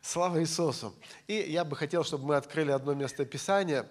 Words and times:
Слава 0.00 0.40
Иисусу! 0.40 0.94
И 1.26 1.34
я 1.34 1.64
бы 1.64 1.76
хотел, 1.76 2.04
чтобы 2.04 2.26
мы 2.26 2.36
открыли 2.36 2.70
одно 2.70 2.94
место 2.94 3.24
Писания. 3.24 3.86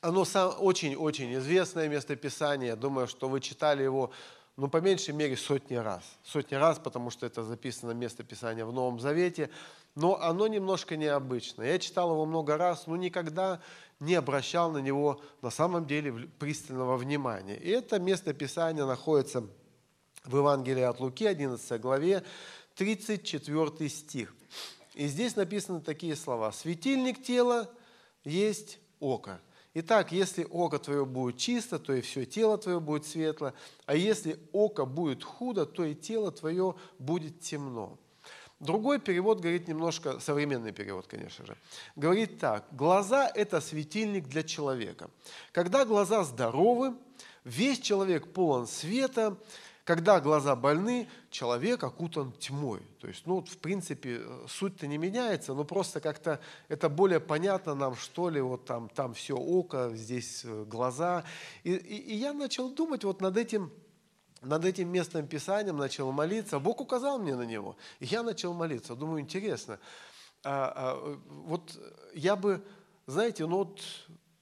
Оно 0.00 0.22
очень-очень 0.22 1.34
известное 1.36 1.88
место 1.88 2.16
Писания. 2.16 2.74
Думаю, 2.74 3.06
что 3.06 3.28
вы 3.28 3.40
читали 3.40 3.82
его, 3.82 4.10
ну, 4.56 4.68
по 4.68 4.78
меньшей 4.78 5.12
мере, 5.12 5.36
сотни 5.36 5.74
раз. 5.74 6.02
Сотни 6.24 6.54
раз, 6.54 6.78
потому 6.78 7.10
что 7.10 7.26
это 7.26 7.44
записано 7.44 7.92
место 7.92 8.24
Писания 8.24 8.64
в 8.64 8.72
Новом 8.72 8.98
Завете. 8.98 9.50
Но 9.94 10.20
оно 10.20 10.46
немножко 10.46 10.96
необычно. 10.96 11.62
Я 11.62 11.78
читал 11.78 12.10
его 12.12 12.24
много 12.24 12.56
раз, 12.56 12.86
но 12.86 12.96
никогда 12.96 13.60
не 14.00 14.14
обращал 14.14 14.72
на 14.72 14.78
него 14.78 15.20
на 15.42 15.50
самом 15.50 15.86
деле 15.86 16.28
пристального 16.38 16.96
внимания. 16.96 17.56
И 17.56 17.68
это 17.68 17.98
место 17.98 18.32
Писания 18.32 18.86
находится 18.86 19.44
в 20.24 20.36
Евангелии 20.36 20.82
от 20.82 20.98
Луки, 20.98 21.26
11 21.26 21.80
главе, 21.80 22.24
34 22.76 23.88
стих. 23.90 24.34
И 24.94 25.06
здесь 25.06 25.36
написаны 25.36 25.80
такие 25.80 26.16
слова. 26.16 26.52
«Светильник 26.52 27.22
тела 27.22 27.70
есть 28.24 28.78
око». 28.98 29.40
Итак, 29.72 30.10
если 30.10 30.44
око 30.50 30.80
твое 30.80 31.06
будет 31.06 31.38
чисто, 31.38 31.78
то 31.78 31.92
и 31.92 32.00
все 32.00 32.24
тело 32.24 32.58
твое 32.58 32.80
будет 32.80 33.06
светло, 33.06 33.52
а 33.86 33.94
если 33.94 34.40
око 34.52 34.84
будет 34.84 35.22
худо, 35.22 35.64
то 35.64 35.84
и 35.84 35.94
тело 35.94 36.32
твое 36.32 36.74
будет 36.98 37.40
темно. 37.40 37.96
Другой 38.58 38.98
перевод 38.98 39.40
говорит 39.40 39.68
немножко, 39.68 40.18
современный 40.18 40.72
перевод, 40.72 41.06
конечно 41.06 41.46
же, 41.46 41.56
говорит 41.94 42.38
так. 42.40 42.66
Глаза– 42.72 43.30
это 43.34 43.60
светильник 43.60 44.26
для 44.26 44.42
человека. 44.42 45.08
Когда 45.52 45.84
глаза 45.84 46.24
здоровы, 46.24 46.94
весь 47.44 47.78
человек 47.78 48.32
полон 48.32 48.66
света, 48.66 49.38
когда 49.90 50.20
глаза 50.20 50.54
больны, 50.54 51.08
человек 51.30 51.82
окутан 51.82 52.30
тьмой. 52.38 52.80
То 53.00 53.08
есть, 53.08 53.26
ну, 53.26 53.42
в 53.42 53.58
принципе, 53.58 54.22
суть-то 54.46 54.86
не 54.86 54.98
меняется, 54.98 55.52
но 55.52 55.64
просто 55.64 56.00
как-то 56.00 56.38
это 56.68 56.88
более 56.88 57.18
понятно 57.18 57.74
нам, 57.74 57.96
что 57.96 58.30
ли, 58.30 58.40
вот 58.40 58.66
там, 58.66 58.88
там 58.88 59.14
все 59.14 59.36
око, 59.36 59.90
здесь 59.94 60.42
э, 60.44 60.64
глаза. 60.64 61.24
И, 61.64 61.72
и, 61.72 61.96
и 61.96 62.14
я 62.14 62.32
начал 62.32 62.70
думать 62.70 63.02
вот 63.02 63.20
над 63.20 63.36
этим, 63.36 63.72
над 64.42 64.64
этим 64.64 64.88
местным 64.92 65.26
писанием, 65.26 65.76
начал 65.76 66.12
молиться. 66.12 66.60
Бог 66.60 66.80
указал 66.80 67.18
мне 67.18 67.34
на 67.34 67.42
него, 67.42 67.76
и 67.98 68.04
я 68.04 68.22
начал 68.22 68.54
молиться. 68.54 68.94
Думаю, 68.94 69.22
интересно. 69.22 69.80
А, 70.44 70.72
а, 70.72 71.18
вот 71.26 71.76
я 72.14 72.36
бы, 72.36 72.64
знаете, 73.08 73.44
ну 73.44 73.56
вот 73.56 73.80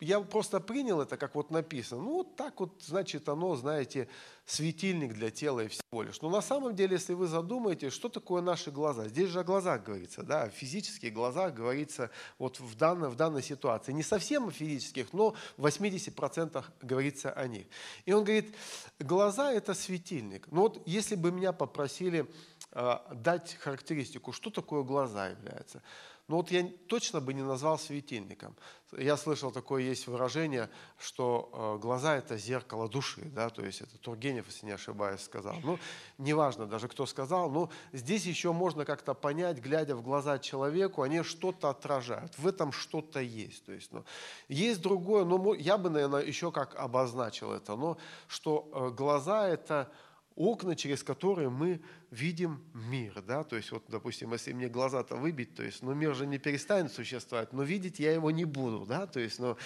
я 0.00 0.20
просто 0.20 0.60
принял 0.60 1.00
это, 1.00 1.16
как 1.16 1.34
вот 1.34 1.50
написано. 1.50 2.02
Ну, 2.02 2.12
вот 2.12 2.36
так 2.36 2.60
вот, 2.60 2.82
значит, 2.82 3.28
оно, 3.28 3.56
знаете, 3.56 4.08
светильник 4.48 5.12
для 5.12 5.30
тела 5.30 5.60
и 5.60 5.68
всего 5.68 6.02
лишь. 6.02 6.22
Но 6.22 6.30
на 6.30 6.40
самом 6.40 6.74
деле, 6.74 6.94
если 6.94 7.12
вы 7.12 7.26
задумаете, 7.26 7.90
что 7.90 8.08
такое 8.08 8.40
наши 8.40 8.70
глаза? 8.70 9.06
Здесь 9.06 9.28
же 9.28 9.40
о 9.40 9.44
глазах 9.44 9.84
говорится, 9.84 10.22
да, 10.22 10.44
о 10.44 10.48
физических 10.48 11.12
глазах 11.12 11.52
говорится 11.52 12.10
вот 12.38 12.58
в 12.58 12.74
данной, 12.74 13.10
в 13.10 13.14
данной 13.14 13.42
ситуации. 13.42 13.92
Не 13.92 14.02
совсем 14.02 14.48
о 14.48 14.50
физических, 14.50 15.12
но 15.12 15.34
в 15.58 15.66
80% 15.66 16.64
говорится 16.80 17.30
о 17.30 17.46
них. 17.46 17.66
И 18.06 18.12
он 18.12 18.24
говорит, 18.24 18.54
глаза– 18.98 19.52
это 19.52 19.74
светильник. 19.74 20.50
Но 20.50 20.62
вот 20.62 20.82
если 20.86 21.14
бы 21.14 21.30
меня 21.30 21.52
попросили 21.52 22.26
э, 22.72 22.96
дать 23.12 23.54
характеристику, 23.60 24.32
что 24.32 24.48
такое 24.48 24.82
глаза 24.82 25.28
является– 25.28 25.82
но 26.28 26.36
вот 26.36 26.50
я 26.50 26.68
точно 26.86 27.20
бы 27.20 27.32
не 27.32 27.42
назвал 27.42 27.78
светильником. 27.78 28.54
Я 28.96 29.16
слышал 29.16 29.50
такое 29.50 29.82
есть 29.82 30.06
выражение, 30.06 30.68
что 30.98 31.50
э, 31.52 31.82
глаза– 31.82 32.16
это 32.18 32.36
зеркало 32.36 32.88
души, 32.88 33.22
да, 33.34 33.48
то 33.48 33.64
есть 33.64 33.80
это 33.80 33.98
Тургенев, 33.98 34.46
если 34.46 34.66
не 34.66 34.72
ошибаюсь, 34.72 35.22
сказал. 35.22 35.56
Ну, 35.62 35.78
неважно 36.18 36.66
даже, 36.66 36.88
кто 36.88 37.06
сказал, 37.06 37.50
но 37.50 37.70
здесь 37.92 38.26
еще 38.26 38.52
можно 38.52 38.84
как-то 38.84 39.14
понять, 39.14 39.58
глядя 39.58 39.96
в 39.96 40.02
глаза 40.02 40.38
человеку, 40.38 41.02
они 41.02 41.22
что-то 41.22 41.70
отражают, 41.70 42.38
в 42.38 42.46
этом 42.46 42.72
что-то 42.72 43.20
есть. 43.20 43.64
То 43.64 43.72
есть, 43.72 43.92
ну, 43.92 44.04
есть 44.48 44.82
другое, 44.82 45.24
но 45.24 45.54
я 45.54 45.78
бы, 45.78 45.88
наверное, 45.88 46.22
еще 46.22 46.52
как 46.52 46.74
обозначил 46.76 47.52
это, 47.52 47.74
но 47.74 47.96
что 48.26 48.68
э, 48.72 48.90
глаза– 48.94 49.48
это 49.48 49.90
окна, 50.38 50.76
через 50.76 51.02
которые 51.02 51.50
мы 51.50 51.80
видим 52.10 52.62
мир. 52.74 53.22
Да? 53.22 53.44
То 53.44 53.56
есть, 53.56 53.70
вот, 53.70 53.84
допустим, 53.88 54.32
если 54.32 54.52
мне 54.52 54.68
глаза-то 54.68 55.16
выбить, 55.16 55.54
то 55.54 55.62
есть, 55.62 55.82
ну, 55.82 55.94
мир 55.94 56.14
же 56.14 56.26
не 56.26 56.38
перестанет 56.38 56.92
существовать, 56.92 57.52
но 57.52 57.62
видеть 57.62 57.98
я 57.98 58.12
его 58.12 58.30
не 58.30 58.44
буду. 58.44 58.86
Да? 58.86 59.06
То 59.06 59.20
есть, 59.20 59.38
ну, 59.38 59.56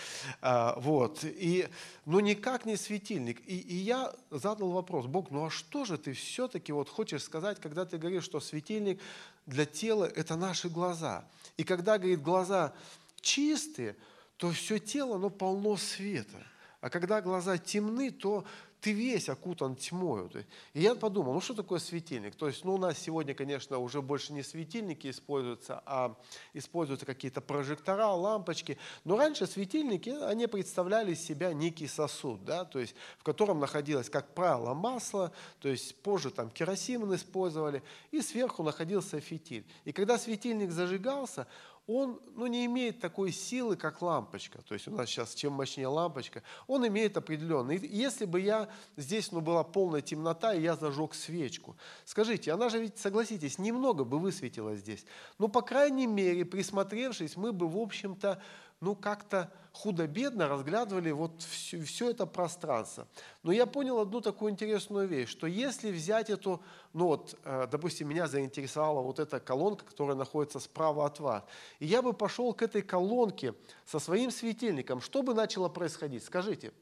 а, 0.41 0.79
вот. 0.79 1.21
И, 1.25 1.69
ну, 2.05 2.21
никак 2.21 2.65
не 2.65 2.77
светильник. 2.77 3.41
И, 3.47 3.59
и 3.59 3.77
я 3.77 4.15
задал 4.31 4.71
вопрос, 4.71 5.07
Бог, 5.07 5.31
ну 5.31 5.47
а 5.47 5.51
что 5.51 5.85
же 5.85 5.99
ты 5.99 6.13
все-таки 6.13 6.73
вот 6.73 6.89
хочешь 6.89 7.23
сказать, 7.23 7.61
когда 7.61 7.85
ты 7.85 7.99
говоришь, 7.99 8.25
что 8.25 8.41
светильник 8.41 9.01
для 9.47 9.65
тела– 9.65 10.05
это 10.17 10.37
наши 10.37 10.69
глаза. 10.69 11.25
И 11.57 11.65
когда, 11.65 11.99
говорит, 11.99 12.23
глаза 12.23 12.73
чистые, 13.21 13.97
то 14.37 14.51
все 14.51 14.79
тело, 14.79 15.17
оно 15.17 15.31
полно 15.31 15.77
света. 15.77 16.47
А 16.82 16.91
когда 16.91 17.22
глаза 17.22 17.59
темны, 17.59 18.10
то 18.10 18.44
ты 18.81 18.91
весь 18.91 19.28
окутан 19.28 19.76
тьмой. 19.76 20.28
И 20.75 20.82
я 20.82 20.97
подумал, 20.97 21.32
ну 21.32 21.41
что 21.41 21.54
такое 21.54 21.78
светильник? 21.78 22.34
То 22.34 22.48
есть, 22.48 22.65
ну 22.65 22.75
у 22.75 22.78
нас 22.78 22.98
сегодня, 22.98 23.34
конечно, 23.34 23.78
уже 23.78 24.03
больше 24.03 24.32
не 24.32 24.43
светильники 24.43 25.09
используются, 25.09 25.81
а 25.87 26.16
используются 26.53 27.06
какие-то 27.06 27.41
прожектора, 27.41 28.09
лампочки. 28.09 28.78
Но 29.04 29.16
раньше 29.16 29.47
светильники, 29.47 30.10
они 30.10 30.48
представляли 30.48 31.12
из 31.12 31.25
себя 31.25 31.53
некий 31.53 31.87
сосуд, 31.87 32.44
да, 32.44 32.65
то 32.65 32.81
есть, 32.81 32.97
в 33.19 33.22
котором 33.22 33.60
находилось, 33.60 34.10
как 34.10 34.34
правило, 34.34 34.75
масло, 34.75 35.31
то 35.60 35.69
есть 35.69 35.94
позже 36.03 36.32
там 36.32 36.50
керосин 36.50 37.14
использовали, 37.14 37.84
и 38.10 38.20
сверху 38.20 38.64
находился 38.64 39.20
фитиль. 39.20 39.64
И 39.84 39.93
когда 39.93 40.19
светильник 40.19 40.72
зажигался, 40.72 41.47
он 41.87 42.20
ну, 42.37 42.47
не 42.47 42.65
имеет 42.66 43.00
такой 43.00 43.32
силы, 43.32 43.76
как 43.76 44.03
лампочка. 44.03 44.62
То 44.62 44.75
есть 44.75 44.87
у 44.87 44.93
нас 44.93 45.09
сейчас 45.09 45.34
чем 45.34 45.53
мощнее 45.53 45.88
лампочка, 45.88 46.43
он 46.69 46.87
имеет 46.87 47.16
определенный. 47.16 47.76
Если 47.76 48.25
бы 48.25 48.41
я 48.41 48.69
здесь 48.97 49.32
ну, 49.32 49.41
была 49.41 49.65
полная 49.65 50.00
темнота, 50.00 50.54
и 50.54 50.62
я 50.62 50.76
зажег 50.76 51.15
свечку, 51.15 51.76
скажите, 52.04 52.53
она 52.53 52.69
же 52.69 52.81
ведь, 52.81 52.98
согласитесь, 52.98 53.59
немного 53.59 54.04
бы 54.04 54.19
высветила 54.19 54.76
здесь. 54.76 55.04
Но, 55.38 55.48
по 55.48 55.62
крайней 55.62 56.06
мере, 56.06 56.44
присмотревшись, 56.44 57.37
мы 57.37 57.53
бы, 57.53 57.69
в 57.69 57.78
общем-то, 57.78 58.41
ну, 58.82 58.97
как-то 58.97 59.48
худо-бедно 59.72 60.48
разглядывали 60.48 61.12
вот 61.12 61.41
все, 61.41 61.81
все 61.82 62.10
это 62.10 62.26
пространство. 62.26 63.06
Но 63.44 63.53
я 63.53 63.65
понял 63.65 64.00
одну 64.00 64.20
такую 64.20 64.50
интересную 64.50 65.06
вещь, 65.06 65.28
что 65.28 65.47
если 65.47 65.93
взять 65.93 66.31
эту, 66.31 66.60
ну 66.93 67.06
вот, 67.06 67.38
э, 67.44 67.69
допустим, 67.70 68.09
меня 68.09 68.26
заинтересовала 68.26 69.00
вот 69.00 69.20
эта 69.20 69.38
колонка, 69.38 69.84
которая 69.84 70.16
находится 70.16 70.59
справа 70.59 71.06
от 71.06 71.20
вас, 71.20 71.44
и 71.78 71.87
я 71.87 72.03
бы 72.03 72.12
пошел 72.12 72.53
к 72.53 72.60
этой 72.60 72.82
колонке 72.82 73.54
со 73.87 74.00
своим 74.00 74.32
светильником, 74.32 75.00
что 75.00 75.22
бы 75.22 75.32
начало 75.32 75.69
происходить? 75.69 76.25
Скажите. 76.25 76.72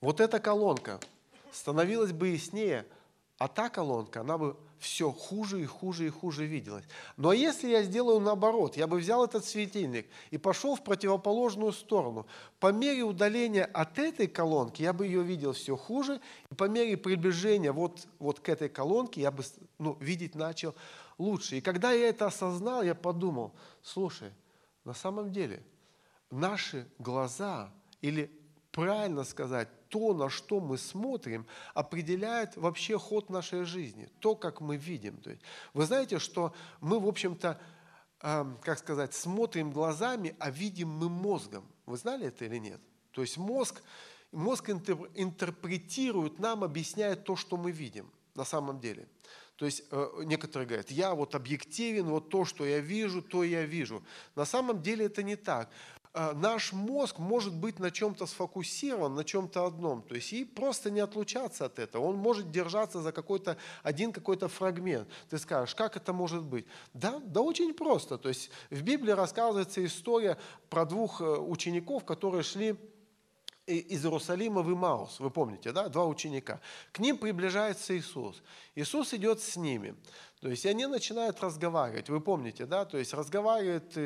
Вот 0.00 0.20
эта 0.20 0.38
колонка 0.38 1.00
становилась 1.50 2.12
бы 2.12 2.28
яснее, 2.28 2.86
а 3.38 3.48
та 3.48 3.70
колонка, 3.70 4.20
она 4.20 4.38
бы 4.38 4.56
все 4.78 5.10
хуже 5.10 5.62
и 5.62 5.66
хуже 5.66 6.06
и 6.06 6.10
хуже 6.10 6.46
виделось. 6.46 6.84
Но 7.16 7.32
если 7.32 7.68
я 7.68 7.82
сделаю 7.82 8.20
наоборот, 8.20 8.76
я 8.76 8.86
бы 8.86 8.98
взял 8.98 9.24
этот 9.24 9.44
светильник 9.44 10.06
и 10.30 10.38
пошел 10.38 10.76
в 10.76 10.84
противоположную 10.84 11.72
сторону, 11.72 12.26
по 12.60 12.72
мере 12.72 13.02
удаления 13.02 13.64
от 13.64 13.98
этой 13.98 14.26
колонки 14.26 14.82
я 14.82 14.92
бы 14.92 15.06
ее 15.06 15.22
видел 15.22 15.52
все 15.52 15.76
хуже, 15.76 16.20
и 16.50 16.54
по 16.54 16.64
мере 16.64 16.96
приближения 16.96 17.72
вот, 17.72 18.06
вот 18.18 18.40
к 18.40 18.48
этой 18.48 18.68
колонке 18.68 19.20
я 19.20 19.30
бы 19.30 19.44
ну, 19.78 19.96
видеть 20.00 20.34
начал 20.34 20.74
лучше. 21.18 21.56
И 21.56 21.60
когда 21.60 21.92
я 21.92 22.08
это 22.08 22.26
осознал, 22.26 22.82
я 22.82 22.94
подумал, 22.94 23.52
слушай, 23.82 24.30
на 24.84 24.94
самом 24.94 25.32
деле 25.32 25.62
наши 26.30 26.86
глаза 26.98 27.72
или 28.00 28.30
правильно 28.76 29.24
сказать, 29.24 29.68
то, 29.88 30.12
на 30.12 30.28
что 30.28 30.60
мы 30.60 30.76
смотрим, 30.76 31.46
определяет 31.72 32.56
вообще 32.56 32.98
ход 32.98 33.30
нашей 33.30 33.64
жизни, 33.64 34.10
то, 34.20 34.36
как 34.36 34.60
мы 34.60 34.76
видим. 34.76 35.16
То 35.16 35.30
есть, 35.30 35.42
вы 35.72 35.86
знаете, 35.86 36.18
что 36.18 36.52
мы, 36.82 37.00
в 37.00 37.08
общем-то, 37.08 37.58
э, 38.20 38.44
как 38.60 38.78
сказать, 38.78 39.14
смотрим 39.14 39.72
глазами, 39.72 40.36
а 40.38 40.50
видим 40.50 40.90
мы 40.90 41.08
мозгом. 41.08 41.64
Вы 41.86 41.96
знали 41.96 42.26
это 42.26 42.44
или 42.44 42.58
нет? 42.58 42.80
То 43.12 43.22
есть 43.22 43.38
мозг, 43.38 43.82
мозг 44.30 44.68
интерпретирует 44.68 46.38
нам, 46.38 46.62
объясняет 46.62 47.24
то, 47.24 47.34
что 47.34 47.56
мы 47.56 47.70
видим 47.70 48.10
на 48.34 48.44
самом 48.44 48.78
деле. 48.78 49.08
То 49.56 49.64
есть 49.64 49.84
э, 49.90 50.06
некоторые 50.24 50.66
говорят, 50.66 50.90
я 50.90 51.14
вот 51.14 51.34
объективен, 51.34 52.06
вот 52.06 52.28
то, 52.28 52.44
что 52.44 52.66
я 52.66 52.80
вижу, 52.80 53.22
то 53.22 53.42
я 53.42 53.64
вижу. 53.64 54.02
На 54.34 54.44
самом 54.44 54.82
деле 54.82 55.06
это 55.06 55.22
не 55.22 55.36
так. 55.36 55.70
А, 56.18 56.32
наш 56.32 56.72
мозг 56.72 57.18
может 57.18 57.54
быть 57.54 57.78
на 57.78 57.90
чем-то 57.90 58.24
сфокусирован, 58.24 59.14
на 59.14 59.22
чем-то 59.22 59.66
одном. 59.66 60.00
То 60.00 60.14
есть 60.14 60.32
и 60.32 60.46
просто 60.46 60.90
не 60.90 61.00
отлучаться 61.00 61.66
от 61.66 61.78
этого. 61.78 62.06
Он 62.06 62.16
может 62.16 62.50
держаться 62.50 63.02
за 63.02 63.12
какой-то 63.12 63.58
один 63.82 64.14
какой-то 64.14 64.48
фрагмент. 64.48 65.06
Ты 65.28 65.36
скажешь, 65.36 65.74
как 65.74 65.94
это 65.94 66.14
может 66.14 66.42
быть? 66.42 66.64
Да, 66.94 67.20
да 67.22 67.42
очень 67.42 67.74
просто. 67.74 68.16
То 68.16 68.30
есть 68.30 68.50
в 68.70 68.80
Библии 68.80 69.10
рассказывается 69.10 69.84
история 69.84 70.38
про 70.70 70.86
двух 70.86 71.20
э, 71.20 71.24
учеников, 71.24 72.06
которые 72.06 72.42
шли 72.42 72.76
из 73.66 74.04
Иерусалима 74.04 74.62
в 74.62 74.72
Имаус, 74.72 75.20
вы 75.20 75.30
помните, 75.30 75.72
да, 75.72 75.88
два 75.88 76.06
ученика. 76.06 76.60
К 76.92 77.00
ним 77.00 77.18
приближается 77.18 77.96
Иисус. 77.96 78.42
Иисус 78.74 79.12
идет 79.14 79.40
с 79.40 79.56
ними. 79.56 79.94
То 80.40 80.50
есть 80.50 80.66
они 80.66 80.86
начинают 80.86 81.40
разговаривать, 81.40 82.08
вы 82.08 82.20
помните, 82.20 82.66
да, 82.66 82.84
то 82.84 82.98
есть 82.98 83.14
разговаривают, 83.14 83.96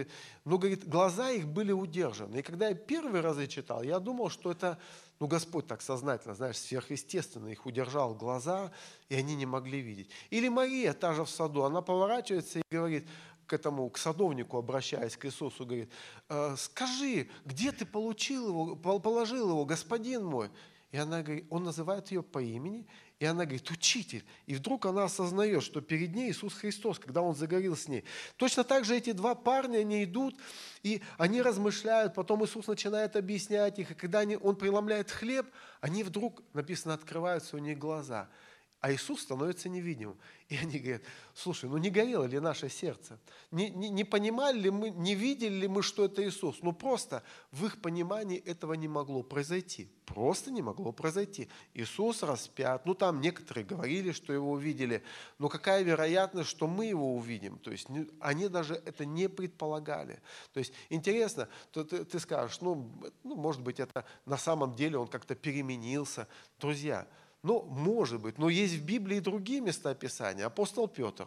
ну, 0.44 0.58
говорит, 0.58 0.88
глаза 0.88 1.30
их 1.30 1.48
были 1.48 1.72
удержаны. 1.72 2.38
И 2.38 2.42
когда 2.42 2.68
я 2.68 2.74
первый 2.74 3.20
раз 3.20 3.36
читал, 3.48 3.82
я 3.82 3.98
думал, 3.98 4.30
что 4.30 4.52
это, 4.52 4.78
ну, 5.18 5.26
Господь 5.26 5.66
так 5.66 5.82
сознательно, 5.82 6.34
знаешь, 6.34 6.56
сверхъестественно 6.56 7.48
их 7.48 7.66
удержал 7.66 8.14
глаза, 8.14 8.70
и 9.08 9.16
они 9.16 9.34
не 9.34 9.44
могли 9.44 9.80
видеть. 9.80 10.08
Или 10.30 10.48
Мария, 10.48 10.92
та 10.92 11.14
же 11.14 11.24
в 11.24 11.30
саду, 11.30 11.64
она 11.64 11.82
поворачивается 11.82 12.60
и 12.60 12.62
говорит, 12.70 13.06
к 13.50 13.52
этому, 13.52 13.90
к 13.90 13.98
садовнику 13.98 14.58
обращаясь, 14.58 15.16
к 15.16 15.26
Иисусу, 15.26 15.66
говорит, 15.66 15.90
«Э, 16.28 16.54
скажи, 16.56 17.28
где 17.44 17.72
ты 17.72 17.84
получил 17.84 18.48
его, 18.48 18.76
положил 18.76 19.50
его, 19.50 19.64
господин 19.64 20.24
мой? 20.24 20.50
И 20.92 20.96
она 20.96 21.22
говорит, 21.22 21.46
он 21.50 21.64
называет 21.64 22.12
ее 22.12 22.22
по 22.22 22.40
имени, 22.40 22.86
и 23.18 23.24
она 23.24 23.44
говорит, 23.44 23.68
учитель. 23.68 24.24
И 24.46 24.54
вдруг 24.54 24.86
она 24.86 25.04
осознает, 25.04 25.64
что 25.64 25.80
перед 25.80 26.14
ней 26.14 26.30
Иисус 26.30 26.54
Христос, 26.54 27.00
когда 27.00 27.22
он 27.22 27.34
заговорил 27.34 27.76
с 27.76 27.88
ней. 27.88 28.04
Точно 28.36 28.62
так 28.62 28.84
же 28.84 28.96
эти 28.96 29.10
два 29.10 29.34
парня, 29.34 29.78
они 29.78 30.04
идут, 30.04 30.36
и 30.84 31.02
они 31.18 31.42
размышляют, 31.42 32.14
потом 32.14 32.44
Иисус 32.44 32.68
начинает 32.68 33.16
объяснять 33.16 33.80
их, 33.80 33.90
и 33.90 33.94
когда 33.94 34.20
они, 34.20 34.36
он 34.36 34.54
преломляет 34.54 35.10
хлеб, 35.10 35.46
они 35.80 36.04
вдруг, 36.04 36.42
написано, 36.52 36.94
открываются 36.94 37.56
у 37.56 37.58
них 37.58 37.78
глаза– 37.78 38.28
а 38.80 38.90
Иисус 38.92 39.20
становится 39.20 39.68
невидимым. 39.68 40.16
И 40.48 40.56
они 40.56 40.78
говорят, 40.78 41.02
слушай, 41.34 41.68
ну 41.68 41.76
не 41.76 41.90
горело 41.90 42.24
ли 42.24 42.40
наше 42.40 42.70
сердце? 42.70 43.18
Не, 43.50 43.68
не, 43.68 43.90
не 43.90 44.04
понимали 44.04 44.58
ли 44.58 44.70
мы, 44.70 44.90
не 44.90 45.14
видели 45.14 45.52
ли 45.52 45.68
мы, 45.68 45.82
что 45.82 46.06
это 46.06 46.26
Иисус? 46.26 46.58
Ну 46.62 46.72
просто 46.72 47.22
в 47.52 47.66
их 47.66 47.80
понимании 47.82 48.38
этого 48.38 48.72
не 48.72 48.88
могло 48.88 49.22
произойти. 49.22 49.90
Просто 50.06 50.50
не 50.50 50.62
могло 50.62 50.92
произойти. 50.92 51.48
Иисус 51.74 52.22
распят. 52.22 52.86
Ну 52.86 52.94
там 52.94 53.20
некоторые 53.20 53.66
говорили, 53.66 54.12
что 54.12 54.32
его 54.32 54.50
увидели. 54.50 55.02
Но 55.38 55.50
какая 55.50 55.82
вероятность, 55.82 56.48
что 56.48 56.66
мы 56.66 56.86
его 56.86 57.14
увидим? 57.14 57.58
То 57.58 57.70
есть 57.70 57.86
они 58.18 58.48
даже 58.48 58.74
это 58.74 59.04
не 59.04 59.28
предполагали. 59.28 60.20
То 60.54 60.58
есть 60.58 60.72
интересно, 60.88 61.48
то 61.70 61.84
ты, 61.84 62.04
ты 62.04 62.18
скажешь, 62.18 62.60
ну, 62.62 62.90
ну 63.24 63.36
может 63.36 63.60
быть 63.60 63.78
это 63.78 64.06
на 64.24 64.38
самом 64.38 64.74
деле 64.74 64.96
он 64.96 65.06
как-то 65.06 65.34
переменился. 65.34 66.26
Друзья, 66.58 67.06
ну, 67.42 67.62
может 67.62 68.20
быть, 68.20 68.38
но 68.38 68.48
есть 68.48 68.74
в 68.74 68.84
Библии 68.84 69.16
и 69.16 69.20
другие 69.20 69.60
места 69.60 69.94
Писания. 69.94 70.46
Апостол 70.46 70.88
Петр, 70.88 71.26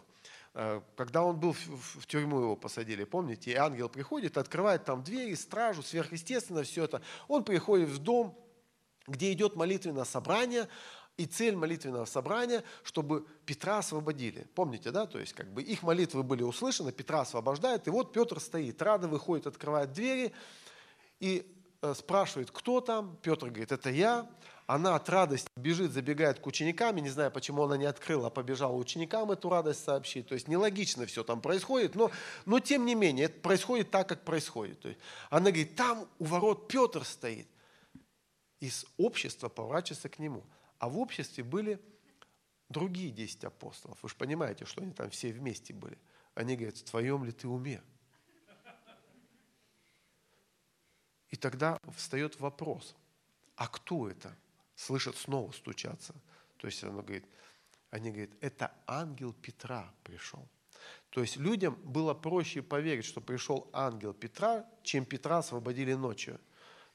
э, 0.54 0.80
когда 0.96 1.24
он 1.24 1.38
был 1.40 1.52
в 1.52 2.06
тюрьму, 2.06 2.40
его 2.40 2.56
посадили, 2.56 3.04
помните, 3.04 3.50
и 3.50 3.54
ангел 3.54 3.88
приходит, 3.88 4.38
открывает 4.38 4.84
там 4.84 5.02
двери, 5.02 5.34
стражу, 5.34 5.82
сверхъестественно 5.82 6.62
все 6.62 6.84
это. 6.84 7.02
Он 7.26 7.42
приходит 7.42 7.88
в 7.88 7.98
дом, 7.98 8.38
где 9.06 9.32
идет 9.32 9.56
молитвенное 9.56 10.04
собрание, 10.04 10.68
и 11.16 11.26
цель 11.26 11.54
молитвенного 11.54 12.06
собрания, 12.06 12.64
чтобы 12.82 13.26
Петра 13.46 13.78
освободили. 13.78 14.48
Помните, 14.54 14.90
да? 14.90 15.06
То 15.06 15.18
есть 15.20 15.32
как 15.32 15.52
бы 15.52 15.62
их 15.62 15.82
молитвы 15.82 16.22
были 16.22 16.42
услышаны, 16.42 16.92
Петра 16.92 17.20
освобождает, 17.20 17.86
и 17.86 17.90
вот 17.90 18.12
Петр 18.12 18.40
стоит, 18.40 18.82
рада 18.82 19.06
выходит, 19.06 19.46
открывает 19.46 19.92
двери 19.92 20.32
и 21.20 21.46
э, 21.82 21.94
спрашивает, 21.94 22.50
кто 22.50 22.80
там. 22.80 23.16
Петр 23.22 23.46
говорит, 23.46 23.70
это 23.70 23.90
я 23.90 24.28
она 24.66 24.96
от 24.96 25.08
радости 25.08 25.48
бежит, 25.56 25.92
забегает 25.92 26.38
к 26.38 26.46
ученикам, 26.46 26.96
не 26.96 27.10
знаю, 27.10 27.30
почему 27.30 27.64
она 27.64 27.76
не 27.76 27.84
открыла, 27.84 28.28
а 28.28 28.30
побежала 28.30 28.74
ученикам 28.74 29.30
эту 29.30 29.48
радость 29.50 29.84
сообщить. 29.84 30.26
То 30.28 30.34
есть 30.34 30.48
нелогично 30.48 31.06
все 31.06 31.22
там 31.22 31.40
происходит, 31.40 31.94
но, 31.94 32.10
но 32.46 32.60
тем 32.60 32.86
не 32.86 32.94
менее, 32.94 33.26
это 33.26 33.40
происходит 33.40 33.90
так, 33.90 34.08
как 34.08 34.24
происходит. 34.24 34.80
То 34.80 34.88
есть 34.88 35.00
она 35.28 35.50
говорит, 35.50 35.76
там 35.76 36.08
у 36.18 36.24
ворот 36.24 36.68
Петр 36.68 37.04
стоит. 37.04 37.46
Из 38.60 38.86
общества 38.96 39.48
поворачивается 39.48 40.08
к 40.08 40.18
нему. 40.18 40.44
А 40.78 40.88
в 40.88 40.98
обществе 40.98 41.44
были 41.44 41.78
другие 42.70 43.10
десять 43.10 43.44
апостолов. 43.44 43.98
Вы 44.02 44.08
же 44.08 44.14
понимаете, 44.16 44.64
что 44.64 44.80
они 44.82 44.92
там 44.92 45.10
все 45.10 45.30
вместе 45.30 45.74
были. 45.74 45.98
Они 46.34 46.56
говорят, 46.56 46.78
в 46.78 46.84
твоем 46.84 47.24
ли 47.24 47.32
ты 47.32 47.46
уме? 47.46 47.82
И 51.28 51.36
тогда 51.36 51.78
встает 51.96 52.38
вопрос, 52.40 52.94
а 53.56 53.68
кто 53.68 54.08
это? 54.08 54.34
Слышат 54.76 55.16
снова 55.16 55.52
стучаться. 55.52 56.14
То 56.56 56.66
есть 56.66 56.82
она 56.82 57.02
говорит, 57.02 57.26
они 57.90 58.10
говорят, 58.10 58.30
это 58.40 58.72
ангел 58.86 59.32
Петра 59.32 59.92
пришел. 60.02 60.48
То 61.10 61.20
есть 61.20 61.36
людям 61.36 61.78
было 61.84 62.12
проще 62.12 62.60
поверить, 62.60 63.04
что 63.04 63.20
пришел 63.20 63.68
ангел 63.72 64.12
Петра, 64.12 64.66
чем 64.82 65.04
Петра 65.04 65.38
освободили 65.38 65.94
ночью. 65.94 66.40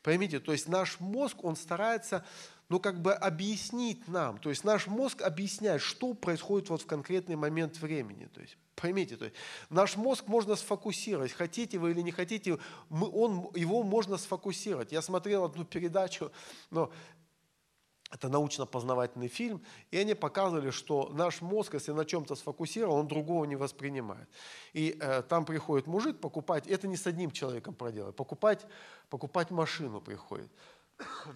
Поймите, 0.01 0.39
то 0.39 0.51
есть 0.51 0.67
наш 0.67 0.99
мозг, 0.99 1.43
он 1.43 1.55
старается, 1.55 2.25
ну, 2.69 2.79
как 2.79 3.01
бы 3.01 3.13
объяснить 3.13 4.07
нам. 4.07 4.37
То 4.37 4.49
есть 4.49 4.63
наш 4.63 4.87
мозг 4.87 5.21
объясняет, 5.21 5.81
что 5.81 6.13
происходит 6.13 6.69
вот 6.69 6.81
в 6.81 6.85
конкретный 6.85 7.35
момент 7.35 7.77
времени. 7.79 8.25
То 8.33 8.41
есть, 8.41 8.57
поймите, 8.75 9.17
то 9.17 9.25
есть 9.25 9.35
наш 9.69 9.97
мозг 9.97 10.27
можно 10.27 10.55
сфокусировать, 10.55 11.33
хотите 11.33 11.77
вы 11.77 11.91
или 11.91 12.01
не 12.01 12.11
хотите, 12.11 12.59
мы, 12.87 13.09
он, 13.09 13.49
его 13.55 13.83
можно 13.83 14.17
сфокусировать. 14.17 14.91
Я 14.93 15.01
смотрел 15.01 15.43
одну 15.43 15.65
передачу, 15.65 16.31
но 16.71 16.91
это 18.11 18.27
научно-познавательный 18.29 19.27
фильм, 19.27 19.61
и 19.91 19.97
они 19.97 20.15
показывали, 20.15 20.71
что 20.71 21.09
наш 21.13 21.41
мозг, 21.41 21.75
если 21.75 21.91
на 21.91 22.05
чем-то 22.05 22.35
сфокусирован, 22.35 23.01
он 23.01 23.07
другого 23.07 23.45
не 23.45 23.55
воспринимает. 23.55 24.27
И 24.73 24.97
э, 24.99 25.21
там 25.21 25.45
приходит 25.45 25.87
мужик 25.87 26.19
покупать, 26.19 26.67
это 26.67 26.87
не 26.87 26.97
с 26.97 27.05
одним 27.05 27.31
человеком 27.31 27.75
проделать, 27.75 28.15
покупать, 28.15 28.65
покупать 29.09 29.51
машину 29.51 30.01
приходит. 30.01 30.49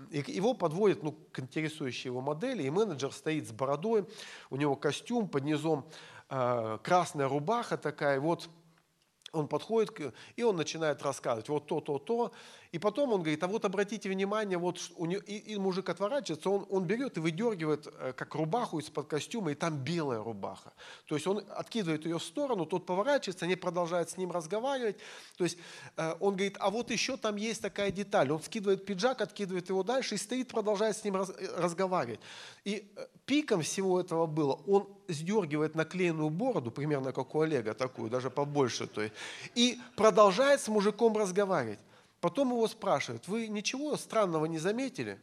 И 0.10 0.24
его 0.28 0.54
подводят 0.56 1.04
ну, 1.04 1.14
к 1.31 1.40
интересующей 1.40 2.10
его 2.10 2.22
модели, 2.22 2.64
и 2.64 2.70
менеджер 2.70 3.12
стоит 3.12 3.48
с 3.48 3.52
бородой, 3.52 4.06
у 4.50 4.56
него 4.56 4.75
костюм, 4.75 5.30
под 5.30 5.44
низом 5.44 5.88
э, 6.30 6.80
красная 6.81 7.28
рубаха 7.28 7.78
такая, 7.78 8.20
вот 8.20 8.50
он 9.31 9.48
подходит, 9.48 10.14
и 10.36 10.44
он 10.44 10.56
начинает 10.56 11.02
рассказывать, 11.02 11.50
вот 11.50 11.66
то, 11.68 11.81
то, 11.81 11.98
то, 11.98 12.31
и 12.74 12.80
потом 12.80 13.14
он 13.14 13.22
говорит, 13.22 13.44
а 13.44 13.48
вот 13.48 13.66
обратите 13.66 14.10
внимание, 14.10 14.58
вот 14.58 14.80
у 14.96 15.06
него, 15.06 15.22
и, 15.28 15.38
и 15.38 15.58
мужик 15.58 15.90
отворачивается, 15.90 16.50
он, 16.50 16.66
он 16.72 16.86
берет 16.86 17.18
и 17.18 17.20
выдергивает 17.20 17.88
э, 17.88 18.14
как 18.14 18.34
рубаху 18.34 18.80
из-под 18.80 19.06
костюма, 19.06 19.52
и 19.52 19.56
там 19.56 19.78
белая 19.78 20.24
рубаха. 20.24 20.74
То 21.06 21.14
есть 21.14 21.28
он 21.28 21.46
откидывает 21.56 22.04
ее 22.06 22.18
в 22.18 22.24
сторону, 22.24 22.66
тот 22.66 22.88
поворачивается, 22.88 23.46
они 23.46 23.56
продолжают 23.56 24.10
с 24.10 24.18
ним 24.18 24.31
разговаривать. 24.31 24.98
То 25.38 25.44
есть 25.44 25.60
э, 25.98 26.16
он 26.20 26.34
говорит, 26.34 26.58
а 26.60 26.72
вот 26.72 26.90
еще 26.90 27.16
там 27.16 27.36
есть 27.36 27.62
такая 27.62 27.92
деталь. 27.92 28.31
Он 28.31 28.42
скидывает 28.42 28.88
пиджак, 28.88 29.22
откидывает 29.22 29.70
его 29.70 29.84
дальше 29.84 30.16
и 30.16 30.18
стоит, 30.18 30.48
продолжает 30.48 30.98
с 30.98 31.04
ним 31.04 31.16
раз, 31.16 31.30
э, 31.30 31.48
разговаривать. 31.56 32.22
И 32.64 32.92
пиком 33.28 33.62
всего 33.62 34.02
этого 34.02 34.25
было, 34.25 34.54
он 34.66 34.88
сдергивает 35.08 35.75
наклеенную 35.75 36.32
бороду, 36.32 36.72
примерно 36.72 37.12
как 37.12 37.36
у 37.36 37.42
Олега 37.42 37.75
такую, 37.75 38.10
даже 38.10 38.32
побольше, 38.32 38.88
то 38.88 39.03
есть, 39.03 39.13
и 39.53 39.80
продолжает 39.96 40.60
с 40.60 40.68
мужиком 40.70 41.15
разговаривать. 41.15 41.77
Потом 42.24 42.51
его 42.51 42.65
спрашивают, 42.70 43.27
вы 43.27 43.50
ничего 43.50 43.98
странного 43.98 44.46
не 44.46 44.58
заметили? 44.58 45.20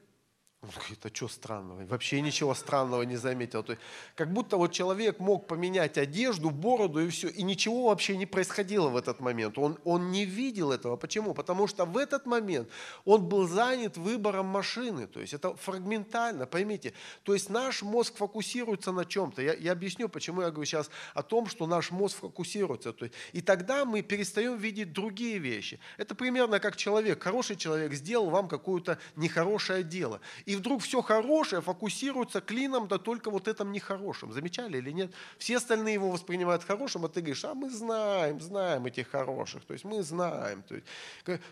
Он 0.63 0.69
говорит, 0.77 1.07
а 1.07 1.09
что 1.09 1.27
странного? 1.27 1.87
Вообще 1.87 2.21
ничего 2.21 2.55
странного 2.55 3.01
не 3.05 3.17
заметил. 3.17 3.63
То 3.63 3.73
есть, 3.73 3.83
как 4.15 4.31
будто 4.31 4.59
вот 4.59 4.73
человек 4.73 5.19
мог 5.19 5.47
поменять 5.47 5.97
одежду, 5.97 6.51
бороду 6.51 7.01
и 7.01 7.09
все, 7.09 7.29
и 7.29 7.43
ничего 7.43 7.89
вообще 7.89 8.15
не 8.19 8.27
происходило 8.27 8.91
в 8.91 8.97
этот 8.99 9.21
момент. 9.21 9.57
Он, 9.57 9.79
он 9.85 10.11
не 10.11 10.27
видел 10.27 10.71
этого. 10.71 10.97
Почему? 10.97 11.33
Потому 11.33 11.67
что 11.67 11.87
в 11.87 11.97
этот 11.97 12.27
момент 12.27 12.69
он 13.07 13.27
был 13.27 13.49
занят 13.49 13.97
выбором 13.97 14.47
машины. 14.47 15.07
То 15.07 15.21
есть 15.21 15.33
это 15.33 15.55
фрагментально, 15.55 16.47
поймите. 16.47 16.93
То 17.23 17.33
есть 17.33 17.49
наш 17.49 17.81
мозг 17.81 18.17
фокусируется 18.17 18.93
на 18.93 19.07
чем-то. 19.07 19.41
Я, 19.41 19.55
я 19.55 19.73
объясню, 19.73 20.11
почему 20.11 20.43
я 20.43 20.51
говорю 20.51 20.67
сейчас 20.67 20.91
о 21.15 21.23
том, 21.23 21.47
что 21.47 21.67
наш 21.67 21.91
мозг 21.91 22.19
фокусируется. 22.19 22.93
То 22.93 23.07
есть, 23.07 23.15
и 23.33 23.41
тогда 23.41 23.87
мы 23.87 24.03
перестаем 24.03 24.59
видеть 24.59 24.93
другие 24.93 25.39
вещи. 25.39 25.81
Это 25.97 26.15
примерно 26.15 26.61
как 26.61 26.77
человек, 26.77 27.23
хороший 27.23 27.57
человек 27.57 27.95
сделал 27.95 28.29
вам 28.29 28.47
какое-то 28.47 28.99
нехорошее 29.17 29.83
дело 29.83 30.21
и 30.51 30.57
вдруг 30.57 30.83
все 30.83 31.01
хорошее 31.01 31.63
фокусируется 31.63 32.41
клином, 32.41 32.89
да 32.89 32.99
только 32.99 33.31
вот 33.31 33.47
этом 33.47 33.71
нехорошем. 33.71 34.33
Замечали 34.33 34.79
или 34.79 34.91
нет? 34.91 35.13
Все 35.39 35.59
остальные 35.59 35.95
его 35.95 36.11
воспринимают 36.11 36.65
хорошим, 36.65 37.05
а 37.05 37.09
ты 37.09 37.21
говоришь, 37.21 37.45
а 37.45 37.55
мы 37.55 37.71
знаем, 37.71 38.41
знаем 38.41 38.87
этих 38.87 39.09
хороших, 39.09 39.65
то 39.65 39.75
есть 39.75 39.85
мы 39.85 40.03
знаем. 40.03 40.65
То 40.65 40.75
есть, 40.75 40.87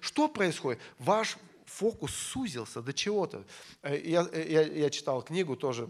что 0.00 0.26
происходит? 0.26 0.81
Ваш 0.99 1.37
фокус 1.64 2.12
сузился 2.12 2.83
до 2.83 2.93
чего-то. 2.93 3.45
Э, 3.83 3.97
я, 3.97 4.26
э, 4.33 4.47
я, 4.50 4.62
я 4.62 4.90
читал 4.90 5.23
книгу 5.23 5.55
тоже, 5.55 5.88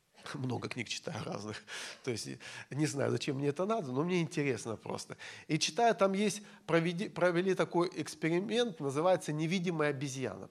много 0.34 0.68
книг 0.68 0.88
читаю 0.88 1.24
разных. 1.24 1.62
То 2.04 2.10
есть 2.10 2.28
не 2.70 2.86
знаю, 2.86 3.10
зачем 3.10 3.36
мне 3.36 3.48
это 3.48 3.64
надо, 3.64 3.92
но 3.92 4.04
мне 4.04 4.20
интересно 4.20 4.76
просто. 4.76 5.16
И 5.48 5.58
читая, 5.58 5.94
там 5.94 6.12
есть, 6.12 6.42
проведи, 6.66 7.08
провели 7.08 7.54
такой 7.54 7.90
эксперимент, 7.94 8.78
называется 8.80 9.32
«Невидимая 9.32 9.88
обезьяна». 9.88 10.50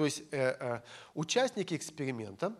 То 0.00 0.06
есть 0.06 0.22
э, 0.30 0.56
э, 0.58 0.80
участники 1.12 1.74
эксперимента 1.74 2.54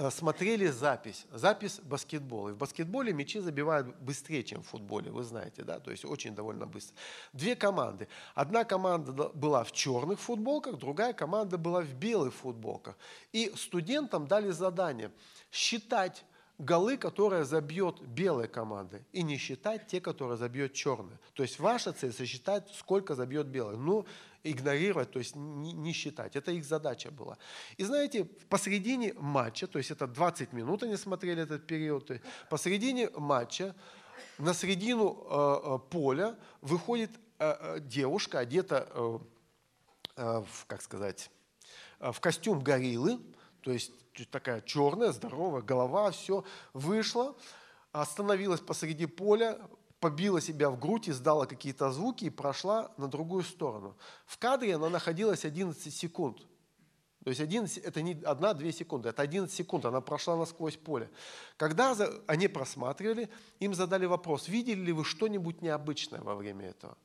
Э, 0.00 0.10
смотрели 0.10 0.68
запись, 0.68 1.26
запись 1.32 1.80
баскетбола. 1.80 2.50
И 2.50 2.52
в 2.52 2.56
баскетболе 2.56 3.12
мячи 3.12 3.40
забивают 3.40 3.88
быстрее, 3.96 4.44
чем 4.44 4.62
в 4.62 4.68
футболе, 4.68 5.10
вы 5.10 5.24
знаете, 5.24 5.64
да, 5.64 5.80
то 5.80 5.90
есть 5.90 6.04
очень 6.04 6.36
довольно 6.36 6.66
быстро. 6.66 6.94
Две 7.32 7.56
команды. 7.56 8.06
Одна 8.36 8.62
команда 8.62 9.30
была 9.34 9.64
в 9.64 9.72
черных 9.72 10.20
футболках, 10.20 10.76
другая 10.76 11.14
команда 11.14 11.58
была 11.58 11.80
в 11.80 11.94
белых 11.94 12.32
футболках. 12.32 12.96
И 13.32 13.52
студентам 13.56 14.28
дали 14.28 14.50
задание 14.50 15.10
считать 15.50 16.24
голы, 16.58 16.96
которые 16.96 17.44
забьет 17.44 18.00
белая 18.02 18.48
команда, 18.48 19.00
и 19.12 19.22
не 19.22 19.36
считать 19.36 19.86
те, 19.86 20.00
которые 20.00 20.36
забьет 20.36 20.74
черная. 20.74 21.18
То 21.34 21.42
есть 21.42 21.58
ваша 21.58 21.92
цель 21.92 22.12
сосчитать, 22.12 22.68
сколько 22.74 23.14
забьет 23.14 23.46
белая. 23.46 23.76
Ну, 23.76 24.04
игнорировать, 24.44 25.10
то 25.10 25.18
есть 25.18 25.36
не, 25.36 25.72
не 25.72 25.92
считать. 25.92 26.36
Это 26.36 26.52
их 26.52 26.64
задача 26.64 27.10
была. 27.10 27.38
И 27.76 27.84
знаете, 27.84 28.24
посредине 28.24 29.14
матча, 29.14 29.66
то 29.66 29.78
есть 29.78 29.90
это 29.90 30.06
20 30.06 30.52
минут 30.52 30.82
они 30.82 30.96
смотрели 30.96 31.42
этот 31.42 31.66
период, 31.66 32.10
посредине 32.48 33.10
матча 33.10 33.74
на 34.38 34.54
середину 34.54 35.26
э, 35.28 35.60
э, 35.62 35.78
поля 35.90 36.36
выходит 36.60 37.10
э, 37.38 37.56
э, 37.58 37.80
девушка, 37.80 38.38
одета, 38.38 38.88
э, 38.90 39.18
э, 40.16 40.44
в, 40.46 40.66
как 40.66 40.82
сказать, 40.82 41.30
в 41.98 42.20
костюм 42.20 42.60
гориллы, 42.60 43.18
то 43.60 43.72
есть 43.72 43.92
такая 44.24 44.60
черная, 44.60 45.12
здоровая, 45.12 45.62
голова, 45.62 46.10
все, 46.10 46.44
вышла, 46.72 47.36
остановилась 47.92 48.60
посреди 48.60 49.06
поля, 49.06 49.58
побила 50.00 50.40
себя 50.40 50.70
в 50.70 50.78
грудь, 50.78 51.08
издала 51.08 51.46
какие-то 51.46 51.90
звуки 51.90 52.26
и 52.26 52.30
прошла 52.30 52.92
на 52.96 53.08
другую 53.08 53.42
сторону. 53.42 53.96
В 54.26 54.38
кадре 54.38 54.76
она 54.76 54.88
находилась 54.88 55.44
11 55.44 55.94
секунд. 55.94 56.38
То 57.24 57.30
есть 57.30 57.40
11, 57.40 57.78
это 57.78 58.00
не 58.00 58.12
одна-две 58.24 58.72
секунды, 58.72 59.08
это 59.08 59.22
11 59.22 59.54
секунд, 59.54 59.84
она 59.84 60.00
прошла 60.00 60.36
насквозь 60.36 60.76
поле. 60.76 61.10
Когда 61.56 61.96
они 62.26 62.48
просматривали, 62.48 63.28
им 63.58 63.74
задали 63.74 64.06
вопрос, 64.06 64.48
видели 64.48 64.80
ли 64.80 64.92
вы 64.92 65.04
что-нибудь 65.04 65.60
необычное 65.60 66.20
во 66.22 66.36
время 66.36 66.68
этого? 66.68 66.96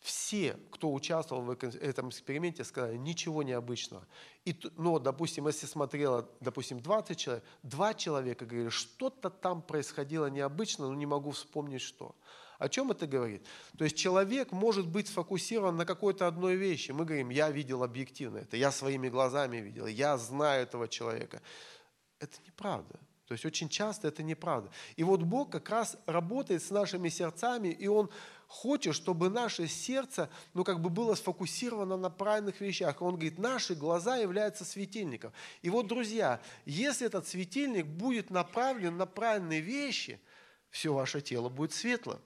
Все, 0.00 0.58
кто 0.70 0.92
участвовал 0.92 1.42
в 1.42 1.50
этом 1.50 2.08
эксперименте, 2.08 2.64
сказали, 2.64 2.96
ничего 2.96 3.42
необычного. 3.42 4.06
И, 4.46 4.56
но, 4.76 4.98
допустим, 4.98 5.46
если 5.46 5.66
смотрело, 5.66 6.26
допустим, 6.40 6.80
20 6.80 7.18
человек, 7.18 7.44
два 7.62 7.92
человека 7.92 8.46
говорили, 8.46 8.70
что-то 8.70 9.28
там 9.28 9.60
происходило 9.60 10.26
необычно, 10.26 10.88
но 10.88 10.94
не 10.94 11.04
могу 11.04 11.32
вспомнить 11.32 11.82
что. 11.82 12.14
О 12.58 12.68
чем 12.68 12.90
это 12.90 13.06
говорит? 13.06 13.46
То 13.76 13.84
есть 13.84 13.96
человек 13.96 14.52
может 14.52 14.86
быть 14.86 15.08
сфокусирован 15.08 15.76
на 15.76 15.84
какой-то 15.84 16.26
одной 16.26 16.56
вещи. 16.56 16.92
Мы 16.92 17.04
говорим, 17.04 17.28
я 17.28 17.50
видел 17.50 17.82
объективно 17.82 18.38
это, 18.38 18.56
я 18.56 18.70
своими 18.70 19.10
глазами 19.10 19.58
видел, 19.58 19.86
я 19.86 20.16
знаю 20.16 20.62
этого 20.62 20.88
человека. 20.88 21.42
Это 22.18 22.36
неправда. 22.46 22.98
То 23.26 23.34
есть 23.34 23.44
очень 23.44 23.68
часто 23.68 24.08
это 24.08 24.22
неправда. 24.22 24.70
И 24.96 25.04
вот 25.04 25.22
Бог 25.22 25.52
как 25.52 25.70
раз 25.70 25.96
работает 26.06 26.62
с 26.62 26.70
нашими 26.70 27.08
сердцами, 27.08 27.68
и 27.68 27.86
Он 27.86 28.10
хочет, 28.50 28.96
чтобы 28.96 29.30
наше 29.30 29.68
сердце, 29.68 30.28
ну, 30.54 30.64
как 30.64 30.80
бы 30.80 30.90
было 30.90 31.14
сфокусировано 31.14 31.96
на 31.96 32.10
правильных 32.10 32.60
вещах. 32.60 33.00
Он 33.00 33.14
говорит, 33.14 33.38
наши 33.38 33.76
глаза 33.76 34.16
являются 34.16 34.64
светильником. 34.64 35.32
И 35.62 35.70
вот, 35.70 35.86
друзья, 35.86 36.40
если 36.66 37.06
этот 37.06 37.28
светильник 37.28 37.86
будет 37.86 38.28
направлен 38.30 38.96
на 38.96 39.06
правильные 39.06 39.60
вещи, 39.60 40.20
все 40.68 40.92
ваше 40.92 41.20
тело 41.20 41.48
будет 41.48 41.72
светло. 41.72 42.20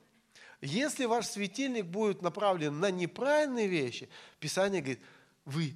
Если 0.63 1.05
ваш 1.05 1.27
светильник 1.27 1.85
будет 1.85 2.23
направлен 2.23 2.81
на 2.81 2.91
неправильные 2.91 3.67
вещи, 3.67 4.09
Писание 4.41 4.81
говорит, 4.81 5.03
вы 5.45 5.75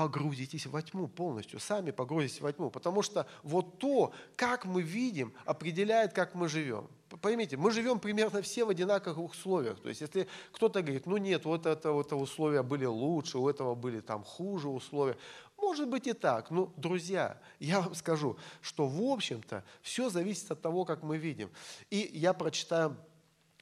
погрузитесь 0.00 0.64
во 0.64 0.80
тьму 0.80 1.08
полностью, 1.08 1.60
сами 1.60 1.90
погрузитесь 1.90 2.40
во 2.40 2.50
тьму. 2.50 2.70
Потому 2.70 3.02
что 3.02 3.26
вот 3.42 3.78
то, 3.78 4.14
как 4.34 4.64
мы 4.64 4.80
видим, 4.80 5.34
определяет, 5.44 6.14
как 6.14 6.34
мы 6.34 6.48
живем. 6.48 6.88
Поймите, 7.20 7.58
мы 7.58 7.70
живем 7.70 8.00
примерно 8.00 8.40
все 8.40 8.64
в 8.64 8.70
одинаковых 8.70 9.32
условиях. 9.32 9.78
То 9.78 9.90
есть, 9.90 10.00
если 10.00 10.26
кто-то 10.52 10.80
говорит, 10.80 11.04
ну 11.04 11.18
нет, 11.18 11.44
вот 11.44 11.66
это, 11.66 11.92
вот 11.92 12.06
это 12.06 12.16
условия 12.16 12.62
были 12.62 12.86
лучше, 12.86 13.36
у 13.36 13.46
этого 13.46 13.74
были 13.74 14.00
там 14.00 14.24
хуже 14.24 14.68
условия, 14.68 15.18
может 15.58 15.86
быть 15.86 16.06
и 16.06 16.14
так. 16.14 16.50
Но, 16.50 16.72
друзья, 16.78 17.38
я 17.58 17.82
вам 17.82 17.94
скажу, 17.94 18.38
что 18.62 18.86
в 18.86 19.02
общем-то 19.02 19.64
все 19.82 20.08
зависит 20.08 20.50
от 20.50 20.62
того, 20.62 20.86
как 20.86 21.02
мы 21.02 21.18
видим. 21.18 21.50
И 21.90 22.10
я 22.14 22.32
прочитаю 22.32 22.96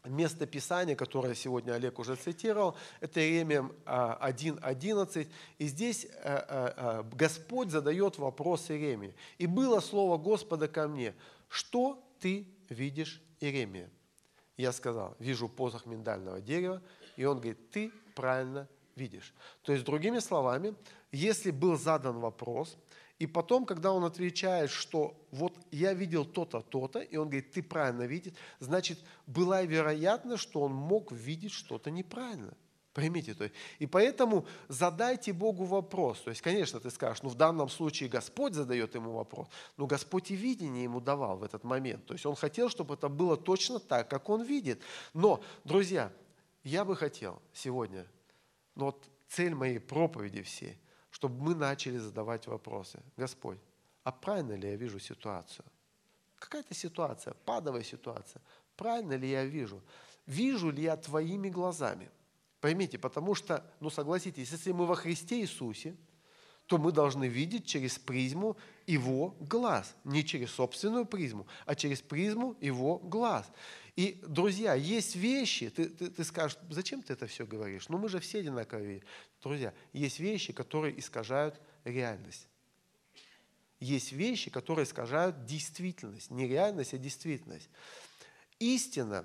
место 0.04 0.46
Писания, 0.46 0.94
которое 0.94 1.34
сегодня 1.34 1.72
Олег 1.72 1.98
уже 1.98 2.16
цитировал, 2.16 2.76
это 3.00 3.20
Иеремия 3.20 3.70
1.11. 3.84 5.28
И 5.58 5.66
здесь 5.66 6.04
э, 6.04 6.10
э, 6.24 6.72
э, 6.76 7.02
Господь 7.12 7.70
задает 7.70 8.18
вопрос 8.18 8.70
Иеремии. 8.70 9.14
«И 9.38 9.46
было 9.46 9.80
слово 9.80 10.16
Господа 10.18 10.68
ко 10.68 10.88
мне, 10.88 11.14
что 11.48 12.02
ты 12.20 12.46
видишь, 12.68 13.22
Иеремия?» 13.40 13.90
Я 14.56 14.72
сказал, 14.72 15.14
вижу 15.18 15.48
посох 15.48 15.86
миндального 15.86 16.40
дерева, 16.40 16.82
и 17.16 17.24
он 17.24 17.36
говорит, 17.36 17.70
ты 17.70 17.92
правильно 18.16 18.68
видишь. 18.96 19.32
То 19.62 19.72
есть, 19.72 19.84
другими 19.84 20.18
словами, 20.18 20.74
если 21.12 21.52
был 21.52 21.76
задан 21.76 22.18
вопрос– 22.18 22.76
и 23.18 23.26
потом, 23.26 23.66
когда 23.66 23.92
он 23.92 24.04
отвечает, 24.04 24.70
что 24.70 25.14
вот 25.32 25.47
я 25.70 25.92
видел 25.94 26.24
то-то, 26.24 26.60
то-то, 26.60 27.00
и 27.00 27.16
он 27.16 27.28
говорит, 27.28 27.52
ты 27.52 27.62
правильно 27.62 28.02
видишь, 28.02 28.34
значит, 28.60 28.98
была 29.26 29.62
вероятность, 29.62 30.42
что 30.42 30.62
он 30.62 30.72
мог 30.72 31.12
видеть 31.12 31.52
что-то 31.52 31.90
неправильно. 31.90 32.54
Поймите, 32.94 33.34
то 33.34 33.48
и 33.78 33.86
поэтому 33.86 34.44
задайте 34.66 35.32
Богу 35.32 35.64
вопрос. 35.64 36.20
То 36.20 36.30
есть, 36.30 36.42
конечно, 36.42 36.80
ты 36.80 36.90
скажешь, 36.90 37.22
ну 37.22 37.28
в 37.28 37.36
данном 37.36 37.68
случае 37.68 38.08
Господь 38.08 38.54
задает 38.54 38.94
ему 38.94 39.12
вопрос, 39.12 39.46
но 39.76 39.86
Господь 39.86 40.32
и 40.32 40.34
видение 40.34 40.84
ему 40.84 41.00
давал 41.00 41.36
в 41.36 41.44
этот 41.44 41.62
момент. 41.62 42.06
То 42.06 42.14
есть 42.14 42.26
он 42.26 42.34
хотел, 42.34 42.68
чтобы 42.68 42.94
это 42.94 43.08
было 43.08 43.36
точно 43.36 43.78
так, 43.78 44.08
как 44.08 44.28
он 44.28 44.42
видит. 44.42 44.82
Но, 45.14 45.40
друзья, 45.62 46.10
я 46.64 46.84
бы 46.84 46.96
хотел 46.96 47.40
сегодня, 47.52 48.04
ну 48.74 48.86
вот 48.86 49.08
цель 49.28 49.54
моей 49.54 49.78
проповеди 49.78 50.42
всей– 50.42 50.78
чтобы 51.10 51.42
мы 51.42 51.54
начали 51.54 51.96
задавать 51.98 52.46
вопросы. 52.46 53.00
Господь, 53.16 53.58
а 54.08 54.12
правильно 54.12 54.54
ли 54.54 54.70
я 54.70 54.76
вижу 54.76 54.98
ситуацию? 54.98 55.66
Какая-то 56.38 56.72
ситуация, 56.72 57.34
падовая 57.44 57.82
ситуация. 57.82 58.40
Правильно 58.74 59.12
ли 59.12 59.28
я 59.28 59.44
вижу? 59.44 59.82
Вижу 60.24 60.70
ли 60.70 60.84
я 60.84 60.96
твоими 60.96 61.50
глазами? 61.50 62.10
Поймите, 62.62 62.96
потому 62.98 63.34
что, 63.34 63.70
ну 63.80 63.90
согласитесь, 63.90 64.50
если 64.50 64.72
мы 64.72 64.86
во 64.86 64.94
Христе 64.94 65.42
Иисусе, 65.42 65.94
то 66.64 66.78
мы 66.78 66.90
должны 66.90 67.28
видеть 67.28 67.66
через 67.66 67.98
призму 67.98 68.56
Его 68.86 69.36
глаз. 69.40 69.94
Не 70.04 70.24
через 70.24 70.52
собственную 70.52 71.04
призму, 71.04 71.46
а 71.66 71.74
через 71.74 72.00
призму 72.00 72.56
Его 72.62 72.98
глаз. 72.98 73.44
И, 73.94 74.22
друзья, 74.26 74.72
есть 74.72 75.16
вещи, 75.16 75.68
ты, 75.68 75.84
ты, 75.84 76.08
ты 76.08 76.24
скажешь, 76.24 76.56
зачем 76.70 77.02
ты 77.02 77.12
это 77.12 77.26
все 77.26 77.44
говоришь? 77.44 77.90
Ну 77.90 77.98
мы 77.98 78.08
же 78.08 78.20
все 78.20 78.38
одинаковые. 78.38 79.02
Друзья, 79.42 79.74
есть 79.92 80.18
вещи, 80.18 80.54
которые 80.54 80.98
искажают 80.98 81.60
реальность. 81.84 82.48
Есть 83.80 84.12
вещи, 84.12 84.50
которые 84.50 84.84
искажают 84.84 85.44
действительность. 85.44 86.30
Не 86.30 86.48
реальность, 86.48 86.94
а 86.94 86.98
действительность. 86.98 87.68
Истина, 88.58 89.24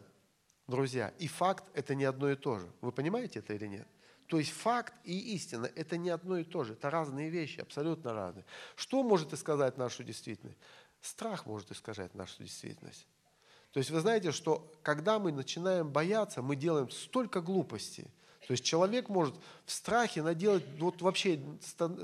друзья, 0.67 1.13
и 1.19 1.27
факт– 1.27 1.65
это 1.73 1.95
не 1.95 2.05
одно 2.05 2.29
и 2.29 2.35
то 2.35 2.59
же. 2.59 2.69
Вы 2.81 2.91
понимаете 2.91 3.39
это 3.39 3.53
или 3.53 3.67
нет? 3.67 3.87
То 4.27 4.37
есть 4.37 4.51
факт 4.51 4.93
и 5.03 5.35
истина– 5.35 5.69
это 5.75 5.97
не 5.97 6.09
одно 6.09 6.37
и 6.37 6.43
то 6.43 6.63
же. 6.63 6.73
Это 6.73 6.89
разные 6.89 7.29
вещи, 7.29 7.59
абсолютно 7.59 8.13
разные. 8.13 8.45
Что 8.75 9.03
может 9.03 9.33
исказать 9.33 9.77
нашу 9.77 10.03
действительность? 10.03 10.57
Страх 11.01 11.45
может 11.45 11.71
искажать 11.71 12.13
нашу 12.15 12.43
действительность. 12.43 13.07
То 13.71 13.79
есть 13.79 13.89
вы 13.89 13.99
знаете, 13.99 14.31
что 14.31 14.71
когда 14.83 15.17
мы 15.17 15.31
начинаем 15.31 15.89
бояться, 15.89 16.41
мы 16.41 16.55
делаем 16.55 16.89
столько 16.91 17.41
глупостей. 17.41 18.07
То 18.47 18.51
есть 18.51 18.63
человек 18.63 19.09
может 19.09 19.35
в 19.65 19.71
страхе 19.71 20.21
наделать, 20.21 20.63
вот 20.79 21.01
вообще 21.01 21.39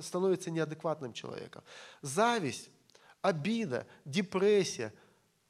становится 0.01 0.51
неадекватным 0.51 1.13
человеком. 1.13 1.63
Зависть, 2.01 2.69
обида, 3.21 3.85
депрессия, 4.05 4.93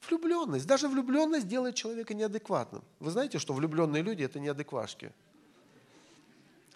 влюбленность. 0.08 0.65
Даже 0.65 0.88
влюбленность 0.88 1.48
делает 1.48 1.75
человека 1.75 2.13
неадекватным. 2.13 2.84
Вы 3.00 3.12
знаете, 3.12 3.39
что 3.39 3.53
влюбленные 3.53 4.01
люди– 4.01 4.24
это 4.25 4.39
неадеквашки. 4.39 5.13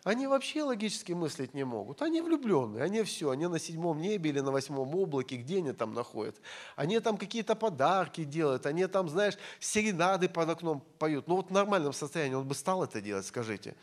Они 0.04 0.28
вообще 0.28 0.64
логически 0.64 1.14
мыслить 1.14 1.54
не 1.54 1.64
могут. 1.64 2.02
Они 2.02 2.22
влюбленные, 2.22 2.84
они 2.84 3.04
все, 3.04 3.30
они 3.30 3.48
на 3.48 3.58
седьмом 3.58 4.02
небе 4.02 4.32
или 4.32 4.42
на 4.42 4.52
восьмом 4.52 4.94
облаке, 4.96 5.38
где 5.38 5.60
они 5.60 5.72
там 5.72 5.94
находят. 5.94 6.36
Они 6.76 7.00
там 7.00 7.18
какие-то 7.18 7.56
подарки 7.56 8.26
делают, 8.26 8.66
они 8.66 8.86
там, 8.88 9.08
знаешь, 9.08 9.38
серенады 9.62 10.28
под 10.28 10.50
окном 10.50 10.84
поют. 11.00 11.28
Ну 11.28 11.38
вот 11.38 11.48
в 11.48 11.52
нормальном 11.52 11.94
состоянии 11.94 12.36
он 12.36 12.46
бы 12.46 12.54
стал 12.54 12.84
это 12.84 13.00
делать, 13.00 13.26
скажите. 13.26 13.76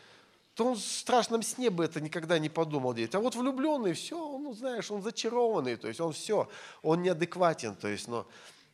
То 0.61 0.67
он 0.67 0.75
в 0.75 0.81
страшном 0.81 1.43
сне 1.43 1.71
бы 1.71 1.87
это 1.87 2.03
никогда 2.03 2.39
не 2.39 2.51
подумал 2.51 2.93
делать. 2.93 3.15
А 3.15 3.19
вот 3.19 3.35
влюбленный, 3.35 3.95
все, 3.95 4.23
он, 4.23 4.43
ну, 4.43 4.53
знаешь, 4.53 4.91
он 4.91 5.01
зачарованный, 5.01 5.77
то 5.77 5.89
есть 5.89 6.03
он 6.03 6.13
все, 6.13 6.51
он 6.83 7.01
неадекватен, 7.01 7.75
то 7.75 7.89
есть, 7.89 8.09
но... 8.09 8.27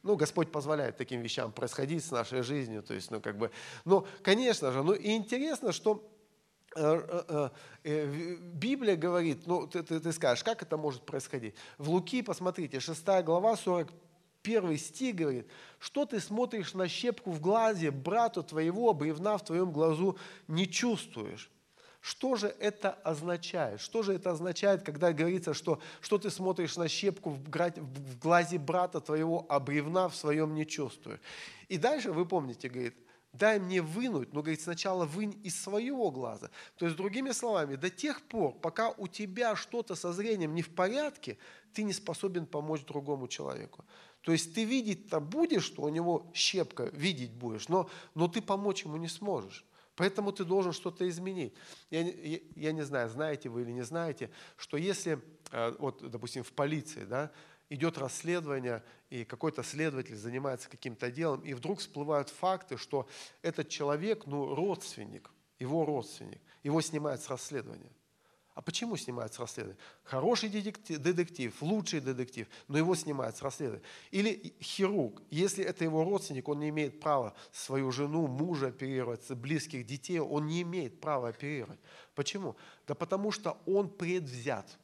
Ну, 0.03 0.17
Господь 0.17 0.51
позволяет 0.51 0.97
таким 0.97 1.21
вещам 1.21 1.53
происходить 1.53 2.05
с 2.05 2.11
нашей 2.11 2.43
жизнью, 2.43 2.83
то 2.83 2.93
есть, 2.93 3.13
ну, 3.13 3.21
как 3.21 3.39
бы, 3.39 3.53
ну, 3.85 4.05
конечно 4.23 4.73
же, 4.73 4.83
ну, 4.83 4.95
и 4.95 5.13
интересно, 5.13 5.71
что 5.71 6.05
э, 6.75 7.51
Библия 7.85 8.97
говорит, 8.97 9.47
ну 9.47 9.69
ты, 9.69 9.85
ты, 9.85 10.01
ты 10.01 10.13
скажешь, 10.13 10.43
как 10.43 10.63
это 10.63 10.77
может 10.77 11.07
происходить? 11.07 11.55
В 11.79 11.89
Луки, 11.91 12.21
посмотрите, 12.23 12.81
6 12.81 13.05
глава, 13.23 13.57
41 13.57 14.77
стих 14.77 15.15
говорит, 15.15 15.47
что 15.79 16.05
ты 16.05 16.19
смотришь 16.19 16.75
на 16.75 16.89
щепку 16.89 17.31
в 17.31 17.41
глазе 17.41 17.93
брату 17.93 18.43
твоего, 18.43 18.93
бревна 18.93 19.39
в 19.39 19.45
твоем 19.45 19.71
глазу 19.71 20.19
не 20.49 20.69
чувствуешь? 20.69 21.49
Что 22.07 22.37
же 22.37 22.55
это 22.61 22.93
означает? 22.93 23.81
Что 23.81 24.05
же 24.05 24.13
это 24.13 24.31
означает, 24.31 24.85
когда 24.85 25.13
говорится, 25.13 25.55
что, 25.55 25.81
что 26.01 26.19
ты 26.19 26.31
смотришь 26.31 26.77
на 26.77 26.87
щепку 26.87 27.31
в, 27.31 27.43
в 27.43 28.19
глазе 28.21 28.59
брата 28.59 29.01
твоего, 29.01 29.45
а 29.49 29.59
бревна 29.59 30.09
в 30.09 30.15
своем 30.15 30.55
не 30.55 30.67
чувствуешь? 30.67 31.19
И 31.67 31.79
дальше, 31.79 32.13
вы 32.13 32.25
помните, 32.25 32.69
говорит, 32.69 32.95
дай 33.33 33.59
мне 33.59 33.83
вынуть, 33.83 34.33
но, 34.33 34.43
говорит, 34.43 34.61
сначала 34.61 35.05
вынь 35.05 35.37
из 35.43 35.61
своего 35.61 36.13
глаза. 36.13 36.51
То 36.77 36.85
есть, 36.85 36.97
другими 36.97 37.33
словами, 37.33 37.75
до 37.75 37.91
тех 37.91 38.23
пор, 38.23 38.53
пока 38.53 38.91
у 38.91 39.09
тебя 39.09 39.57
что-то 39.57 39.97
со 39.97 40.13
зрением 40.13 40.55
не 40.55 40.63
в 40.63 40.73
порядке, 40.73 41.39
ты 41.73 41.83
не 41.83 41.93
способен 41.93 42.47
помочь 42.47 42.85
другому 42.85 43.27
человеку. 43.27 43.85
То 44.21 44.31
есть 44.31 44.55
ты 44.55 44.63
видеть-то 44.63 45.19
будешь, 45.19 45.65
что 45.65 45.83
у 45.83 45.89
него 45.89 46.31
щепка, 46.35 46.85
видеть 46.93 47.33
будешь, 47.33 47.69
но, 47.69 47.91
но 48.15 48.29
ты 48.29 48.41
помочь 48.43 48.85
ему 48.85 48.97
не 48.97 49.09
сможешь. 49.09 49.65
Поэтому 49.97 50.31
ты 50.31 50.45
должен 50.45 50.73
что-то 50.73 51.09
изменить. 51.09 51.55
Я, 51.91 52.03
я, 52.03 52.39
я 52.55 52.73
не 52.73 52.83
знаю, 52.83 53.09
знаете 53.09 53.49
вы 53.49 53.63
или 53.63 53.73
не 53.73 53.83
знаете, 53.83 54.31
что 54.57 54.77
если, 54.77 55.21
э, 55.51 55.75
вот, 55.79 56.09
допустим, 56.09 56.45
в 56.45 56.53
полиции, 56.53 57.05
да, 57.05 57.33
идет 57.71 57.99
расследование, 57.99 58.85
и 59.11 59.25
какой-то 59.25 59.63
следователь 59.63 60.17
занимается 60.17 60.69
каким-то 60.69 61.11
делом, 61.11 61.41
и 61.41 61.55
вдруг 61.55 61.81
всплывают 61.81 62.29
факты, 62.29 62.77
что 62.77 63.09
этот 63.43 63.69
человек, 63.69 64.27
ну, 64.27 64.55
родственник, 64.55 65.31
его 65.59 65.85
родственник, 65.85 66.41
его 66.63 66.81
снимают 66.81 67.23
с 67.23 67.29
расследования. 67.29 67.91
А 68.57 68.63
почему 68.63 68.97
снимают 68.97 69.35
с 69.35 69.39
расследования? 69.39 69.79
Хороший 70.03 70.49
детектив, 70.49 70.99
детектив, 70.99 71.55
лучший 71.61 72.01
детектив, 72.01 72.49
но 72.69 72.79
его 72.79 72.95
снимают 72.95 73.37
с 73.37 73.43
расследования. 73.43 73.85
Или 74.11 74.55
хирург, 74.63 75.21
если 75.31 75.63
это 75.63 75.85
его 75.85 76.05
родственник, 76.05 76.49
он 76.49 76.61
не 76.61 76.71
имеет 76.71 76.99
права 76.99 77.35
свою 77.53 77.93
жену, 77.93 78.27
мужа 78.27 78.69
оперировать, 78.69 79.31
близких 79.31 79.85
детей, 79.85 80.21
он 80.21 80.47
не 80.47 80.63
имеет 80.63 81.03
права 81.03 81.29
оперировать. 81.29 81.79
Почему? 82.15 82.57
Да 82.87 82.95
потому 82.95 83.31
что 83.31 83.59
он 83.67 83.91
предвзят. 83.91 84.79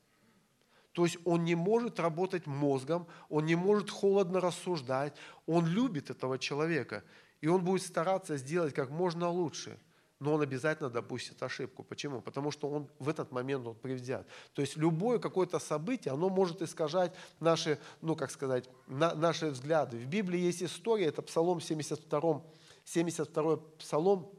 То 0.92 1.06
есть 1.06 1.16
он 1.24 1.44
не 1.44 1.54
может 1.54 1.98
работать 1.98 2.46
мозгом, 2.46 3.06
он 3.30 3.46
не 3.46 3.54
может 3.54 3.88
холодно 3.88 4.38
рассуждать, 4.38 5.14
он 5.46 5.66
любит 5.66 6.10
этого 6.10 6.38
человека, 6.38 7.04
и 7.40 7.48
он 7.48 7.64
будет 7.64 7.80
стараться 7.80 8.36
сделать 8.36 8.74
как 8.74 8.90
можно 8.90 9.30
лучше– 9.30 9.78
но 10.22 10.34
он 10.34 10.40
обязательно 10.40 10.88
допустит 10.88 11.42
ошибку. 11.42 11.82
Почему? 11.82 12.20
Потому 12.20 12.52
что 12.52 12.68
он 12.70 12.88
в 13.00 13.08
этот 13.08 13.32
момент 13.32 13.66
он 13.66 13.74
привзят. 13.74 14.26
То 14.52 14.62
есть 14.62 14.76
любое 14.76 15.18
какое-то 15.18 15.58
событие, 15.58 16.14
оно 16.14 16.28
может 16.28 16.62
искажать 16.62 17.12
наши, 17.40 17.78
ну 18.00 18.14
как 18.14 18.30
сказать, 18.30 18.70
на, 18.86 19.14
наши 19.14 19.50
взгляды. 19.50 19.98
В 19.98 20.06
Библии 20.06 20.38
есть 20.38 20.62
история, 20.62 21.06
это 21.06 21.22
Псалом 21.22 21.60
72, 21.60 22.40
72 22.84 23.56
Псалом, 23.78 24.30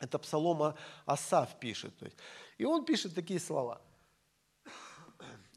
это 0.00 0.18
Псалом 0.18 0.74
Асав 1.04 1.60
пишет. 1.60 1.94
То 1.98 2.06
есть. 2.06 2.16
И 2.56 2.64
он 2.64 2.86
пишет 2.86 3.14
такие 3.14 3.38
слова. 3.38 3.82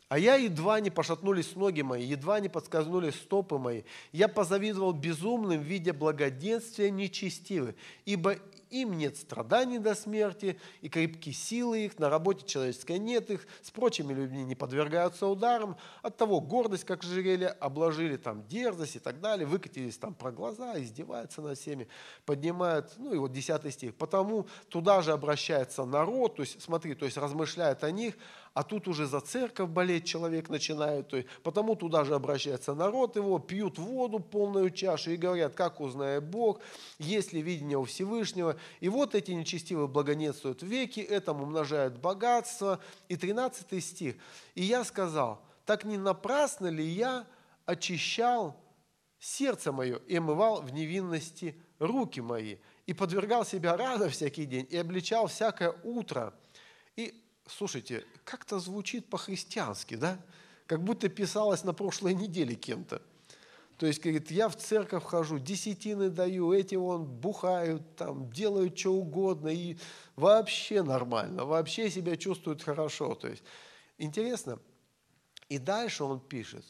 А 0.10 0.20
я 0.20 0.36
едва 0.36 0.82
не 0.82 0.90
пошатнулись 0.90 1.56
ноги 1.56 1.82
мои, 1.82 2.04
едва 2.04 2.42
не 2.42 2.50
подскользнули 2.50 3.12
стопы 3.12 3.58
мои. 3.58 3.84
Я 4.12 4.28
позавидовал 4.28 4.92
безумным, 4.92 5.62
видя 5.62 5.94
благоденствие 5.94 6.92
нечестивы, 6.92 7.76
ибо 8.04 8.36
им 8.72 8.98
нет 8.98 9.18
страданий 9.18 9.78
до 9.78 9.94
смерти, 9.96 10.60
и 10.82 10.90
крепки 10.90 11.32
силы 11.32 11.86
их, 11.86 12.00
на 12.00 12.10
работе 12.10 12.46
человеческой 12.46 12.98
нет 12.98 13.30
их, 13.30 13.46
с 13.62 13.70
прочими 13.70 14.14
людьми 14.14 14.44
не 14.44 14.56
подвергаются 14.56 15.28
ударам, 15.28 15.78
от 16.02 16.18
того 16.18 16.42
гордость, 16.42 16.86
как 16.86 17.04
жерели, 17.04 17.46
обложили 17.60 18.18
там 18.18 18.48
дерзость 18.48 18.96
и 18.96 19.00
так 19.00 19.20
далее, 19.20 19.46
выкатились 19.46 19.98
там 19.98 20.14
про 20.14 20.32
глаза, 20.32 20.80
издеваются 20.82 21.42
над 21.42 21.58
всеми, 21.58 21.88
поднимают, 22.26 22.94
ну 22.98 23.14
и 23.14 23.18
вот 23.18 23.32
10 23.32 23.74
стих, 23.74 23.96
потому 23.96 24.48
туда 24.70 25.02
же 25.02 25.12
обращается 25.12 25.86
народ, 25.86 26.38
то 26.38 26.42
есть 26.42 26.62
смотри, 26.62 26.96
то 26.96 27.06
есть 27.06 27.18
размышляет 27.18 27.84
о 27.84 27.92
них, 27.92 28.16
а 28.54 28.64
тут 28.64 28.88
уже 28.88 29.08
за 29.08 29.22
церковь 29.22 29.70
болеть 29.70 30.06
человек 30.06 30.50
начинает, 30.50 31.08
то 31.08 31.18
есть, 31.18 31.30
потому 31.42 31.76
туда 31.76 32.04
же 32.04 32.16
обращается 32.16 32.74
народ 32.74 33.16
его, 33.16 33.40
пьют 33.40 33.80
воду 33.80 34.20
полную 34.20 34.72
чашу 34.72 35.12
и 35.12 35.16
говорят, 35.16 35.56
как 35.56 35.80
узнает 35.80 36.26
Бог, 36.26 36.60
есть 37.00 37.32
ли 37.32 37.42
видение 37.42 37.78
у 37.78 37.86
Всевышнего. 37.86 38.58
И 38.82 38.90
вот 38.90 39.16
эти 39.16 39.32
нечестивые 39.32 39.88
благонетствуют 39.88 40.64
веки, 40.64 41.00
этому 41.00 41.44
умножают 41.44 41.98
богатство. 41.98 42.82
И 43.08 43.16
13 43.16 43.84
стих. 43.84 44.16
«И 44.56 44.64
я 44.64 44.84
сказал, 44.84 45.42
так 45.66 45.86
не 45.86 45.98
напрасно 45.98 46.68
ли 46.68 46.84
я 46.86 47.26
очищал 47.66 48.58
сердце 49.18 49.72
мое 49.72 49.98
и 50.08 50.18
омывал 50.18 50.62
в 50.62 50.74
невинности 50.74 51.56
руки 51.80 52.20
мои, 52.20 52.58
и 52.86 52.94
подвергал 52.94 53.46
себя 53.46 53.78
рано 53.78 54.10
всякий 54.10 54.46
день, 54.46 54.68
и 54.70 54.76
обличал 54.76 55.28
всякое 55.28 55.74
утро». 55.84 56.34
И 56.98 57.24
слушайте, 57.58 58.06
как-то 58.24 58.60
звучит 58.60 59.10
по-христиански, 59.10 59.96
да? 59.96 60.20
Как 60.68 60.84
будто 60.84 61.10
писалось 61.10 61.64
на 61.64 61.74
прошлой 61.74 62.14
неделе 62.14 62.56
кем-то. 62.56 63.02
То 63.78 63.88
есть, 63.88 64.00
говорит, 64.00 64.30
я 64.30 64.48
в 64.48 64.56
церковь 64.56 65.04
хожу, 65.04 65.40
десятины 65.40 66.10
даю, 66.10 66.54
эти 66.54 66.76
вон 66.76 67.06
бухают, 67.06 67.96
там, 67.96 68.30
делают 68.30 68.78
что 68.78 68.94
угодно, 68.94 69.48
и 69.48 69.76
вообще 70.16 70.84
нормально, 70.84 71.46
вообще 71.46 71.90
себя 71.90 72.16
чувствуют 72.16 72.62
хорошо. 72.62 73.16
То 73.16 73.28
есть, 73.28 73.44
интересно. 73.98 74.60
И 75.50 75.58
дальше 75.58 76.04
он 76.04 76.20
пишет, 76.20 76.64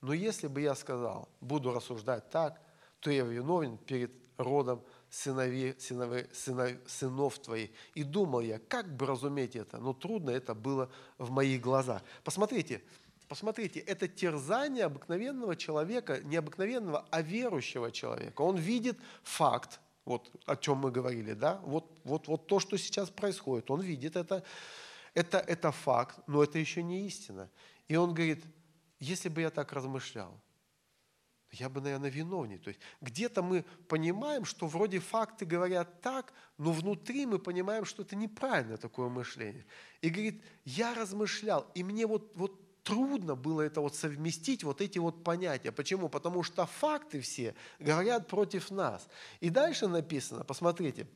но 0.00 0.12
если 0.12 0.46
бы 0.46 0.60
я 0.60 0.74
сказал, 0.74 1.28
буду 1.40 1.72
рассуждать 1.72 2.30
так, 2.30 2.60
то 3.00 3.10
я 3.10 3.24
виновен 3.24 3.76
перед 3.76 4.12
родом 4.36 4.82
сыновей, 5.12 5.74
сыновей, 5.78 6.26
сынов, 6.32 6.70
сынов 6.86 7.38
твоих. 7.38 7.70
И 7.94 8.02
думал 8.02 8.40
я, 8.40 8.58
как 8.58 8.96
бы 8.96 9.06
разуметь 9.06 9.56
это, 9.56 9.76
но 9.76 9.92
трудно 9.92 10.30
это 10.30 10.54
было 10.54 10.90
в 11.18 11.30
моих 11.30 11.60
глазах. 11.60 12.02
Посмотрите, 12.24 12.82
посмотрите, 13.28 13.80
это 13.80 14.08
терзание 14.08 14.86
обыкновенного 14.86 15.54
человека, 15.54 16.20
не 16.24 16.36
обыкновенного, 16.36 17.06
а 17.10 17.20
верующего 17.20 17.92
человека. 17.92 18.40
Он 18.40 18.56
видит 18.56 18.98
факт, 19.22 19.80
вот 20.06 20.30
о 20.46 20.56
чем 20.56 20.78
мы 20.78 20.90
говорили, 20.90 21.34
да, 21.34 21.60
вот, 21.64 21.84
вот, 22.04 22.26
вот 22.26 22.46
то, 22.46 22.58
что 22.58 22.78
сейчас 22.78 23.10
происходит, 23.10 23.70
он 23.70 23.82
видит 23.82 24.16
это, 24.16 24.42
это, 25.12 25.38
это 25.38 25.72
факт, 25.72 26.18
но 26.26 26.42
это 26.42 26.58
еще 26.58 26.82
не 26.82 27.06
истина. 27.06 27.50
И 27.86 27.96
он 27.96 28.14
говорит, 28.14 28.42
если 28.98 29.28
бы 29.28 29.42
я 29.42 29.50
так 29.50 29.74
размышлял, 29.74 30.40
я 31.52 31.68
бы, 31.68 31.80
наверное, 31.80 32.10
виновнее. 32.10 32.58
То 32.58 32.68
есть 32.68 32.80
где-то 33.02 33.42
мы 33.42 33.64
понимаем, 33.86 34.44
что 34.44 34.66
вроде 34.66 35.00
факты 35.00 35.44
говорят 35.44 36.00
так, 36.00 36.32
но 36.56 36.72
внутри 36.72 37.26
мы 37.26 37.38
понимаем, 37.38 37.84
что 37.84 38.02
это 38.02 38.16
неправильно 38.16 38.78
такое 38.78 39.10
мышление. 39.10 39.66
И 40.00 40.08
говорит, 40.08 40.42
я 40.64 40.94
размышлял, 40.94 41.70
и 41.74 41.84
мне 41.84 42.06
вот, 42.06 42.32
вот 42.36 42.58
трудно 42.82 43.36
было 43.36 43.60
это 43.60 43.82
вот 43.82 43.94
совместить, 43.94 44.64
вот 44.64 44.80
эти 44.80 44.98
вот 44.98 45.22
понятия. 45.22 45.72
Почему? 45.72 46.08
Потому 46.08 46.42
что 46.42 46.64
факты 46.64 47.20
все 47.20 47.54
говорят 47.78 48.28
против 48.28 48.70
нас. 48.70 49.06
И 49.40 49.50
дальше 49.50 49.88
написано, 49.88 50.44
посмотрите, 50.44 51.06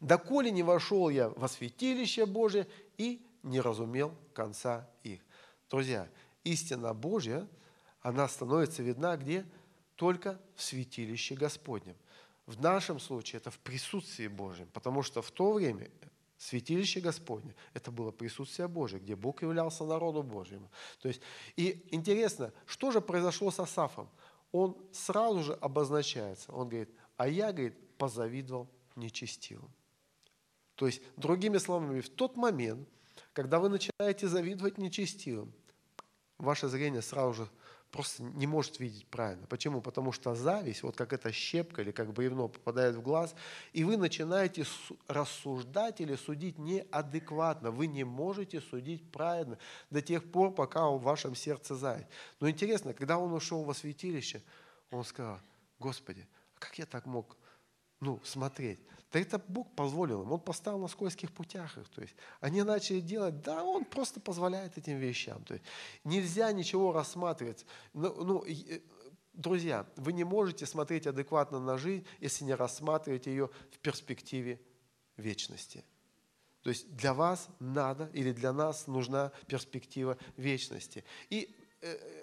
«Доколе 0.00 0.52
не 0.52 0.62
вошел 0.62 1.08
я 1.08 1.30
во 1.30 1.48
святилище 1.48 2.26
Божие 2.26 2.68
и 2.96 3.26
не 3.42 3.60
разумел 3.60 4.14
конца 4.34 4.88
их». 5.02 5.20
Друзья, 5.68 6.08
истина 6.44 6.94
Божья– 6.94 7.48
она 8.02 8.28
становится 8.28 8.82
видна 8.82 9.16
где? 9.16 9.46
Только 9.96 10.40
в 10.56 10.62
святилище 10.62 11.34
Господнем. 11.34 11.96
В 12.46 12.60
нашем 12.60 12.98
случае 12.98 13.38
это 13.38 13.50
в 13.50 13.58
присутствии 13.60 14.26
Божьем, 14.26 14.68
потому 14.72 15.02
что 15.02 15.22
в 15.22 15.30
то 15.30 15.52
время 15.52 15.88
святилище 16.36 17.00
Господне– 17.00 17.54
это 17.74 17.92
было 17.92 18.10
присутствие 18.10 18.66
Божие, 18.66 19.00
где 19.00 19.14
Бог 19.14 19.42
являлся 19.42 19.84
народу 19.84 20.24
Божьему. 20.24 20.68
То 21.00 21.08
есть, 21.08 21.22
и 21.54 21.86
интересно, 21.92 22.52
что 22.66 22.90
же 22.90 23.00
произошло 23.00 23.52
с 23.52 23.60
Асафом? 23.60 24.08
Он 24.50 24.76
сразу 24.92 25.42
же 25.44 25.54
обозначается. 25.54 26.52
Он 26.52 26.68
говорит, 26.68 26.90
а 27.16 27.28
я, 27.28 27.52
говорит, 27.52 27.78
позавидовал 27.96 28.68
нечестивым. 28.96 29.70
То 30.74 30.86
есть, 30.86 31.00
другими 31.16 31.58
словами, 31.58 32.00
в 32.00 32.08
тот 32.08 32.36
момент, 32.36 32.88
когда 33.32 33.60
вы 33.60 33.68
начинаете 33.68 34.26
завидовать 34.26 34.78
нечестивым, 34.78 35.52
ваше 36.38 36.66
зрение 36.66 37.02
сразу 37.02 37.34
же 37.34 37.48
просто 37.92 38.22
не 38.22 38.46
может 38.46 38.80
видеть 38.80 39.06
правильно. 39.06 39.46
Почему? 39.46 39.82
Потому 39.82 40.12
что 40.12 40.34
зависть, 40.34 40.82
вот 40.82 40.96
как 40.96 41.12
эта 41.12 41.30
щепка 41.30 41.82
или 41.82 41.90
как 41.90 42.12
бревно 42.12 42.48
попадает 42.48 42.96
в 42.96 43.02
глаз, 43.02 43.34
и 43.74 43.84
вы 43.84 43.98
начинаете 43.98 44.64
рассуждать 45.08 46.00
или 46.00 46.16
судить 46.16 46.58
неадекватно. 46.58 47.70
Вы 47.70 47.86
не 47.86 48.04
можете 48.04 48.62
судить 48.62 49.12
правильно 49.12 49.58
до 49.90 50.00
тех 50.00 50.32
пор, 50.32 50.54
пока 50.54 50.88
в 50.88 51.02
вашем 51.02 51.34
сердце 51.34 51.76
зависть. 51.76 52.08
Но 52.40 52.48
интересно, 52.48 52.94
когда 52.94 53.18
он 53.18 53.32
ушел 53.34 53.62
во 53.62 53.74
святилище, 53.74 54.42
он 54.90 55.04
сказал, 55.04 55.38
Господи, 55.78 56.26
а 56.56 56.60
как 56.60 56.78
я 56.78 56.86
так 56.86 57.04
мог 57.04 57.36
ну, 58.00 58.20
смотреть? 58.24 58.80
Да 59.12 59.20
это 59.20 59.38
Бог 59.38 59.70
позволил 59.74 60.22
им, 60.22 60.32
Он 60.32 60.40
поставил 60.40 60.78
на 60.78 60.88
скользких 60.88 61.32
путях 61.32 61.76
их. 61.76 61.88
То 61.90 62.00
есть 62.00 62.14
они 62.40 62.62
начали 62.62 63.00
делать, 63.00 63.42
да, 63.42 63.62
Он 63.62 63.84
просто 63.84 64.20
позволяет 64.20 64.78
этим 64.78 64.98
вещам. 64.98 65.44
То 65.44 65.54
есть 65.54 65.66
нельзя 66.04 66.50
ничего 66.52 66.92
рассматривать. 66.92 67.66
Ну, 67.92 68.24
ну, 68.24 68.44
э, 68.46 68.80
друзья, 69.34 69.86
вы 69.96 70.14
не 70.14 70.24
можете 70.24 70.64
смотреть 70.64 71.06
адекватно 71.06 71.60
на 71.60 71.76
жизнь, 71.76 72.06
если 72.20 72.44
не 72.44 72.54
рассматриваете 72.54 73.30
ее 73.30 73.50
в 73.70 73.78
перспективе 73.80 74.60
вечности. 75.18 75.84
То 76.62 76.70
есть 76.70 76.94
для 76.94 77.12
вас 77.12 77.48
надо 77.58 78.08
или 78.14 78.32
для 78.32 78.52
нас 78.52 78.86
нужна 78.86 79.32
перспектива 79.46 80.16
вечности. 80.36 81.04
И 81.28 81.54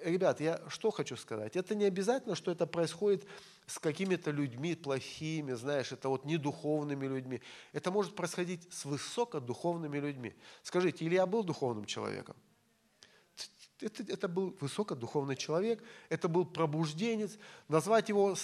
ребят, 0.03 0.39
я 0.41 0.61
что 0.69 0.91
хочу 0.91 1.15
сказать? 1.15 1.55
Это 1.55 1.75
не 1.75 1.85
обязательно, 1.85 2.35
что 2.35 2.51
это 2.51 2.65
происходит 2.65 3.25
с 3.65 3.79
какими-то 3.79 4.31
людьми 4.31 4.75
плохими, 4.75 5.53
знаешь, 5.53 5.91
это 5.91 6.09
вот 6.09 6.25
недуховными 6.25 7.05
людьми. 7.05 7.41
Это 7.73 7.91
может 7.91 8.15
происходить 8.15 8.71
с 8.73 8.85
высокодуховными 8.85 9.99
людьми. 9.99 10.33
Скажите, 10.63 11.05
Илья 11.05 11.25
был 11.25 11.43
духовным 11.43 11.85
человеком? 11.85 12.35
Это, 13.81 14.03
это 14.03 14.27
был 14.27 14.55
высокодуховный 14.59 15.35
человек, 15.35 15.81
это 16.09 16.27
был 16.27 16.45
пробужденец. 16.45 17.37
Назвать 17.67 18.09
его 18.09 18.35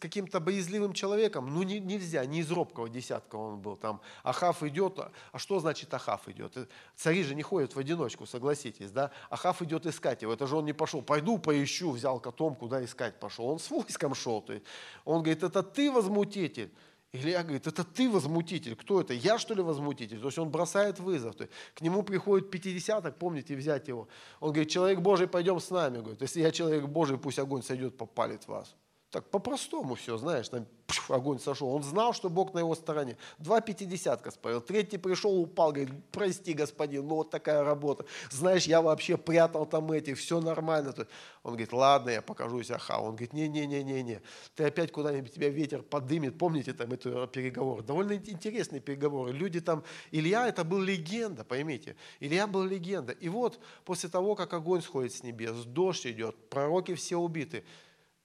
каким-то 0.00 0.40
боязливым 0.40 0.92
человеком, 0.94 1.52
ну 1.52 1.62
не, 1.62 1.80
нельзя, 1.80 2.24
не 2.24 2.40
из 2.40 2.50
робкого 2.50 2.88
десятка 2.88 3.36
он 3.36 3.60
был. 3.60 3.76
Там 3.76 4.00
Ахав 4.22 4.62
идет, 4.62 4.98
а 5.32 5.38
что 5.38 5.60
значит 5.60 5.92
Ахав 5.92 6.28
идет? 6.28 6.56
Э, 6.56 6.66
цари 6.96 7.22
же 7.22 7.34
не 7.34 7.42
ходят 7.42 7.74
в 7.74 7.78
одиночку, 7.78 8.26
согласитесь, 8.26 8.90
да? 8.90 9.10
Ахав 9.28 9.60
идет 9.62 9.86
искать 9.86 10.22
его, 10.22 10.32
это 10.32 10.46
же 10.46 10.56
он 10.56 10.64
не 10.64 10.72
пошел, 10.72 11.02
пойду 11.02 11.38
поищу, 11.38 11.90
взял 11.90 12.18
котом, 12.18 12.54
куда 12.54 12.82
искать 12.84 13.20
пошел. 13.20 13.46
Он 13.46 13.58
с 13.58 13.70
войском 13.70 14.14
шел. 14.14 14.40
То 14.40 14.54
есть 14.54 14.64
он 15.04 15.22
говорит, 15.22 15.42
это 15.42 15.62
ты 15.62 15.92
возмутитель. 15.92 16.72
Илья 17.12 17.42
говорит, 17.42 17.66
это 17.66 17.82
ты 17.82 18.08
возмутитель. 18.08 18.76
Кто 18.76 19.00
это? 19.00 19.12
Я 19.14 19.38
что 19.38 19.54
ли 19.54 19.62
возмутитель? 19.62 20.20
То 20.20 20.26
есть 20.26 20.38
он 20.38 20.48
бросает 20.48 21.00
вызов. 21.00 21.34
То 21.34 21.44
есть 21.44 21.52
к 21.74 21.80
нему 21.80 22.04
приходит 22.04 22.50
пятидесяток, 22.50 23.18
помните, 23.18 23.56
взять 23.56 23.88
его. 23.88 24.08
Он 24.38 24.50
говорит, 24.52 24.70
человек 24.70 25.00
Божий, 25.00 25.26
пойдем 25.26 25.58
с 25.58 25.70
нами. 25.70 25.98
Говорит, 25.98 26.22
если 26.22 26.40
я 26.40 26.52
человек 26.52 26.86
Божий, 26.86 27.18
пусть 27.18 27.40
огонь 27.40 27.62
сойдет, 27.62 27.96
попалит 27.96 28.46
вас. 28.46 28.76
Так 29.10 29.28
по-простому 29.28 29.96
все, 29.96 30.16
знаешь, 30.18 30.48
там 30.48 30.66
огонь 31.08 31.40
сошел. 31.40 31.68
Он 31.74 31.82
знал, 31.82 32.12
что 32.12 32.28
Бог 32.28 32.54
на 32.54 32.60
его 32.60 32.76
стороне. 32.76 33.16
Два 33.38 33.60
пятидесятка 33.60 34.30
спалил. 34.30 34.60
Третий 34.60 34.98
пришел, 34.98 35.36
упал, 35.36 35.72
говорит, 35.72 35.92
прости, 36.12 36.52
господин, 36.52 37.08
ну 37.08 37.16
вот 37.16 37.30
такая 37.30 37.64
работа. 37.64 38.04
Знаешь, 38.30 38.66
я 38.66 38.80
вообще 38.80 39.16
прятал 39.16 39.66
там 39.66 39.90
эти, 39.90 40.14
все 40.14 40.40
нормально. 40.40 40.94
Он 41.42 41.52
говорит, 41.52 41.72
ладно, 41.72 42.10
я 42.10 42.22
покажусь 42.22 42.70
Аха. 42.70 42.98
Он 42.98 43.10
говорит, 43.10 43.32
не-не-не-не-не, 43.32 44.22
ты 44.54 44.64
опять 44.64 44.92
куда-нибудь 44.92 45.34
тебя 45.34 45.48
ветер 45.48 45.82
подымет. 45.82 46.38
Помните 46.38 46.72
там 46.72 46.92
эту 46.92 47.26
переговор? 47.26 47.82
Довольно 47.82 48.12
интересные 48.12 48.80
переговоры. 48.80 49.32
Люди 49.32 49.60
там, 49.60 49.82
Илья 50.12 50.46
это 50.46 50.62
был 50.62 50.80
легенда, 50.80 51.42
поймите. 51.42 51.96
Илья 52.20 52.46
был 52.46 52.62
легенда. 52.62 53.12
И 53.12 53.28
вот 53.28 53.58
после 53.84 54.08
того, 54.08 54.36
как 54.36 54.52
огонь 54.52 54.82
сходит 54.82 55.12
с 55.12 55.24
небес, 55.24 55.64
дождь 55.64 56.06
идет, 56.06 56.36
пророки 56.48 56.94
все 56.94 57.16
убиты, 57.16 57.64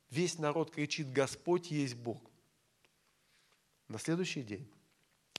Весь 0.09 0.37
народ 0.39 0.71
кричит, 0.71 1.11
Господь 1.11 1.71
есть 1.71 1.95
Бог. 1.95 2.21
На 3.87 3.99
следующий 3.99 4.43
день 4.43 4.69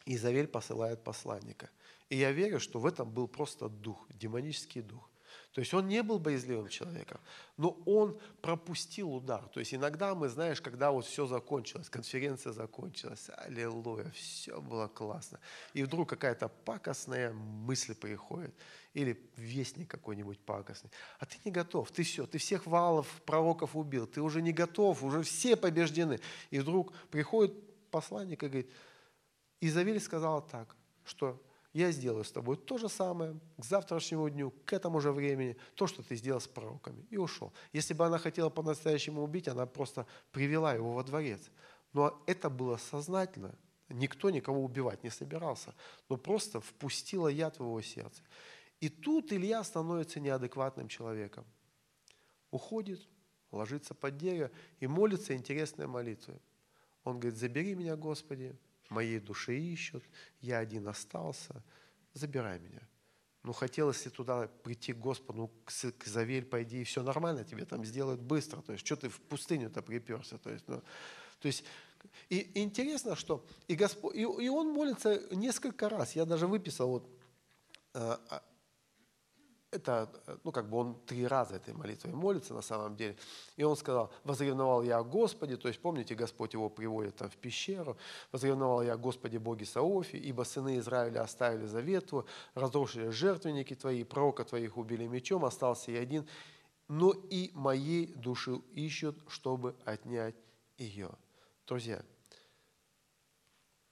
Изавель 0.04 0.46
посылает 0.46 1.02
посланника. 1.02 1.70
И 2.08 2.16
я 2.16 2.30
верю, 2.30 2.60
что 2.60 2.78
в 2.78 2.86
этом 2.86 3.10
был 3.10 3.26
просто 3.26 3.68
дух, 3.68 4.06
демонический 4.10 4.82
дух. 4.82 5.10
То 5.52 5.60
есть 5.60 5.72
он 5.72 5.88
не 5.88 6.02
был 6.02 6.18
боязливым 6.18 6.68
человеком, 6.68 7.18
но 7.56 7.70
он 7.86 8.20
пропустил 8.42 9.14
удар. 9.14 9.48
То 9.48 9.60
есть 9.60 9.72
иногда 9.72 10.14
мы, 10.14 10.28
знаешь, 10.28 10.60
когда 10.60 10.90
вот 10.90 11.06
все 11.06 11.26
закончилось, 11.26 11.88
конференция 11.88 12.52
закончилась, 12.52 13.30
аллилуйя, 13.36 14.10
все 14.10 14.60
было 14.60 14.86
классно. 14.86 15.40
И 15.72 15.82
вдруг 15.82 16.10
какая-то 16.10 16.48
пакостная 16.48 17.32
мысль 17.32 17.94
приходит 17.94 18.54
или 18.96 19.14
вестник 19.36 19.90
какой-нибудь 19.90 20.38
пакостный. 20.40 20.90
А 21.18 21.26
ты 21.26 21.36
не 21.44 21.50
готов, 21.50 21.90
ты 21.90 22.02
все, 22.02 22.26
ты 22.26 22.38
всех 22.38 22.66
валов, 22.66 23.06
пророков 23.26 23.76
убил, 23.76 24.06
ты 24.06 24.22
уже 24.22 24.40
не 24.40 24.52
готов, 24.52 25.04
уже 25.04 25.22
все 25.22 25.54
побеждены. 25.54 26.18
И 26.50 26.58
вдруг 26.58 26.94
приходит 27.10 27.52
посланник 27.90 28.42
и 28.42 28.46
говорит, 28.46 28.70
Изавель 29.60 30.00
сказала 30.00 30.40
так, 30.40 30.74
что 31.04 31.42
я 31.74 31.90
сделаю 31.90 32.24
с 32.24 32.32
тобой 32.32 32.56
то 32.56 32.78
же 32.78 32.88
самое 32.88 33.38
к 33.58 33.64
завтрашнему 33.66 34.30
дню, 34.30 34.50
к 34.64 34.72
этому 34.72 34.98
же 35.02 35.12
времени, 35.12 35.58
то, 35.74 35.86
что 35.86 36.02
ты 36.02 36.16
сделал 36.16 36.40
с 36.40 36.48
пророками. 36.48 37.04
И 37.10 37.18
ушел. 37.18 37.52
Если 37.74 37.92
бы 37.92 38.06
она 38.06 38.16
хотела 38.16 38.48
по-настоящему 38.48 39.22
убить, 39.22 39.46
она 39.46 39.66
просто 39.66 40.06
привела 40.32 40.72
его 40.72 40.94
во 40.94 41.04
дворец. 41.04 41.50
Но 41.92 42.18
это 42.26 42.48
было 42.48 42.78
сознательно. 42.78 43.54
Никто 43.90 44.30
никого 44.30 44.64
убивать 44.64 45.04
не 45.04 45.10
собирался, 45.10 45.74
но 46.08 46.16
просто 46.16 46.62
впустила 46.62 47.28
яд 47.28 47.58
в 47.58 47.60
его 47.60 47.82
сердце. 47.82 48.22
И 48.80 48.88
тут 48.88 49.32
Илья 49.32 49.64
становится 49.64 50.20
неадекватным 50.20 50.88
человеком. 50.88 51.44
Уходит, 52.50 53.00
ложится 53.50 53.94
под 53.94 54.16
дерево 54.16 54.50
и 54.80 54.86
молится 54.86 55.34
интересной 55.34 55.86
молитвой. 55.86 56.40
Он 57.04 57.18
говорит, 57.18 57.38
забери 57.38 57.74
меня, 57.74 57.96
Господи, 57.96 58.56
моей 58.90 59.20
души 59.20 59.58
ищут, 59.58 60.04
я 60.40 60.58
один 60.58 60.88
остался, 60.88 61.62
забирай 62.12 62.58
меня. 62.58 62.82
Ну, 63.42 63.52
хотелось 63.52 64.04
ли 64.04 64.10
туда 64.10 64.48
прийти 64.64 64.92
к 64.92 64.98
Господу, 64.98 65.38
ну, 65.38 65.50
к, 65.64 66.04
Завель 66.04 66.44
пойди, 66.44 66.80
и 66.80 66.84
все 66.84 67.02
нормально, 67.02 67.44
тебе 67.44 67.64
там 67.64 67.84
сделают 67.84 68.20
быстро. 68.20 68.60
То 68.60 68.72
есть, 68.72 68.84
что 68.84 68.96
ты 68.96 69.08
в 69.08 69.20
пустыню-то 69.20 69.82
приперся? 69.82 70.36
То 70.38 70.50
есть, 70.50 70.66
ну, 70.66 70.82
то 71.38 71.46
есть 71.46 71.64
и, 72.28 72.50
интересно, 72.54 73.14
что 73.14 73.46
и, 73.68 73.76
Господь, 73.76 74.16
и, 74.16 74.22
и 74.22 74.48
он 74.48 74.72
молится 74.72 75.22
несколько 75.32 75.88
раз. 75.88 76.16
Я 76.16 76.24
даже 76.24 76.46
выписал 76.46 76.88
вот, 76.88 77.08
а, 77.94 78.20
а, 78.30 78.42
это, 79.76 80.10
ну, 80.44 80.52
как 80.52 80.68
бы 80.68 80.78
он 80.78 80.94
три 81.06 81.26
раза 81.26 81.56
этой 81.56 81.74
молитвой 81.74 82.12
молится 82.12 82.54
на 82.54 82.62
самом 82.62 82.96
деле. 82.96 83.16
И 83.56 83.62
он 83.62 83.76
сказал, 83.76 84.10
возревновал 84.24 84.82
я 84.82 84.98
о 84.98 85.04
Господе, 85.04 85.56
то 85.56 85.68
есть, 85.68 85.80
помните, 85.80 86.14
Господь 86.14 86.54
его 86.54 86.68
приводит 86.68 87.16
там 87.16 87.30
в 87.30 87.36
пещеру, 87.36 87.96
возревновал 88.32 88.82
я 88.82 88.94
о 88.94 88.96
Господе 88.96 89.38
Боге 89.38 89.64
Саофи, 89.64 90.16
ибо 90.16 90.42
сыны 90.42 90.78
Израиля 90.78 91.22
оставили 91.22 91.66
завет 91.66 92.06
твой, 92.06 92.24
разрушили 92.54 93.10
жертвенники 93.10 93.74
твои, 93.74 94.04
пророка 94.04 94.44
твоих 94.44 94.76
убили 94.76 95.06
мечом, 95.06 95.44
остался 95.44 95.92
я 95.92 96.00
один, 96.00 96.26
но 96.88 97.12
и 97.12 97.50
моей 97.54 98.06
души 98.14 98.56
ищут, 98.74 99.16
чтобы 99.28 99.76
отнять 99.84 100.36
ее. 100.78 101.10
Друзья, 101.66 102.02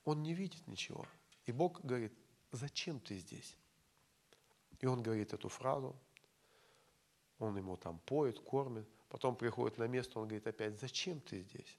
он 0.04 0.22
не 0.22 0.34
видит 0.34 0.66
ничего. 0.66 1.06
И 1.46 1.52
Бог 1.52 1.80
говорит, 1.82 2.12
зачем 2.52 3.00
ты 3.00 3.18
здесь? 3.18 3.56
И 4.84 4.86
он 4.86 5.02
говорит 5.02 5.32
эту 5.32 5.48
фразу, 5.48 5.96
он 7.38 7.56
ему 7.56 7.78
там 7.78 7.98
поет, 8.00 8.38
кормит, 8.38 8.86
потом 9.08 9.34
приходит 9.34 9.78
на 9.78 9.84
место, 9.84 10.18
он 10.18 10.28
говорит 10.28 10.46
опять, 10.46 10.78
зачем 10.78 11.20
ты 11.20 11.40
здесь? 11.40 11.78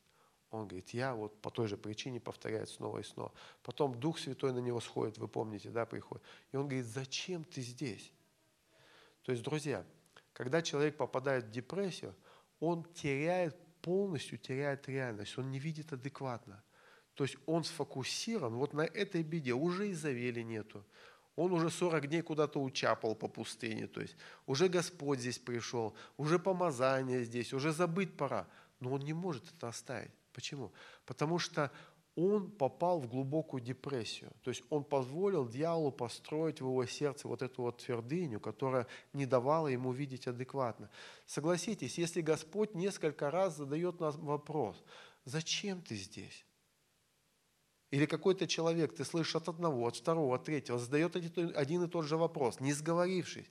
Он 0.49 0.67
говорит, 0.67 0.89
я 0.89 1.13
вот 1.13 1.39
по 1.39 1.51
той 1.51 1.67
же 1.67 1.77
причине 1.77 2.19
повторяет 2.19 2.67
снова 2.67 2.97
и 2.97 3.03
снова. 3.03 3.31
Потом 3.61 3.99
Дух 3.99 4.17
Святой 4.17 4.53
на 4.53 4.57
него 4.57 4.79
сходит, 4.79 5.19
вы 5.19 5.27
помните, 5.27 5.69
да, 5.69 5.85
приходит. 5.85 6.25
И 6.51 6.57
он 6.57 6.63
говорит, 6.63 6.87
зачем 6.87 7.43
ты 7.43 7.61
здесь? 7.61 8.11
То 9.21 9.31
есть, 9.31 9.43
друзья, 9.43 9.85
когда 10.33 10.63
человек 10.63 10.97
попадает 10.97 11.43
в 11.43 11.51
депрессию, 11.51 12.15
он 12.59 12.85
теряет, 12.85 13.55
полностью 13.83 14.39
теряет 14.39 14.89
реальность, 14.89 15.37
он 15.37 15.51
не 15.51 15.59
видит 15.59 15.93
адекватно. 15.93 16.63
То 17.13 17.23
есть 17.23 17.37
он 17.45 17.65
сфокусирован 17.65 18.55
вот 18.55 18.73
на 18.73 18.81
этой 18.81 19.21
беде, 19.21 19.53
уже 19.53 19.89
и 19.89 19.93
завели 19.93 20.43
нету, 20.43 20.83
он 21.35 21.51
уже 21.51 21.69
40 21.69 22.07
дней 22.07 22.21
куда-то 22.21 22.61
учапал 22.61 23.15
по 23.15 23.27
пустыне. 23.27 23.87
То 23.87 24.01
есть 24.01 24.15
уже 24.45 24.67
Господь 24.67 25.19
здесь 25.19 25.39
пришел, 25.39 25.93
уже 26.17 26.39
помазание 26.39 27.23
здесь, 27.23 27.53
уже 27.53 27.71
забыть 27.71 28.15
пора. 28.15 28.47
Но 28.79 28.93
он 28.93 29.01
не 29.01 29.13
может 29.13 29.43
это 29.55 29.67
оставить. 29.67 30.11
Почему? 30.33 30.71
Потому 31.05 31.39
что 31.39 31.71
он 32.15 32.49
попал 32.49 32.99
в 33.01 33.07
глубокую 33.07 33.61
депрессию. 33.61 34.31
То 34.41 34.49
есть 34.49 34.63
он 34.69 34.85
позволил 34.85 35.47
дьяволу 35.47 35.91
построить 35.91 36.61
в 36.61 36.65
его 36.65 36.85
сердце 36.85 37.27
вот 37.27 37.41
эту 37.41 37.63
вот 37.63 37.77
твердыню, 37.77 38.39
которая 38.39 38.87
не 39.11 39.25
давала 39.25 39.67
ему 39.67 39.91
видеть 39.91 40.27
адекватно. 40.27 40.89
Согласитесь, 41.25 41.97
если 41.97 42.21
Господь 42.21 42.73
несколько 42.73 43.31
раз 43.31 43.57
задает 43.57 43.99
нам 43.99 44.13
вопрос, 44.25 44.81
зачем 45.25 45.81
ты 45.81 45.95
здесь? 45.95 46.45
Или 47.91 48.05
какой-то 48.05 48.47
человек, 48.47 48.95
ты 48.95 49.05
слышишь 49.05 49.35
от 49.35 49.47
одного, 49.47 49.87
от 49.87 49.95
второго, 49.95 50.35
от 50.35 50.43
третьего, 50.43 50.79
задает 50.79 51.15
один 51.15 51.83
и 51.83 51.87
тот 51.87 52.05
же 52.05 52.17
вопрос, 52.17 52.59
не 52.59 52.73
сговорившись. 52.73 53.45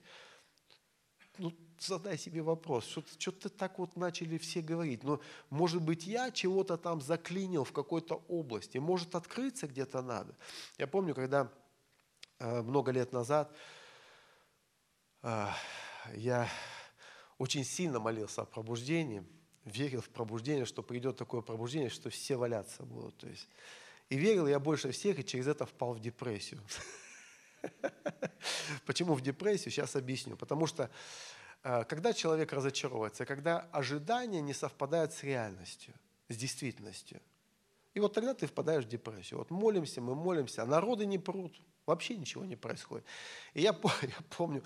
Ну, 1.38 1.52
задай 1.80 2.16
себе 2.18 2.42
вопрос, 2.42 2.84
что, 2.84 3.02
что-то 3.18 3.48
так 3.48 3.78
вот 3.78 3.96
начали 3.96 4.38
все 4.38 4.60
говорить. 4.60 5.02
Но, 5.02 5.20
может 5.50 5.82
быть, 5.82 6.06
я 6.06 6.30
чего-то 6.30 6.76
там 6.76 7.00
заклинил 7.00 7.64
в 7.64 7.72
какой-то 7.72 8.24
области, 8.28 8.78
может, 8.78 9.14
открыться 9.14 9.66
где-то 9.66 10.02
надо. 10.02 10.36
Я 10.78 10.86
помню, 10.86 11.14
когда 11.14 11.50
э, 12.38 12.62
много 12.62 12.92
лет 12.92 13.12
назад 13.12 13.52
э, 15.22 15.48
я 16.14 16.48
очень 17.38 17.64
сильно 17.64 17.98
молился 17.98 18.42
о 18.42 18.46
пробуждении, 18.46 19.24
верил 19.64 20.00
в 20.00 20.10
пробуждение, 20.10 20.66
что 20.66 20.82
придет 20.82 21.16
такое 21.16 21.40
пробуждение, 21.40 21.90
что 21.90 22.10
все 22.10 22.36
валяться 22.36 22.84
будут. 22.84 23.16
То 23.16 23.28
есть 23.28 23.48
И 24.10 24.16
верил 24.16 24.46
я 24.46 24.58
больше 24.58 24.90
всех, 24.90 25.18
и 25.18 25.24
через 25.24 25.46
это 25.46 25.64
впал 25.66 25.94
в 25.94 26.00
депрессию. 26.00 26.60
Почему 28.86 29.14
в 29.14 29.20
депрессию? 29.20 29.72
Сейчас 29.72 29.96
объясню. 29.96 30.36
Потому 30.36 30.66
что 30.66 30.90
э, 31.62 31.84
когда 31.84 32.12
человек 32.12 32.52
разочаровывается, 32.52 33.24
когда 33.24 33.60
ожидания 33.72 34.40
не 34.40 34.54
совпадают 34.54 35.12
с 35.12 35.22
реальностью, 35.22 35.94
с 36.28 36.36
действительностью. 36.36 37.20
И 37.94 38.00
вот 38.00 38.12
тогда 38.12 38.34
ты 38.34 38.46
впадаешь 38.46 38.84
в 38.84 38.88
депрессию. 38.88 39.38
Вот 39.38 39.50
молимся, 39.50 40.00
мы 40.00 40.14
молимся, 40.14 40.62
а 40.62 40.66
народы 40.66 41.06
не 41.06 41.18
прут. 41.18 41.60
Вообще 41.86 42.16
ничего 42.16 42.44
не 42.44 42.56
происходит. 42.56 43.04
И 43.52 43.60
я, 43.60 43.70
я 44.02 44.18
помню, 44.36 44.62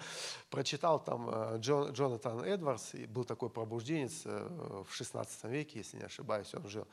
прочитал 0.51 1.03
там 1.03 1.29
э, 1.29 1.59
Джон, 1.59 1.93
Джонатан 1.93 2.43
Эдвардс, 2.43 2.95
был 3.09 3.25
такой 3.25 3.51
пробужденец 3.51 4.23
э, 4.25 4.85
в 4.89 4.95
16 4.95 5.45
веке, 5.45 5.79
если 5.81 5.99
не 5.99 6.05
ошибаюсь, 6.05 6.55
он 6.55 6.69
жил. 6.69 6.87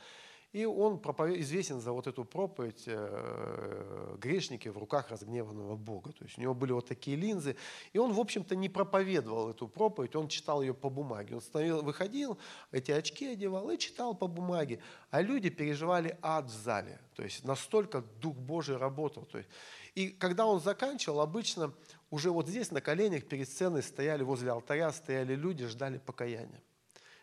И 0.55 0.63
он 0.63 0.99
проповед... 0.99 1.41
известен 1.41 1.81
за 1.81 1.91
вот 1.91 2.07
эту 2.07 2.23
проповедь 2.23 2.83
э, 2.85 4.15
«Грешники 4.21 4.69
в 4.69 4.77
руках 4.77 5.09
разгневанного 5.09 5.75
Бога». 5.75 6.13
То 6.13 6.23
есть 6.23 6.37
у 6.37 6.41
него 6.41 6.53
были 6.53 6.71
вот 6.71 6.87
такие 6.87 7.17
линзы. 7.17 7.57
И 7.91 7.97
он, 7.97 8.13
в 8.13 8.19
общем-то, 8.21 8.55
не 8.55 8.69
проповедовал 8.69 9.49
эту 9.49 9.67
проповедь, 9.67 10.15
он 10.15 10.29
читал 10.29 10.61
ее 10.61 10.73
по 10.73 10.89
бумаге. 10.89 11.35
Он 11.35 11.41
становил, 11.41 11.81
выходил, 11.81 12.37
эти 12.71 12.91
очки 12.91 13.27
одевал 13.27 13.69
и 13.69 13.77
читал 13.77 14.15
по 14.15 14.27
бумаге. 14.27 14.79
А 15.11 15.21
люди 15.21 15.49
переживали 15.49 16.17
ад 16.21 16.45
в 16.45 16.63
зале. 16.63 17.01
То 17.17 17.23
есть 17.23 17.43
настолько 17.43 18.01
Дух 18.21 18.37
Божий 18.37 18.77
работал. 18.77 19.25
То 19.25 19.39
есть... 19.39 19.49
И 19.93 20.07
когда 20.07 20.45
он 20.45 20.61
заканчивал, 20.61 21.19
обычно 21.19 21.73
уже 22.11 22.31
вот 22.31 22.47
здесь 22.47 22.71
на 22.71 22.79
коленях 22.79 23.25
перед 23.25 23.49
сценой 23.49 23.83
стояли, 23.83 24.23
возле 24.23 24.51
алтаря 24.51 24.93
стояли 24.93 25.35
люди, 25.35 25.65
ждали 25.65 25.97
покаяния. 25.97 26.61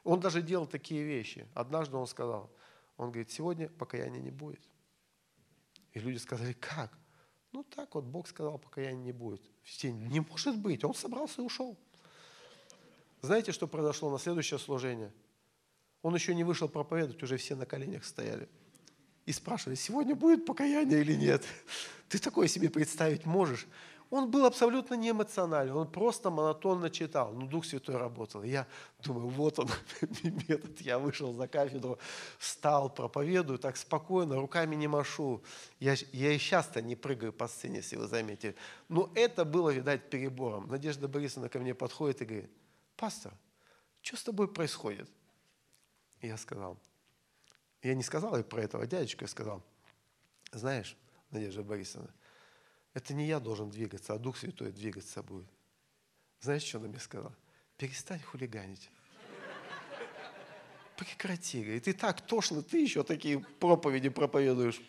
Он 0.04 0.20
даже 0.20 0.42
делал 0.42 0.66
такие 0.66 1.02
вещи. 1.02 1.46
Однажды 1.54 1.96
он 1.96 2.06
сказал– 2.06 2.50
он 3.02 3.10
говорит, 3.10 3.30
сегодня 3.30 3.68
покаяния 3.68 4.20
не 4.20 4.30
будет. 4.30 4.62
И 5.92 5.98
люди 5.98 6.18
сказали, 6.18 6.52
как? 6.52 6.98
Ну 7.52 7.64
так 7.64 7.94
вот, 7.94 8.04
Бог 8.04 8.28
сказал, 8.28 8.58
покаяния 8.58 9.02
не 9.02 9.12
будет. 9.12 9.42
Все, 9.62 9.92
не 9.92 10.20
может 10.20 10.58
быть. 10.58 10.84
Он 10.84 10.94
собрался 10.94 11.42
и 11.42 11.44
ушел. 11.44 11.78
Знаете, 13.20 13.52
что 13.52 13.66
произошло 13.66 14.10
на 14.10 14.18
следующее 14.18 14.58
служение? 14.58 15.12
Он 16.02 16.14
еще 16.14 16.34
не 16.34 16.44
вышел 16.44 16.68
проповедовать, 16.68 17.22
уже 17.22 17.36
все 17.36 17.54
на 17.54 17.66
коленях 17.66 18.04
стояли. 18.04 18.48
И 19.26 19.32
спрашивали, 19.32 19.76
сегодня 19.76 20.16
будет 20.16 20.44
покаяние 20.44 21.00
или 21.00 21.14
нет? 21.14 21.44
Ты 22.08 22.18
такое 22.18 22.48
себе 22.48 22.68
представить 22.68 23.24
можешь? 23.24 23.68
Он 24.12 24.30
был 24.30 24.44
абсолютно 24.44 24.92
не 24.92 25.08
эмоционален, 25.08 25.74
он 25.74 25.90
просто 25.90 26.28
монотонно 26.28 26.90
читал, 26.90 27.32
но 27.32 27.46
Дух 27.46 27.64
Святой 27.64 27.96
работал. 27.96 28.42
я 28.42 28.66
думаю, 29.02 29.28
вот 29.28 29.58
он, 29.58 29.70
метод. 30.22 30.78
Я 30.82 30.98
вышел 30.98 31.32
за 31.32 31.48
кафедру, 31.48 31.98
встал, 32.38 32.90
проповедую, 32.90 33.58
так 33.58 33.78
спокойно, 33.78 34.36
руками 34.36 34.74
не 34.74 34.86
машу. 34.86 35.42
Я, 35.80 35.94
я 36.12 36.32
и 36.32 36.38
сейчас-то 36.38 36.82
не 36.82 36.94
прыгаю 36.94 37.32
по 37.32 37.48
сцене, 37.48 37.76
если 37.76 37.96
вы 37.96 38.06
заметили. 38.06 38.54
Но 38.90 39.10
это 39.14 39.46
было, 39.46 39.70
видать, 39.70 40.10
перебором. 40.10 40.68
Надежда 40.68 41.08
Борисовна 41.08 41.48
ко 41.48 41.58
мне 41.58 41.74
подходит 41.74 42.20
и 42.20 42.26
говорит, 42.26 42.50
пастор, 42.98 43.32
что 44.02 44.18
с 44.18 44.24
тобой 44.24 44.46
происходит? 44.46 45.08
Я 46.20 46.36
сказал, 46.36 46.76
я 47.82 47.94
не 47.94 48.02
сказал 48.02 48.36
ей 48.36 48.44
про 48.44 48.60
этого 48.60 48.86
дядечку, 48.86 49.24
я 49.24 49.28
сказал, 49.28 49.62
знаешь, 50.52 50.98
Надежда 51.30 51.62
Борисовна, 51.62 52.10
это 52.94 53.14
не 53.14 53.26
я 53.26 53.40
должен 53.40 53.70
двигаться, 53.70 54.14
а 54.14 54.18
Дух 54.18 54.36
Святой 54.36 54.72
двигаться 54.72 55.22
будет. 55.22 55.48
Знаешь, 56.40 56.62
что 56.62 56.78
она 56.78 56.88
мне 56.88 56.98
сказала? 56.98 57.34
Перестань 57.76 58.20
хулиганить. 58.20 58.90
Прекрати, 60.96 61.62
говорит, 61.62 61.88
и 61.88 61.92
так 61.92 62.20
тошно, 62.20 62.62
ты 62.62 62.80
еще 62.80 63.02
такие 63.02 63.40
проповеди 63.40 64.08
проповедуешь. 64.08 64.80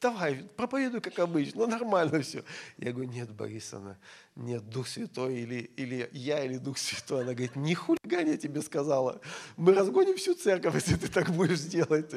Давай, 0.00 0.36
проповедуй, 0.56 1.00
как 1.00 1.18
обычно, 1.18 1.60
ну 1.60 1.66
нормально 1.66 2.22
все. 2.22 2.44
Я 2.78 2.92
говорю, 2.92 3.10
нет, 3.10 3.30
Борисовна, 3.30 3.98
нет, 4.34 4.68
Дух 4.68 4.88
Святой, 4.88 5.40
или, 5.40 5.70
или 5.76 6.08
я, 6.12 6.44
или 6.44 6.58
Дух 6.58 6.78
Святой. 6.78 7.22
Она 7.22 7.32
говорит, 7.32 7.56
не 7.56 7.74
хулигань, 7.74 8.28
я 8.28 8.36
тебе 8.36 8.62
сказала. 8.62 9.20
Мы 9.56 9.74
разгоним 9.74 10.16
всю 10.16 10.34
церковь, 10.34 10.74
если 10.74 10.96
ты 10.96 11.08
так 11.08 11.30
будешь 11.30 11.60
делать. 11.60 12.12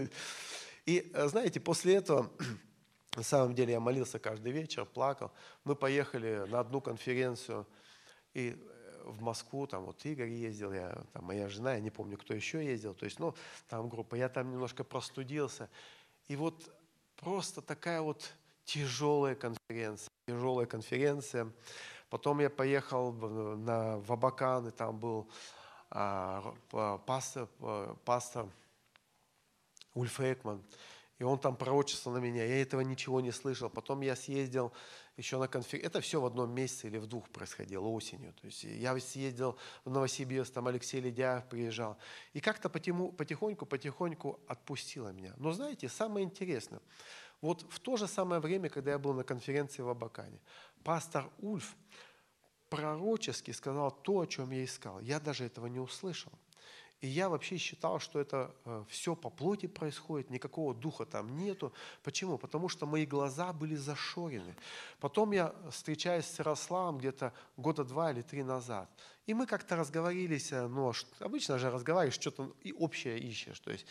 И 0.85 1.11
знаете, 1.25 1.59
после 1.59 1.95
этого 1.95 2.31
на 3.15 3.23
самом 3.23 3.55
деле 3.55 3.73
я 3.73 3.79
молился 3.79 4.19
каждый 4.19 4.51
вечер, 4.51 4.85
плакал. 4.85 5.31
Мы 5.63 5.75
поехали 5.75 6.45
на 6.49 6.59
одну 6.59 6.81
конференцию 6.81 7.65
и 8.33 8.57
э, 8.57 9.03
в 9.05 9.21
Москву, 9.21 9.67
там 9.67 9.85
вот 9.85 10.05
Игорь 10.05 10.29
ездил, 10.29 10.73
я, 10.73 11.03
там 11.13 11.25
моя 11.25 11.47
жена, 11.47 11.75
я 11.75 11.79
не 11.79 11.91
помню, 11.91 12.17
кто 12.17 12.33
еще 12.33 12.63
ездил. 12.63 12.93
То 12.93 13.05
есть, 13.05 13.19
ну, 13.19 13.33
там 13.69 13.89
группа, 13.89 14.15
я 14.15 14.29
там 14.29 14.51
немножко 14.51 14.83
простудился. 14.83 15.69
И 16.27 16.35
вот 16.35 16.69
просто 17.17 17.61
такая 17.61 18.01
вот 18.01 18.33
тяжелая 18.65 19.35
конференция, 19.35 20.09
тяжелая 20.27 20.65
конференция. 20.65 21.51
Потом 22.09 22.39
я 22.39 22.49
поехал 22.49 23.13
на, 23.13 23.97
в 23.99 24.11
Абакан, 24.11 24.67
и 24.67 24.71
там 24.71 24.99
был 24.99 25.29
а, 25.89 26.53
пастор, 27.05 27.47
пастор 28.03 28.47
Ульф 29.93 30.19
Экман. 30.19 30.61
И 31.17 31.23
он 31.23 31.39
там 31.39 31.55
пророчествовал 31.55 32.19
на 32.19 32.21
меня. 32.23 32.43
Я 32.43 32.61
этого 32.61 32.81
ничего 32.81 33.21
не 33.21 33.31
слышал. 33.31 33.69
Потом 33.69 34.01
я 34.01 34.15
съездил 34.15 34.73
еще 35.15 35.37
на 35.37 35.47
конференцию. 35.47 35.89
Это 35.89 36.01
все 36.01 36.19
в 36.19 36.25
одном 36.25 36.51
месяце 36.51 36.87
или 36.87 36.97
в 36.97 37.07
двух 37.07 37.29
происходило 37.29 37.87
осенью. 37.87 38.33
То 38.33 38.47
есть 38.47 38.63
я 38.63 38.99
съездил 38.99 39.57
в 39.85 39.89
Новосибирск, 39.89 40.53
там 40.53 40.67
Алексей 40.67 40.99
Ледяев 40.99 41.45
приезжал. 41.45 41.97
И 42.33 42.41
как-то 42.41 42.69
потихоньку, 42.69 43.65
потихоньку 43.65 44.39
отпустило 44.47 45.09
меня. 45.09 45.33
Но 45.37 45.53
знаете, 45.53 45.87
самое 45.87 46.25
интересное, 46.25 46.81
вот 47.41 47.65
в 47.69 47.79
то 47.79 47.95
же 47.95 48.07
самое 48.07 48.41
время, 48.41 48.69
когда 48.69 48.91
я 48.91 48.99
был 48.99 49.13
на 49.13 49.23
конференции 49.23 49.81
в 49.81 49.89
Абакане, 49.89 50.41
пастор 50.83 51.29
Ульф 51.39 51.75
пророчески 52.69 53.51
сказал 53.51 53.91
то, 53.91 54.19
о 54.19 54.25
чем 54.25 54.51
я 54.51 54.65
искал. 54.65 54.99
Я 54.99 55.19
даже 55.19 55.45
этого 55.45 55.67
не 55.67 55.79
услышал. 55.79 56.31
И 57.01 57.07
я 57.07 57.29
вообще 57.29 57.57
считал, 57.57 57.99
что 57.99 58.19
это 58.19 58.55
э, 58.65 58.83
все 58.87 59.15
по 59.15 59.29
плоти 59.29 59.67
происходит, 59.67 60.29
никакого 60.29 60.73
духа 60.73 61.05
там 61.05 61.37
нету. 61.37 61.73
Почему? 62.03 62.37
Потому 62.37 62.69
что 62.69 62.85
мои 62.85 63.05
глаза 63.05 63.53
были 63.53 63.75
зашорены. 63.75 64.55
Потом 64.99 65.31
я 65.31 65.53
встречаюсь 65.71 66.25
с 66.25 66.39
Ярославом 66.39 66.97
где-то 66.97 67.33
года 67.57 67.83
два 67.83 68.11
или 68.11 68.21
три 68.21 68.43
назад. 68.43 68.89
И 69.27 69.33
мы 69.33 69.45
как-то 69.45 69.75
разговорились, 69.75 70.51
э, 70.51 70.67
ну, 70.67 70.93
обычно 71.19 71.59
же 71.59 71.69
разговариваешь, 71.69 72.15
что-то 72.15 72.55
и 72.61 72.71
общее 72.71 73.19
ищешь. 73.19 73.59
То 73.59 73.71
есть, 73.71 73.85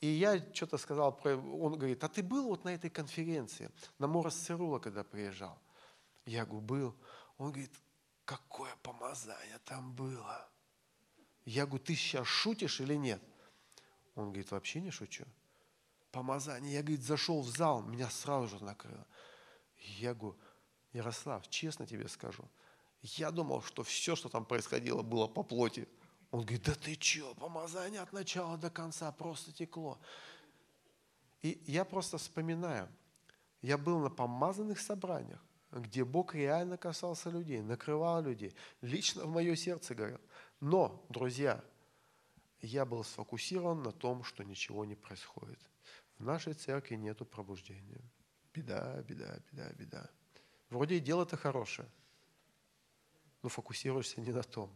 и 0.00 0.06
я 0.06 0.38
что-то 0.52 0.78
сказал, 0.78 1.18
он 1.24 1.78
говорит, 1.78 2.04
а 2.04 2.08
ты 2.08 2.22
был 2.22 2.44
вот 2.44 2.64
на 2.64 2.74
этой 2.74 2.90
конференции, 2.90 3.70
на 3.98 4.06
Морос 4.06 4.34
Церула, 4.34 4.78
когда 4.78 5.02
приезжал? 5.02 5.58
Я 6.26 6.44
говорю, 6.44 6.60
был. 6.60 6.94
Он 7.38 7.52
говорит, 7.52 7.72
какое 8.24 8.74
помазание 8.82 9.58
там 9.64 9.92
было. 9.92 10.49
Я 11.44 11.66
говорю, 11.66 11.84
ты 11.84 11.94
сейчас 11.94 12.26
шутишь 12.26 12.80
или 12.80 12.94
нет? 12.94 13.22
Он 14.14 14.26
говорит, 14.26 14.50
вообще 14.50 14.80
не 14.80 14.90
шучу. 14.90 15.24
Помазание. 16.12 16.74
Я, 16.74 16.82
говорит, 16.82 17.02
зашел 17.02 17.40
в 17.42 17.48
зал, 17.48 17.82
меня 17.82 18.10
сразу 18.10 18.58
же 18.58 18.64
накрыло. 18.64 19.06
Я 19.98 20.14
говорю, 20.14 20.36
Ярослав, 20.92 21.48
честно 21.48 21.86
тебе 21.86 22.08
скажу, 22.08 22.44
я 23.02 23.30
думал, 23.30 23.62
что 23.62 23.82
все, 23.82 24.16
что 24.16 24.28
там 24.28 24.44
происходило, 24.44 25.02
было 25.02 25.26
по 25.26 25.42
плоти. 25.42 25.88
Он 26.30 26.40
говорит, 26.40 26.64
да 26.64 26.74
ты 26.74 26.96
че, 26.96 27.34
помазание 27.34 28.00
от 28.00 28.12
начала 28.12 28.56
до 28.56 28.70
конца 28.70 29.10
просто 29.12 29.52
текло. 29.52 29.98
И 31.42 31.62
я 31.66 31.84
просто 31.84 32.18
вспоминаю, 32.18 32.88
я 33.62 33.78
был 33.78 33.98
на 33.98 34.10
помазанных 34.10 34.78
собраниях, 34.78 35.42
где 35.70 36.04
Бог 36.04 36.34
реально 36.34 36.76
касался 36.76 37.30
людей, 37.30 37.62
накрывал 37.62 38.22
людей, 38.22 38.54
лично 38.80 39.24
в 39.24 39.30
мое 39.30 39.56
сердце 39.56 39.94
говорил. 39.94 40.20
Но, 40.60 41.04
друзья, 41.08 41.64
я 42.60 42.84
был 42.84 43.02
сфокусирован 43.02 43.82
на 43.82 43.92
том, 43.92 44.22
что 44.24 44.44
ничего 44.44 44.84
не 44.84 44.94
происходит. 44.94 45.58
В 46.18 46.24
нашей 46.24 46.52
церкви 46.52 46.96
нету 46.96 47.24
пробуждения. 47.24 48.02
Беда, 48.52 49.02
беда, 49.02 49.38
беда, 49.50 49.72
беда. 49.72 50.10
Вроде 50.68 50.96
и 50.96 51.00
дело-то 51.00 51.36
хорошее, 51.36 51.88
но 53.42 53.48
фокусируешься 53.48 54.20
не 54.20 54.32
на 54.32 54.42
том. 54.42 54.70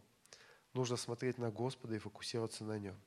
Нужно 0.72 0.96
смотреть 0.96 1.38
на 1.38 1.50
Господа 1.50 1.94
и 1.94 1.98
фокусироваться 1.98 2.64
на 2.64 2.78
Нем. 2.78 2.98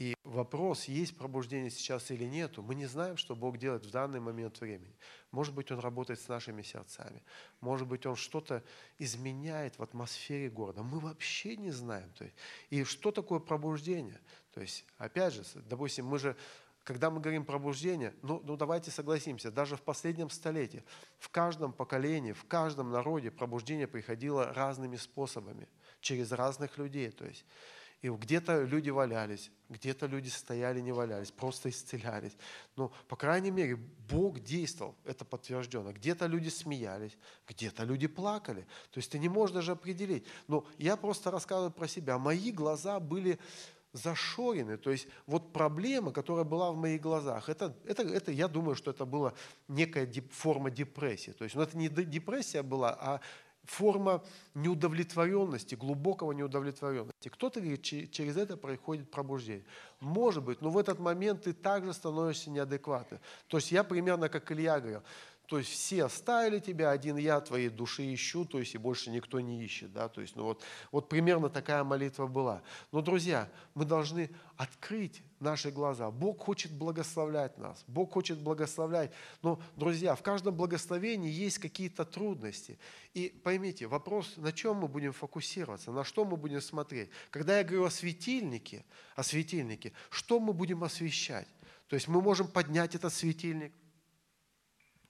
И 0.00 0.16
вопрос, 0.24 0.86
есть 0.86 1.14
пробуждение 1.18 1.68
сейчас 1.68 2.10
или 2.10 2.24
нету, 2.24 2.62
мы 2.62 2.74
не 2.74 2.86
знаем, 2.86 3.18
что 3.18 3.36
Бог 3.36 3.58
делает 3.58 3.84
в 3.84 3.90
данный 3.90 4.18
момент 4.18 4.58
времени. 4.58 4.96
Может 5.30 5.54
быть, 5.54 5.70
Он 5.70 5.78
работает 5.78 6.18
с 6.18 6.26
нашими 6.26 6.62
сердцами. 6.62 7.22
Может 7.60 7.86
быть, 7.86 8.06
Он 8.06 8.16
что-то 8.16 8.64
изменяет 8.98 9.78
в 9.78 9.82
атмосфере 9.82 10.48
города. 10.48 10.82
Мы 10.82 11.00
вообще 11.00 11.54
не 11.54 11.70
знаем. 11.70 12.10
То 12.16 12.24
есть, 12.24 12.34
и 12.70 12.82
что 12.84 13.12
такое 13.12 13.40
пробуждение? 13.40 14.18
То 14.54 14.62
есть, 14.62 14.86
опять 14.96 15.34
же, 15.34 15.42
допустим, 15.68 16.06
мы 16.06 16.18
же 16.18 16.34
когда 16.82 17.10
мы 17.10 17.20
говорим 17.20 17.44
пробуждение, 17.44 18.14
ну, 18.22 18.40
ну 18.42 18.56
давайте 18.56 18.90
согласимся, 18.90 19.50
даже 19.50 19.76
в 19.76 19.82
последнем 19.82 20.30
столетии, 20.30 20.82
в 21.18 21.28
каждом 21.28 21.74
поколении, 21.74 22.32
в 22.32 22.46
каждом 22.46 22.90
народе 22.90 23.30
пробуждение 23.30 23.86
приходило 23.86 24.50
разными 24.54 24.96
способами, 24.96 25.68
через 26.00 26.32
разных 26.32 26.78
людей. 26.78 27.10
То 27.10 27.26
есть, 27.26 27.44
И 28.02 28.08
где-то 28.08 28.62
люди 28.62 28.88
валялись, 28.88 29.50
где-то 29.68 30.06
люди 30.06 30.28
стояли, 30.28 30.80
не 30.80 30.92
валялись, 30.92 31.30
просто 31.30 31.68
исцелялись. 31.68 32.36
Но, 32.74 32.90
по 33.08 33.16
крайней 33.16 33.50
мере, 33.50 33.76
Бог 34.08 34.40
действовал, 34.40 34.94
это 35.04 35.26
подтверждено. 35.26 35.92
Где-то 35.92 36.26
люди 36.26 36.48
смеялись, 36.48 37.18
где-то 37.46 37.84
люди 37.84 38.06
плакали. 38.06 38.66
То 38.90 38.98
есть 38.98 39.10
ты 39.10 39.18
не 39.18 39.28
можешь 39.28 39.54
даже 39.54 39.72
определить. 39.72 40.24
Но 40.48 40.66
я 40.78 40.96
просто 40.96 41.30
рассказываю 41.30 41.72
про 41.72 41.86
себя. 41.88 42.16
Мои 42.18 42.52
глаза 42.52 43.00
были 43.00 43.38
зашорены. 43.92 44.78
То 44.78 44.90
есть 44.90 45.06
вот 45.26 45.52
проблема, 45.52 46.12
которая 46.12 46.44
была 46.44 46.72
в 46.72 46.76
моих 46.76 47.00
глазах, 47.00 47.48
это, 47.48 47.76
это, 47.84 48.02
это 48.02 48.32
я 48.32 48.48
думаю, 48.48 48.76
что 48.76 48.90
это 48.92 49.04
была 49.04 49.34
некая 49.68 50.10
форма 50.30 50.70
депрессии. 50.70 51.32
То 51.32 51.44
есть 51.44 51.56
ну, 51.56 51.62
это 51.62 51.76
не 51.76 51.88
депрессия 51.88 52.62
была, 52.62 52.96
а 52.98 53.20
форма 53.64 54.22
неудовлетворенности, 54.54 55.74
глубокого 55.74 56.32
неудовлетворенности. 56.32 57.28
Кто-то 57.28 57.60
говорит, 57.60 57.82
через 57.82 58.36
это 58.36 58.56
происходит 58.56 59.10
пробуждение. 59.10 59.64
Может 60.00 60.42
быть, 60.44 60.60
но 60.60 60.70
в 60.70 60.78
этот 60.78 60.98
момент 60.98 61.44
ты 61.44 61.52
также 61.52 61.92
становишься 61.92 62.50
неадекватным. 62.50 63.20
То 63.48 63.58
есть 63.58 63.70
я 63.70 63.84
примерно 63.84 64.28
как 64.28 64.50
Илья 64.50 64.80
говорил, 64.80 65.02
то 65.50 65.58
есть 65.58 65.72
все 65.72 66.04
оставили 66.04 66.60
тебя, 66.60 66.92
один 66.92 67.16
я 67.16 67.40
твоей 67.40 67.70
души 67.70 68.14
ищу, 68.14 68.44
то 68.44 68.60
есть 68.60 68.76
и 68.76 68.78
больше 68.78 69.10
никто 69.10 69.40
не 69.40 69.64
ищет. 69.64 69.92
Да? 69.92 70.08
То 70.08 70.20
есть, 70.20 70.36
ну 70.36 70.44
вот, 70.44 70.62
вот 70.92 71.08
примерно 71.08 71.48
такая 71.48 71.82
молитва 71.82 72.28
была. 72.28 72.62
Но, 72.92 73.02
друзья, 73.02 73.48
мы 73.74 73.84
должны 73.84 74.30
открыть 74.56 75.24
наши 75.40 75.72
глаза. 75.72 76.12
Бог 76.12 76.38
хочет 76.38 76.70
благословлять 76.70 77.58
нас. 77.58 77.82
Бог 77.88 78.12
хочет 78.12 78.38
благословлять. 78.38 79.10
Но, 79.42 79.60
друзья, 79.74 80.14
в 80.14 80.22
каждом 80.22 80.54
благословении 80.54 81.32
есть 81.32 81.58
какие-то 81.58 82.04
трудности. 82.04 82.78
И 83.12 83.30
поймите, 83.42 83.88
вопрос, 83.88 84.34
на 84.36 84.52
чем 84.52 84.76
мы 84.76 84.86
будем 84.86 85.12
фокусироваться, 85.12 85.90
на 85.90 86.04
что 86.04 86.24
мы 86.24 86.36
будем 86.36 86.60
смотреть. 86.60 87.10
Когда 87.30 87.58
я 87.58 87.64
говорю 87.64 87.86
о 87.86 87.90
светильнике, 87.90 88.84
о 89.16 89.24
светильнике, 89.24 89.94
что 90.10 90.38
мы 90.38 90.52
будем 90.52 90.84
освещать? 90.84 91.48
То 91.88 91.94
есть 91.94 92.06
мы 92.06 92.22
можем 92.22 92.46
поднять 92.46 92.94
этот 92.94 93.12
светильник, 93.12 93.72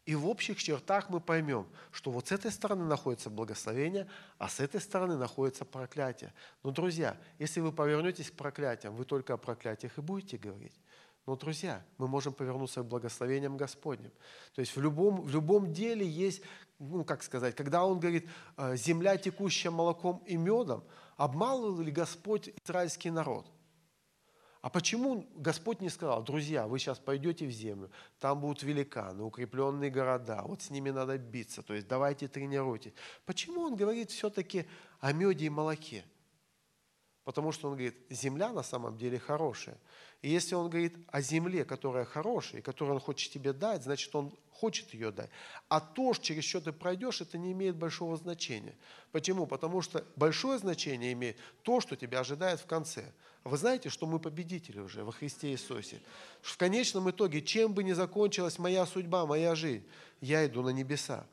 и 0.06 0.14
в 0.14 0.26
общих 0.26 0.62
чертах 0.62 1.10
мы 1.10 1.20
поймем, 1.20 1.66
что 1.90 2.10
вот 2.10 2.28
с 2.28 2.32
этой 2.32 2.50
стороны 2.50 2.84
находится 2.84 3.30
благословение, 3.30 4.08
а 4.38 4.48
с 4.48 4.60
этой 4.60 4.80
стороны 4.80 5.16
находится 5.16 5.64
проклятие. 5.64 6.32
Но, 6.62 6.70
друзья, 6.70 7.16
если 7.38 7.60
вы 7.60 7.70
повернетесь 7.70 8.30
к 8.30 8.34
проклятиям, 8.34 8.94
вы 8.94 9.04
только 9.04 9.34
о 9.34 9.36
проклятиях 9.36 9.98
и 9.98 10.00
будете 10.00 10.38
говорить. 10.38 10.74
Но, 11.26 11.36
друзья, 11.36 11.84
мы 11.98 12.08
можем 12.08 12.32
повернуться 12.32 12.82
к 12.82 12.86
благословениям 12.86 13.56
Господним. 13.56 14.10
То 14.54 14.60
есть 14.60 14.74
в 14.74 14.80
любом, 14.80 15.20
в 15.20 15.28
любом 15.28 15.72
деле 15.72 16.06
есть, 16.06 16.42
ну, 16.78 17.04
как 17.04 17.22
сказать, 17.22 17.54
когда 17.54 17.84
он 17.84 18.00
говорит, 18.00 18.28
«Э, 18.56 18.74
земля, 18.76 19.16
текущая 19.18 19.70
молоком 19.70 20.22
и 20.26 20.36
медом, 20.36 20.82
обманывал 21.16 21.78
ли 21.80 21.92
Господь 21.92 22.50
израильский 22.64 23.10
народ– 23.10 23.46
а 24.62 24.68
почему 24.68 25.26
Господь 25.36 25.80
не 25.80 25.88
сказал, 25.88 26.22
друзья, 26.22 26.66
вы 26.66 26.78
сейчас 26.78 26.98
пойдете 26.98 27.46
в 27.46 27.50
землю, 27.50 27.90
там 28.18 28.40
будут 28.40 28.62
великаны, 28.62 29.22
укрепленные 29.22 29.90
города, 29.90 30.42
вот 30.44 30.60
с 30.60 30.70
ними 30.70 30.90
надо 30.90 31.16
биться, 31.16 31.62
то 31.62 31.72
есть 31.72 31.88
давайте 31.88 32.28
тренируйтесь. 32.28 32.92
Почему 33.24 33.62
Он 33.62 33.74
говорит 33.74 34.10
все-таки 34.10 34.66
о 35.00 35.12
меде 35.12 35.46
и 35.46 35.50
молоке? 35.50 36.04
Потому 37.24 37.52
что 37.52 37.68
Он 37.68 37.74
говорит, 37.74 37.96
земля 38.10 38.52
на 38.52 38.62
самом 38.62 38.98
деле 38.98 39.18
хорошая. 39.18 39.78
И 40.22 40.28
если 40.28 40.54
Он 40.54 40.68
говорит 40.68 40.94
о 41.08 41.22
земле, 41.22 41.64
которая 41.64 42.04
хорошая, 42.04 42.60
и 42.60 42.62
которую 42.62 42.96
Он 42.96 43.00
хочет 43.00 43.32
тебе 43.32 43.52
дать, 43.52 43.84
значит, 43.84 44.14
Он 44.14 44.32
хочет 44.52 44.92
ее 44.92 45.10
дать. 45.10 45.30
А 45.68 45.80
то, 45.80 46.12
через 46.12 46.44
что 46.44 46.60
ты 46.60 46.72
пройдешь, 46.72 47.22
это 47.22 47.38
не 47.38 47.52
имеет 47.52 47.76
большого 47.76 48.16
значения. 48.18 48.76
Почему? 49.12 49.46
Потому 49.46 49.80
что 49.80 50.04
большое 50.16 50.58
значение 50.58 51.14
имеет 51.14 51.38
то, 51.62 51.80
что 51.80 51.96
тебя 51.96 52.20
ожидает 52.20 52.60
в 52.60 52.66
конце. 52.66 53.12
Вы 53.44 53.56
знаете, 53.56 53.88
что 53.88 54.06
мы 54.06 54.18
победители 54.18 54.80
уже 54.80 55.02
во 55.02 55.12
Христе 55.12 55.52
Иисусе. 55.52 56.02
В 56.42 56.56
конечном 56.58 57.10
итоге, 57.10 57.40
чем 57.40 57.72
бы 57.72 57.82
ни 57.82 57.92
закончилась 57.92 58.58
моя 58.58 58.84
судьба, 58.84 59.24
моя 59.24 59.54
жизнь, 59.54 59.86
я 60.20 60.44
иду 60.44 60.62
на 60.62 60.70
небеса. 60.70 61.26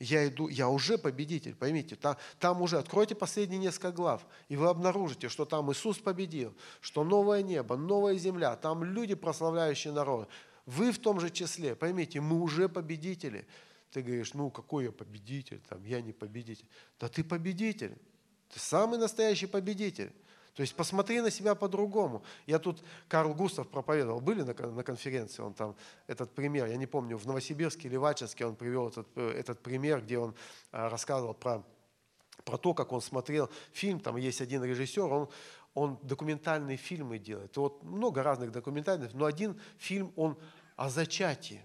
Я 0.00 0.26
иду, 0.26 0.48
я 0.48 0.70
уже 0.70 0.96
победитель, 0.96 1.54
поймите, 1.54 1.94
там, 1.94 2.16
там 2.38 2.62
уже, 2.62 2.78
откройте 2.78 3.14
последние 3.14 3.60
несколько 3.60 3.92
глав, 3.92 4.26
и 4.48 4.56
вы 4.56 4.66
обнаружите, 4.68 5.28
что 5.28 5.44
там 5.44 5.70
Иисус 5.70 5.98
победил, 5.98 6.56
что 6.80 7.04
новое 7.04 7.42
небо, 7.42 7.76
новая 7.76 8.16
земля, 8.16 8.56
там 8.56 8.82
люди, 8.82 9.14
прославляющие 9.14 9.92
народ. 9.92 10.30
Вы 10.64 10.90
в 10.92 10.98
том 10.98 11.20
же 11.20 11.28
числе, 11.28 11.76
поймите, 11.76 12.22
мы 12.22 12.40
уже 12.40 12.70
победители. 12.70 13.46
Ты 13.92 14.00
говоришь, 14.00 14.32
ну 14.32 14.50
какой 14.50 14.84
я 14.84 14.92
победитель, 14.92 15.60
там, 15.68 15.84
я 15.84 16.00
не 16.00 16.12
победитель. 16.12 16.66
Да 16.98 17.08
ты 17.08 17.22
победитель, 17.22 17.98
ты 18.48 18.58
самый 18.58 18.98
настоящий 18.98 19.46
победитель. 19.46 20.12
То 20.54 20.62
есть 20.62 20.74
посмотри 20.74 21.20
на 21.20 21.30
себя 21.30 21.54
по-другому. 21.54 22.22
Я 22.46 22.58
тут, 22.58 22.82
Карл 23.08 23.34
Густав 23.34 23.68
проповедовал, 23.68 24.20
были 24.20 24.42
на, 24.42 24.82
конференции, 24.82 25.42
он 25.42 25.54
там, 25.54 25.76
этот 26.06 26.34
пример, 26.34 26.66
я 26.66 26.76
не 26.76 26.86
помню, 26.86 27.16
в 27.16 27.26
Новосибирске 27.26 27.88
или 27.88 27.96
в 27.96 28.04
Ачинске 28.04 28.46
он 28.46 28.56
привел 28.56 28.88
этот, 28.88 29.06
э, 29.14 29.30
этот 29.30 29.60
пример, 29.60 30.02
где 30.02 30.18
он 30.18 30.34
а, 30.72 30.88
рассказывал 30.88 31.34
про, 31.34 31.62
про 32.44 32.58
то, 32.58 32.74
как 32.74 32.92
он 32.92 33.00
смотрел 33.00 33.48
фильм, 33.72 34.00
там 34.00 34.16
есть 34.16 34.40
один 34.40 34.64
режиссер, 34.64 35.04
он, 35.04 35.28
он 35.74 35.98
документальные 36.02 36.76
фильмы 36.76 37.18
делает. 37.18 37.56
Вот 37.56 37.82
много 37.84 38.22
разных 38.22 38.50
документальных, 38.50 39.14
но 39.14 39.26
один 39.26 39.60
фильм, 39.78 40.12
он 40.16 40.36
о 40.76 40.88
зачатии. 40.88 41.64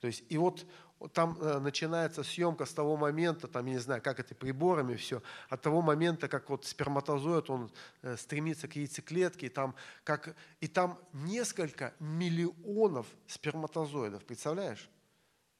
То 0.00 0.08
есть, 0.08 0.24
и 0.28 0.38
вот 0.38 0.66
там 1.12 1.36
э, 1.40 1.58
начинается 1.58 2.22
съемка 2.22 2.64
с 2.64 2.72
того 2.72 2.96
момента, 2.96 3.48
там, 3.48 3.66
я 3.66 3.72
не 3.74 3.78
знаю, 3.78 4.00
как 4.02 4.18
это 4.18 4.34
приборами 4.34 4.96
все, 4.96 5.22
от 5.48 5.60
того 5.62 5.82
момента, 5.82 6.26
как 6.28 6.48
вот 6.48 6.64
сперматозоид, 6.64 7.50
он 7.50 7.70
э, 8.02 8.16
стремится 8.16 8.66
к 8.66 8.76
яйцеклетке, 8.76 9.46
и 9.46 9.48
там, 9.50 9.74
как, 10.04 10.34
и 10.60 10.68
там 10.68 10.98
несколько 11.12 11.92
миллионов 12.00 13.06
сперматозоидов, 13.26 14.24
представляешь, 14.24 14.88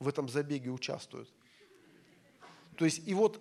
в 0.01 0.09
этом 0.09 0.29
забеге 0.29 0.71
участвуют. 0.71 1.31
То 2.77 2.85
есть, 2.85 3.07
и 3.07 3.15
вот 3.15 3.41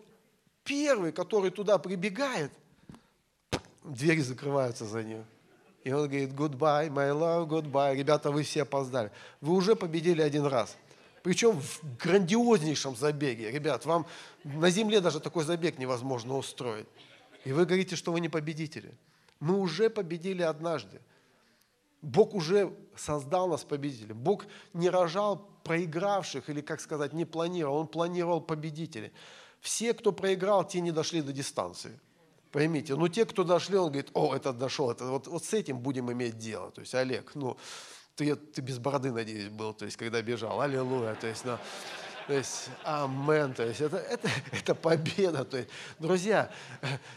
первый, 0.63 1.11
который 1.11 1.51
туда 1.51 1.77
прибегает, 1.77 2.51
двери 3.83 4.21
закрываются 4.21 4.85
за 4.85 5.03
ним. 5.03 5.25
И 5.83 5.91
он 5.91 6.07
говорит, 6.07 6.31
goodbye, 6.31 6.89
my 6.89 7.11
love, 7.11 7.47
goodbye. 7.47 7.95
Ребята, 7.95 8.31
вы 8.31 8.41
все 8.43 8.63
опоздали. 8.63 9.11
Вы 9.39 9.53
уже 9.53 9.75
победили 9.75 10.21
один 10.21 10.45
раз. 10.45 10.75
Причем 11.25 11.59
в 11.59 11.81
грандиознейшем 11.97 12.95
забеге. 12.95 13.49
Ребят, 13.49 13.83
вам 13.87 14.05
на 14.43 14.69
земле 14.69 15.01
даже 15.01 15.19
такой 15.19 15.43
забег 15.43 15.79
невозможно 15.79 16.37
устроить. 16.37 16.85
И 17.45 17.51
вы 17.51 17.65
говорите, 17.65 17.95
что 17.95 18.11
вы 18.11 18.19
не 18.19 18.29
победители. 18.29 18.93
Мы 19.39 19.57
уже 19.57 19.89
победили 19.89 20.43
однажды. 20.43 21.01
Бог 22.03 22.35
уже 22.35 22.71
создал 22.95 23.47
нас 23.47 23.63
победителем. 23.63 24.19
Бог 24.19 24.45
не 24.73 24.87
рожал 24.87 25.49
проигравших, 25.63 26.47
или, 26.51 26.61
как 26.61 26.79
сказать, 26.79 27.11
не 27.13 27.25
планировал. 27.25 27.77
Он 27.77 27.87
планировал 27.87 28.39
победителей. 28.39 29.11
Все, 29.61 29.95
кто 29.95 30.11
проиграл, 30.11 30.63
те 30.67 30.79
не 30.79 30.91
дошли 30.91 31.23
до 31.23 31.33
дистанции. 31.33 31.99
Поймите, 32.51 32.95
ну 32.95 33.07
те, 33.07 33.25
кто 33.25 33.43
дошли, 33.43 33.77
он 33.77 33.87
говорит, 33.87 34.11
о, 34.13 34.35
этот 34.35 34.59
дошел, 34.59 34.91
это, 34.91 35.05
вот, 35.05 35.25
вот 35.25 35.43
с 35.43 35.53
этим 35.55 35.79
будем 35.79 36.11
иметь 36.11 36.37
дело. 36.37 36.69
То 36.69 36.81
есть, 36.81 36.93
Олег, 36.93 37.31
ну, 37.33 37.57
ты, 38.15 38.35
ты 38.35 38.61
без 38.61 38.79
бороды, 38.79 39.11
надеюсь, 39.11 39.49
был, 39.49 39.73
то 39.73 39.85
есть, 39.85 39.97
когда 39.97 40.21
бежал. 40.21 40.61
Аллилуйя. 40.61 41.15
То 41.15 41.27
есть, 41.27 41.43
ну, 41.45 41.57
то 42.27 42.33
есть, 42.33 42.69
амен. 42.83 43.53
То 43.53 43.63
есть, 43.63 43.81
это, 43.81 43.97
это, 43.97 44.29
это 44.51 44.73
победа. 44.73 45.43
То 45.43 45.57
есть, 45.57 45.69
друзья, 45.99 46.49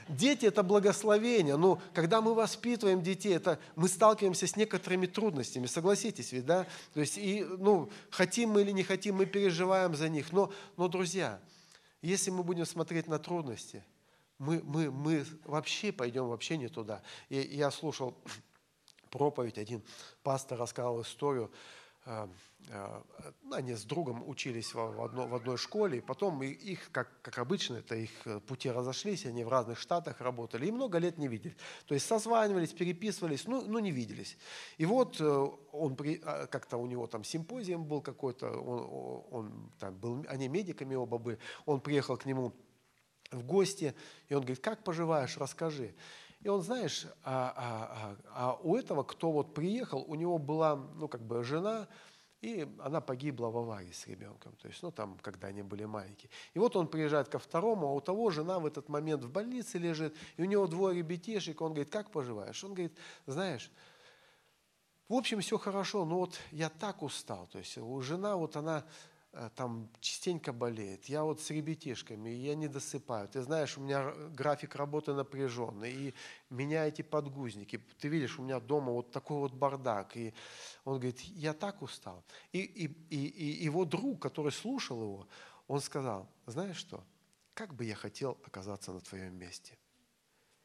дети– 0.08 0.46
это 0.46 0.62
благословение. 0.62 1.56
Ну, 1.56 1.80
когда 1.94 2.20
мы 2.20 2.34
воспитываем 2.34 3.02
детей, 3.02 3.36
это, 3.36 3.58
мы 3.76 3.88
сталкиваемся 3.88 4.46
с 4.46 4.56
некоторыми 4.56 5.06
трудностями. 5.06 5.66
Согласитесь 5.66 6.32
ведь, 6.32 6.46
да? 6.46 6.66
То 6.94 7.00
есть, 7.00 7.16
и, 7.16 7.44
ну, 7.44 7.90
хотим 8.10 8.50
мы 8.50 8.62
или 8.62 8.72
не 8.72 8.82
хотим, 8.82 9.16
мы 9.16 9.26
переживаем 9.26 9.94
за 9.94 10.08
них. 10.08 10.32
Но, 10.32 10.52
но 10.76 10.88
друзья, 10.88 11.40
если 12.02 12.30
мы 12.30 12.42
будем 12.42 12.66
смотреть 12.66 13.06
на 13.06 13.18
трудности, 13.18 13.84
мы, 14.38 14.62
мы, 14.62 14.90
мы 14.90 15.24
вообще 15.44 15.92
пойдем 15.92 16.28
вообще 16.28 16.56
не 16.56 16.68
туда. 16.68 17.02
И 17.28 17.38
я 17.38 17.70
слушал 17.70 18.16
проповедь, 19.10 19.58
один 19.58 19.82
пастор 20.22 20.58
рассказал 20.58 21.00
историю, 21.02 21.50
э, 22.06 22.28
э, 22.68 23.02
они 23.52 23.74
с 23.74 23.84
другом 23.84 24.28
учились 24.28 24.74
в, 24.74 25.02
одно, 25.02 25.26
в 25.26 25.34
одной 25.34 25.56
школе, 25.56 25.98
и 25.98 26.00
потом 26.00 26.42
их, 26.42 26.90
как, 26.92 27.08
как 27.22 27.38
обычно, 27.38 27.76
это 27.76 27.96
их 27.96 28.10
э, 28.24 28.40
пути 28.40 28.70
разошлись, 28.70 29.26
они 29.26 29.44
в 29.44 29.48
разных 29.48 29.78
штатах 29.78 30.20
работали, 30.20 30.66
и 30.66 30.70
много 30.70 30.98
лет 30.98 31.18
не 31.18 31.28
виделись. 31.28 31.56
То 31.86 31.94
есть 31.94 32.06
созванивались, 32.06 32.72
переписывались, 32.72 33.46
ну, 33.46 33.62
ну 33.62 33.78
не 33.78 33.90
виделись. 33.90 34.36
И 34.76 34.86
вот 34.86 35.20
он 35.20 35.96
а, 36.24 36.46
как-то 36.46 36.76
у 36.76 36.86
него 36.86 37.06
там 37.06 37.24
симпозиум 37.24 37.84
был 37.84 38.00
какой-то, 38.00 38.50
он, 38.50 39.26
он 39.30 39.72
там 39.78 39.94
был, 39.96 40.24
они 40.28 40.48
медиками 40.48 40.94
оба 40.94 41.18
были, 41.18 41.38
он 41.66 41.80
приехал 41.80 42.16
к 42.16 42.26
нему 42.26 42.52
в 43.30 43.42
гости, 43.42 43.94
и 44.28 44.34
он 44.34 44.42
говорит, 44.42 44.62
как 44.62 44.84
поживаешь, 44.84 45.36
расскажи. 45.36 45.94
И 46.42 46.48
он, 46.48 46.62
знаешь, 46.62 47.06
а, 47.24 47.52
а, 47.56 48.16
а, 48.32 48.52
а 48.52 48.60
у 48.62 48.76
этого, 48.76 49.02
кто 49.02 49.32
вот 49.32 49.54
приехал, 49.54 50.04
у 50.06 50.14
него 50.14 50.38
была, 50.38 50.76
ну, 50.76 51.08
как 51.08 51.22
бы 51.22 51.42
жена, 51.42 51.88
И 52.40 52.68
она 52.78 53.00
погибла 53.00 53.48
в 53.48 53.56
аварии 53.56 53.90
с 53.90 54.06
ребенком, 54.06 54.54
то 54.62 54.68
есть, 54.68 54.80
ну, 54.82 54.92
там, 54.92 55.18
когда 55.22 55.48
они 55.48 55.62
были 55.62 55.84
маленькие. 55.86 56.30
И 56.54 56.60
вот 56.60 56.76
он 56.76 56.86
приезжает 56.86 57.28
ко 57.28 57.40
второму, 57.40 57.88
а 57.88 57.92
у 57.92 58.00
того 58.00 58.30
жена 58.30 58.60
в 58.60 58.66
этот 58.66 58.88
момент 58.88 59.24
в 59.24 59.30
больнице 59.30 59.78
лежит, 59.78 60.14
и 60.36 60.42
у 60.42 60.44
него 60.44 60.68
двое 60.68 60.96
ребятишек, 60.96 61.60
он 61.60 61.72
говорит, 61.72 61.90
как 61.90 62.12
поживаешь? 62.12 62.62
Он 62.62 62.74
говорит, 62.74 62.96
знаешь, 63.26 63.72
в 65.08 65.14
общем, 65.14 65.40
все 65.40 65.58
хорошо, 65.58 66.04
но 66.04 66.18
вот 66.18 66.38
я 66.52 66.68
так 66.68 67.02
устал, 67.02 67.48
то 67.48 67.58
есть, 67.58 67.76
у 67.76 68.00
жена, 68.02 68.36
вот 68.36 68.54
она, 68.54 68.84
там 69.54 69.90
частенько 70.00 70.52
болеет, 70.52 71.04
я 71.06 71.22
вот 71.22 71.40
с 71.40 71.50
ребятишками, 71.50 72.30
я 72.30 72.54
не 72.54 72.66
досыпаю. 72.66 73.28
Ты 73.28 73.42
знаешь, 73.42 73.76
у 73.76 73.80
меня 73.80 74.12
график 74.30 74.74
работы 74.74 75.12
напряженный, 75.12 75.92
и 75.92 76.14
меня 76.50 76.86
эти 76.86 77.02
подгузники. 77.02 77.78
Ты 77.98 78.08
видишь, 78.08 78.38
у 78.38 78.42
меня 78.42 78.58
дома 78.58 78.92
вот 78.92 79.10
такой 79.10 79.38
вот 79.38 79.52
бардак. 79.52 80.16
И 80.16 80.34
он 80.84 80.94
говорит, 80.94 81.20
я 81.20 81.52
так 81.52 81.82
устал. 81.82 82.24
И, 82.52 82.60
и, 82.60 82.86
и, 83.10 83.26
и 83.26 83.64
его 83.64 83.84
друг, 83.84 84.20
который 84.20 84.52
слушал 84.52 85.02
его, 85.02 85.28
он 85.66 85.80
сказал, 85.80 86.28
знаешь 86.46 86.76
что, 86.76 87.04
как 87.54 87.74
бы 87.74 87.84
я 87.84 87.94
хотел 87.94 88.38
оказаться 88.44 88.92
на 88.92 89.00
твоем 89.00 89.34
месте. 89.34 89.76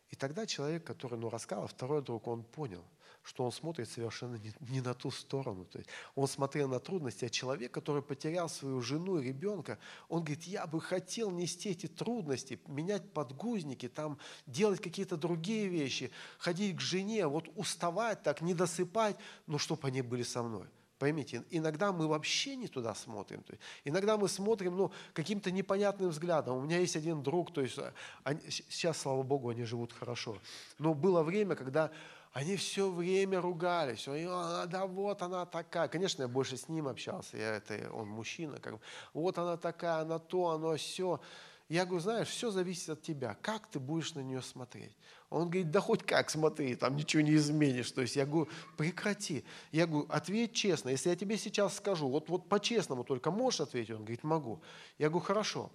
И 0.10 0.16
тогда 0.16 0.46
человек, 0.46 0.86
который 0.86 1.20
ну, 1.20 1.30
рассказал, 1.30 1.68
второй 1.68 2.02
друг, 2.02 2.28
он 2.28 2.44
понял– 2.44 2.86
что 3.24 3.46
он 3.46 3.52
смотрит 3.52 3.90
совершенно 3.90 4.36
не, 4.36 4.54
не 4.70 4.82
на 4.82 4.94
ту 4.94 5.10
сторону. 5.10 5.66
То 5.66 5.80
есть 5.80 5.90
он 6.16 6.28
смотрел 6.28 6.68
на 6.68 6.80
трудности, 6.80 7.26
а 7.26 7.30
человек, 7.30 7.72
который 7.72 8.02
потерял 8.02 8.50
свою 8.50 8.82
жену 8.82 9.18
и 9.20 9.28
ребенка, 9.28 9.80
он 10.10 10.24
говорит, 10.24 10.44
я 10.44 10.68
бы 10.68 10.82
хотел 10.82 11.32
нести 11.32 11.70
эти 11.70 11.88
трудности, 11.88 12.60
менять 12.68 13.12
подгузники, 13.14 13.88
там, 13.88 14.18
делать 14.46 14.82
какие-то 14.82 15.18
другие 15.18 15.68
вещи, 15.68 16.12
ходить 16.38 16.78
к 16.78 16.82
жене, 16.82 17.26
вот 17.28 17.50
уставать 17.56 18.22
так, 18.24 18.42
не 18.42 18.54
досыпать, 18.54 19.16
но 19.48 19.58
чтобы 19.58 19.88
они 19.88 20.02
были 20.02 20.24
со 20.24 20.44
мной. 20.44 20.68
Поймите, 21.00 21.44
иногда 21.50 21.92
мы 21.92 22.08
вообще 22.08 22.56
не 22.56 22.68
туда 22.68 22.96
смотрим. 22.96 23.44
То 23.44 23.52
есть, 23.54 23.64
иногда 23.84 24.16
мы 24.16 24.30
смотрим 24.30 24.78
ну, 24.78 24.92
каким-то 25.14 25.52
непонятным 25.52 26.10
взглядом. 26.12 26.58
У 26.58 26.62
меня 26.62 26.80
есть 26.80 26.96
один 26.96 27.24
друг, 27.24 27.52
то 27.52 27.62
есть 27.62 27.78
они, 28.24 28.40
сейчас, 28.50 29.00
слава 29.00 29.22
Богу, 29.24 29.50
они 29.50 29.64
живут 29.64 29.92
хорошо. 29.92 30.38
Но 30.80 30.94
было 30.94 31.24
время, 31.24 31.56
когда 31.56 31.92
они 32.34 32.56
все 32.56 32.90
время 32.90 33.40
ругались. 33.40 34.08
Он, 34.08 34.68
да 34.68 34.88
вот 34.88 35.22
она 35.22 35.46
такая. 35.46 35.88
Конечно, 35.88 36.24
я 36.24 36.28
больше 36.28 36.58
с 36.58 36.68
ним 36.68 36.88
общался. 36.88 37.38
Я, 37.38 37.56
это, 37.58 37.92
он 37.94 38.08
мужчина. 38.08 38.60
Как 38.60 38.74
бы. 38.74 38.80
Вот 39.14 39.38
она 39.38 39.56
такая, 39.56 40.02
она 40.02 40.18
то, 40.18 40.50
оно 40.50 40.76
все. 40.76 41.22
Я 41.70 41.86
говорю, 41.86 42.02
знаешь, 42.02 42.28
все 42.28 42.50
зависит 42.50 42.90
от 42.90 43.04
тебя. 43.04 43.38
Как 43.42 43.68
ты 43.68 43.80
будешь 43.80 44.16
на 44.16 44.22
нее 44.22 44.42
смотреть? 44.42 44.98
Он 45.30 45.46
говорит, 45.46 45.70
да 45.70 45.80
хоть 45.80 46.04
как 46.04 46.32
смотри, 46.32 46.76
там 46.76 46.96
ничего 46.96 47.22
не 47.22 47.36
изменишь. 47.36 47.92
То 47.92 48.02
есть 48.02 48.16
я 48.16 48.26
говорю, 48.26 48.50
прекрати. 48.78 49.46
Я 49.72 49.86
говорю, 49.86 50.08
ответь 50.10 50.54
честно. 50.54 50.90
Если 50.90 51.10
я 51.10 51.16
тебе 51.16 51.38
сейчас 51.38 51.78
скажу, 51.78 52.10
вот, 52.10 52.30
вот 52.30 52.50
по-честному 52.50 53.04
только 53.04 53.30
можешь 53.30 53.62
ответить? 53.62 53.92
Он 53.92 54.00
говорит, 54.00 54.24
могу. 54.24 54.64
Я 54.98 55.10
говорю, 55.10 55.26
хорошо. 55.26 55.72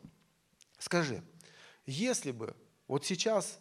Скажи, 0.78 1.22
если 1.86 2.32
бы 2.32 2.56
вот 2.88 3.04
сейчас 3.06 3.60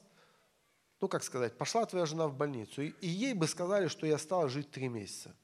ну 0.99 1.07
как 1.07 1.23
сказать, 1.23 1.57
пошла 1.57 1.85
твоя 1.85 2.05
жена 2.05 2.27
в 2.27 2.35
больницу, 2.35 2.81
и, 2.81 2.89
и 3.01 3.07
ей 3.07 3.33
бы 3.33 3.47
сказали, 3.47 3.87
что 3.87 4.05
я 4.07 4.17
стала 4.17 4.49
жить 4.49 4.71
три 4.71 4.87
месяца. 4.87 5.35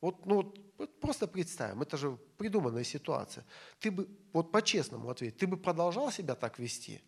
Вот, 0.00 0.24
ну, 0.24 0.54
вот 0.78 1.00
просто 1.00 1.26
представим, 1.26 1.82
это 1.82 1.96
же 1.96 2.18
придуманная 2.38 2.84
ситуация. 2.84 3.44
Ты 3.80 3.90
бы, 3.90 4.08
вот 4.32 4.50
по-честному 4.50 5.10
ответь, 5.10 5.36
ты 5.36 5.46
бы 5.46 5.56
продолжал 5.56 6.10
себя 6.10 6.34
так 6.34 6.58
вести? 6.58 7.02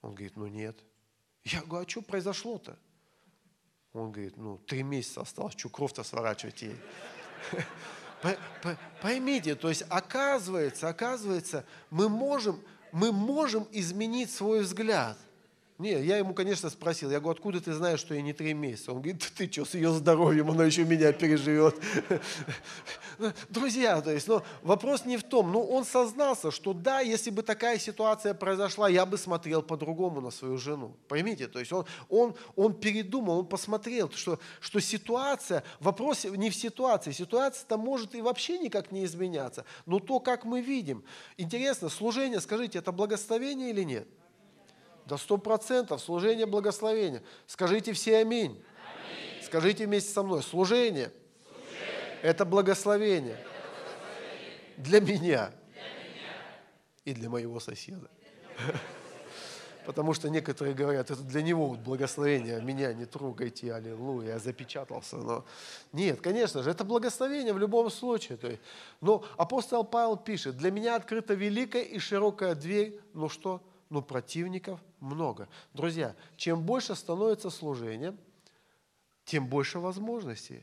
Он 0.00 0.14
говорит, 0.14 0.36
ну 0.36 0.46
нет. 0.46 0.78
Я 1.44 1.62
говорю, 1.62 1.86
а 1.86 1.88
что 1.88 2.02
произошло-то? 2.02 2.78
Он 3.92 4.12
говорит, 4.12 4.36
ну, 4.36 4.58
три 4.58 4.82
месяца 4.82 5.22
осталось, 5.22 5.54
что 5.56 5.68
кровь-то 5.68 6.02
сворачивать 6.04 6.62
ей. 6.62 6.76
Поймите, 9.02 9.54
то 9.54 9.68
есть 9.68 9.84
оказывается, 9.88 10.88
оказывается, 10.88 11.64
мы 11.90 12.08
можем, 12.08 12.62
мы 12.92 13.12
можем 13.12 13.66
изменить 13.72 14.30
свой 14.30 14.62
взгляд. 14.62 15.18
Не, 15.78 16.02
я 16.02 16.16
ему, 16.16 16.32
конечно, 16.32 16.70
спросил, 16.70 17.10
я 17.10 17.20
говорю, 17.20 17.36
откуда 17.36 17.60
ты 17.60 17.74
знаешь, 17.74 18.00
что 18.00 18.14
я 18.14 18.22
не 18.22 18.32
три 18.32 18.54
месяца? 18.54 18.92
Он 18.92 19.02
говорит, 19.02 19.30
ты 19.36 19.50
что, 19.52 19.66
с 19.66 19.74
ее 19.74 19.92
здоровьем, 19.92 20.50
она 20.50 20.64
еще 20.64 20.86
меня 20.86 21.12
переживет. 21.12 21.76
Друзья, 23.50 24.00
то 24.00 24.10
есть, 24.10 24.26
но 24.26 24.42
вопрос 24.62 25.04
не 25.04 25.18
в 25.18 25.22
том, 25.22 25.52
но 25.52 25.62
он 25.62 25.84
сознался, 25.84 26.50
что 26.50 26.72
да, 26.72 27.00
если 27.00 27.28
бы 27.28 27.42
такая 27.42 27.78
ситуация 27.78 28.32
произошла, 28.32 28.88
я 28.88 29.04
бы 29.04 29.18
смотрел 29.18 29.62
по-другому 29.62 30.22
на 30.22 30.30
свою 30.30 30.56
жену. 30.56 30.96
Поймите, 31.08 31.46
то 31.46 31.58
есть 31.58 31.72
он, 31.72 31.84
он, 32.08 32.34
он 32.54 32.72
передумал, 32.72 33.40
он 33.40 33.46
посмотрел, 33.46 34.10
что, 34.12 34.38
что 34.60 34.80
ситуация, 34.80 35.62
вопрос 35.80 36.24
не 36.24 36.48
в 36.48 36.56
ситуации, 36.56 37.12
ситуация-то 37.12 37.76
может 37.76 38.14
и 38.14 38.22
вообще 38.22 38.58
никак 38.58 38.92
не 38.92 39.04
изменяться, 39.04 39.66
но 39.84 39.98
то, 39.98 40.20
как 40.20 40.46
мы 40.46 40.62
видим. 40.62 41.04
Интересно, 41.36 41.90
служение, 41.90 42.40
скажите, 42.40 42.78
это 42.78 42.92
благословение 42.92 43.68
или 43.68 43.82
нет? 43.82 44.08
До 45.06 45.16
сто 45.16 45.38
процентов 45.38 46.02
служение 46.02 46.46
благословения. 46.46 47.22
Скажите 47.46 47.92
все 47.92 48.18
аминь. 48.18 48.50
аминь. 48.50 49.44
Скажите 49.44 49.86
вместе 49.86 50.10
со 50.10 50.24
мной. 50.24 50.42
Служение, 50.42 51.12
служение. 51.46 52.18
это 52.22 52.44
благословение, 52.44 53.34
это 53.34 53.48
благословение. 54.76 54.76
Для, 54.76 55.00
меня. 55.00 55.52
и 57.04 57.14
для 57.14 57.30
моего 57.30 57.60
соседа. 57.60 58.10
Потому 59.86 60.12
что 60.14 60.28
некоторые 60.28 60.74
говорят, 60.74 61.12
это 61.12 61.22
для 61.22 61.40
него 61.42 61.74
благословение, 61.74 62.60
меня 62.60 62.92
не 62.92 63.04
трогайте, 63.04 63.72
аллилуйя, 63.72 64.30
я 64.32 64.38
запечатался. 64.40 65.18
Но 65.18 65.44
нет, 65.92 66.20
конечно 66.20 66.64
же, 66.64 66.70
это 66.70 66.82
благословение 66.82 67.52
в 67.52 67.58
любом 67.58 67.88
случае. 67.90 68.38
То 68.38 68.48
есть, 68.48 68.60
но 69.00 69.24
апостол 69.36 69.84
Павел 69.84 70.16
пишет, 70.16 70.56
для 70.56 70.72
меня 70.72 70.96
открыта 70.96 71.34
великая 71.34 71.82
и 71.82 72.00
широкая 72.00 72.56
дверь, 72.56 73.00
ну 73.14 73.28
что, 73.28 73.62
но 73.90 74.02
противников 74.02 74.80
много. 75.00 75.48
Друзья, 75.72 76.14
чем 76.36 76.62
больше 76.62 76.94
становится 76.94 77.50
служение, 77.50 78.16
тем 79.24 79.46
больше 79.46 79.78
возможностей. 79.78 80.62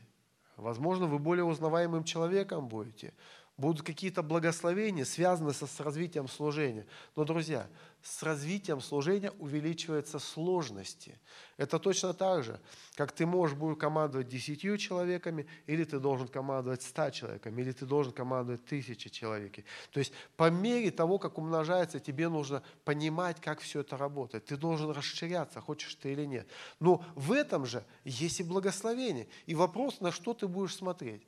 Возможно, 0.56 1.06
вы 1.06 1.18
более 1.18 1.44
узнаваемым 1.44 2.04
человеком 2.04 2.68
будете. 2.68 3.12
Будут 3.56 3.86
какие-то 3.86 4.22
благословения, 4.22 5.04
связанные 5.04 5.54
с 5.54 5.80
развитием 5.80 6.26
служения. 6.26 6.86
Но, 7.14 7.24
друзья, 7.24 7.68
с 8.02 8.22
развитием 8.24 8.80
служения 8.80 9.30
увеличиваются 9.38 10.18
сложности. 10.18 11.18
Это 11.56 11.78
точно 11.78 12.12
так 12.14 12.42
же, 12.42 12.60
как 12.96 13.12
ты 13.12 13.26
можешь 13.26 13.56
будешь 13.56 13.78
командовать 13.78 14.28
десятью 14.28 14.76
человеками, 14.76 15.46
или 15.66 15.84
ты 15.84 16.00
должен 16.00 16.26
командовать 16.26 16.82
ста 16.82 17.12
человеками, 17.12 17.62
или 17.62 17.70
ты 17.70 17.86
должен 17.86 18.12
командовать 18.12 18.64
тысячи 18.64 19.08
человеками. 19.08 19.64
То 19.92 20.00
есть 20.00 20.12
по 20.36 20.50
мере 20.50 20.90
того, 20.90 21.18
как 21.18 21.38
умножается, 21.38 22.00
тебе 22.00 22.28
нужно 22.28 22.62
понимать, 22.84 23.40
как 23.40 23.60
все 23.60 23.80
это 23.80 23.96
работает. 23.96 24.46
Ты 24.46 24.56
должен 24.56 24.90
расширяться, 24.90 25.60
хочешь 25.60 25.94
ты 25.94 26.12
или 26.12 26.26
нет. 26.26 26.48
Но 26.80 27.04
в 27.14 27.30
этом 27.30 27.66
же 27.66 27.84
есть 28.04 28.40
и 28.40 28.42
благословение. 28.42 29.28
И 29.46 29.54
вопрос, 29.54 30.00
на 30.00 30.10
что 30.10 30.34
ты 30.34 30.48
будешь 30.48 30.74
смотреть. 30.74 31.22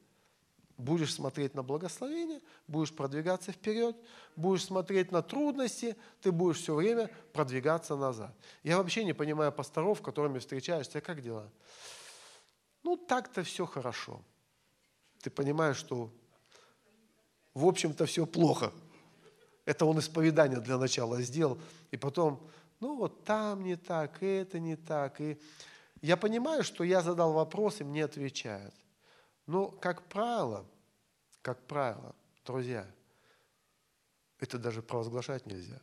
Будешь 0.78 1.14
смотреть 1.14 1.54
на 1.54 1.62
благословение, 1.62 2.42
будешь 2.68 2.94
продвигаться 2.94 3.50
вперед, 3.50 3.96
будешь 4.36 4.64
смотреть 4.64 5.10
на 5.10 5.22
трудности, 5.22 5.96
ты 6.20 6.30
будешь 6.30 6.58
все 6.58 6.74
время 6.74 7.10
продвигаться 7.32 7.96
назад. 7.96 8.34
Я 8.62 8.76
вообще 8.76 9.04
не 9.04 9.14
понимаю 9.14 9.52
пасторов, 9.52 9.98
с 9.98 10.02
которыми 10.02 10.38
встречаешься, 10.38 11.00
как 11.00 11.22
дела? 11.22 11.50
Ну, 12.82 12.96
так-то 12.96 13.42
все 13.42 13.64
хорошо. 13.64 14.20
Ты 15.22 15.30
понимаешь, 15.30 15.76
что 15.78 16.10
в 17.54 17.66
общем-то 17.66 18.04
все 18.04 18.26
плохо. 18.26 18.70
Это 19.64 19.86
он 19.86 19.98
исповедание 19.98 20.60
для 20.60 20.76
начала 20.76 21.22
сделал. 21.22 21.58
И 21.90 21.96
потом, 21.96 22.46
ну 22.80 22.96
вот 22.96 23.24
там 23.24 23.64
не 23.64 23.76
так, 23.76 24.22
это 24.22 24.60
не 24.60 24.76
так. 24.76 25.20
И 25.22 25.40
я 26.02 26.18
понимаю, 26.18 26.62
что 26.62 26.84
я 26.84 27.00
задал 27.00 27.32
вопрос, 27.32 27.80
и 27.80 27.84
мне 27.84 28.04
отвечают. 28.04 28.74
Но, 29.46 29.68
как 29.68 30.08
правило, 30.08 30.66
как 31.42 31.64
правило, 31.66 32.14
друзья, 32.44 32.86
это 34.38 34.58
даже 34.58 34.82
провозглашать 34.82 35.46
нельзя. 35.46 35.80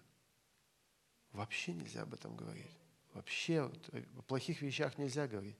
Вообще 1.31 1.73
нельзя 1.73 2.03
об 2.03 2.13
этом 2.13 2.35
говорить. 2.35 2.77
Вообще 3.13 3.61
о 3.61 4.21
плохих 4.23 4.61
вещах 4.61 4.97
нельзя 4.97 5.27
говорить. 5.27 5.57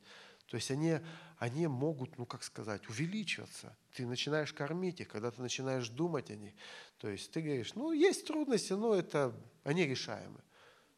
То 0.48 0.58
есть 0.58 0.70
они, 0.70 1.00
они 1.38 1.68
могут, 1.68 2.18
ну 2.18 2.26
как 2.26 2.44
сказать, 2.44 2.88
увеличиваться. 2.90 3.76
Ты 3.94 4.06
начинаешь 4.06 4.54
кормить 4.54 5.00
их, 5.00 5.08
когда 5.08 5.32
ты 5.32 5.42
начинаешь 5.42 5.90
думать 5.90 6.30
о 6.30 6.36
них. 6.36 6.54
То 6.98 7.10
есть 7.10 7.32
ты 7.32 7.42
говоришь, 7.42 7.74
ну 7.76 7.92
есть 7.92 8.28
трудности, 8.28 8.74
но 8.74 8.94
это, 8.94 9.36
они 9.64 9.86
решаемы. 9.86 10.42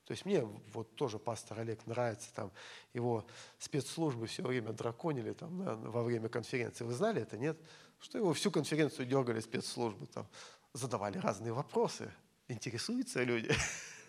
То 0.05 0.11
есть 0.11 0.25
мне 0.25 0.47
вот 0.73 0.95
тоже 0.95 1.17
пастор 1.17 1.59
Олег 1.59 1.85
нравится, 1.87 2.29
там 2.33 2.51
его 2.93 3.25
спецслужбы 3.57 4.27
все 4.27 4.43
время 4.43 4.71
драконили 4.71 5.33
там, 5.33 5.57
на, 5.57 5.75
во 5.75 6.03
время 6.03 6.29
конференции. 6.29 6.83
Вы 6.83 6.93
знали 6.93 7.23
это, 7.23 7.37
нет? 7.37 7.57
Что 7.99 8.19
его 8.19 8.33
всю 8.33 8.51
конференцию 8.51 9.07
дергали 9.07 9.39
спецслужбы, 9.39 10.05
там, 10.05 10.27
задавали 10.73 11.17
разные 11.17 11.53
вопросы. 11.53 12.11
Интересуются 12.47 13.23
люди. 13.23 13.51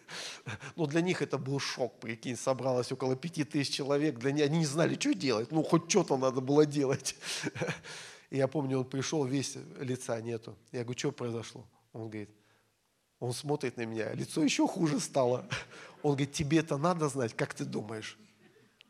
Но 0.77 0.87
для 0.87 1.01
них 1.01 1.23
это 1.23 1.39
был 1.39 1.59
шок, 1.59 1.99
прикинь, 1.99 2.37
собралось 2.37 2.93
около 2.93 3.17
пяти 3.17 3.45
тысяч 3.45 3.75
человек, 3.75 4.19
для 4.19 4.33
них, 4.33 4.45
они 4.45 4.59
не 4.59 4.67
знали, 4.67 4.97
что 4.97 5.15
делать, 5.15 5.51
ну 5.51 5.63
хоть 5.63 5.91
что-то 5.91 6.19
надо 6.19 6.43
было 6.43 6.67
делать. 6.67 7.17
И 8.31 8.37
я 8.37 8.49
помню, 8.49 8.81
он 8.81 8.85
пришел, 8.85 9.25
весь 9.25 9.57
лица 9.79 10.21
нету. 10.21 10.57
Я 10.73 10.83
говорю, 10.83 10.99
что 10.99 11.13
произошло? 11.13 11.65
Он 11.93 12.11
говорит, 12.11 12.31
он 13.21 13.33
смотрит 13.33 13.77
на 13.77 13.87
меня, 13.87 14.13
лицо 14.13 14.43
еще 14.43 14.67
хуже 14.67 15.01
стало. 15.01 15.47
Он 16.03 16.13
говорит, 16.13 16.33
тебе 16.33 16.59
это 16.59 16.77
надо 16.77 17.09
знать, 17.09 17.35
как 17.35 17.55
ты 17.55 17.65
думаешь? 17.65 18.19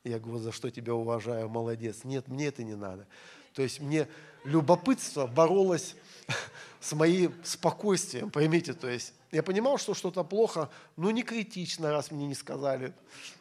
Я 0.04 0.18
говорю, 0.18 0.38
за 0.38 0.52
что 0.52 0.70
тебя 0.70 0.94
уважаю, 0.94 1.48
молодец. 1.48 2.04
Нет, 2.04 2.28
мне 2.28 2.46
это 2.46 2.62
не 2.62 2.74
надо. 2.74 3.06
То 3.54 3.62
есть 3.62 3.80
мне 3.80 4.08
любопытство 4.44 5.26
боролось 5.26 5.96
с 6.80 6.92
моим 6.92 7.34
спокойствием, 7.42 8.30
поймите, 8.30 8.74
то 8.74 8.88
есть 8.88 9.12
я 9.32 9.42
понимал, 9.42 9.76
что 9.78 9.94
что-то 9.94 10.22
плохо, 10.24 10.70
но 10.96 11.10
не 11.10 11.22
критично, 11.22 11.90
раз 11.90 12.10
мне 12.10 12.26
не 12.26 12.34
сказали. 12.34 12.94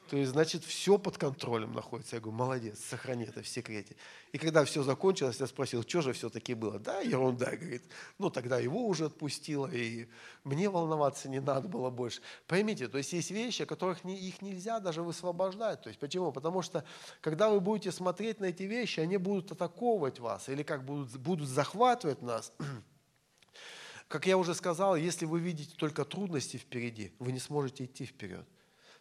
То 0.10 0.18
есть, 0.18 0.32
значит, 0.32 0.64
все 0.64 0.98
под 1.00 1.18
контролем 1.18 1.74
находится. 1.74 2.16
Я 2.16 2.22
говорю, 2.22 2.38
молодец, 2.38 2.80
сохрани 2.80 3.26
это 3.26 3.42
в 3.42 3.48
секрете. 3.48 3.96
И 4.32 4.38
когда 4.38 4.64
все 4.64 4.84
закончилось, 4.84 5.38
я 5.40 5.48
спросил, 5.48 5.84
что 5.84 6.02
же 6.02 6.14
все-таки 6.14 6.54
было? 6.54 6.80
Да, 6.80 7.02
ерунда, 7.02 7.56
говорит. 7.56 7.84
Ну, 8.20 8.30
тогда 8.30 8.60
его 8.60 8.88
уже 8.88 9.06
отпустило, 9.06 9.68
и 9.68 10.08
мне 10.44 10.70
волноваться 10.70 11.28
не 11.28 11.40
надо 11.40 11.68
было 11.68 11.90
больше. 11.90 12.22
Поймите, 12.48 12.88
то 12.88 12.98
есть 13.00 13.14
есть 13.14 13.32
вещи, 13.32 13.64
о 13.64 13.66
которых 13.66 14.04
не, 14.04 14.20
их 14.20 14.42
нельзя 14.42 14.80
даже 14.80 15.02
высвобождать. 15.02 15.82
То 15.82 15.90
есть 15.90 16.00
почему? 16.00 16.32
Потому 16.32 16.62
что, 16.62 16.84
когда 17.22 17.50
вы 17.50 17.60
будете 17.60 17.92
смотреть 17.92 18.40
на 18.40 18.46
эти 18.46 18.64
вещи, 18.64 19.00
они 19.00 19.18
будут 19.18 19.52
атаковывать 19.52 20.20
вас, 20.20 20.50
или 20.50 20.62
как 20.62 20.86
будут, 20.86 21.16
будут 21.18 21.48
захватывать 21.48 22.22
нас– 22.22 22.54
как 24.08 24.28
я 24.28 24.38
уже 24.38 24.54
сказал, 24.54 24.96
если 24.96 25.26
вы 25.26 25.40
видите 25.40 25.76
только 25.76 26.06
трудности 26.06 26.58
впереди, 26.58 27.14
вы 27.20 27.32
не 27.32 27.40
сможете 27.40 27.86
идти 27.86 28.06
вперед. 28.06 28.46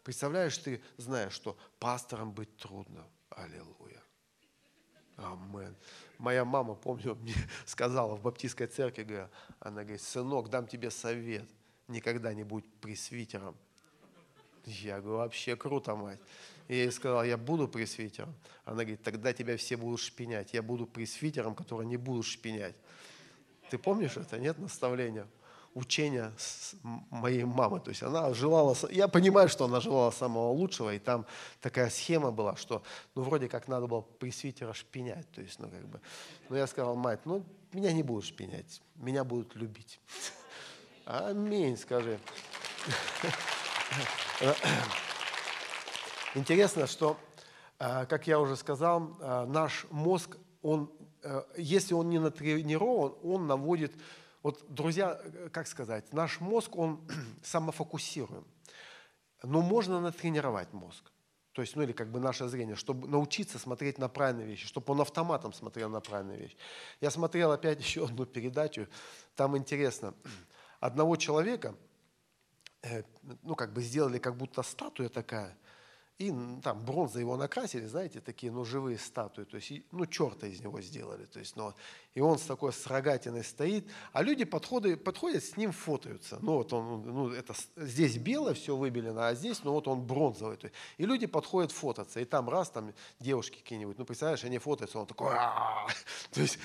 Представляешь, 0.03 0.57
ты 0.59 0.83
знаешь, 0.97 1.33
что 1.33 1.57
пастором 1.79 2.33
быть 2.33 2.57
трудно. 2.57 3.07
Аллилуйя. 3.31 4.03
Амен. 5.17 5.77
Моя 6.19 6.45
мама, 6.45 6.75
помню, 6.75 7.15
мне 7.21 7.35
сказала 7.67 8.15
в 8.15 8.23
баптистской 8.23 8.67
церкви, 8.67 9.29
она 9.61 9.83
говорит, 9.83 10.03
сынок, 10.03 10.51
дам 10.51 10.67
тебе 10.67 10.91
совет, 10.91 11.49
никогда 11.89 12.35
не 12.35 12.45
будь 12.45 12.65
пресвитером. 12.81 13.57
Я 14.67 15.01
говорю, 15.01 15.19
вообще 15.19 15.57
круто, 15.57 15.95
мать. 15.95 16.21
И 16.69 16.77
я 16.77 16.85
ей 16.85 16.93
сказал, 16.93 17.23
я 17.25 17.37
буду 17.37 17.69
пресвитером. 17.69 18.35
Она 18.65 18.79
говорит, 18.79 19.03
тогда 19.03 19.33
тебя 19.35 19.57
все 19.59 19.77
будут 19.77 20.01
шпинять. 20.01 20.55
Я 20.55 20.63
буду 20.63 20.87
пресвитером, 20.87 21.55
который 21.55 21.87
не 21.87 21.99
буду 21.99 22.23
шпинять. 22.23 22.75
Ты 23.71 23.79
помнишь 23.79 24.17
это, 24.17 24.39
нет, 24.39 24.59
наставления? 24.59 25.27
Учения 25.75 26.33
моей 27.11 27.43
мамы. 27.43 27.81
То 27.81 27.91
есть 27.91 28.03
она 28.05 28.33
желала, 28.33 28.77
я 28.91 29.09
понимаю, 29.09 29.49
что 29.49 29.65
она 29.65 29.81
желала 29.81 30.13
самого 30.13 30.51
лучшего, 30.53 30.95
и 30.95 31.01
там 31.01 31.27
такая 31.61 31.91
схема 31.91 32.31
была, 32.31 32.55
что 32.55 32.85
ну 33.17 33.23
вроде 33.23 33.49
как 33.49 33.67
надо 33.67 33.89
было 33.89 34.03
пресвитера 34.03 34.73
шпинять. 34.73 35.29
То 35.33 35.41
есть, 35.41 35.59
ну 35.59 35.69
как 35.69 35.89
бы, 35.89 36.01
но 36.49 36.57
я 36.57 36.69
сказал, 36.69 36.95
мать, 36.95 37.21
ну 37.25 37.45
меня 37.73 37.93
не 37.93 38.05
будут 38.05 38.25
шпинять, 38.25 38.83
меня 38.95 39.25
будут 39.25 39.57
любить. 39.57 39.99
Аминь, 41.07 41.77
скажи. 41.77 42.21
Интересно, 46.35 46.87
что, 46.87 47.17
а, 47.79 48.07
как 48.07 48.27
я 48.27 48.41
уже 48.41 48.57
сказал, 48.57 49.17
а, 49.21 49.47
наш 49.47 49.87
мозг, 49.91 50.37
он 50.63 50.91
если 51.57 51.95
он 51.95 52.11
не 52.11 52.19
натренирован, 52.19 53.15
он 53.23 53.47
наводит... 53.47 53.93
Вот, 54.43 54.63
друзья, 54.69 55.21
э, 55.23 55.49
как 55.51 55.67
сказать, 55.67 56.13
наш 56.13 56.41
мозг, 56.41 56.77
он 56.77 57.01
самофокусируем. 57.43 58.45
Но 59.43 59.63
можно 59.63 60.01
натренировать 60.01 60.73
мозг. 60.73 61.11
То 61.55 61.63
есть, 61.63 61.77
ну 61.77 61.83
или 61.83 61.93
как 61.93 62.11
бы 62.11 62.19
наше 62.19 62.49
зрение, 62.49 62.75
чтобы 62.75 63.07
научиться 63.07 63.61
смотреть 63.61 63.99
на 63.99 64.09
правильные 64.09 64.47
вещи, 64.47 64.67
чтобы 64.67 64.93
он 64.93 65.01
автоматом 65.01 65.53
смотрел 65.53 65.89
на 65.89 66.01
правильные 66.01 66.39
вещи. 66.39 66.57
Я 67.01 67.11
смотрел 67.11 67.53
опять 67.53 67.79
еще 67.85 68.05
одну 68.05 68.27
передачу, 68.27 68.89
там 69.37 69.57
интересно, 69.57 70.15
одного 70.81 71.17
человека, 71.17 71.77
э, 72.83 73.05
ну 73.43 73.55
как 73.55 73.73
бы 73.73 73.83
сделали 73.83 74.19
как 74.19 74.37
будто 74.37 74.63
статуя 74.63 75.09
такая, 75.09 75.57
и 76.19 76.33
там 76.63 76.85
бронза 76.85 77.19
его 77.19 77.37
накрасили, 77.37 77.87
знаете, 77.87 78.21
такие, 78.21 78.53
ну, 78.53 78.65
живые 78.65 78.99
статуи, 78.99 79.43
то 79.45 79.57
есть, 79.57 79.73
ну, 79.91 80.07
черта 80.07 80.47
из 80.47 80.61
него 80.61 80.81
сделали, 80.81 81.25
то 81.25 81.41
есть, 81.41 81.57
ну, 81.57 81.75
и 82.15 82.21
он 82.21 82.39
с 82.39 82.43
такой 82.43 82.73
с 82.73 82.87
рогатиной 82.87 83.43
стоит, 83.43 83.91
а 84.13 84.23
люди 84.23 84.45
подходы, 84.45 84.97
подходят, 84.97 85.43
с 85.43 85.57
ним 85.57 85.73
фотаются, 85.73 86.39
ну, 86.41 86.55
вот 86.59 86.73
он, 86.73 87.03
ну, 87.03 87.31
это, 87.31 87.55
здесь 87.77 88.17
белое 88.17 88.55
все 88.55 88.77
выбелено, 88.77 89.27
а 89.27 89.35
здесь, 89.35 89.65
ну, 89.65 89.73
вот 89.73 89.89
он 89.89 90.03
бронзовый, 90.03 90.57
то 90.57 90.67
есть, 90.67 90.77
и 90.99 91.05
люди 91.05 91.27
подходят 91.27 91.73
фототься, 91.73 92.21
и 92.21 92.25
там 92.25 92.49
раз, 92.49 92.71
там 92.71 92.95
девушки 93.19 93.59
какие-нибудь, 93.59 93.99
ну, 93.99 94.05
представляешь, 94.05 94.45
они 94.45 94.59
фотаются, 94.59 95.01
он 95.01 95.07
такой, 95.07 95.35
то 96.31 96.41
есть, 96.41 96.61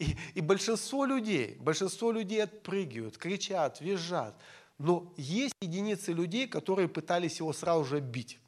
и, 0.00 0.16
и 0.34 0.40
большинство 0.40 1.04
людей, 1.04 1.56
большинство 1.60 2.10
людей 2.10 2.42
отпрыгивают, 2.42 3.16
кричат, 3.16 3.80
визжат, 3.80 4.34
но 4.78 5.14
есть 5.16 5.54
единицы 5.60 6.12
людей, 6.12 6.48
которые 6.48 6.88
пытались 6.88 7.38
его 7.38 7.52
сразу 7.52 7.84
же 7.84 8.00
бить. 8.00 8.40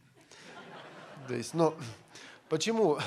То 1.27 1.35
есть, 1.35 1.55
но 1.55 1.75
почему? 2.49 2.99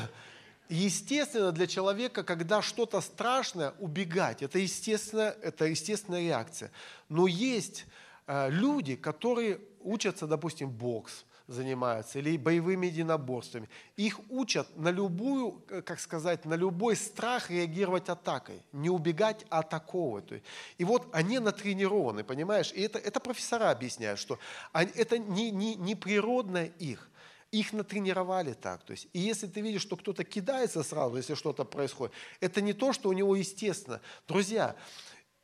Естественно 0.70 1.52
для 1.52 1.68
человека, 1.68 2.24
когда 2.24 2.62
что-то 2.62 3.00
страшное, 3.02 3.74
убегать. 3.80 4.44
Это, 4.44 4.60
естественно, 4.60 5.36
это 5.42 5.66
естественная 5.66 6.22
реакция. 6.22 6.72
Но 7.08 7.26
есть 7.28 7.86
э, 8.28 8.50
люди, 8.50 8.96
которые 8.96 9.62
учатся, 9.80 10.28
допустим, 10.28 10.70
бокс, 10.70 11.24
занимаются, 11.48 12.20
или 12.20 12.38
боевыми 12.38 12.88
единоборствами. 12.88 13.70
Их 13.96 14.20
учат 14.30 14.68
на 14.76 14.90
любую, 14.92 15.64
как 15.86 16.00
сказать, 16.00 16.44
на 16.46 16.56
любой 16.56 16.96
страх 16.98 17.50
реагировать 17.50 18.10
атакой, 18.10 18.62
не 18.74 18.90
убегать, 18.90 19.46
а 19.50 19.60
атаковывать. 19.60 20.44
И 20.78 20.84
вот 20.84 21.08
они 21.14 21.40
натренированы, 21.40 22.24
понимаешь? 22.24 22.74
И 22.74 22.82
это, 22.82 23.00
это 23.00 23.20
профессора 23.20 23.72
объясняют, 23.72 24.20
что 24.20 24.38
это 24.74 25.18
не, 25.18 25.52
не, 25.52 25.76
не 25.76 25.96
природное 25.96 26.66
их. 26.80 27.10
Их 27.52 27.72
натренировали 27.72 28.54
так. 28.54 28.84
То 28.84 28.92
есть, 28.92 29.08
и 29.14 29.20
если 29.20 29.48
ты 29.48 29.62
видишь, 29.62 29.82
что 29.82 29.96
кто-то 29.96 30.24
кидается 30.24 30.84
сразу, 30.84 31.16
если 31.16 31.34
что-то 31.34 31.64
происходит, 31.64 32.14
это 32.42 32.62
не 32.62 32.74
то, 32.74 32.92
что 32.92 33.10
у 33.10 33.14
него 33.14 33.36
естественно. 33.36 34.02
Друзья, 34.28 34.76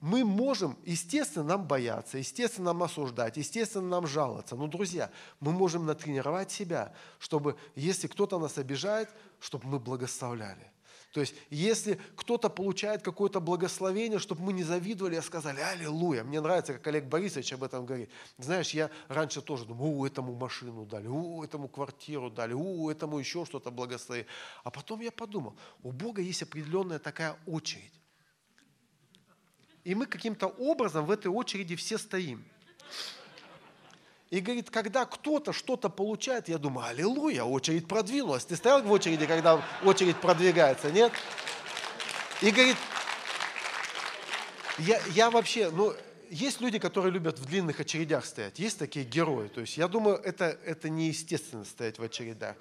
мы 0.01 0.25
можем, 0.25 0.77
естественно, 0.83 1.45
нам 1.45 1.65
бояться, 1.65 2.17
естественно, 2.17 2.73
нам 2.73 2.83
осуждать, 2.83 3.37
естественно, 3.37 3.87
нам 3.87 4.05
жаловаться. 4.05 4.57
Но, 4.57 4.67
друзья, 4.67 5.09
мы 5.39 5.53
можем 5.53 5.85
натренировать 5.85 6.51
себя, 6.51 6.93
чтобы, 7.19 7.55
если 7.73 8.07
кто-то 8.07 8.37
нас 8.37 8.57
обижает, 8.57 9.09
чтобы 9.39 9.65
мы 9.67 9.79
благословляли. 9.79 10.72
То 11.13 11.19
есть, 11.19 11.35
если 11.51 12.01
кто-то 12.15 12.49
получает 12.49 13.03
какое-то 13.03 13.39
благословение, 13.39 14.17
чтобы 14.17 14.41
мы 14.41 14.51
не 14.51 14.63
завидовали, 14.63 15.15
а 15.15 15.21
сказали 15.21 15.59
«Аллилуйя». 15.59 16.23
Мне 16.23 16.41
нравится, 16.41 16.73
как 16.73 16.87
Олег 16.87 17.05
Борисович 17.05 17.53
об 17.53 17.63
этом 17.63 17.85
говорит. 17.85 18.09
Знаешь, 18.39 18.71
я 18.71 18.89
раньше 19.09 19.43
тоже 19.43 19.65
думал, 19.65 19.99
у, 19.99 20.05
этому 20.07 20.33
машину 20.33 20.87
дали, 20.87 21.05
у, 21.05 21.43
этому 21.43 21.67
квартиру 21.67 22.31
дали, 22.31 22.53
у, 22.53 22.89
этому 22.89 23.19
еще 23.19 23.45
что-то 23.45 23.69
благословили. 23.69 24.25
А 24.63 24.71
потом 24.71 25.01
я 25.01 25.11
подумал, 25.11 25.55
у 25.83 25.91
Бога 25.91 26.19
есть 26.19 26.41
определенная 26.41 26.97
такая 26.97 27.37
очередь. 27.45 27.93
И 29.83 29.93
мы 29.93 30.07
каким-то 30.07 30.47
образом 30.47 31.05
в 31.05 31.11
этой 31.11 31.27
очереди 31.27 31.75
все 31.75 31.99
стоим. 31.99 32.43
И 34.33 34.39
говорит, 34.39 34.71
когда 34.71 35.05
кто-то 35.05 35.53
что-то 35.53 35.89
получает, 35.89 36.49
я 36.49 36.57
думаю, 36.57 36.87
аллилуйя, 36.87 37.43
очередь 37.43 37.87
продвинулась. 37.87 38.43
Ты 38.43 38.55
стоял 38.55 38.81
в 38.81 38.91
очереди, 38.91 39.27
когда 39.27 39.63
очередь 39.83 40.17
продвигается, 40.17 40.91
нет? 40.91 41.11
И 42.41 42.49
говорит, 42.49 42.77
я, 44.79 44.99
я 45.13 45.29
вообще, 45.29 45.69
ну, 45.69 45.93
есть 46.31 46.61
люди, 46.61 46.79
которые 46.79 47.11
любят 47.11 47.37
в 47.37 47.45
длинных 47.45 47.79
очередях 47.79 48.25
стоять. 48.25 48.57
Есть 48.57 48.79
такие 48.79 49.05
герои. 49.05 49.49
То 49.49 49.61
есть 49.61 49.77
я 49.77 49.87
думаю, 49.87 50.17
это, 50.17 50.45
это 50.65 50.89
неестественно 50.89 51.63
стоять 51.63 51.99
в 51.99 52.03
очередях. 52.03 52.55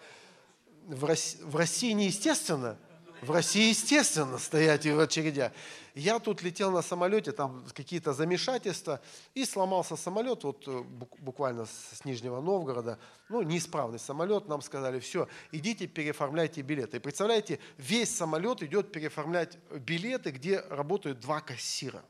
В 0.87 1.07
России, 1.07 1.41
в 1.41 1.57
России 1.57 1.93
неестественно, 1.93 2.77
в 3.23 3.31
России 3.31 3.69
естественно 3.69 4.37
стоять 4.37 4.85
в 4.85 4.99
очередях. 4.99 5.53
Я 5.95 6.19
тут 6.19 6.43
летел 6.43 6.73
на 6.73 6.83
самолете, 6.83 7.31
там 7.31 7.65
какие-то 7.73 8.13
замешательства, 8.13 9.01
и 9.33 9.45
сломался 9.45 9.95
самолет, 9.95 10.43
вот 10.43 10.65
э, 10.67 10.83
буквально 11.21 11.67
с 11.67 12.05
Нижнего 12.05 12.41
Новгорода, 12.41 12.99
ну, 13.29 13.43
неисправный 13.43 14.01
самолет, 14.01 14.49
нам 14.49 14.61
сказали, 14.61 14.99
все, 14.99 15.29
идите 15.53 15.87
переоформляйте 15.87 16.63
билеты. 16.63 16.97
И 16.97 17.01
представляете, 17.01 17.61
весь 17.79 18.15
самолет 18.15 18.61
идет 18.65 18.91
переоформлять 18.91 19.57
билеты, 19.71 20.33
где 20.33 20.59
работают 20.59 21.21
два 21.21 21.41
кассира. 21.41 22.03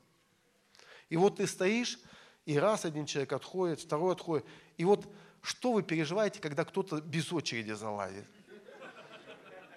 И 1.10 1.18
вот 1.18 1.36
ты 1.36 1.46
стоишь, 1.46 1.98
и 2.46 2.58
раз 2.58 2.86
один 2.86 3.04
человек 3.04 3.34
отходит, 3.34 3.80
второй 3.80 4.14
отходит, 4.14 4.46
и 4.78 4.84
вот 4.86 5.06
что 5.42 5.72
вы 5.72 5.82
переживаете, 5.82 6.40
когда 6.40 6.64
кто-то 6.64 7.02
без 7.02 7.30
очереди 7.34 7.72
залазит? 7.72 8.24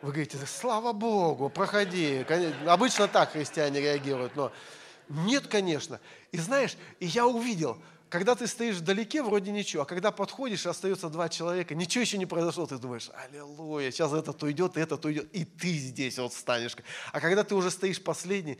Вы 0.05 0.11
говорите, 0.11 0.37
слава 0.45 0.93
Богу, 0.93 1.49
проходи. 1.49 2.23
Обычно 2.67 3.07
так 3.07 3.31
христиане 3.31 3.81
реагируют, 3.81 4.35
но 4.35 4.51
нет, 5.09 5.47
конечно. 5.47 5.99
И 6.31 6.37
знаешь, 6.37 6.77
и 6.99 7.07
я 7.07 7.25
увидел, 7.25 7.81
когда 8.09 8.35
ты 8.35 8.45
стоишь 8.45 8.75
вдалеке, 8.75 9.23
вроде 9.23 9.51
ничего, 9.51 9.81
а 9.81 9.85
когда 9.87 10.11
подходишь, 10.11 10.67
и 10.67 10.69
остается 10.69 11.09
два 11.09 11.27
человека, 11.27 11.73
ничего 11.73 12.03
еще 12.03 12.19
не 12.19 12.27
произошло, 12.27 12.67
ты 12.67 12.77
думаешь, 12.77 13.09
аллилуйя, 13.15 13.89
сейчас 13.89 14.13
этот 14.13 14.43
уйдет, 14.43 14.77
этот 14.77 15.03
уйдет, 15.05 15.27
и 15.33 15.43
ты 15.43 15.73
здесь 15.73 16.19
вот 16.19 16.33
встанешь. 16.33 16.77
А 17.11 17.19
когда 17.19 17.43
ты 17.43 17.55
уже 17.55 17.71
стоишь 17.71 17.99
последний, 17.99 18.59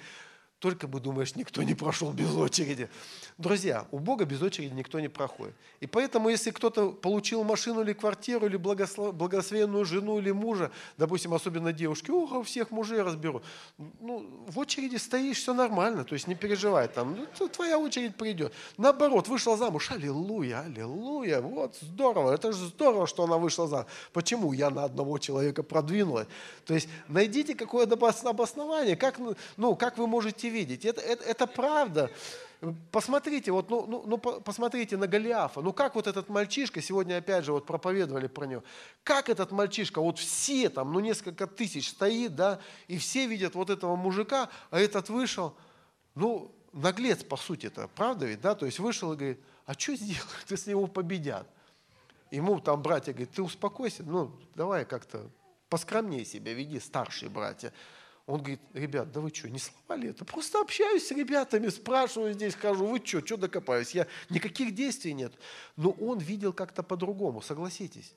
только 0.57 0.87
бы 0.87 0.99
думаешь, 0.99 1.35
никто 1.35 1.61
не 1.61 1.75
прошел 1.75 2.11
без 2.11 2.31
очереди. 2.31 2.89
Друзья, 3.37 3.85
у 3.91 3.99
Бога 3.99 4.23
без 4.23 4.41
очереди 4.41 4.73
никто 4.73 4.97
не 5.01 5.09
проходит. 5.09 5.55
И 5.81 5.87
поэтому, 5.87 6.29
если 6.29 6.51
кто-то 6.51 6.91
получил 6.91 7.43
машину 7.43 7.81
или 7.81 7.91
квартиру, 7.91 8.45
или 8.45 8.55
благословенную 8.55 9.83
жену 9.83 10.19
или 10.19 10.31
мужа, 10.31 10.71
допустим, 10.97 11.33
особенно 11.33 11.73
девушки, 11.73 12.11
ого, 12.11 12.43
всех 12.43 12.71
мужей 12.71 13.01
разберу. 13.01 13.41
Ну, 13.99 14.25
в 14.47 14.57
очереди 14.57 14.95
стоишь, 14.95 15.39
все 15.39 15.53
нормально, 15.53 16.05
то 16.05 16.13
есть 16.13 16.27
не 16.27 16.35
переживай, 16.35 16.87
там, 16.87 17.27
ну, 17.37 17.49
твоя 17.49 17.77
очередь 17.77 18.15
придет. 18.15 18.53
Наоборот, 18.77 19.27
вышла 19.27 19.57
замуж, 19.57 19.91
аллилуйя, 19.91 20.61
аллилуйя, 20.61 21.41
вот 21.41 21.75
здорово, 21.81 22.31
это 22.31 22.53
же 22.53 22.67
здорово, 22.67 23.05
что 23.05 23.25
она 23.25 23.37
вышла 23.37 23.67
замуж. 23.67 23.87
Почему 24.13 24.53
я 24.53 24.69
на 24.69 24.85
одного 24.85 25.17
человека 25.17 25.61
продвинулась? 25.61 26.27
То 26.65 26.73
есть 26.73 26.87
найдите 27.09 27.53
какое-то 27.53 27.95
обоснование, 28.29 28.95
как, 28.95 29.19
ну, 29.57 29.75
как 29.75 29.97
вы 29.97 30.07
можете 30.07 30.47
видеть. 30.47 30.85
Это, 30.85 31.01
это, 31.01 31.25
это 31.25 31.47
правда. 31.47 32.09
Посмотрите, 32.91 33.51
вот, 33.51 33.69
ну, 33.69 33.85
ну, 33.85 34.03
ну, 34.05 34.17
посмотрите 34.17 34.97
на 34.97 35.07
Голиафа. 35.07 35.61
Ну 35.61 35.73
как 35.73 35.95
вот 35.95 36.07
этот 36.07 36.29
мальчишка, 36.29 36.81
сегодня 36.81 37.17
опять 37.17 37.45
же 37.45 37.51
вот 37.51 37.65
проповедовали 37.65 38.27
про 38.27 38.45
него, 38.45 38.63
как 39.03 39.29
этот 39.29 39.51
мальчишка, 39.51 40.01
вот 40.01 40.19
все 40.19 40.69
там, 40.69 40.93
ну 40.93 40.99
несколько 40.99 41.47
тысяч 41.47 41.89
стоит, 41.89 42.35
да, 42.35 42.59
и 42.87 42.97
все 42.97 43.27
видят 43.27 43.55
вот 43.55 43.69
этого 43.69 43.95
мужика, 43.95 44.49
а 44.71 44.79
этот 44.79 45.09
вышел, 45.09 45.55
ну, 46.15 46.51
наглец 46.71 47.23
по 47.23 47.37
сути 47.37 47.67
это, 47.67 47.87
правда 47.87 48.25
ведь, 48.25 48.41
да, 48.41 48.55
то 48.55 48.65
есть 48.65 48.79
вышел 48.79 49.13
и 49.13 49.15
говорит, 49.15 49.39
а 49.65 49.73
что 49.73 49.95
сделать, 49.95 50.25
если 50.49 50.71
его 50.71 50.87
победят? 50.87 51.47
Ему 52.31 52.59
там 52.59 52.81
братья 52.81 53.13
говорят, 53.13 53.33
ты 53.33 53.41
успокойся, 53.41 54.03
ну, 54.03 54.31
давай 54.55 54.85
как-то 54.85 55.29
поскромнее 55.69 56.25
себя 56.25 56.53
веди, 56.53 56.79
старшие 56.79 57.29
братья. 57.29 57.73
Он 58.25 58.39
говорит, 58.39 58.61
ребят, 58.73 59.11
да 59.11 59.19
вы 59.19 59.29
что, 59.29 59.49
не 59.49 59.59
слова 59.59 59.95
ли 59.95 60.09
это? 60.09 60.25
Просто 60.25 60.59
общаюсь 60.59 61.07
с 61.07 61.11
ребятами, 61.11 61.67
спрашиваю 61.67 62.33
здесь, 62.33 62.55
хожу, 62.55 62.87
вы 62.87 62.99
что, 63.03 63.23
что 63.23 63.37
докопаюсь? 63.37 63.91
Я, 63.91 64.07
никаких 64.29 64.73
действий 64.73 65.13
нет. 65.13 65.33
Но 65.75 65.91
он 65.91 66.17
видел 66.17 66.51
как-то 66.51 66.81
по-другому, 66.81 67.41
согласитесь. 67.41 68.15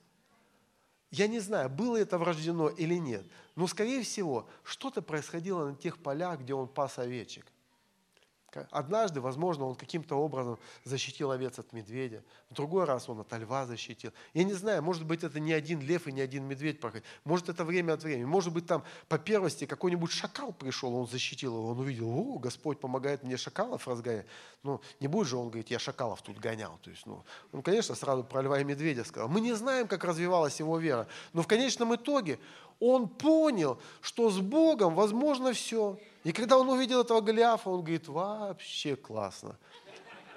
Я 1.11 1.26
не 1.26 1.40
знаю, 1.40 1.68
было 1.68 1.96
это 1.96 2.18
врождено 2.18 2.68
или 2.68 2.94
нет, 2.94 3.26
но, 3.54 3.66
скорее 3.66 4.02
всего, 4.02 4.48
что-то 4.62 5.00
происходило 5.02 5.70
на 5.70 5.74
тех 5.74 5.98
полях, 5.98 6.40
где 6.40 6.54
он 6.54 6.68
пас 6.68 6.98
овечек. 6.98 7.46
Однажды, 8.70 9.20
возможно, 9.20 9.66
он 9.66 9.74
каким-то 9.74 10.16
образом 10.16 10.59
защитил 10.84 11.30
овец 11.30 11.59
от 11.59 11.72
медведя, 11.72 12.22
в 12.49 12.55
другой 12.55 12.84
раз 12.84 13.09
он 13.09 13.20
от 13.20 13.32
льва 13.32 13.66
защитил. 13.66 14.11
Я 14.32 14.44
не 14.44 14.55
знаю, 14.55 14.82
может 14.82 15.05
быть, 15.05 15.22
это 15.22 15.38
не 15.38 15.53
один 15.53 15.80
лев 15.80 16.07
и 16.07 16.12
не 16.12 16.22
один 16.22 16.44
медведь 16.44 16.80
проходит. 16.80 17.05
Может, 17.24 17.51
это 17.51 17.64
время 17.64 17.92
от 17.92 18.03
времени. 18.03 18.24
Может 18.24 18.53
быть, 18.53 18.66
там 18.66 18.84
по 19.09 19.18
первости 19.18 19.66
какой-нибудь 19.66 20.11
шакал 20.11 20.53
пришел, 20.53 20.94
он 20.94 21.07
защитил 21.07 21.57
его, 21.57 21.68
он 21.68 21.80
увидел, 21.80 22.09
о, 22.09 22.38
Господь 22.38 22.80
помогает 22.80 23.22
мне 23.22 23.36
шакалов 23.36 23.86
разгонять. 23.86 24.26
Ну, 24.62 24.80
не 25.01 25.09
будет 25.09 25.28
же 25.28 25.36
он 25.36 25.49
говорить, 25.49 25.70
я 25.70 25.78
шакалов 25.78 26.22
тут 26.22 26.38
гонял. 26.38 26.78
То 26.82 26.90
есть, 26.90 27.05
ну, 27.05 27.24
он, 27.53 27.62
конечно, 27.62 27.94
сразу 27.94 28.24
про 28.24 28.40
льва 28.40 28.61
и 28.61 28.64
медведя 28.64 29.05
сказал. 29.05 29.28
Мы 29.28 29.42
не 29.42 29.53
знаем, 29.53 29.86
как 29.86 30.05
развивалась 30.05 30.59
его 30.59 30.78
вера, 30.78 31.07
но 31.34 31.42
в 31.42 31.46
конечном 31.46 31.94
итоге 31.94 32.38
он 32.80 33.09
понял, 33.09 33.78
что 34.01 34.30
с 34.30 34.38
Богом 34.38 34.94
возможно 34.94 35.53
все. 35.53 35.99
И 36.24 36.32
когда 36.32 36.58
он 36.58 36.68
увидел 36.68 37.00
этого 37.00 37.20
Голиафа, 37.20 37.70
он 37.70 37.80
говорит, 37.80 38.08
вообще 38.08 38.96
классно. 38.96 39.56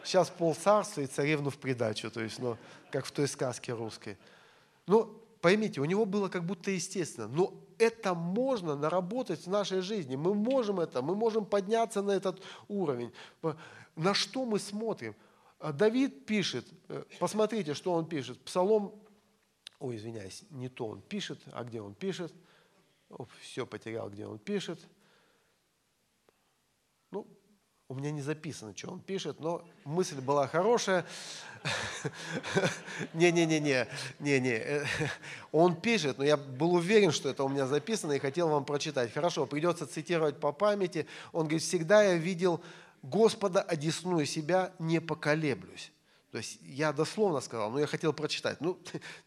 Сейчас 0.04 0.30
пол 0.30 0.56
царства 0.56 1.02
и 1.02 1.08
царевну 1.08 1.50
в 1.50 1.58
придачу, 1.58 2.10
то 2.10 2.22
есть, 2.22 2.40
ну, 2.40 2.58
как 2.92 3.06
в 3.06 3.12
той 3.12 3.28
сказке 3.28 3.74
русской. 3.74 4.18
Ну, 4.88 5.22
поймите, 5.42 5.82
у 5.82 5.86
него 5.86 6.06
было 6.06 6.28
как 6.28 6.44
будто 6.44 6.72
естественно, 6.72 7.28
но 7.28 7.54
это 7.78 8.14
можно 8.14 8.76
наработать 8.76 9.46
в 9.46 9.50
нашей 9.50 9.82
жизни. 9.82 10.16
Мы 10.16 10.34
можем 10.34 10.80
это, 10.80 11.02
мы 11.02 11.16
можем 11.16 11.46
подняться 11.46 12.02
на 12.02 12.12
этот 12.12 12.42
уровень. 12.68 13.12
На 13.96 14.14
что 14.14 14.46
мы 14.46 14.60
смотрим? 14.60 15.16
Давид 15.60 16.26
пишет, 16.26 16.66
э, 16.90 17.04
посмотрите, 17.20 17.76
что 17.76 17.94
он 17.94 18.08
пишет. 18.08 18.40
Псалом, 18.42 18.96
ой, 19.80 19.98
извиняюсь, 19.98 20.44
не 20.50 20.70
то 20.70 20.88
он 20.88 21.02
пишет, 21.02 21.40
а 21.52 21.64
где 21.64 21.82
он 21.82 21.94
пишет? 21.94 22.34
все 23.42 23.66
потерял, 23.66 24.10
где 24.10 24.26
он 24.26 24.40
пишет. 24.40 24.80
У 27.92 27.94
меня 27.94 28.10
не 28.10 28.22
записано, 28.22 28.74
что 28.74 28.90
он 28.90 29.02
пишет, 29.02 29.42
но 29.42 29.66
мысль 29.84 30.22
была 30.22 30.48
хорошая. 30.48 31.06
Не-не-не-не, 33.14 33.86
не-не. 34.20 34.86
Он 35.52 35.76
пишет, 35.76 36.18
но 36.18 36.24
я 36.24 36.38
был 36.38 36.76
уверен, 36.76 37.12
что 37.12 37.28
это 37.28 37.44
у 37.44 37.50
меня 37.50 37.68
записано 37.68 38.14
и 38.14 38.20
хотел 38.20 38.48
вам 38.48 38.64
прочитать. 38.64 39.12
Хорошо, 39.12 39.46
придется 39.46 39.86
цитировать 39.86 40.40
по 40.40 40.54
памяти. 40.54 41.06
Он 41.34 41.42
говорит, 41.42 41.64
всегда 41.64 42.02
я 42.02 42.16
видел 42.16 42.62
Господа, 43.04 43.62
одесную 43.62 44.26
себя, 44.26 44.72
не 44.80 45.02
поколеблюсь. 45.02 45.92
То 46.32 46.38
есть 46.38 46.60
я 46.62 46.94
дословно 46.94 47.42
сказал, 47.42 47.72
но 47.72 47.80
я 47.82 47.88
хотел 47.88 48.14
прочитать. 48.14 48.62
Ну, 48.62 48.80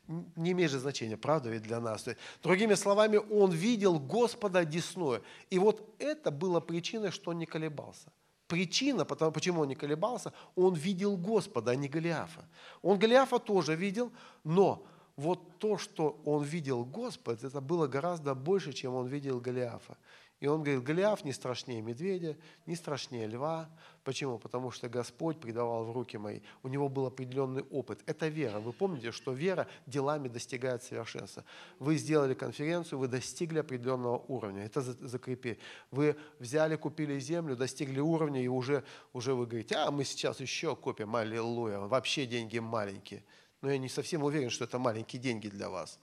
не 0.36 0.52
имеет 0.52 0.70
же 0.70 0.78
значения, 0.78 1.18
правда 1.18 1.50
ведь 1.50 1.64
для 1.64 1.80
нас. 1.80 2.06
другими 2.42 2.76
словами, 2.76 3.18
он 3.18 3.50
видел 3.50 3.98
Господа 3.98 4.60
одесную. 4.60 5.22
И 5.50 5.58
вот 5.58 5.94
это 5.98 6.30
было 6.30 6.60
причиной, 6.60 7.10
что 7.10 7.32
он 7.32 7.38
не 7.40 7.44
колебался. 7.44 8.10
Причина, 8.54 9.04
потому, 9.04 9.32
почему 9.32 9.62
он 9.62 9.68
не 9.68 9.74
колебался, 9.74 10.32
он 10.56 10.74
видел 10.74 11.16
Господа, 11.16 11.72
а 11.72 11.74
не 11.76 11.88
Голиафа. 11.88 12.44
Он 12.82 12.98
Голиафа 12.98 13.38
тоже 13.38 13.74
видел, 13.76 14.12
но 14.44 14.86
вот 15.16 15.38
то, 15.58 15.76
что 15.78 16.16
он 16.24 16.44
видел 16.44 16.84
Господа, 16.84 17.46
это 17.46 17.60
было 17.60 17.88
гораздо 17.88 18.34
больше, 18.34 18.72
чем 18.72 18.94
он 18.94 19.08
видел 19.08 19.40
Голиафа. 19.40 19.96
И 20.44 20.46
он 20.46 20.62
говорит, 20.62 20.82
Голиаф 20.82 21.24
не 21.24 21.32
страшнее 21.32 21.80
медведя, 21.80 22.36
не 22.66 22.76
страшнее 22.76 23.26
льва. 23.26 23.70
Почему? 24.02 24.38
Потому 24.38 24.70
что 24.70 24.90
Господь 24.90 25.40
предавал 25.40 25.86
в 25.86 25.92
руки 25.92 26.18
мои. 26.18 26.40
У 26.62 26.68
него 26.68 26.90
был 26.90 27.06
определенный 27.06 27.62
опыт. 27.70 28.02
Это 28.04 28.28
вера. 28.28 28.60
Вы 28.60 28.74
помните, 28.74 29.10
что 29.10 29.32
вера 29.32 29.66
делами 29.86 30.28
достигает 30.28 30.82
совершенства. 30.82 31.46
Вы 31.78 31.96
сделали 31.96 32.34
конференцию, 32.34 32.98
вы 32.98 33.08
достигли 33.08 33.60
определенного 33.60 34.18
уровня. 34.28 34.66
Это 34.66 34.82
закрепи. 34.82 35.58
Вы 35.90 36.14
взяли, 36.38 36.76
купили 36.76 37.18
землю, 37.18 37.56
достигли 37.56 38.00
уровня, 38.00 38.42
и 38.42 38.48
уже, 38.48 38.84
уже 39.14 39.32
вы 39.32 39.46
говорите, 39.46 39.76
а 39.76 39.90
мы 39.90 40.04
сейчас 40.04 40.40
еще 40.40 40.76
купим, 40.76 41.16
аллилуйя, 41.16 41.78
вообще 41.78 42.26
деньги 42.26 42.58
маленькие. 42.58 43.24
Но 43.62 43.70
я 43.70 43.78
не 43.78 43.88
совсем 43.88 44.22
уверен, 44.22 44.50
что 44.50 44.64
это 44.64 44.78
маленькие 44.78 45.22
деньги 45.22 45.48
для 45.48 45.70
вас. 45.70 45.98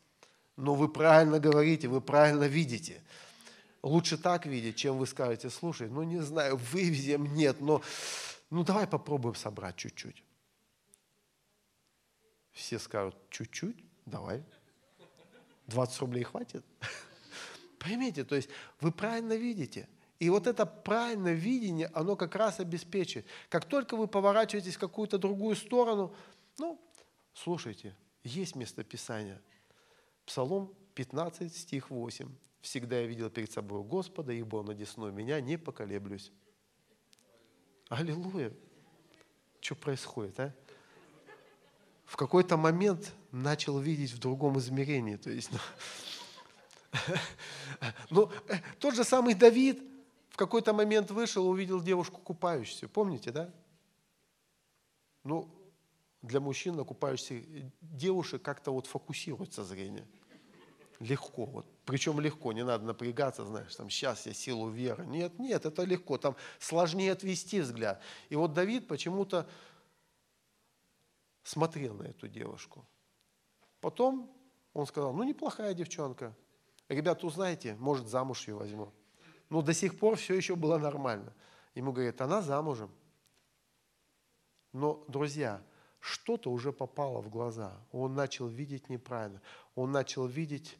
Но 0.57 0.73
вы 0.73 0.89
правильно 0.89 1.39
говорите, 1.39 1.87
вы 1.87 2.01
правильно 2.01 2.45
видите. 2.45 3.03
Лучше 3.83 4.17
так 4.17 4.45
видеть, 4.45 4.75
чем 4.75 4.97
вы 4.97 5.07
скажете, 5.07 5.49
слушай, 5.49 5.89
ну 5.89 6.03
не 6.03 6.19
знаю, 6.19 6.57
вывезем, 6.57 7.33
нет, 7.33 7.61
но 7.61 7.81
ну 8.51 8.63
давай 8.63 8.85
попробуем 8.85 9.35
собрать 9.35 9.75
чуть-чуть. 9.75 10.23
Все 12.51 12.77
скажут, 12.77 13.15
чуть-чуть, 13.29 13.83
давай. 14.05 14.43
20 15.67 15.99
рублей 16.01 16.23
хватит? 16.23 16.63
Поймите, 17.79 18.23
то 18.23 18.35
есть 18.35 18.49
вы 18.81 18.91
правильно 18.91 19.33
видите. 19.33 19.87
И 20.19 20.29
вот 20.29 20.45
это 20.45 20.67
правильное 20.67 21.33
видение, 21.33 21.89
оно 21.95 22.15
как 22.15 22.35
раз 22.35 22.59
обеспечивает. 22.59 23.25
Как 23.49 23.65
только 23.65 23.97
вы 23.97 24.07
поворачиваетесь 24.07 24.75
в 24.75 24.79
какую-то 24.79 25.17
другую 25.17 25.55
сторону, 25.55 26.13
ну, 26.59 26.79
слушайте, 27.33 27.95
есть 28.23 28.55
местописание. 28.55 29.41
Псалом 30.27 30.75
15, 30.93 31.55
стих 31.55 31.89
8. 31.89 32.29
Всегда 32.61 32.99
я 32.99 33.07
видел 33.07 33.29
перед 33.29 33.51
собой 33.51 33.83
Господа, 33.83 34.31
ибо 34.31 34.57
Он 34.57 34.69
одесную 34.69 35.11
меня, 35.11 35.41
не 35.41 35.57
поколеблюсь. 35.57 36.31
Аллилуйя! 37.89 38.53
Что 39.59 39.75
происходит, 39.75 40.39
а? 40.39 40.55
В 42.05 42.17
какой-то 42.17 42.57
момент 42.57 43.13
начал 43.31 43.79
видеть 43.79 44.11
в 44.11 44.19
другом 44.19 44.59
измерении. 44.59 45.15
То 45.15 45.31
есть, 45.31 45.49
ну, 45.51 45.59
ну, 48.09 48.31
э, 48.47 48.55
тот 48.79 48.95
же 48.95 49.03
самый 49.03 49.33
Давид 49.33 49.81
в 50.29 50.37
какой-то 50.37 50.73
момент 50.73 51.09
вышел, 51.09 51.47
увидел 51.47 51.81
девушку 51.81 52.19
купающуюся. 52.21 52.87
Помните, 52.87 53.31
да? 53.31 53.51
Ну, 55.23 55.49
для 56.21 56.39
мужчин 56.39 56.75
на 56.75 56.83
купающихся 56.83 57.41
девушек 57.81 58.41
как-то 58.41 58.71
вот 58.71 58.85
фокусируется 58.85 59.63
зрение– 59.63 60.05
легко. 61.01 61.45
Вот. 61.45 61.65
Причем 61.85 62.19
легко, 62.19 62.53
не 62.53 62.63
надо 62.63 62.85
напрягаться, 62.85 63.45
знаешь, 63.45 63.75
там, 63.75 63.89
сейчас 63.89 64.25
я 64.25 64.33
силу 64.33 64.69
веры. 64.69 65.05
Нет, 65.05 65.37
нет, 65.39 65.65
это 65.65 65.83
легко, 65.83 66.17
там 66.17 66.35
сложнее 66.59 67.11
отвести 67.11 67.59
взгляд. 67.59 68.01
И 68.29 68.35
вот 68.35 68.53
Давид 68.53 68.87
почему-то 68.87 69.49
смотрел 71.43 71.95
на 71.95 72.03
эту 72.03 72.27
девушку. 72.27 72.85
Потом 73.79 74.31
он 74.73 74.85
сказал, 74.85 75.13
ну 75.13 75.23
неплохая 75.23 75.73
девчонка. 75.73 76.35
Ребята, 76.87 77.25
узнаете, 77.25 77.75
может 77.75 78.07
замуж 78.07 78.47
ее 78.47 78.55
возьму. 78.55 78.91
Но 79.49 79.61
до 79.61 79.73
сих 79.73 79.97
пор 79.97 80.15
все 80.15 80.35
еще 80.35 80.55
было 80.55 80.77
нормально. 80.77 81.33
Ему 81.73 81.91
говорят, 81.91 82.21
она 82.21 82.41
замужем. 82.41 82.91
Но, 84.71 85.03
друзья, 85.07 85.61
что-то 85.99 86.51
уже 86.51 86.71
попало 86.71 87.21
в 87.21 87.29
глаза. 87.29 87.77
Он 87.91 88.13
начал 88.13 88.47
видеть 88.47 88.89
неправильно. 88.89 89.41
Он 89.75 89.91
начал 89.91 90.25
видеть 90.25 90.77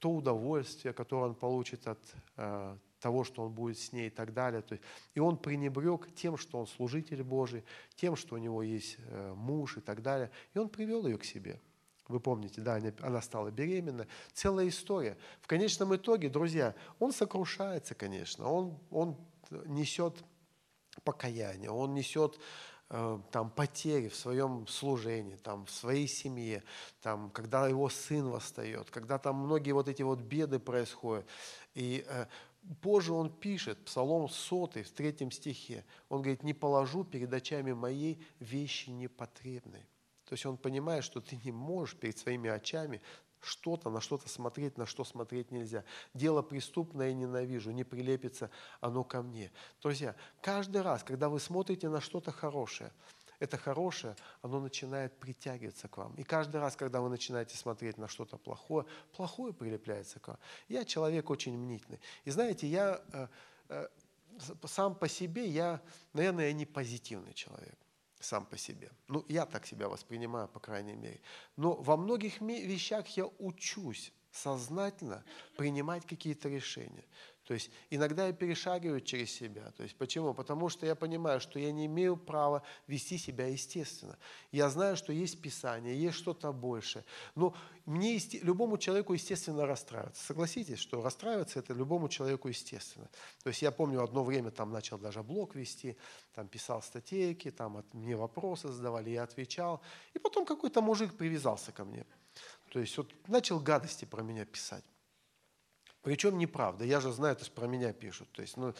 то 0.00 0.10
удовольствие, 0.10 0.92
которое 0.92 1.26
он 1.26 1.34
получит 1.34 1.86
от 1.86 2.00
э, 2.36 2.76
того, 3.00 3.22
что 3.22 3.44
он 3.44 3.52
будет 3.52 3.78
с 3.78 3.92
ней 3.92 4.08
и 4.08 4.10
так 4.10 4.32
далее. 4.32 4.62
То 4.62 4.72
есть, 4.72 4.84
и 5.14 5.20
он 5.20 5.36
пренебрег 5.36 6.12
тем, 6.14 6.36
что 6.36 6.58
он 6.58 6.66
служитель 6.66 7.22
Божий, 7.22 7.64
тем, 7.94 8.16
что 8.16 8.34
у 8.34 8.38
него 8.38 8.62
есть 8.62 8.96
э, 8.98 9.34
муж 9.36 9.76
и 9.76 9.80
так 9.80 10.02
далее. 10.02 10.30
И 10.54 10.58
он 10.58 10.68
привел 10.68 11.06
ее 11.06 11.18
к 11.18 11.24
себе. 11.24 11.60
Вы 12.08 12.18
помните, 12.18 12.60
да, 12.60 12.80
она 13.02 13.20
стала 13.20 13.50
беременна. 13.50 14.06
Целая 14.32 14.68
история. 14.68 15.16
В 15.42 15.46
конечном 15.46 15.94
итоге, 15.94 16.28
друзья, 16.28 16.74
он 16.98 17.12
сокрушается, 17.12 17.94
конечно. 17.94 18.50
Он, 18.50 18.78
он 18.90 19.16
несет 19.66 20.16
покаяние, 21.04 21.70
он 21.70 21.94
несет 21.94 22.40
там, 22.90 23.50
потери 23.50 24.08
в 24.08 24.16
своем 24.16 24.66
служении, 24.66 25.36
там, 25.36 25.64
в 25.64 25.70
своей 25.70 26.08
семье, 26.08 26.64
там, 27.02 27.30
когда 27.30 27.68
его 27.68 27.88
сын 27.88 28.28
восстает, 28.28 28.90
когда 28.90 29.18
там 29.18 29.36
многие 29.36 29.72
вот 29.72 29.88
эти 29.88 30.02
вот 30.02 30.18
беды 30.18 30.58
происходят. 30.58 31.24
И 31.74 32.04
э, 32.08 32.26
позже 32.82 33.12
он 33.12 33.30
пишет, 33.30 33.78
Псалом 33.84 34.28
сотый, 34.28 34.82
в 34.82 34.90
третьем 34.90 35.30
стихе, 35.30 35.84
он 36.08 36.22
говорит, 36.22 36.42
«Не 36.42 36.52
положу 36.52 37.04
перед 37.04 37.32
очами 37.32 37.72
моей 37.72 38.20
вещи 38.40 38.90
непотребной». 38.90 39.86
То 40.24 40.34
есть 40.34 40.44
он 40.44 40.56
понимает, 40.56 41.04
что 41.04 41.20
ты 41.20 41.38
не 41.44 41.52
можешь 41.52 41.96
перед 41.96 42.18
своими 42.18 42.50
очами 42.50 43.00
что-то, 43.40 43.90
на 43.90 44.00
что-то 44.00 44.28
смотреть, 44.28 44.78
на 44.78 44.86
что 44.86 45.04
смотреть 45.04 45.50
нельзя. 45.50 45.84
Дело 46.14 46.42
преступное 46.42 47.12
ненавижу, 47.12 47.70
не 47.70 47.84
прилепится 47.84 48.50
оно 48.80 49.04
ко 49.04 49.22
мне. 49.22 49.50
Друзья, 49.82 50.14
каждый 50.40 50.82
раз, 50.82 51.02
когда 51.02 51.28
вы 51.28 51.40
смотрите 51.40 51.88
на 51.88 52.00
что-то 52.00 52.32
хорошее, 52.32 52.92
это 53.38 53.56
хорошее, 53.56 54.16
оно 54.42 54.60
начинает 54.60 55.18
притягиваться 55.18 55.88
к 55.88 55.96
вам. 55.96 56.14
И 56.16 56.22
каждый 56.22 56.60
раз, 56.60 56.76
когда 56.76 57.00
вы 57.00 57.08
начинаете 57.08 57.56
смотреть 57.56 57.96
на 57.96 58.06
что-то 58.06 58.36
плохое, 58.36 58.86
плохое 59.16 59.54
прилепляется 59.54 60.20
к 60.20 60.28
вам. 60.28 60.38
Я 60.68 60.84
человек 60.84 61.30
очень 61.30 61.56
мнительный. 61.56 62.00
И 62.24 62.30
знаете, 62.30 62.66
я 62.66 63.02
э, 63.12 63.28
э, 63.70 63.88
сам 64.66 64.94
по 64.94 65.08
себе, 65.08 65.46
я, 65.46 65.80
наверное, 66.12 66.48
я 66.48 66.52
не 66.52 66.66
позитивный 66.66 67.32
человек 67.32 67.79
сам 68.20 68.46
по 68.46 68.56
себе. 68.56 68.90
Ну, 69.08 69.24
я 69.28 69.46
так 69.46 69.66
себя 69.66 69.88
воспринимаю, 69.88 70.48
по 70.48 70.60
крайней 70.60 70.94
мере. 70.94 71.20
Но 71.56 71.74
во 71.74 71.96
многих 71.96 72.40
вещах 72.40 73.08
я 73.16 73.26
учусь 73.38 74.12
сознательно 74.30 75.24
принимать 75.56 76.06
какие-то 76.06 76.48
решения. 76.48 77.04
То 77.50 77.54
есть 77.54 77.68
иногда 77.90 78.28
я 78.28 78.32
перешагиваю 78.32 79.00
через 79.00 79.32
себя. 79.32 79.72
То 79.72 79.82
есть 79.82 79.96
почему? 79.96 80.32
Потому 80.34 80.68
что 80.68 80.86
я 80.86 80.94
понимаю, 80.94 81.40
что 81.40 81.58
я 81.58 81.72
не 81.72 81.86
имею 81.86 82.16
права 82.16 82.62
вести 82.86 83.18
себя 83.18 83.48
естественно. 83.48 84.16
Я 84.52 84.70
знаю, 84.70 84.96
что 84.96 85.12
есть 85.12 85.42
Писание, 85.42 86.00
есть 86.00 86.16
что-то 86.16 86.52
большее. 86.52 87.04
Но 87.34 87.52
мне, 87.86 88.20
любому 88.42 88.78
человеку 88.78 89.14
естественно 89.14 89.66
расстраиваться. 89.66 90.24
Согласитесь, 90.24 90.78
что 90.78 91.02
расстраиваться 91.02 91.58
это 91.58 91.74
любому 91.74 92.08
человеку 92.08 92.46
естественно. 92.46 93.08
То 93.42 93.48
есть 93.48 93.62
я 93.62 93.72
помню, 93.72 94.00
одно 94.00 94.22
время 94.22 94.52
там 94.52 94.70
начал 94.70 94.96
даже 94.96 95.24
блог 95.24 95.56
вести, 95.56 95.96
там 96.36 96.46
писал 96.46 96.82
статейки, 96.82 97.50
там 97.50 97.78
от, 97.78 97.94
мне 97.94 98.14
вопросы 98.14 98.68
задавали, 98.68 99.10
я 99.10 99.24
отвечал. 99.24 99.82
И 100.14 100.20
потом 100.20 100.46
какой-то 100.46 100.82
мужик 100.82 101.16
привязался 101.16 101.72
ко 101.72 101.84
мне. 101.84 102.06
То 102.68 102.78
есть 102.78 102.96
вот 102.96 103.12
начал 103.26 103.58
гадости 103.58 104.04
про 104.04 104.22
меня 104.22 104.44
писать. 104.44 104.84
Причем 106.02 106.38
неправда. 106.38 106.84
Я 106.84 107.00
же 107.00 107.12
знаю, 107.12 107.36
это 107.36 107.50
про 107.50 107.66
меня 107.66 107.92
пишут. 107.92 108.30
То 108.32 108.42
есть, 108.42 108.56
ну, 108.56 108.74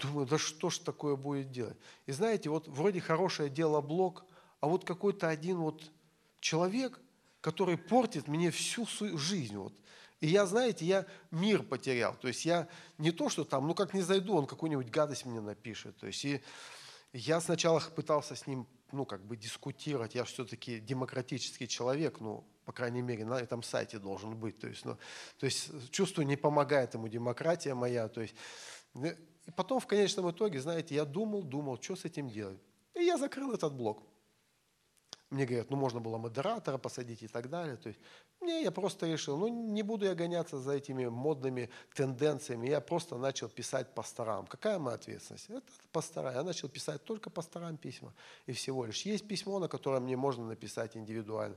думаю, 0.00 0.26
да 0.26 0.38
что 0.38 0.70
ж 0.70 0.78
такое 0.78 1.16
будет 1.16 1.50
делать? 1.50 1.76
И 2.06 2.12
знаете, 2.12 2.50
вот 2.50 2.68
вроде 2.68 3.00
хорошее 3.00 3.48
дело 3.48 3.80
блог, 3.80 4.24
а 4.60 4.66
вот 4.66 4.84
какой-то 4.84 5.28
один 5.28 5.58
вот 5.58 5.82
человек, 6.40 7.00
который 7.40 7.78
портит 7.78 8.28
мне 8.28 8.50
всю 8.50 8.86
свою 8.86 9.18
жизнь. 9.18 9.56
Вот. 9.56 9.72
И 10.20 10.26
я, 10.26 10.46
знаете, 10.46 10.84
я 10.84 11.06
мир 11.30 11.62
потерял. 11.62 12.14
То 12.16 12.28
есть 12.28 12.44
я 12.44 12.68
не 12.98 13.12
то, 13.12 13.28
что 13.28 13.44
там, 13.44 13.66
ну 13.66 13.74
как 13.74 13.94
не 13.94 14.02
зайду, 14.02 14.34
он 14.34 14.46
какую-нибудь 14.46 14.90
гадость 14.90 15.26
мне 15.26 15.40
напишет. 15.40 15.96
То 15.98 16.06
есть 16.06 16.24
и 16.24 16.42
я 17.12 17.40
сначала 17.40 17.80
пытался 17.80 18.34
с 18.34 18.46
ним, 18.46 18.66
ну 18.92 19.04
как 19.04 19.24
бы 19.24 19.36
дискутировать. 19.36 20.14
Я 20.14 20.24
все-таки 20.24 20.80
демократический 20.80 21.68
человек, 21.68 22.20
ну 22.20 22.44
по 22.66 22.72
крайней 22.72 23.00
мере, 23.00 23.24
на 23.24 23.40
этом 23.40 23.62
сайте 23.62 23.98
должен 23.98 24.36
быть. 24.36 24.58
То 24.58 24.66
есть, 24.66 24.84
ну, 24.84 24.98
то 25.38 25.46
есть 25.46 25.70
чувствую, 25.92 26.26
не 26.26 26.36
помогает 26.36 26.94
ему 26.94 27.08
демократия 27.08 27.74
моя. 27.74 28.08
То 28.08 28.20
есть, 28.20 28.34
э, 28.94 29.14
и 29.46 29.50
потом 29.52 29.78
в 29.78 29.86
конечном 29.86 30.30
итоге, 30.32 30.60
знаете, 30.60 30.96
я 30.96 31.04
думал, 31.04 31.44
думал, 31.44 31.80
что 31.80 31.94
с 31.94 32.04
этим 32.04 32.28
делать. 32.28 32.58
И 32.94 33.04
я 33.04 33.16
закрыл 33.18 33.52
этот 33.52 33.72
блог. 33.72 34.02
Мне 35.30 35.44
говорят, 35.44 35.70
ну 35.70 35.76
можно 35.76 36.00
было 36.00 36.18
модератора 36.18 36.78
посадить 36.78 37.22
и 37.22 37.28
так 37.28 37.48
далее. 37.48 37.76
То 37.76 37.88
есть, 37.88 38.00
не, 38.40 38.62
я 38.62 38.70
просто 38.72 39.06
решил, 39.06 39.36
ну 39.36 39.48
не 39.48 39.82
буду 39.82 40.04
я 40.04 40.14
гоняться 40.14 40.58
за 40.58 40.72
этими 40.72 41.06
модными 41.06 41.70
тенденциями. 41.94 42.68
Я 42.68 42.80
просто 42.80 43.16
начал 43.16 43.48
писать 43.48 43.94
пасторам. 43.94 44.46
Какая 44.46 44.78
моя 44.78 44.96
ответственность? 44.96 45.50
Это 45.50 45.66
пастора. 45.92 46.32
Я 46.32 46.42
начал 46.42 46.68
писать 46.68 47.04
только 47.04 47.30
пасторам 47.30 47.76
письма. 47.76 48.12
И 48.46 48.52
всего 48.52 48.84
лишь. 48.86 49.02
Есть 49.02 49.28
письмо, 49.28 49.60
на 49.60 49.68
которое 49.68 50.00
мне 50.00 50.16
можно 50.16 50.44
написать 50.44 50.96
индивидуально 50.96 51.56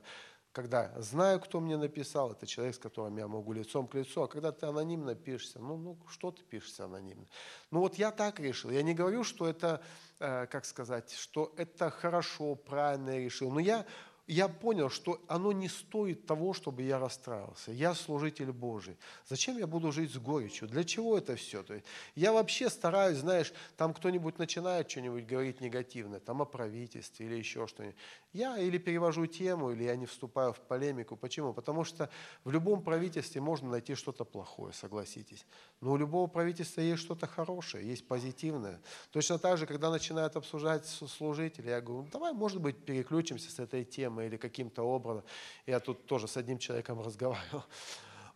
когда 0.52 0.92
знаю, 1.02 1.40
кто 1.40 1.60
мне 1.60 1.78
написал, 1.78 2.32
это 2.32 2.48
человек, 2.48 2.76
с 2.76 2.80
которым 2.80 3.18
я 3.18 3.28
могу 3.28 3.54
лицом 3.54 3.88
к 3.88 3.94
лицу, 3.96 4.24
а 4.24 4.28
когда 4.28 4.52
ты 4.52 4.66
анонимно 4.66 5.16
пишешься, 5.16 5.60
ну, 5.60 5.78
ну 5.78 5.98
что 6.10 6.32
ты 6.32 6.44
пишешься 6.44 6.86
анонимно? 6.86 7.26
Ну 7.72 7.80
вот 7.80 7.96
я 7.96 8.12
так 8.12 8.40
решил. 8.40 8.72
Я 8.72 8.82
не 8.82 8.94
говорю, 8.94 9.24
что 9.24 9.48
это, 9.48 9.82
э, 10.20 10.48
как 10.48 10.66
сказать, 10.66 11.14
что 11.14 11.54
это 11.56 11.92
хорошо, 11.92 12.56
правильно 12.56 13.12
я 13.12 13.20
решил, 13.20 13.52
но 13.52 13.60
я 13.60 13.86
я 14.30 14.48
понял, 14.48 14.92
что 14.92 15.20
оно 15.28 15.52
не 15.52 15.68
стоит 15.68 16.28
того, 16.28 16.54
чтобы 16.54 16.84
я 16.84 17.00
расстраивался. 17.00 17.72
Я 17.72 17.96
служитель 17.96 18.52
Божий. 18.52 18.96
Зачем 19.28 19.58
я 19.58 19.66
буду 19.66 19.92
жить 19.92 20.14
с 20.14 20.18
горечью? 20.18 20.68
Для 20.68 20.84
чего 20.84 21.18
это 21.18 21.36
все? 21.36 21.64
То 21.64 21.74
есть 21.74 21.88
я 22.14 22.32
вообще 22.32 22.70
стараюсь, 22.70 23.18
знаешь, 23.18 23.52
там 23.76 23.92
кто-нибудь 23.92 24.38
начинает 24.38 24.90
что-нибудь 24.90 25.26
говорить 25.26 25.62
негативное, 25.62 26.20
там 26.20 26.44
о 26.44 26.46
правительстве 26.46 27.26
или 27.26 27.38
еще 27.38 27.66
что-нибудь. 27.66 27.96
Я 28.32 28.60
или 28.60 28.78
перевожу 28.78 29.26
тему, 29.26 29.72
или 29.72 29.86
я 29.86 29.96
не 29.96 30.06
вступаю 30.06 30.54
в 30.54 30.60
полемику. 30.60 31.16
Почему? 31.16 31.52
Потому 31.52 31.84
что 31.84 32.08
в 32.44 32.52
любом 32.52 32.84
правительстве 32.84 33.42
можно 33.42 33.72
найти 33.72 33.96
что-то 33.96 34.26
плохое, 34.26 34.74
согласитесь. 34.74 35.44
Но 35.82 35.94
у 35.94 35.98
любого 35.98 36.28
правительства 36.28 36.82
есть 36.82 37.02
что-то 37.02 37.26
хорошее, 37.26 37.88
есть 37.88 38.08
позитивное. 38.08 38.80
Точно 39.10 39.40
так 39.40 39.58
же, 39.58 39.66
когда 39.66 39.90
начинают 39.90 40.36
обсуждать 40.36 40.86
служители, 40.86 41.70
я 41.70 41.82
говорю, 41.82 42.08
давай, 42.12 42.34
может 42.34 42.62
быть, 42.62 42.86
переключимся 42.86 43.50
с 43.50 43.58
этой 43.58 43.84
темы 43.84 44.19
или 44.22 44.38
каким-то 44.38 44.84
образом. 44.84 45.24
Я 45.66 45.80
тут 45.80 46.06
тоже 46.06 46.28
с 46.28 46.38
одним 46.38 46.58
человеком 46.58 47.02
разговаривал. 47.06 47.64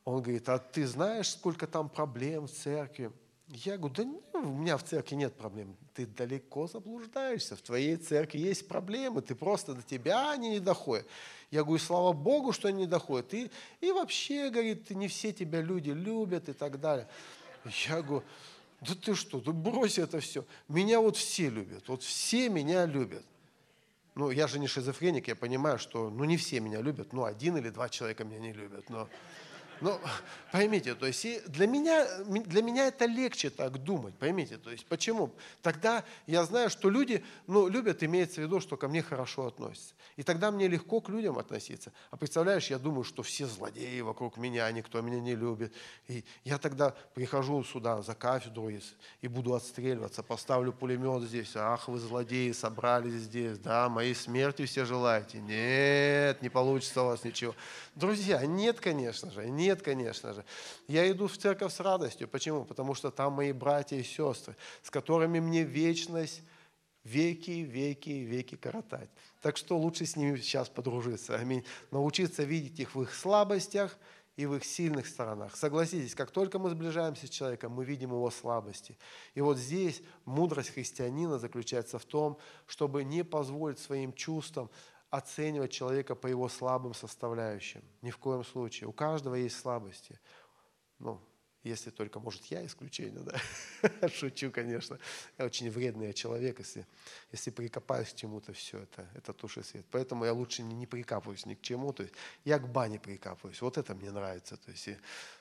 Он 0.05 0.21
говорит, 0.21 0.49
а 0.49 0.59
ты 0.59 0.85
знаешь, 0.85 1.29
сколько 1.29 1.65
там 1.65 1.89
проблем 1.89 2.47
в 2.47 2.51
церкви? 2.51 3.11
Я 3.47 3.77
говорю, 3.77 3.93
да 3.95 4.03
нет, 4.03 4.23
у 4.33 4.53
меня 4.53 4.77
в 4.77 4.83
церкви 4.83 5.15
нет 5.15 5.33
проблем. 5.35 5.75
Ты 5.93 6.05
далеко 6.05 6.67
заблуждаешься. 6.67 7.55
В 7.55 7.61
твоей 7.61 7.97
церкви 7.97 8.39
есть 8.39 8.67
проблемы, 8.67 9.21
ты 9.21 9.35
просто 9.35 9.73
до 9.73 9.81
тебя 9.81 10.31
они 10.31 10.49
не 10.49 10.59
доходят. 10.59 11.05
Я 11.51 11.63
говорю, 11.63 11.79
слава 11.79 12.13
Богу, 12.13 12.51
что 12.51 12.67
они 12.67 12.79
не 12.79 12.87
доходят. 12.87 13.33
И, 13.33 13.51
и 13.79 13.91
вообще, 13.91 14.49
говорит, 14.49 14.89
не 14.89 15.07
все 15.07 15.31
тебя 15.31 15.61
люди 15.61 15.91
любят 15.91 16.49
и 16.49 16.53
так 16.53 16.79
далее. 16.79 17.07
Я 17.87 18.01
говорю, 18.01 18.25
да 18.81 18.95
ты 18.95 19.15
что, 19.15 19.39
да 19.39 19.51
брось 19.51 19.99
это 19.99 20.19
все. 20.19 20.45
Меня 20.67 20.99
вот 20.99 21.15
все 21.15 21.49
любят, 21.49 21.87
вот 21.87 22.03
все 22.03 22.49
меня 22.49 22.85
любят. 22.85 23.25
Ну, 24.15 24.29
я 24.29 24.47
же 24.47 24.59
не 24.59 24.67
шизофреник, 24.67 25.27
я 25.27 25.35
понимаю, 25.35 25.79
что 25.79 26.09
ну, 26.09 26.23
не 26.23 26.37
все 26.37 26.59
меня 26.59 26.81
любят, 26.81 27.13
ну, 27.13 27.23
один 27.23 27.57
или 27.57 27.69
два 27.69 27.89
человека 27.89 28.23
меня 28.23 28.39
не 28.39 28.53
любят, 28.53 28.89
но 28.89 29.09
ну, 29.83 29.99
поймите, 30.51 30.95
то 30.95 31.05
есть 31.05 31.45
для 31.51 31.67
меня, 31.67 32.07
для 32.23 32.61
меня 32.61 32.87
это 32.87 33.05
легче 33.05 33.49
так 33.49 33.83
думать, 33.83 34.15
поймите, 34.15 34.57
то 34.57 34.71
есть 34.71 34.85
почему? 34.85 35.31
Тогда 35.61 36.05
я 36.25 36.45
знаю, 36.45 36.69
что 36.69 36.89
люди, 36.89 37.21
ну, 37.47 37.67
любят, 37.67 38.01
имеется 38.01 38.39
в 38.39 38.45
виду, 38.45 38.61
что 38.61 38.77
ко 38.77 38.87
мне 38.87 39.03
хорошо 39.03 39.47
относятся. 39.47 39.93
И 40.15 40.23
тогда 40.23 40.51
мне 40.51 40.67
легко 40.67 41.01
к 41.01 41.09
людям 41.09 41.37
относиться. 41.37 41.91
А 42.11 42.17
представляешь, 42.17 42.67
я 42.69 42.79
думаю, 42.79 43.03
что 43.03 43.23
все 43.23 43.45
злодеи 43.45 43.99
вокруг 44.01 44.37
меня, 44.37 44.71
никто 44.71 45.01
меня 45.01 45.19
не 45.19 45.35
любит. 45.35 45.73
И 46.07 46.23
я 46.45 46.57
тогда 46.57 46.95
прихожу 47.13 47.61
сюда 47.63 48.01
за 48.01 48.15
кафедру 48.15 48.69
и, 48.69 48.79
и 49.21 49.27
буду 49.27 49.53
отстреливаться, 49.53 50.23
поставлю 50.23 50.71
пулемет 50.71 51.23
здесь. 51.23 51.55
Ах, 51.55 51.89
вы 51.89 51.99
злодеи, 51.99 52.51
собрались 52.53 53.23
здесь, 53.23 53.57
да, 53.57 53.89
моей 53.89 54.15
смерти 54.15 54.65
все 54.65 54.85
желаете. 54.85 55.39
Нет, 55.39 56.41
не 56.41 56.49
получится 56.49 57.01
у 57.01 57.07
вас 57.07 57.23
ничего. 57.23 57.53
Друзья, 57.95 58.45
нет, 58.45 58.79
конечно 58.79 59.29
же, 59.31 59.49
нет 59.49 59.72
нет, 59.73 59.81
конечно 59.81 60.33
же. 60.33 60.45
Я 60.87 61.09
иду 61.09 61.27
в 61.27 61.37
церковь 61.37 61.73
с 61.73 61.79
радостью. 61.79 62.27
Почему? 62.27 62.63
Потому 62.63 62.93
что 62.93 63.09
там 63.09 63.33
мои 63.33 63.51
братья 63.51 63.97
и 63.97 64.03
сестры, 64.03 64.55
с 64.83 64.89
которыми 64.91 65.39
мне 65.39 65.63
вечность 65.63 66.41
веки, 67.03 67.51
веки, 67.51 68.09
веки 68.09 68.55
коротать. 68.55 69.09
Так 69.41 69.57
что 69.57 69.77
лучше 69.77 70.05
с 70.05 70.15
ними 70.15 70.37
сейчас 70.37 70.69
подружиться. 70.69 71.35
Аминь. 71.35 71.63
Научиться 71.91 72.43
видеть 72.43 72.79
их 72.79 72.95
в 72.95 73.01
их 73.01 73.13
слабостях 73.15 73.97
и 74.35 74.45
в 74.45 74.55
их 74.55 74.63
сильных 74.63 75.07
сторонах. 75.07 75.55
Согласитесь, 75.55 76.15
как 76.15 76.29
только 76.29 76.59
мы 76.59 76.69
сближаемся 76.69 77.25
с 77.25 77.29
человеком, 77.29 77.71
мы 77.71 77.83
видим 77.83 78.11
его 78.11 78.29
слабости. 78.29 78.97
И 79.33 79.41
вот 79.41 79.57
здесь 79.57 80.01
мудрость 80.25 80.69
христианина 80.69 81.39
заключается 81.39 81.97
в 81.97 82.05
том, 82.05 82.37
чтобы 82.67 83.03
не 83.03 83.23
позволить 83.23 83.79
своим 83.79 84.13
чувствам 84.13 84.69
оценивать 85.13 85.71
человека 85.71 86.15
по 86.15 86.25
его 86.25 86.49
слабым 86.49 86.95
составляющим. 86.95 87.83
Ни 88.01 88.09
в 88.09 88.17
коем 88.17 88.43
случае. 88.43 88.87
У 88.87 88.91
каждого 88.91 89.35
есть 89.35 89.59
слабости. 89.59 90.19
Ну, 90.97 91.21
если 91.61 91.91
только, 91.91 92.19
может, 92.19 92.43
я 92.45 92.65
исключение, 92.65 93.21
да? 93.21 94.07
Шучу, 94.09 94.49
конечно. 94.49 94.97
Я 95.37 95.45
очень 95.45 95.69
вредный 95.69 96.13
человек, 96.13 96.57
если, 96.57 96.87
если 97.31 97.51
прикопаюсь 97.51 98.09
к 98.09 98.15
чему-то, 98.15 98.53
все 98.53 98.79
это, 98.79 99.07
это 99.13 99.33
тушь 99.33 99.59
свет. 99.63 99.85
Поэтому 99.91 100.25
я 100.25 100.33
лучше 100.33 100.63
не, 100.63 100.73
не 100.73 100.87
прикапываюсь 100.87 101.45
ни 101.45 101.53
к 101.53 101.61
чему. 101.61 101.93
То 101.93 102.01
есть 102.01 102.15
я 102.43 102.57
к 102.57 102.67
бане 102.67 102.99
прикапываюсь. 102.99 103.61
Вот 103.61 103.77
это 103.77 103.93
мне 103.93 104.09
нравится. 104.09 104.57
То 104.57 104.71
есть, 104.71 104.87
и, 104.87 104.97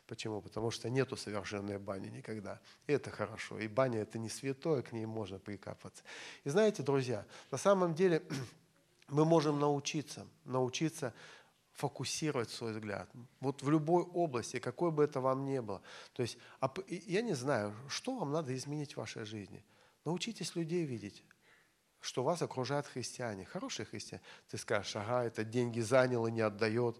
почему? 0.06 0.42
Потому 0.42 0.70
что 0.70 0.90
нету 0.90 1.16
совершенной 1.16 1.78
бани 1.78 2.08
никогда. 2.08 2.60
И 2.86 2.92
это 2.92 3.10
хорошо. 3.10 3.58
И 3.58 3.68
баня 3.68 4.00
это 4.00 4.18
не 4.18 4.28
святое, 4.28 4.82
к 4.82 4.92
ней 4.92 5.06
можно 5.06 5.38
прикапываться. 5.38 6.04
И 6.44 6.50
знаете, 6.50 6.82
друзья, 6.82 7.24
на 7.50 7.56
самом 7.56 7.94
деле 7.94 8.22
мы 9.12 9.24
можем 9.24 9.60
научиться, 9.60 10.26
научиться 10.44 11.14
фокусировать 11.72 12.50
свой 12.50 12.72
взгляд. 12.72 13.08
Вот 13.40 13.62
в 13.62 13.70
любой 13.70 14.02
области, 14.02 14.58
какой 14.58 14.90
бы 14.90 15.04
это 15.04 15.20
вам 15.20 15.44
ни 15.44 15.58
было. 15.58 15.82
То 16.14 16.22
есть, 16.22 16.38
я 16.88 17.22
не 17.22 17.34
знаю, 17.34 17.74
что 17.88 18.16
вам 18.18 18.32
надо 18.32 18.54
изменить 18.56 18.94
в 18.94 18.96
вашей 18.96 19.24
жизни. 19.24 19.64
Научитесь 20.04 20.56
людей 20.56 20.84
видеть, 20.84 21.22
что 22.00 22.22
вас 22.22 22.42
окружают 22.42 22.86
христиане, 22.86 23.44
хорошие 23.44 23.86
христиане. 23.86 24.22
Ты 24.48 24.58
скажешь, 24.58 24.96
ага, 24.96 25.24
это 25.24 25.44
деньги 25.44 25.80
занял 25.80 26.26
и 26.26 26.32
не 26.32 26.40
отдает. 26.40 26.96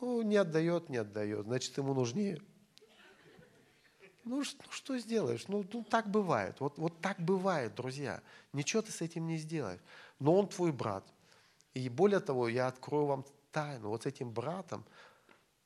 Ну, 0.00 0.22
не 0.22 0.36
отдает, 0.36 0.88
не 0.88 0.96
отдает, 0.96 1.44
значит, 1.44 1.76
ему 1.76 1.94
нужнее. 1.94 2.40
Ну, 4.24 4.44
что, 4.44 4.62
что 4.70 4.98
сделаешь? 4.98 5.48
Ну, 5.48 5.64
ну, 5.72 5.84
так 5.84 6.08
бывает. 6.08 6.60
Вот, 6.60 6.78
вот 6.78 7.00
так 7.00 7.18
бывает, 7.20 7.74
друзья. 7.74 8.22
Ничего 8.52 8.82
ты 8.82 8.92
с 8.92 9.00
этим 9.00 9.26
не 9.26 9.36
сделаешь. 9.36 9.80
Но 10.22 10.38
он 10.38 10.48
твой 10.48 10.72
брат– 10.72 11.04
и 11.74 11.88
более 11.88 12.20
того, 12.20 12.48
я 12.48 12.66
открою 12.66 13.06
вам 13.06 13.24
тайну. 13.50 13.88
Вот 13.88 14.02
с 14.02 14.06
этим 14.06 14.30
братом 14.30 14.84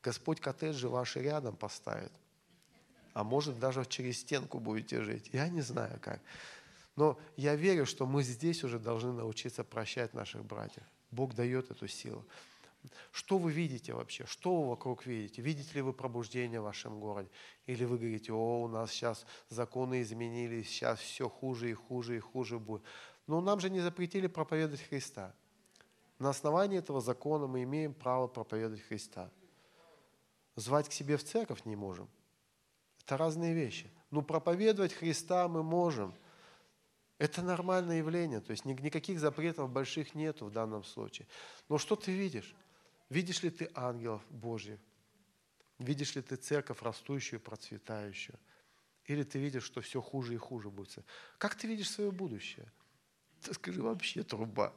Господь 0.03 0.41
коттеджи 0.41 0.89
ваши 0.89 1.21
рядом 1.21 1.57
поставит. 1.57 2.13
А 3.13 3.25
может, 3.25 3.59
даже 3.59 3.85
через 3.85 4.21
стенку 4.21 4.61
будете 4.61 5.03
жить. 5.03 5.31
Я 5.33 5.49
не 5.49 5.63
знаю 5.63 5.99
как. 6.01 6.21
Но 6.97 7.19
я 7.37 7.57
верю, 7.57 7.87
что 7.87 8.07
мы 8.07 8.23
здесь 8.23 8.63
уже 8.63 8.79
должны 8.79 9.13
научиться 9.13 9.65
прощать 9.65 10.15
наших 10.15 10.45
братьев. 10.45 10.85
Бог 11.11 11.35
дает 11.35 11.71
эту 11.71 11.89
силу. 11.89 12.25
Что 13.11 13.39
вы 13.39 13.51
видите 13.51 13.95
вообще? 13.95 14.27
Что 14.27 14.63
вы 14.63 14.69
вокруг 14.69 15.07
видите? 15.07 15.43
Видите 15.43 15.75
ли 15.75 15.83
вы 15.83 15.93
пробуждение 15.93 16.61
в 16.61 16.65
вашем 16.65 17.01
городе? 17.01 17.29
Или 17.67 17.85
вы 17.85 17.99
говорите, 17.99 18.33
о, 18.33 18.63
у 18.63 18.69
нас 18.69 18.93
сейчас 18.93 19.27
законы 19.49 20.03
изменились, 20.03 20.69
сейчас 20.69 21.01
все 21.01 21.29
хуже 21.29 21.71
и 21.71 21.75
хуже 21.75 22.17
и 22.17 22.21
хуже 22.21 22.59
будет. 22.61 22.83
Но 23.27 23.41
нам 23.41 23.61
же 23.61 23.71
не 23.71 23.81
запретили 23.81 24.27
проповедовать 24.27 24.83
Христа. 24.83 25.35
На 26.19 26.31
основании 26.31 26.79
этого 26.79 27.01
закона 27.01 27.47
мы 27.47 27.63
имеем 27.65 27.93
право 27.93 28.27
проповедовать 28.27 28.83
Христа. 28.83 29.31
Звать 30.55 30.89
к 30.89 30.93
себе 30.93 31.17
в 31.17 31.25
церковь 31.25 31.65
не 31.65 31.77
можем. 31.77 32.09
Это 33.05 33.17
разные 33.17 33.55
вещи. 33.55 33.91
Но 34.11 34.23
проповедовать 34.23 34.95
Христа 34.95 35.49
мы 35.49 35.63
можем. 35.63 36.15
Это 37.19 37.43
нормальное 37.43 37.99
явление. 37.99 38.41
То 38.41 38.53
есть 38.53 38.65
никаких 38.65 39.21
запретов 39.21 39.71
больших 39.71 40.15
нету 40.15 40.47
в 40.47 40.53
данном 40.53 40.85
случае. 40.85 41.27
Но 41.69 41.79
что 41.79 41.97
ты 41.97 42.13
видишь? 42.13 42.55
Видишь 43.11 43.43
ли 43.43 43.51
ты 43.51 43.71
ангелов 43.75 44.23
Божьих? 44.31 44.81
Видишь 45.79 46.15
ли 46.15 46.23
ты 46.23 46.37
церковь 46.37 46.83
растущую, 46.83 47.41
процветающую? 47.41 48.39
Или 49.05 49.23
ты 49.23 49.39
видишь, 49.39 49.65
что 49.65 49.81
все 49.81 50.01
хуже 50.01 50.35
и 50.35 50.39
хуже 50.39 50.71
будет? 50.71 51.05
Как 51.39 51.55
ты 51.55 51.67
видишь 51.67 51.91
свое 51.91 52.11
будущее? 52.11 52.71
Ты 53.47 53.55
скажи, 53.55 53.81
вообще 53.81 54.25
труба 54.25 54.73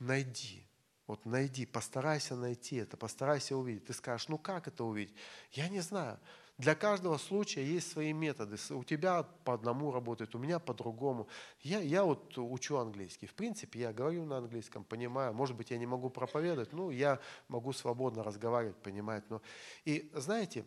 найди. 0.00 0.64
Вот 1.06 1.24
найди, 1.24 1.64
постарайся 1.64 2.34
найти 2.34 2.76
это, 2.76 2.96
постарайся 2.96 3.56
увидеть. 3.56 3.86
Ты 3.86 3.92
скажешь, 3.92 4.28
ну 4.28 4.36
как 4.36 4.66
это 4.66 4.82
увидеть? 4.84 5.14
Я 5.52 5.68
не 5.68 5.80
знаю. 5.80 6.18
Для 6.58 6.74
каждого 6.74 7.16
случая 7.18 7.64
есть 7.64 7.92
свои 7.92 8.12
методы. 8.12 8.56
У 8.70 8.82
тебя 8.82 9.22
по 9.22 9.54
одному 9.54 9.92
работает, 9.92 10.34
у 10.34 10.38
меня 10.38 10.58
по 10.58 10.74
другому. 10.74 11.28
Я, 11.60 11.78
я 11.78 12.02
вот 12.02 12.36
учу 12.36 12.76
английский. 12.76 13.28
В 13.28 13.34
принципе, 13.34 13.78
я 13.78 13.92
говорю 13.92 14.24
на 14.24 14.38
английском, 14.38 14.82
понимаю. 14.82 15.32
Может 15.32 15.56
быть, 15.56 15.70
я 15.70 15.78
не 15.78 15.86
могу 15.86 16.10
проповедовать, 16.10 16.72
но 16.72 16.90
я 16.90 17.20
могу 17.46 17.72
свободно 17.72 18.24
разговаривать, 18.24 18.76
понимать. 18.76 19.22
Но... 19.30 19.40
И 19.84 20.10
знаете, 20.14 20.64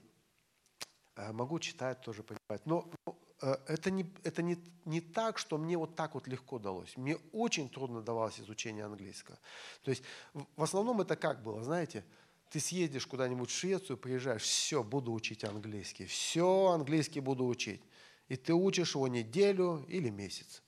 э, 1.18 1.34
могу 1.34 1.60
читать 1.60 2.02
тоже, 2.02 2.24
понимать. 2.24 2.66
Но 2.66 2.90
Э, 3.06 3.12
это, 3.42 3.92
не, 3.92 4.06
это 4.24 4.42
не, 4.42 4.58
не 4.86 5.02
так, 5.02 5.38
что 5.38 5.58
мне 5.58 5.78
вот 5.78 5.96
так 5.96 6.14
вот 6.14 6.28
легко 6.28 6.60
далось. 6.60 6.96
Мне 6.98 7.18
очень 7.32 7.70
трудно 7.70 8.02
давалось 8.02 8.40
изучение 8.40 8.86
английского. 8.86 9.38
То 9.84 9.92
есть 9.92 10.04
в 10.34 10.64
основном 10.64 11.02
это 11.02 11.16
как 11.16 11.42
было, 11.42 11.64
знаете, 11.64 12.06
ты 12.50 12.60
съездишь 12.60 13.08
куда-нибудь 13.08 13.50
в 13.50 13.54
Швецию, 13.54 13.98
приезжаешь, 13.98 14.44
все, 14.44 14.84
буду 14.84 15.14
учить 15.14 15.44
английский, 15.44 16.06
все, 16.06 16.68
английский 16.68 17.20
буду 17.20 17.46
учить. 17.46 17.82
И 18.28 18.36
ты 18.36 18.54
учишь 18.54 18.96
его 18.96 19.08
неделю 19.08 19.86
или 19.88 20.10
месяц 20.10 20.62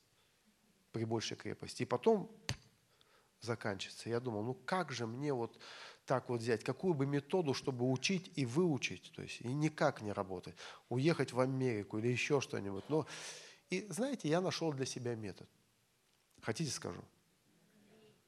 при 0.92 1.04
большей 1.04 1.36
крепости. 1.36 1.82
И 1.82 1.86
потом 1.86 2.30
заканчивается. 3.40 4.08
Я 4.08 4.20
думал, 4.20 4.42
ну 4.42 4.54
как 4.54 4.92
же 4.92 5.06
мне 5.06 5.32
вот 5.32 5.58
так 6.06 6.28
вот 6.28 6.40
взять, 6.40 6.62
какую 6.62 6.94
бы 6.94 7.06
методу, 7.06 7.54
чтобы 7.54 7.90
учить 7.90 8.30
и 8.36 8.44
выучить, 8.44 9.12
то 9.14 9.22
есть 9.22 9.40
и 9.40 9.48
никак 9.48 10.02
не 10.02 10.12
работать, 10.12 10.54
уехать 10.88 11.32
в 11.32 11.40
Америку 11.40 11.98
или 11.98 12.08
еще 12.08 12.40
что-нибудь. 12.40 12.84
Но 12.88 13.06
и 13.70 13.86
знаете, 13.88 14.28
я 14.28 14.40
нашел 14.40 14.72
для 14.72 14.86
себя 14.86 15.14
метод. 15.14 15.48
Хотите 16.42 16.70
скажу? 16.70 17.02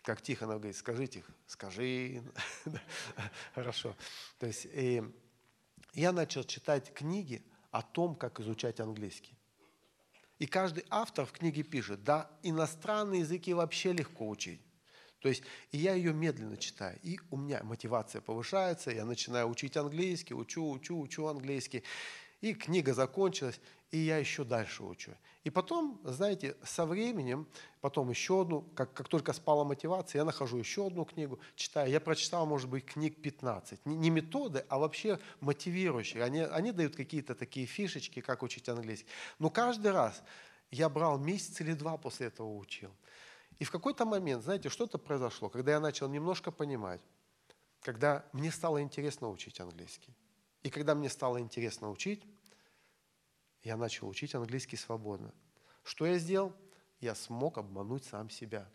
Как 0.02 0.22
Тихонов 0.22 0.58
говорит, 0.58 0.76
скажите, 0.76 1.24
скажи. 1.46 2.22
Хорошо. 3.54 3.94
То 4.38 4.46
есть 4.46 4.66
и 4.72 5.02
я 5.92 6.12
начал 6.12 6.44
читать 6.44 6.92
книги 6.94 7.42
о 7.70 7.82
том, 7.82 8.14
как 8.14 8.40
изучать 8.40 8.80
английский. 8.80 9.36
И 10.38 10.46
каждый 10.46 10.84
автор 10.90 11.24
в 11.24 11.32
книге 11.32 11.62
пишет, 11.62 12.04
да, 12.04 12.30
иностранные 12.42 13.20
языки 13.20 13.54
вообще 13.54 13.92
легко 13.92 14.28
учить. 14.28 14.60
То 15.20 15.28
есть 15.28 15.42
и 15.72 15.78
я 15.78 15.94
ее 15.94 16.12
медленно 16.12 16.56
читаю, 16.56 16.98
и 17.02 17.18
у 17.30 17.36
меня 17.36 17.62
мотивация 17.62 18.20
повышается, 18.20 18.90
я 18.90 19.04
начинаю 19.04 19.48
учить 19.48 19.76
английский, 19.76 20.34
учу, 20.34 20.70
учу, 20.70 20.98
учу 21.00 21.26
английский. 21.26 21.82
И 22.42 22.52
книга 22.54 22.92
закончилась, 22.92 23.60
и 23.90 23.98
я 23.98 24.18
еще 24.18 24.44
дальше 24.44 24.82
учу. 24.82 25.12
И 25.44 25.50
потом, 25.50 26.00
знаете, 26.04 26.56
со 26.64 26.84
временем, 26.84 27.46
потом 27.80 28.10
еще 28.10 28.42
одну, 28.42 28.62
как, 28.74 28.92
как 28.92 29.08
только 29.08 29.32
спала 29.32 29.64
мотивация, 29.64 30.18
я 30.18 30.24
нахожу 30.24 30.58
еще 30.58 30.88
одну 30.88 31.04
книгу, 31.04 31.38
читаю. 31.54 31.90
Я 31.90 32.00
прочитал, 32.00 32.46
может 32.46 32.68
быть, 32.68 32.84
книг 32.84 33.22
15. 33.22 33.86
Не, 33.86 33.96
не 33.96 34.10
методы, 34.10 34.64
а 34.68 34.78
вообще 34.78 35.20
мотивирующие. 35.40 36.24
Они, 36.24 36.40
они 36.40 36.72
дают 36.72 36.96
какие-то 36.96 37.34
такие 37.34 37.66
фишечки, 37.66 38.20
как 38.20 38.42
учить 38.42 38.68
английский. 38.68 39.08
Но 39.38 39.48
каждый 39.48 39.92
раз 39.92 40.22
я 40.72 40.88
брал 40.88 41.18
месяц 41.18 41.60
или 41.60 41.72
два 41.72 41.96
после 41.96 42.26
этого 42.26 42.56
учил. 42.56 42.90
И 43.58 43.64
в 43.64 43.70
какой-то 43.70 44.04
момент, 44.04 44.44
знаете, 44.44 44.68
что-то 44.68 44.98
произошло, 44.98 45.48
когда 45.48 45.72
я 45.72 45.80
начал 45.80 46.08
немножко 46.08 46.50
понимать, 46.50 47.00
когда 47.80 48.26
мне 48.32 48.50
стало 48.50 48.82
интересно 48.82 49.30
учить 49.30 49.60
английский. 49.60 50.14
И 50.62 50.70
когда 50.70 50.94
мне 50.94 51.08
стало 51.08 51.40
интересно 51.40 51.90
учить, 51.90 52.24
я 53.62 53.76
начал 53.76 54.08
учить 54.08 54.34
английский 54.34 54.76
свободно. 54.76 55.32
Что 55.82 56.06
я 56.06 56.18
сделал? 56.18 56.52
Я 57.00 57.14
смог 57.14 57.58
обмануть 57.58 58.04
сам 58.04 58.28
себя. 58.30 58.68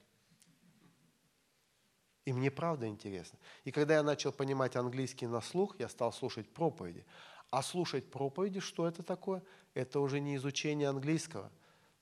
И 2.26 2.34
мне 2.34 2.50
правда 2.50 2.88
интересно. 2.88 3.38
И 3.64 3.72
когда 3.72 3.96
я 3.96 4.04
начал 4.04 4.32
понимать 4.32 4.76
английский 4.76 5.28
на 5.28 5.42
слух, 5.42 5.76
я 5.80 5.90
стал 5.90 6.14
слушать 6.14 6.52
проповеди. 6.54 7.06
А 7.50 7.62
слушать 7.62 8.10
проповеди, 8.10 8.60
что 8.60 8.88
это 8.88 9.04
такое? 9.04 9.44
Это 9.74 10.00
уже 10.00 10.20
не 10.20 10.38
изучение 10.38 10.88
английского. 10.88 11.52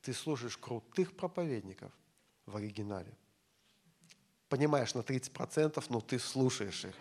Ты 0.02 0.14
слушаешь 0.14 0.58
крутых 0.58 1.16
проповедников– 1.16 1.92
в 2.50 2.58
оригинале. 2.58 3.14
Понимаешь 4.50 4.96
на 4.96 5.02
30%, 5.02 5.86
но 5.90 6.02
ты 6.02 6.20
слушаешь 6.20 6.86
их. 6.86 6.96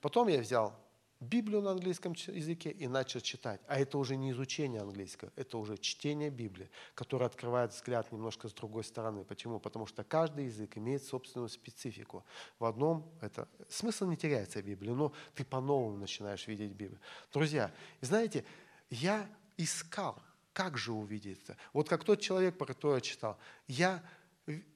Потом 0.00 0.28
я 0.28 0.40
взял 0.40 0.74
Библию 1.20 1.60
на 1.60 1.72
английском 1.72 2.14
языке 2.14 2.70
и 2.70 2.88
начал 2.88 3.20
читать. 3.20 3.60
А 3.68 3.78
это 3.78 3.98
уже 3.98 4.16
не 4.16 4.30
изучение 4.30 4.80
английского, 4.80 5.30
это 5.36 5.58
уже 5.58 5.76
чтение 5.76 6.30
Библии, 6.30 6.70
которое 6.94 7.26
открывает 7.26 7.72
взгляд 7.72 8.10
немножко 8.10 8.48
с 8.48 8.54
другой 8.54 8.84
стороны. 8.84 9.24
Почему? 9.24 9.60
Потому 9.60 9.86
что 9.86 10.02
каждый 10.02 10.46
язык 10.46 10.78
имеет 10.78 11.04
собственную 11.04 11.50
специфику. 11.50 12.24
В 12.58 12.64
одном 12.64 13.06
это 13.20 13.48
смысл 13.68 14.06
не 14.06 14.16
теряется 14.16 14.62
в 14.62 14.64
Библии, 14.64 14.92
но 14.92 15.12
ты 15.34 15.44
по-новому 15.44 15.98
начинаешь 15.98 16.48
видеть 16.48 16.72
Библию. 16.72 17.00
Друзья, 17.32 17.70
знаете, 18.00 18.44
я 18.88 19.28
искал 19.58 20.22
как 20.60 20.76
же 20.76 20.92
увидеть 20.92 21.40
это? 21.44 21.56
Вот 21.72 21.88
как 21.88 22.04
тот 22.04 22.20
человек, 22.20 22.58
про 22.58 22.66
которого 22.66 22.96
я 22.96 23.00
читал, 23.00 23.38
я, 23.66 24.02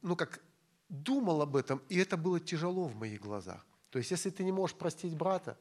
ну 0.01 0.17
как, 0.17 0.41
думал 0.89 1.43
об 1.43 1.57
этом, 1.57 1.83
и 1.91 1.99
это 1.99 2.17
было 2.17 2.41
тяжело 2.41 2.87
в 2.87 2.97
моих 2.97 3.21
глазах. 3.21 3.67
То 3.91 3.99
есть, 3.99 4.11
если 4.11 4.31
ты 4.31 4.45
не 4.45 4.53
можешь 4.53 4.75
простить 4.75 5.15
брата, 5.15 5.59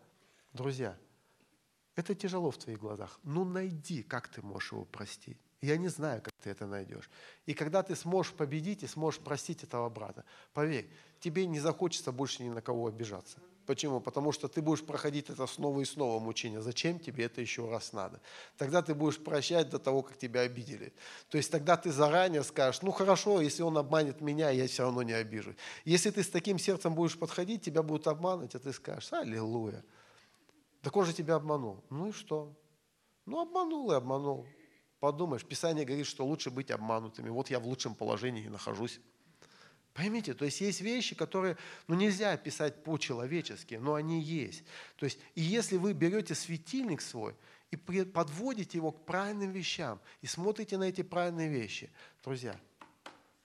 друзья, 0.54 0.98
это 1.98 2.16
тяжело 2.16 2.52
в 2.52 2.58
твоих 2.58 2.80
глазах. 2.80 3.20
Ну, 3.24 3.44
найди, 3.44 4.02
как 4.02 4.30
ты 4.30 4.42
можешь 4.42 4.72
его 4.72 4.86
простить. 4.86 5.38
Я 5.62 5.76
не 5.76 5.90
знаю, 5.90 6.22
как 6.22 6.34
ты 6.42 6.52
это 6.52 6.68
найдешь. 6.68 7.10
И 7.46 7.54
когда 7.54 7.84
ты 7.84 7.94
сможешь 7.94 8.32
победить 8.32 8.84
и 8.84 8.88
сможешь 8.88 9.20
простить 9.20 9.64
этого 9.64 9.90
брата, 9.90 10.24
поверь, 10.54 10.90
тебе 11.20 11.46
не 11.48 11.60
захочется 11.60 12.14
больше 12.14 12.44
ни 12.44 12.50
на 12.50 12.62
кого 12.62 12.88
обижаться. 12.88 13.40
Почему? 13.66 14.02
Потому 14.02 14.32
что 14.32 14.48
ты 14.48 14.62
будешь 14.62 14.84
проходить 14.84 15.30
это 15.30 15.48
снова 15.48 15.80
и 15.82 15.86
снова 15.86 16.20
мучение. 16.20 16.62
Зачем 16.62 17.00
тебе 17.00 17.26
это 17.26 17.40
еще 17.40 17.70
раз 17.70 17.94
надо? 17.94 18.20
Тогда 18.58 18.82
ты 18.82 18.94
будешь 18.94 19.24
прощать 19.24 19.70
до 19.70 19.80
того, 19.80 20.02
как 20.02 20.18
тебя 20.18 20.42
обидели. 20.42 20.94
То 21.30 21.38
есть 21.38 21.50
тогда 21.50 21.78
ты 21.78 21.92
заранее 21.92 22.44
скажешь, 22.44 22.82
ну 22.82 22.92
хорошо, 22.92 23.42
если 23.42 23.64
он 23.64 23.78
обманет 23.78 24.22
меня, 24.22 24.50
я 24.50 24.68
все 24.68 24.84
равно 24.84 25.04
не 25.04 25.14
обижу. 25.14 25.56
Если 25.86 26.10
ты 26.10 26.24
с 26.24 26.30
таким 26.30 26.60
сердцем 26.60 26.94
будешь 26.94 27.18
подходить, 27.18 27.62
тебя 27.62 27.84
будут 27.84 28.08
обманывать, 28.08 28.56
а 28.56 28.60
ты 28.60 28.74
скажешь, 28.74 29.14
аллилуйя. 29.14 29.84
Так 30.82 30.96
он 30.98 31.06
же 31.06 31.14
тебя 31.14 31.36
обманул. 31.36 31.84
Ну 31.90 32.10
и 32.10 32.12
что? 32.12 32.54
Ну 33.26 33.42
обманул 33.42 33.92
и 33.92 33.96
обманул. 33.96 34.46
Подумаешь, 35.00 35.46
Писание 35.46 35.86
говорит, 35.86 36.06
что 36.06 36.26
лучше 36.26 36.50
быть 36.50 36.72
обманутыми. 36.72 37.30
Вот 37.30 37.50
я 37.50 37.60
в 37.60 37.68
лучшем 37.68 37.96
положении 37.96 38.48
нахожусь. 38.48 39.00
Поймите, 39.94 40.34
то 40.34 40.46
есть 40.46 40.62
есть 40.62 40.82
вещи, 40.82 41.16
которые 41.16 41.58
ну, 41.88 41.96
нельзя 41.96 42.32
описать 42.32 42.84
по-человечески, 42.84 43.76
но 43.76 43.94
они 43.94 44.22
есть. 44.22 44.64
То 44.96 45.06
есть, 45.06 45.20
и 45.36 45.42
если 45.42 45.78
вы 45.78 45.94
берете 45.94 46.34
светильник 46.34 47.02
свой 47.02 47.36
и 47.70 47.78
подводите 47.78 48.78
его 48.78 48.92
к 48.92 49.06
правильным 49.06 49.52
вещам 49.52 50.00
и 50.22 50.28
смотрите 50.28 50.78
на 50.78 50.86
эти 50.86 51.04
правильные 51.04 51.50
вещи, 51.50 51.92
друзья, 52.24 52.60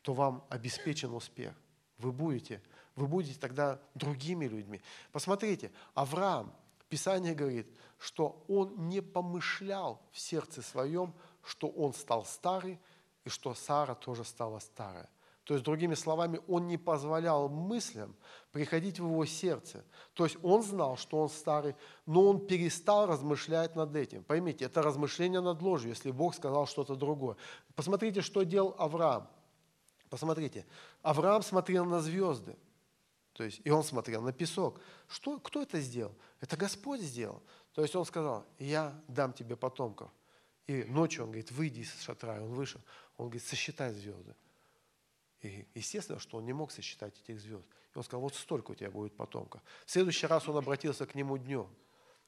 то 0.02 0.14
вам 0.14 0.44
обеспечен 0.48 1.12
успех. 1.12 1.54
Вы 1.98 2.12
будете, 2.12 2.62
вы 2.96 3.06
будете 3.06 3.38
тогда 3.38 3.80
другими 3.94 4.46
людьми. 4.46 4.80
Посмотрите, 5.12 5.70
Авраам, 5.94 6.54
Писание 6.88 7.34
говорит, 7.34 7.66
что 7.98 8.42
он 8.48 8.88
не 8.88 9.02
помышлял 9.02 10.00
в 10.12 10.18
сердце 10.18 10.62
своем 10.62 11.12
что 11.48 11.68
он 11.68 11.94
стал 11.94 12.24
старый 12.24 12.78
и 13.24 13.28
что 13.28 13.54
Сара 13.54 13.94
тоже 13.94 14.24
стала 14.24 14.58
старая. 14.58 15.08
То 15.48 15.54
есть, 15.54 15.64
другими 15.64 15.94
словами, 15.94 16.42
он 16.46 16.68
не 16.68 16.76
позволял 16.76 17.48
мыслям 17.48 18.14
приходить 18.52 19.00
в 19.00 19.06
его 19.06 19.24
сердце. 19.24 19.82
То 20.12 20.24
есть 20.24 20.36
он 20.42 20.62
знал, 20.62 20.98
что 20.98 21.22
он 21.22 21.30
старый, 21.30 21.74
но 22.04 22.28
он 22.28 22.46
перестал 22.46 23.06
размышлять 23.06 23.74
над 23.74 23.96
этим. 23.96 24.22
Поймите, 24.24 24.66
это 24.66 24.82
размышление 24.82 25.40
над 25.40 25.62
ложью, 25.62 25.88
если 25.88 26.10
Бог 26.10 26.34
сказал 26.34 26.66
что-то 26.66 26.96
другое. 26.96 27.38
Посмотрите, 27.74 28.20
что 28.20 28.42
делал 28.42 28.74
Авраам. 28.78 29.26
Посмотрите, 30.10 30.66
Авраам 31.00 31.40
смотрел 31.40 31.86
на 31.86 32.00
звезды, 32.00 32.54
то 33.32 33.42
есть, 33.42 33.62
и 33.64 33.70
он 33.70 33.82
смотрел 33.82 34.20
на 34.20 34.34
песок. 34.34 34.82
Что, 35.08 35.40
кто 35.40 35.62
это 35.62 35.80
сделал? 35.80 36.14
Это 36.42 36.58
Господь 36.58 37.00
сделал. 37.00 37.42
То 37.72 37.80
есть 37.80 37.96
он 37.96 38.04
сказал, 38.04 38.44
я 38.58 38.92
дам 39.08 39.32
тебе 39.32 39.56
потомков. 39.56 40.10
И 40.66 40.84
ночью 40.84 41.24
он 41.24 41.30
говорит, 41.30 41.50
выйди 41.52 41.80
из 41.80 42.02
шатра. 42.02 42.36
И 42.36 42.40
он 42.40 42.52
вышел. 42.52 42.82
Он 43.16 43.28
говорит, 43.28 43.46
сосчитай 43.46 43.94
звезды. 43.94 44.34
И 45.40 45.66
естественно, 45.74 46.18
что 46.18 46.38
он 46.38 46.44
не 46.44 46.52
мог 46.52 46.72
сосчитать 46.72 47.18
этих 47.20 47.40
звезд. 47.40 47.66
И 47.94 47.98
он 47.98 48.04
сказал, 48.04 48.22
вот 48.22 48.34
столько 48.34 48.72
у 48.72 48.74
тебя 48.74 48.90
будет 48.90 49.16
потомков. 49.16 49.62
В 49.86 49.90
следующий 49.90 50.26
раз 50.26 50.48
он 50.48 50.56
обратился 50.56 51.06
к 51.06 51.14
нему 51.14 51.38
днем. 51.38 51.68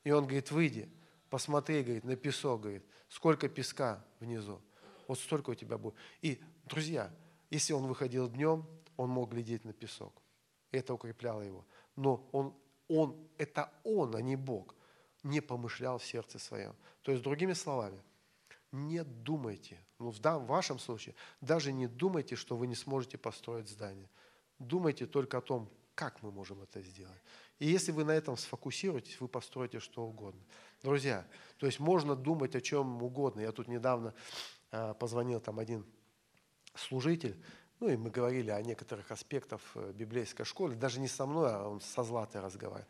И 0.04 0.10
он 0.10 0.24
говорит, 0.24 0.50
выйди, 0.50 0.88
посмотри, 1.28 1.82
говорит, 1.82 2.04
на 2.04 2.16
песок, 2.16 2.62
говорит, 2.62 2.84
сколько 3.08 3.48
песка 3.48 4.04
внизу. 4.20 4.60
Вот 5.08 5.18
столько 5.18 5.50
у 5.50 5.54
тебя 5.54 5.76
будет. 5.76 5.94
И, 6.22 6.40
друзья, 6.64 7.12
если 7.50 7.72
он 7.72 7.86
выходил 7.86 8.28
днем, 8.28 8.64
он 8.96 9.10
мог 9.10 9.30
глядеть 9.30 9.64
на 9.64 9.72
песок. 9.72 10.22
Это 10.70 10.94
укрепляло 10.94 11.42
его. 11.42 11.66
Но 11.96 12.28
он, 12.32 12.54
он, 12.88 13.28
это 13.38 13.72
он, 13.82 14.14
а 14.14 14.22
не 14.22 14.36
Бог, 14.36 14.76
не 15.24 15.40
помышлял 15.40 15.98
в 15.98 16.04
сердце 16.04 16.38
своем. 16.38 16.76
То 17.02 17.10
есть, 17.10 17.24
другими 17.24 17.54
словами, 17.54 18.00
не 18.70 19.02
думайте, 19.02 19.78
ну 20.00 20.10
в 20.10 20.46
вашем 20.46 20.78
случае, 20.78 21.14
даже 21.40 21.72
не 21.72 21.86
думайте, 21.86 22.34
что 22.34 22.56
вы 22.56 22.66
не 22.66 22.74
сможете 22.74 23.18
построить 23.18 23.68
здание. 23.68 24.08
Думайте 24.58 25.06
только 25.06 25.38
о 25.38 25.40
том, 25.40 25.70
как 25.94 26.22
мы 26.22 26.32
можем 26.32 26.62
это 26.62 26.80
сделать. 26.80 27.20
И 27.58 27.66
если 27.66 27.92
вы 27.92 28.04
на 28.04 28.12
этом 28.12 28.36
сфокусируетесь, 28.36 29.20
вы 29.20 29.28
построите 29.28 29.80
что 29.80 30.02
угодно. 30.02 30.40
Друзья, 30.82 31.26
то 31.58 31.66
есть 31.66 31.78
можно 31.78 32.16
думать 32.16 32.56
о 32.56 32.60
чем 32.60 33.02
угодно. 33.02 33.40
Я 33.40 33.52
тут 33.52 33.68
недавно 33.68 34.14
э, 34.72 34.94
позвонил 34.98 35.40
там 35.40 35.58
один 35.58 35.84
служитель, 36.74 37.36
ну 37.80 37.88
и 37.88 37.96
мы 37.96 38.10
говорили 38.10 38.50
о 38.50 38.62
некоторых 38.62 39.10
аспектах 39.10 39.60
э, 39.74 39.92
библейской 39.92 40.44
школы, 40.44 40.74
даже 40.74 41.00
не 41.00 41.08
со 41.08 41.26
мной, 41.26 41.52
а 41.52 41.68
он 41.68 41.80
со 41.82 42.02
Златой 42.02 42.40
разговаривал. 42.40 42.88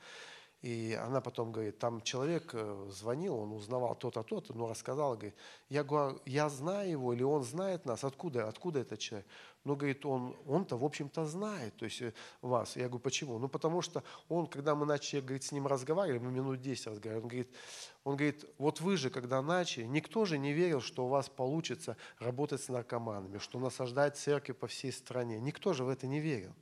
И 0.62 0.92
она 1.00 1.22
потом 1.22 1.52
говорит, 1.52 1.78
там 1.78 2.02
человек 2.02 2.50
э, 2.52 2.88
звонил, 2.90 3.36
он 3.36 3.52
узнавал 3.52 3.94
то-то, 3.94 4.22
то-то, 4.22 4.52
но 4.52 4.68
рассказал, 4.68 5.14
говорит, 5.14 5.34
я 5.70 5.82
говорю, 5.82 6.20
я 6.26 6.50
знаю 6.50 6.90
его, 6.90 7.14
или 7.14 7.22
он 7.22 7.44
знает 7.44 7.86
нас, 7.86 8.04
откуда, 8.04 8.46
откуда 8.46 8.80
этот 8.80 8.98
человек? 8.98 9.26
Ну, 9.64 9.74
говорит, 9.74 10.04
он, 10.04 10.36
он-то, 10.46 10.76
в 10.76 10.84
общем-то, 10.84 11.24
знает, 11.24 11.74
то 11.76 11.86
есть 11.86 12.02
э, 12.02 12.12
вас. 12.42 12.76
Я 12.76 12.88
говорю, 12.88 12.98
почему? 12.98 13.38
Ну, 13.38 13.48
потому 13.48 13.80
что 13.80 14.04
он, 14.28 14.46
когда 14.46 14.74
мы 14.74 14.84
начали, 14.84 15.20
говорит, 15.20 15.44
с 15.44 15.52
ним 15.52 15.66
разговаривать, 15.66 16.20
мы 16.20 16.30
минут 16.30 16.60
10 16.60 16.88
разговаривали, 16.88 17.22
он 17.22 17.28
говорит, 17.28 17.56
он 18.04 18.16
говорит, 18.16 18.44
вот 18.58 18.80
вы 18.82 18.98
же, 18.98 19.08
когда 19.08 19.40
начали, 19.40 19.84
никто 19.84 20.26
же 20.26 20.36
не 20.36 20.52
верил, 20.52 20.82
что 20.82 21.06
у 21.06 21.08
вас 21.08 21.30
получится 21.30 21.96
работать 22.18 22.62
с 22.62 22.68
наркоманами, 22.68 23.38
что 23.38 23.58
насаждать 23.58 24.18
церкви 24.18 24.52
по 24.52 24.66
всей 24.66 24.92
стране. 24.92 25.40
Никто 25.40 25.72
же 25.72 25.84
в 25.84 25.88
это 25.88 26.06
не 26.06 26.20
верил. 26.20 26.54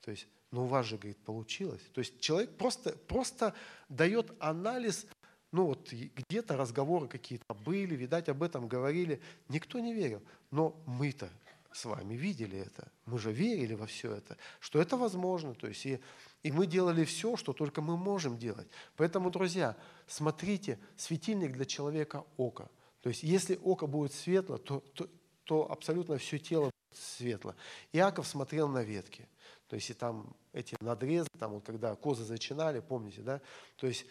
То 0.00 0.10
есть 0.10 0.26
но 0.52 0.64
у 0.64 0.66
вас 0.66 0.86
же, 0.86 0.98
говорит, 0.98 1.18
получилось. 1.24 1.82
То 1.92 2.00
есть 2.00 2.20
человек 2.20 2.56
просто, 2.56 2.92
просто 3.08 3.54
дает 3.88 4.30
анализ, 4.38 5.06
ну 5.50 5.66
вот 5.66 5.90
где-то 5.90 6.56
разговоры 6.56 7.08
какие-то 7.08 7.54
были, 7.64 7.96
видать, 7.96 8.28
об 8.28 8.42
этом 8.42 8.68
говорили. 8.68 9.20
Никто 9.48 9.80
не 9.80 9.94
верил. 9.94 10.22
Но 10.50 10.76
мы-то 10.86 11.30
с 11.72 11.86
вами 11.86 12.14
видели 12.14 12.58
это. 12.58 12.92
Мы 13.06 13.18
же 13.18 13.32
верили 13.32 13.74
во 13.74 13.86
все 13.86 14.14
это, 14.14 14.36
что 14.60 14.78
это 14.78 14.98
возможно. 14.98 15.54
То 15.54 15.68
есть 15.68 15.86
и, 15.86 16.00
и 16.42 16.52
мы 16.52 16.66
делали 16.66 17.04
все, 17.04 17.36
что 17.36 17.54
только 17.54 17.80
мы 17.80 17.96
можем 17.96 18.36
делать. 18.36 18.68
Поэтому, 18.96 19.30
друзья, 19.30 19.74
смотрите, 20.06 20.78
светильник 20.96 21.52
для 21.52 21.64
человека 21.64 22.24
око. 22.36 22.70
То 23.00 23.08
есть 23.08 23.22
если 23.22 23.58
око 23.62 23.86
будет 23.86 24.12
светло, 24.12 24.58
то, 24.58 24.80
то, 24.80 25.08
то 25.44 25.70
абсолютно 25.70 26.18
все 26.18 26.38
тело 26.38 26.64
будет 26.64 27.00
светло. 27.00 27.54
Иаков 27.92 28.26
смотрел 28.26 28.68
на 28.68 28.82
ветки. 28.82 29.26
То 29.72 29.76
есть 29.76 29.88
и 29.88 29.94
там 29.94 30.36
эти 30.52 30.76
надрезы, 30.82 31.30
там 31.38 31.52
вот 31.52 31.64
когда 31.64 31.94
козы 31.96 32.24
зачинали, 32.24 32.80
помните, 32.80 33.22
да? 33.22 33.40
То 33.76 33.86
есть 33.86 34.04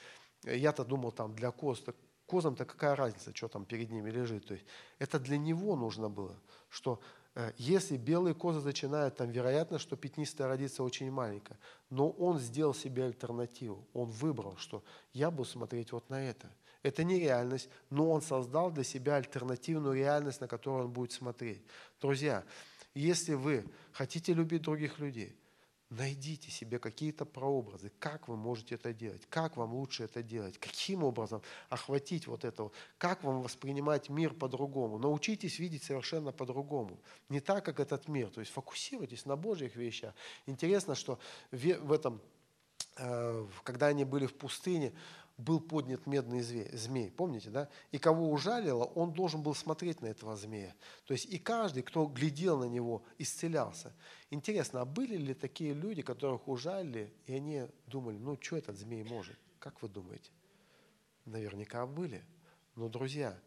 э, 0.44 0.58
я-то 0.58 0.84
думал 0.84 1.12
там 1.12 1.36
для 1.36 1.52
коз, 1.52 1.82
так 1.82 1.96
козам-то 2.26 2.66
какая 2.66 2.96
разница, 2.96 3.32
что 3.36 3.48
там 3.48 3.66
перед 3.66 3.92
ними 3.92 4.10
лежит. 4.10 4.48
То 4.48 4.56
есть 4.56 4.66
это 4.98 5.20
для 5.20 5.38
него 5.38 5.76
нужно 5.76 6.10
было, 6.10 6.36
что 6.68 7.00
э, 7.36 7.52
если 7.58 7.96
белые 7.96 8.34
козы 8.34 8.60
зачинают, 8.60 9.18
там 9.18 9.30
вероятно, 9.30 9.78
что 9.78 9.96
пятнистая 9.96 10.48
родится 10.48 10.82
очень 10.82 11.12
маленькая. 11.12 11.60
Но 11.92 12.10
он 12.10 12.40
сделал 12.40 12.74
себе 12.74 13.06
альтернативу. 13.06 13.88
Он 13.94 14.10
выбрал, 14.10 14.58
что 14.58 14.84
я 15.14 15.30
буду 15.30 15.48
смотреть 15.48 15.92
вот 15.92 16.10
на 16.10 16.28
это. 16.28 16.50
Это 16.82 17.04
не 17.04 17.20
реальность, 17.20 17.70
но 17.92 18.10
он 18.10 18.24
создал 18.24 18.72
для 18.72 18.84
себя 18.84 19.18
альтернативную 19.18 19.94
реальность, 19.94 20.42
на 20.42 20.48
которую 20.48 20.86
он 20.86 20.92
будет 20.92 21.12
смотреть. 21.12 21.62
Друзья, 22.02 22.44
если 22.96 23.36
вы 23.36 23.64
хотите 23.92 24.34
любить 24.34 24.64
других 24.64 24.98
людей, 24.98 25.38
Найдите 25.92 26.50
себе 26.50 26.80
какие-то 26.80 27.26
прообразы, 27.26 27.92
как 28.00 28.30
вы 28.30 28.38
можете 28.38 28.76
это 28.76 28.94
делать, 28.94 29.24
как 29.30 29.58
вам 29.58 29.74
лучше 29.74 30.06
это 30.06 30.24
делать, 30.24 30.58
каким 30.58 31.04
образом 31.04 31.42
охватить 31.68 32.28
вот 32.28 32.46
это, 32.46 32.72
как 32.98 33.26
вам 33.26 33.42
воспринимать 33.42 34.08
мир 34.08 34.34
по-другому. 34.34 34.98
Научитесь 34.98 35.60
видеть 35.60 35.84
совершенно 35.84 36.32
по-другому, 36.32 36.98
не 37.28 37.42
так, 37.42 37.66
как 37.66 37.82
этот 37.82 38.08
мир. 38.08 38.30
То 38.30 38.40
есть 38.40 38.54
фокусируйтесь 38.54 39.26
на 39.26 39.36
Божьих 39.36 39.76
вещах. 39.76 40.14
Интересно, 40.46 40.96
что 40.96 41.20
в 41.52 41.92
этом, 41.92 42.22
э, 42.96 43.48
когда 43.64 43.88
они 43.88 44.06
были 44.06 44.28
в 44.28 44.38
пустыне, 44.38 44.94
был 45.42 45.60
поднят 45.60 46.06
медный 46.08 46.42
змей, 46.42 47.12
помните, 47.12 47.50
да? 47.50 47.70
И 47.92 47.98
кого 47.98 48.30
ужалило, 48.32 48.86
он 48.86 49.12
должен 49.14 49.42
был 49.42 49.56
смотреть 49.56 50.02
на 50.02 50.08
этого 50.08 50.36
змея. 50.36 50.76
То 51.06 51.14
есть 51.14 51.26
и 51.26 51.38
каждый, 51.38 51.84
кто 51.84 52.06
глядел 52.06 52.60
на 52.60 52.66
него, 52.66 53.04
исцелялся. 53.18 53.94
Интересно, 54.30 54.82
а 54.82 54.86
были 54.86 55.18
ли 55.18 55.34
такие 55.34 55.74
люди, 55.74 56.02
которых 56.02 56.48
ужалили, 56.48 57.14
и 57.26 57.34
они 57.34 57.68
думали, 57.88 58.18
ну 58.18 58.38
что 58.40 58.58
этот 58.58 58.78
змей 58.78 59.04
может? 59.04 59.38
Как 59.60 59.82
вы 59.82 59.90
думаете? 59.90 60.32
Наверняка 61.26 61.86
были. 61.86 62.24
Но, 62.76 62.88
друзья, 62.88 63.38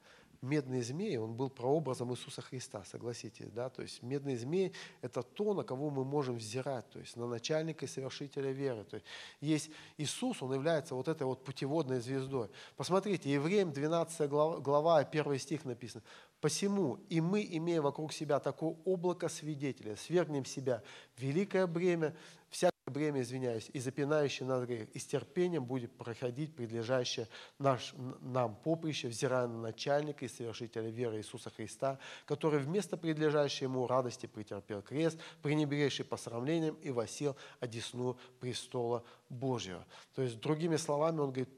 медный 0.45 0.83
змей, 0.83 1.17
он 1.17 1.35
был 1.35 1.51
прообразом 1.51 2.13
Иисуса 2.13 2.43
Христа, 2.43 2.85
согласитесь, 2.85 3.51
да, 3.51 3.69
то 3.69 3.83
есть 3.83 4.03
медный 4.03 4.37
змей– 4.37 4.73
это 5.03 5.23
то, 5.23 5.55
на 5.55 5.65
кого 5.65 5.91
мы 5.91 6.05
можем 6.05 6.37
взирать, 6.37 6.89
то 6.91 6.99
есть 6.99 7.17
на 7.17 7.27
начальника 7.27 7.85
и 7.85 7.89
совершителя 7.89 8.53
веры. 8.53 8.85
То 8.85 8.97
есть, 8.97 9.07
есть 9.41 9.71
Иисус, 9.99 10.43
он 10.43 10.53
является 10.55 10.95
вот 10.95 11.09
этой 11.09 11.25
вот 11.27 11.45
путеводной 11.45 12.01
звездой. 12.01 12.49
Посмотрите, 12.77 13.33
Евреям 13.33 13.73
12 13.73 14.29
глава, 14.29 14.61
глава 14.61 14.99
1 14.99 15.39
стих 15.39 15.65
написано, 15.65 16.03
«Посему 16.41 16.99
и 17.09 17.21
мы, 17.21 17.47
имея 17.51 17.81
вокруг 17.81 18.13
себя 18.13 18.39
такое 18.39 18.77
облако 18.85 19.29
свидетеля, 19.29 19.97
свергнем 19.97 20.45
себя 20.45 20.83
великое 21.17 21.67
бремя, 21.67 22.15
бремя, 22.95 23.21
извиняюсь, 23.21 23.69
и 23.75 23.79
запинающий 23.81 24.47
нас 24.47 24.65
грех, 24.65 24.89
и 24.95 24.99
с 24.99 25.05
терпением 25.05 25.67
будет 25.67 25.93
проходить 25.93 26.57
предлежащее 26.57 27.29
наш, 27.59 27.93
нам 28.23 28.57
поприще, 28.57 29.09
взирая 29.09 29.47
на 29.47 29.61
начальника 29.61 30.25
и 30.25 30.29
совершителя 30.29 30.89
веры 30.89 31.19
Иисуса 31.19 31.51
Христа, 31.51 31.99
который 32.25 32.61
вместо 32.61 32.97
предлежащей 32.97 33.65
ему 33.65 33.87
радости 33.87 34.25
претерпел 34.25 34.81
крест, 34.81 35.19
пренебрегший 35.43 36.07
посрамлением 36.07 36.77
и 36.77 36.91
восел 36.91 37.37
одесну 37.61 38.17
престола 38.41 39.05
Божьего. 39.29 39.85
То 40.15 40.23
есть, 40.23 40.41
другими 40.41 40.77
словами, 40.77 41.19
он 41.19 41.33
говорит, 41.33 41.51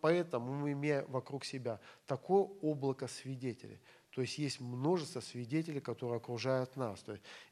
поэтому 0.00 0.52
мы 0.52 0.72
имеем 0.72 1.04
вокруг 1.08 1.44
себя 1.44 1.80
такое 2.06 2.42
облако 2.62 3.08
свидетелей. 3.08 3.80
То 4.14 4.20
есть 4.20 4.38
есть 4.38 4.60
множество 4.60 5.20
свидетелей, 5.20 5.80
которые 5.80 6.18
окружают 6.18 6.76
нас. 6.76 7.04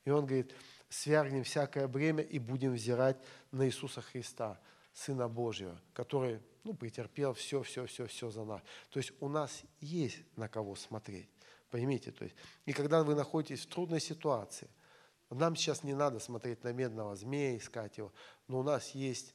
И 0.05 0.11
он 0.11 0.27
говорит, 0.27 0.55
свергнем 0.93 1.43
всякое 1.43 1.89
бремя 1.89 2.23
и 2.23 2.39
будем 2.39 2.75
взирать 2.75 3.17
на 3.51 3.67
Иисуса 3.67 4.01
Христа, 4.03 4.61
Сына 4.93 5.27
Божьего, 5.27 5.81
который 5.95 6.41
ну, 6.65 6.75
претерпел 6.75 7.33
все, 7.33 7.63
все, 7.63 7.87
все, 7.87 8.07
все 8.07 8.31
за 8.31 8.45
нас. 8.45 8.61
То 8.91 8.99
есть 8.99 9.13
у 9.21 9.29
нас 9.29 9.63
есть 9.81 10.19
на 10.37 10.49
кого 10.49 10.77
смотреть. 10.77 11.29
Поймите, 11.71 12.13
то 12.13 12.25
есть, 12.25 12.37
и 12.67 12.75
когда 12.75 13.03
вы 13.03 13.15
находитесь 13.15 13.65
в 13.65 13.69
трудной 13.71 14.01
ситуации, 14.01 14.69
нам 15.31 15.57
сейчас 15.57 15.83
не 15.83 15.95
надо 15.95 16.19
смотреть 16.19 16.63
на 16.63 16.73
медного 16.75 17.17
змея, 17.17 17.57
искать 17.57 17.97
его, 17.97 18.13
но 18.49 18.61
у 18.61 18.63
нас 18.63 18.91
есть 18.91 19.35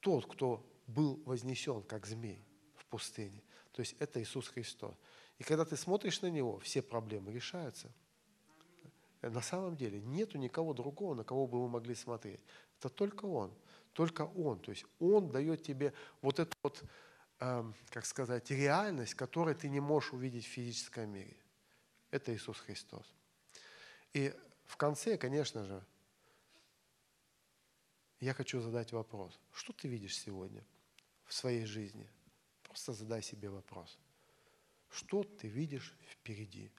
тот, 0.00 0.26
кто 0.26 0.68
был 0.88 1.22
вознесен, 1.24 1.82
как 1.84 2.04
змей 2.06 2.44
в 2.74 2.84
пустыне. 2.86 3.40
То 3.70 3.80
есть 3.80 3.94
это 4.00 4.20
Иисус 4.20 4.48
Христос. 4.48 4.94
И 5.38 5.44
когда 5.44 5.64
ты 5.64 5.76
смотришь 5.76 6.20
на 6.22 6.30
Него, 6.30 6.58
все 6.58 6.82
проблемы 6.82 7.32
решаются. 7.32 7.92
На 9.30 9.42
самом 9.42 9.76
деле 9.76 10.00
нету 10.00 10.38
никого 10.38 10.74
другого, 10.74 11.14
на 11.14 11.24
кого 11.24 11.46
бы 11.46 11.58
мы 11.58 11.68
могли 11.68 11.94
смотреть. 11.94 12.40
Это 12.78 12.88
только 12.88 13.24
Он. 13.24 13.52
Только 13.92 14.22
Он. 14.22 14.60
То 14.60 14.70
есть 14.70 14.84
Он 14.98 15.30
дает 15.30 15.62
тебе 15.62 15.92
вот 16.22 16.38
эту 16.38 16.56
вот, 16.62 16.84
э, 17.40 17.72
как 17.90 18.06
сказать, 18.06 18.50
реальность, 18.50 19.14
которую 19.14 19.56
ты 19.56 19.68
не 19.68 19.80
можешь 19.80 20.12
увидеть 20.12 20.44
в 20.44 20.48
физическом 20.48 21.10
мире. 21.10 21.36
Это 22.10 22.34
Иисус 22.34 22.58
Христос. 22.60 23.06
И 24.12 24.34
в 24.66 24.76
конце, 24.76 25.16
конечно 25.16 25.64
же, 25.64 25.84
я 28.20 28.32
хочу 28.32 28.60
задать 28.60 28.92
вопрос. 28.92 29.38
Что 29.52 29.72
ты 29.72 29.88
видишь 29.88 30.16
сегодня 30.16 30.64
в 31.24 31.34
своей 31.34 31.66
жизни? 31.66 32.08
Просто 32.62 32.92
задай 32.92 33.22
себе 33.22 33.50
вопрос 33.50 33.98
что 34.96 35.24
ты 35.24 35.48
видишь 35.48 35.94
впереди. 36.08 36.70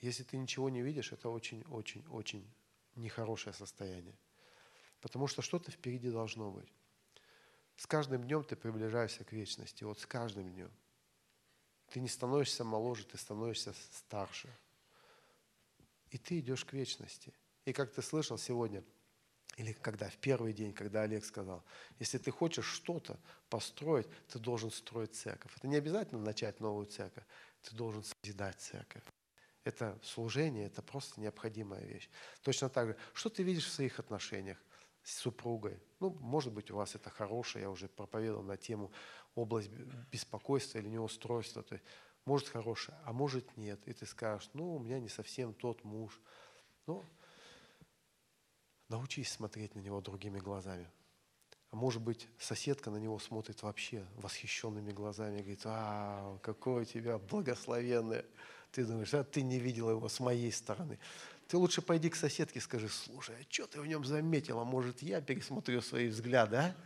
Если 0.00 0.22
ты 0.22 0.36
ничего 0.36 0.70
не 0.70 0.82
видишь, 0.82 1.12
это 1.12 1.28
очень-очень-очень 1.28 2.48
нехорошее 2.96 3.52
состояние. 3.52 4.16
Потому 5.00 5.26
что 5.26 5.42
что-то 5.42 5.70
впереди 5.70 6.10
должно 6.10 6.50
быть. 6.50 6.72
С 7.76 7.86
каждым 7.86 8.24
днем 8.24 8.44
ты 8.44 8.56
приближаешься 8.56 9.24
к 9.24 9.32
вечности. 9.32 9.84
Вот 9.84 10.00
с 10.00 10.06
каждым 10.06 10.50
днем. 10.52 10.70
Ты 11.88 12.00
не 12.00 12.08
становишься 12.08 12.64
моложе, 12.64 13.04
ты 13.04 13.18
становишься 13.18 13.74
старше. 13.92 14.48
И 16.10 16.18
ты 16.18 16.40
идешь 16.40 16.64
к 16.64 16.72
вечности. 16.72 17.32
И 17.64 17.72
как 17.72 17.92
ты 17.92 18.02
слышал 18.02 18.38
сегодня– 18.38 18.84
или 19.56 19.72
когда, 19.72 20.08
в 20.08 20.16
первый 20.16 20.52
день, 20.52 20.72
когда 20.72 21.02
Олег 21.02 21.24
сказал, 21.24 21.62
если 21.98 22.18
ты 22.18 22.30
хочешь 22.30 22.64
что-то 22.64 23.18
построить, 23.48 24.06
ты 24.28 24.38
должен 24.38 24.70
строить 24.70 25.14
церковь. 25.14 25.52
Это 25.56 25.68
не 25.68 25.76
обязательно 25.76 26.20
начать 26.20 26.60
новую 26.60 26.86
церковь, 26.86 27.24
ты 27.62 27.74
должен 27.74 28.02
созидать 28.02 28.58
церковь. 28.60 29.02
Это 29.64 29.98
служение, 30.02 30.66
это 30.66 30.82
просто 30.82 31.20
необходимая 31.20 31.84
вещь. 31.84 32.08
Точно 32.42 32.68
так 32.68 32.88
же, 32.88 32.96
что 33.12 33.28
ты 33.28 33.42
видишь 33.42 33.66
в 33.66 33.72
своих 33.72 33.98
отношениях 33.98 34.58
с 35.02 35.14
супругой? 35.16 35.78
Ну, 36.00 36.10
может 36.20 36.52
быть, 36.52 36.70
у 36.70 36.76
вас 36.76 36.94
это 36.94 37.10
хорошее, 37.10 37.64
я 37.64 37.70
уже 37.70 37.88
проповедовал 37.88 38.42
на 38.42 38.56
тему 38.56 38.90
область 39.34 39.70
беспокойства 40.10 40.78
или 40.78 40.88
неустройства. 40.88 41.62
То 41.62 41.74
есть, 41.74 41.84
может, 42.24 42.48
хорошее, 42.48 42.98
а 43.04 43.12
может, 43.12 43.56
нет. 43.56 43.80
И 43.86 43.92
ты 43.92 44.06
скажешь, 44.06 44.48
ну, 44.54 44.76
у 44.76 44.78
меня 44.78 44.98
не 44.98 45.08
совсем 45.08 45.52
тот 45.52 45.84
муж. 45.84 46.20
Ну, 46.86 47.04
Научись 48.90 49.30
смотреть 49.30 49.76
на 49.76 49.78
него 49.78 50.00
другими 50.00 50.40
глазами. 50.40 50.90
А 51.70 51.76
может 51.76 52.02
быть, 52.02 52.26
соседка 52.40 52.90
на 52.90 52.96
него 52.96 53.20
смотрит 53.20 53.62
вообще 53.62 54.04
восхищенными 54.16 54.90
глазами 54.90 55.38
и 55.38 55.42
говорит, 55.42 55.62
а, 55.64 56.36
какое 56.42 56.82
у 56.82 56.84
тебя 56.84 57.16
благословенное. 57.18 58.24
Ты 58.72 58.84
думаешь, 58.84 59.12
а 59.14 59.24
ты 59.24 59.42
не 59.42 59.58
видела 59.58 59.90
его 59.90 60.08
с 60.08 60.20
моей 60.20 60.52
стороны. 60.52 60.98
Ты 61.48 61.56
лучше 61.56 61.82
пойди 61.82 62.10
к 62.10 62.16
соседке 62.16 62.60
скажи, 62.60 62.88
слушай, 62.88 63.34
а 63.40 63.52
что 63.52 63.66
ты 63.66 63.80
в 63.80 63.86
нем 63.86 64.04
заметила? 64.04 64.64
Может, 64.64 65.02
я 65.02 65.20
пересмотрю 65.20 65.80
свои 65.80 66.08
взгляды, 66.08 66.56
а? 66.56 66.76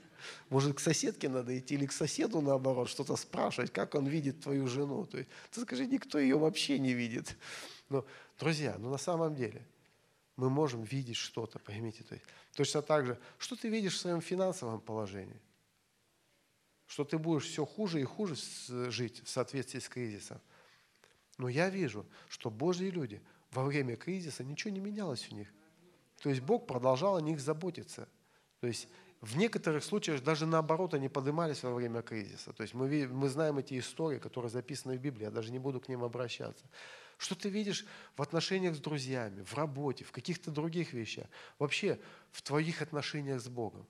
Может, 0.49 0.77
к 0.77 0.81
соседке 0.81 1.29
надо 1.29 1.59
идти 1.59 1.75
или 1.75 1.85
к 1.85 1.93
соседу, 1.93 2.41
наоборот, 2.41 2.89
что-то 2.89 3.15
спрашивать, 3.17 3.71
как 3.71 3.95
он 3.95 4.07
видит 4.07 4.41
твою 4.41 4.67
жену. 4.67 5.05
То 5.05 5.19
есть, 5.19 5.29
ты 5.51 5.61
скажи, 5.61 5.87
никто 5.87 6.19
ее 6.19 6.39
вообще 6.39 6.79
не 6.79 6.95
видит. 6.95 7.37
Но, 7.91 8.07
друзья, 8.39 8.77
ну 8.79 8.91
на 8.91 8.99
самом 8.99 9.35
деле– 9.35 9.67
мы 10.37 10.51
можем 10.51 10.83
видеть 10.83 11.17
что-то, 11.17 11.59
поймите. 11.59 12.03
То 12.05 12.15
есть, 12.15 12.27
точно 12.55 12.83
так 12.83 13.07
же, 13.07 13.19
что 13.39 13.57
ты 13.57 13.69
видишь 13.69 13.95
в 13.95 14.01
своем 14.01 14.21
финансовом 14.21 14.81
положении? 14.81 15.41
Что 16.87 17.05
ты 17.05 17.19
будешь 17.19 17.47
все 17.47 17.65
хуже 17.65 18.01
и 18.01 18.05
хуже 18.05 18.35
жить 18.91 19.23
в 19.25 19.29
соответствии 19.29 19.79
с 19.79 19.89
кризисом. 19.89 20.41
Но 21.39 21.49
я 21.49 21.69
вижу, 21.69 22.07
что 22.29 22.51
Божьи 22.51 22.87
люди 22.87 23.23
во 23.51 23.65
время 23.65 23.97
кризиса 23.97 24.45
ничего 24.45 24.73
не 24.73 24.81
менялось 24.81 25.29
у 25.31 25.35
них. 25.35 25.53
То 26.21 26.29
есть 26.29 26.41
Бог 26.41 26.67
продолжал 26.67 27.17
о 27.17 27.21
них 27.21 27.41
заботиться. 27.41 28.09
То 28.61 28.67
есть 28.67 28.89
в 29.21 29.37
некоторых 29.37 29.85
случаях 29.85 30.23
даже 30.23 30.47
наоборот 30.47 30.95
они 30.95 31.09
поднимались 31.09 31.63
во 31.63 31.73
время 31.75 32.03
кризиса. 32.03 32.53
То 32.53 32.63
есть 32.63 32.75
мы, 32.75 33.09
мы 33.09 33.29
знаем 33.29 33.59
эти 33.59 33.79
истории, 33.79 34.19
которые 34.19 34.51
записаны 34.51 34.97
в 34.97 35.01
Библии, 35.01 35.25
я 35.25 35.31
даже 35.31 35.51
не 35.51 35.59
буду 35.59 35.81
к 35.81 35.89
ним 35.89 36.05
обращаться. 36.05 36.65
Что 37.17 37.35
ты 37.35 37.49
видишь 37.49 37.87
в 38.17 38.23
отношениях 38.23 38.75
с 38.75 38.81
друзьями, 38.81 39.43
в 39.45 39.55
работе, 39.55 40.05
в 40.05 40.13
каких-то 40.13 40.51
других 40.51 40.93
вещах, 40.93 41.27
вообще 41.59 41.99
в 42.33 42.43
твоих 42.43 42.83
отношениях 42.83 43.41
с 43.41 43.49
Богом? 43.49 43.87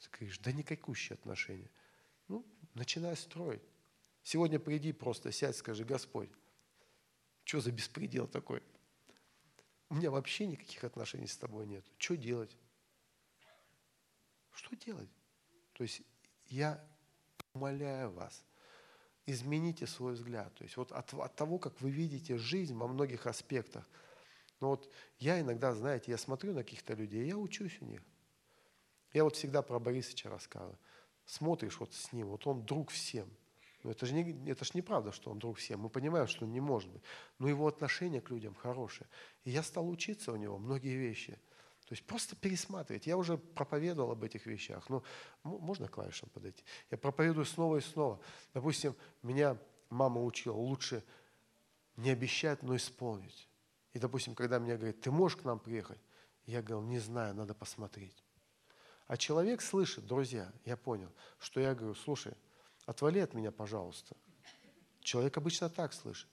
Ты 0.00 0.08
говоришь, 0.12 0.38
да 0.38 0.52
никакущие 0.52 1.14
отношения. 1.14 1.70
Ну, 2.28 2.44
начинай 2.74 3.16
строить. 3.16 3.62
Сегодня 4.22 4.58
приди 4.58 4.92
просто, 4.92 5.32
сядь, 5.32 5.56
скажи, 5.56 5.84
Господь, 5.84 6.28
что 7.48 7.60
за 7.60 7.72
беспредел 7.72 8.26
такой? 8.26 8.62
У 9.88 9.94
меня 9.94 10.10
вообще 10.10 10.44
никаких 10.44 10.84
отношений 10.84 11.26
с 11.26 11.38
тобой 11.38 11.66
нет. 11.66 11.82
Что 11.96 12.14
делать? 12.14 12.54
Что 14.52 14.76
делать? 14.76 15.08
То 15.72 15.82
есть 15.82 16.02
я 16.48 16.78
умоляю 17.54 18.10
вас, 18.10 18.44
измените 19.24 19.86
свой 19.86 20.12
взгляд. 20.12 20.54
То 20.56 20.64
есть 20.64 20.76
вот 20.76 20.92
от, 20.92 21.14
от 21.14 21.36
того, 21.36 21.58
как 21.58 21.80
вы 21.80 21.90
видите 21.90 22.36
жизнь 22.36 22.74
во 22.74 22.86
многих 22.86 23.26
аспектах. 23.26 23.88
Но 24.60 24.68
вот 24.68 24.92
я 25.18 25.40
иногда, 25.40 25.72
знаете, 25.72 26.10
я 26.10 26.18
смотрю 26.18 26.52
на 26.52 26.64
каких-то 26.64 26.92
людей, 26.92 27.28
я 27.28 27.38
учусь 27.38 27.80
у 27.80 27.86
них. 27.86 28.02
Я 29.14 29.24
вот 29.24 29.36
всегда 29.36 29.62
про 29.62 29.78
Борисовича 29.78 30.28
рассказываю. 30.28 30.78
Смотришь 31.24 31.80
вот 31.80 31.94
с 31.94 32.12
ним, 32.12 32.26
вот 32.26 32.46
он 32.46 32.66
друг 32.66 32.90
всем. 32.90 33.30
Но 33.88 33.92
это 33.92 34.04
же, 34.04 34.12
не, 34.12 34.50
это 34.50 34.66
же 34.66 34.72
неправда, 34.74 35.12
что 35.12 35.30
он 35.30 35.38
друг 35.38 35.56
всем. 35.56 35.80
Мы 35.80 35.88
понимаем, 35.88 36.26
что 36.26 36.44
он 36.44 36.52
не 36.52 36.60
может 36.60 36.90
быть. 36.90 37.02
Но 37.38 37.48
его 37.48 37.66
отношение 37.66 38.20
к 38.20 38.28
людям 38.28 38.54
хорошее. 38.54 39.08
И 39.44 39.50
я 39.50 39.62
стал 39.62 39.88
учиться 39.88 40.30
у 40.30 40.36
него 40.36 40.58
многие 40.58 40.94
вещи. 40.94 41.32
То 41.86 41.94
есть 41.94 42.04
просто 42.04 42.36
пересматривать. 42.36 43.06
Я 43.06 43.16
уже 43.16 43.38
проповедовал 43.38 44.10
об 44.10 44.22
этих 44.24 44.44
вещах. 44.44 44.90
Но 44.90 45.02
можно 45.42 45.88
клавишам 45.88 46.28
подойти? 46.28 46.62
Я 46.90 46.98
проповедую 46.98 47.46
снова 47.46 47.78
и 47.78 47.80
снова. 47.80 48.20
Допустим, 48.52 48.94
меня 49.22 49.56
мама 49.88 50.22
учила, 50.22 50.54
лучше 50.54 51.02
не 51.96 52.10
обещать, 52.10 52.62
но 52.62 52.76
исполнить. 52.76 53.48
И, 53.94 53.98
допустим, 53.98 54.34
когда 54.34 54.60
мне 54.60 54.76
говорят, 54.76 55.00
ты 55.00 55.10
можешь 55.10 55.38
к 55.38 55.44
нам 55.44 55.58
приехать? 55.58 55.98
Я 56.44 56.60
говорю, 56.60 56.86
не 56.86 56.98
знаю, 56.98 57.34
надо 57.34 57.54
посмотреть. 57.54 58.22
А 59.06 59.16
человек 59.16 59.62
слышит, 59.62 60.06
друзья, 60.06 60.52
я 60.66 60.76
понял, 60.76 61.10
что 61.38 61.58
я 61.58 61.74
говорю, 61.74 61.94
слушай, 61.94 62.34
отвали 62.88 63.18
от 63.18 63.34
меня, 63.34 63.52
пожалуйста. 63.52 64.16
Человек 65.00 65.36
обычно 65.36 65.68
так 65.68 65.92
слышит. 65.92 66.26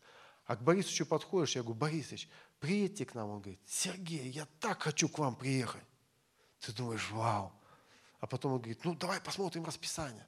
А 0.45 0.55
к 0.55 0.63
Борисовичу 0.63 1.05
подходишь, 1.05 1.57
я 1.57 1.63
говорю, 1.63 1.77
Борисович, 1.77 2.29
приедьте 2.59 3.05
к 3.05 3.13
нам. 3.13 3.29
Он 3.29 3.41
говорит, 3.41 3.59
Сергей, 3.65 4.29
я 4.29 4.47
так 4.61 4.83
хочу 4.83 5.09
к 5.09 5.19
вам 5.19 5.35
приехать. 5.35 5.83
Ты 6.59 6.71
думаешь, 6.71 7.11
вау. 7.11 7.51
А 8.21 8.27
потом 8.27 8.53
он 8.53 8.59
говорит, 8.59 8.85
ну 8.85 8.95
давай 8.95 9.19
посмотрим 9.19 9.65
расписание. 9.65 10.25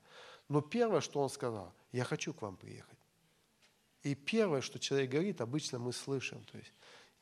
Но 0.50 0.60
первое, 0.60 1.00
что 1.00 1.22
он 1.22 1.30
сказал, 1.30 1.74
я 1.94 2.04
хочу 2.04 2.34
к 2.34 2.42
вам 2.42 2.58
приехать. 2.58 3.00
И 4.04 4.14
первое, 4.14 4.60
что 4.60 4.80
человек 4.80 5.12
говорит, 5.12 5.40
обычно 5.40 5.80
мы 5.80 5.94
слышим. 5.94 6.44
То 6.44 6.58
есть 6.58 6.74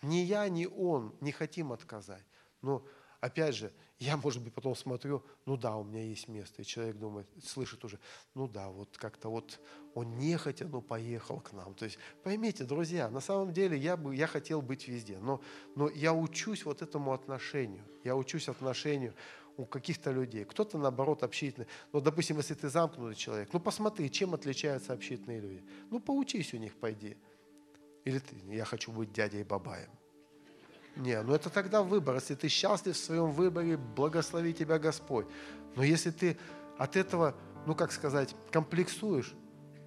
ни 0.01 0.17
я, 0.17 0.49
ни 0.49 0.65
он 0.65 1.15
не 1.21 1.31
хотим 1.31 1.71
отказать. 1.71 2.25
Но 2.63 2.83
опять 3.21 3.55
же, 3.55 3.71
я, 3.99 4.17
может 4.17 4.43
быть, 4.43 4.53
потом 4.53 4.75
смотрю, 4.75 5.23
ну 5.45 5.55
да, 5.55 5.77
у 5.77 5.83
меня 5.83 6.03
есть 6.03 6.27
место. 6.27 6.61
И 6.61 6.65
человек 6.65 6.97
думает, 6.97 7.27
слышит 7.43 7.83
уже, 7.85 7.99
ну 8.33 8.47
да, 8.47 8.69
вот 8.69 8.97
как-то 8.97 9.29
вот 9.29 9.59
он 9.93 10.17
нехотя, 10.17 10.67
но 10.67 10.81
поехал 10.81 11.39
к 11.39 11.53
нам. 11.53 11.73
То 11.73 11.85
есть 11.85 11.97
поймите, 12.23 12.65
друзья, 12.65 13.09
на 13.09 13.21
самом 13.21 13.53
деле 13.53 13.77
я, 13.77 13.95
бы, 13.95 14.13
я 14.15 14.27
хотел 14.27 14.61
быть 14.61 14.87
везде, 14.87 15.17
но, 15.19 15.41
но 15.75 15.89
я 15.89 16.13
учусь 16.13 16.65
вот 16.65 16.81
этому 16.81 17.13
отношению. 17.13 17.83
Я 18.03 18.15
учусь 18.15 18.49
отношению 18.49 19.13
у 19.57 19.65
каких-то 19.65 20.11
людей. 20.11 20.43
Кто-то, 20.43 20.77
наоборот, 20.77 21.23
общительный. 21.23 21.67
Ну, 21.93 22.01
допустим, 22.01 22.37
если 22.37 22.53
ты 22.53 22.67
замкнутый 22.67 23.15
человек, 23.15 23.49
ну, 23.53 23.59
посмотри, 23.61 24.11
чем 24.11 24.33
отличаются 24.33 24.91
общительные 24.91 25.39
люди. 25.39 25.63
Ну, 25.89 26.01
поучись 26.01 26.53
у 26.53 26.57
них, 26.57 26.75
пойди. 26.75 27.15
Или 28.03 28.19
ты, 28.19 28.35
я 28.49 28.65
хочу 28.65 28.91
быть 28.91 29.13
дядей 29.13 29.43
Бабаем. 29.43 29.89
Не, 30.95 31.21
ну 31.21 31.33
это 31.33 31.49
тогда 31.49 31.83
выбор. 31.83 32.15
Если 32.15 32.35
ты 32.35 32.47
счастлив 32.47 32.95
в 32.95 32.99
своем 32.99 33.31
выборе, 33.31 33.77
благослови 33.77 34.53
тебя 34.53 34.79
Господь. 34.79 35.25
Но 35.75 35.83
если 35.83 36.11
ты 36.11 36.37
от 36.77 36.95
этого, 36.95 37.35
ну 37.65 37.75
как 37.75 37.91
сказать, 37.91 38.35
комплексуешь, 38.51 39.33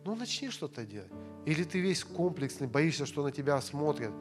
ну 0.04 0.14
начни 0.14 0.50
что-то 0.50 0.84
делать. 0.84 1.10
Или 1.46 1.64
ты 1.64 1.80
весь 1.80 2.04
комплексный, 2.04 2.66
боишься, 2.66 3.06
что 3.06 3.22
на 3.22 3.32
тебя 3.32 3.60
смотрят. 3.60 4.12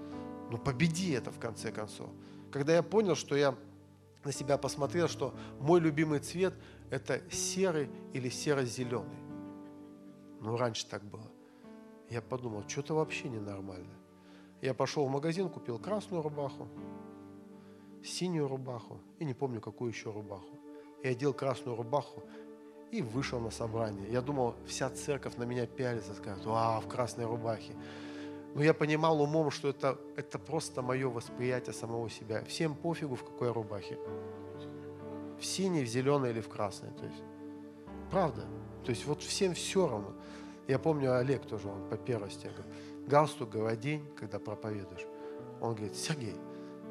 Ну 0.49 0.57
победи 0.57 1.11
это 1.11 1.31
в 1.31 1.39
конце 1.39 1.71
концов. 1.71 2.09
Когда 2.51 2.73
я 2.73 2.83
понял, 2.83 3.15
что 3.15 3.35
я 3.35 3.55
на 4.23 4.31
себя 4.31 4.57
посмотрел, 4.57 5.07
что 5.07 5.35
мой 5.59 5.79
любимый 5.79 6.19
цвет– 6.19 6.53
это 6.89 7.21
серый 7.31 7.89
или 8.13 8.29
серо-зеленый. 8.29 9.17
Ну, 10.41 10.55
раньше 10.55 10.85
так 10.87 11.03
было. 11.03 11.29
Я 12.09 12.21
подумал, 12.21 12.63
что-то 12.67 12.95
вообще 12.95 13.27
ненормально. 13.29 13.93
Я 14.61 14.73
пошел 14.73 15.05
в 15.05 15.09
магазин, 15.09 15.49
купил 15.49 15.77
красную 15.77 16.23
рубаху, 16.23 16.67
синюю 18.03 18.47
рубаху 18.47 18.99
и 19.19 19.25
не 19.25 19.33
помню, 19.33 19.61
какую 19.61 19.91
еще 19.91 20.11
рубаху. 20.11 20.57
Я 21.03 21.11
одел 21.11 21.33
красную 21.33 21.77
рубаху 21.77 22.23
и 22.91 23.01
вышел 23.01 23.39
на 23.39 23.51
собрание. 23.51 24.09
Я 24.09 24.21
думал, 24.21 24.55
вся 24.65 24.89
церковь 24.89 25.35
на 25.35 25.43
меня 25.43 25.67
пялится, 25.67 26.13
скажет, 26.13 26.43
а, 26.45 26.79
в 26.79 26.87
красной 26.87 27.25
рубахе. 27.25 27.73
Но 28.55 28.63
я 28.63 28.73
понимал 28.73 29.21
умом, 29.21 29.51
что 29.51 29.69
это, 29.69 29.99
это 30.15 30.39
просто 30.39 30.81
мое 30.81 31.07
восприятие 31.07 31.73
самого 31.73 32.09
себя. 32.09 32.43
Всем 32.45 32.73
пофигу, 32.73 33.15
в 33.15 33.23
какой 33.23 33.51
рубахе. 33.51 33.99
В 35.39 35.45
синей, 35.45 35.83
в 35.83 35.87
зеленой 35.87 36.31
или 36.31 36.41
в 36.41 36.49
красной. 36.49 36.89
То 36.91 37.05
есть, 37.05 37.23
правда. 38.09 38.45
То 38.83 38.89
есть 38.89 39.05
вот 39.05 39.21
всем 39.21 39.53
все 39.53 39.87
равно. 39.87 40.13
Я 40.67 40.79
помню, 40.79 41.15
Олег 41.15 41.45
тоже, 41.45 41.67
он 41.67 41.87
по 41.89 41.97
первости, 41.97 42.47
говорит, 42.47 42.65
галстук 43.07 43.55
одень, 43.55 44.05
когда 44.15 44.39
проповедуешь. 44.39 45.05
Он 45.61 45.73
говорит, 45.73 45.95
Сергей, 45.95 46.35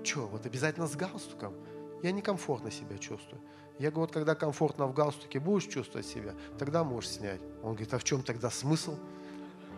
что, 0.02 0.26
вот 0.26 0.47
обязательно 0.47 0.86
с 0.86 0.97
галстуком? 0.97 1.55
Я 2.02 2.12
некомфортно 2.12 2.70
себя 2.70 2.98
чувствую. 2.98 3.40
Я 3.78 3.90
говорю, 3.90 4.06
вот 4.06 4.12
когда 4.12 4.34
комфортно 4.34 4.86
в 4.86 4.94
галстуке 4.94 5.38
будешь 5.38 5.66
чувствовать 5.66 6.06
себя, 6.06 6.34
тогда 6.59 6.84
можешь 6.84 7.10
снять. 7.10 7.40
Он 7.62 7.72
говорит, 7.72 7.93
а 7.93 7.98
в 7.98 8.05
чем 8.05 8.22
тогда 8.22 8.51
смысл? 8.51 8.97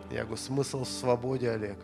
Я 0.09 0.21
говорю, 0.21 0.37
смысл 0.37 0.83
в 0.83 0.87
свободе, 0.87 1.51
Олег. 1.51 1.77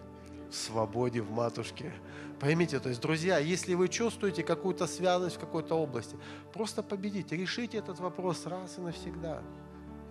В 0.50 0.56
свободе, 0.56 1.22
в 1.22 1.32
матушке. 1.32 1.92
Поймите, 2.40 2.80
то 2.80 2.90
есть, 2.90 3.02
друзья, 3.02 3.38
если 3.38 3.74
вы 3.74 3.88
чувствуете 3.88 4.44
какую-то 4.44 4.88
связанность 4.88 5.38
в 5.38 5.40
какой-то 5.40 5.76
области, 5.76 6.18
просто 6.54 6.84
победите, 6.84 7.36
решите 7.36 7.78
этот 7.78 8.00
вопрос 8.00 8.46
раз 8.46 8.78
и 8.78 8.82
навсегда. 8.82 9.42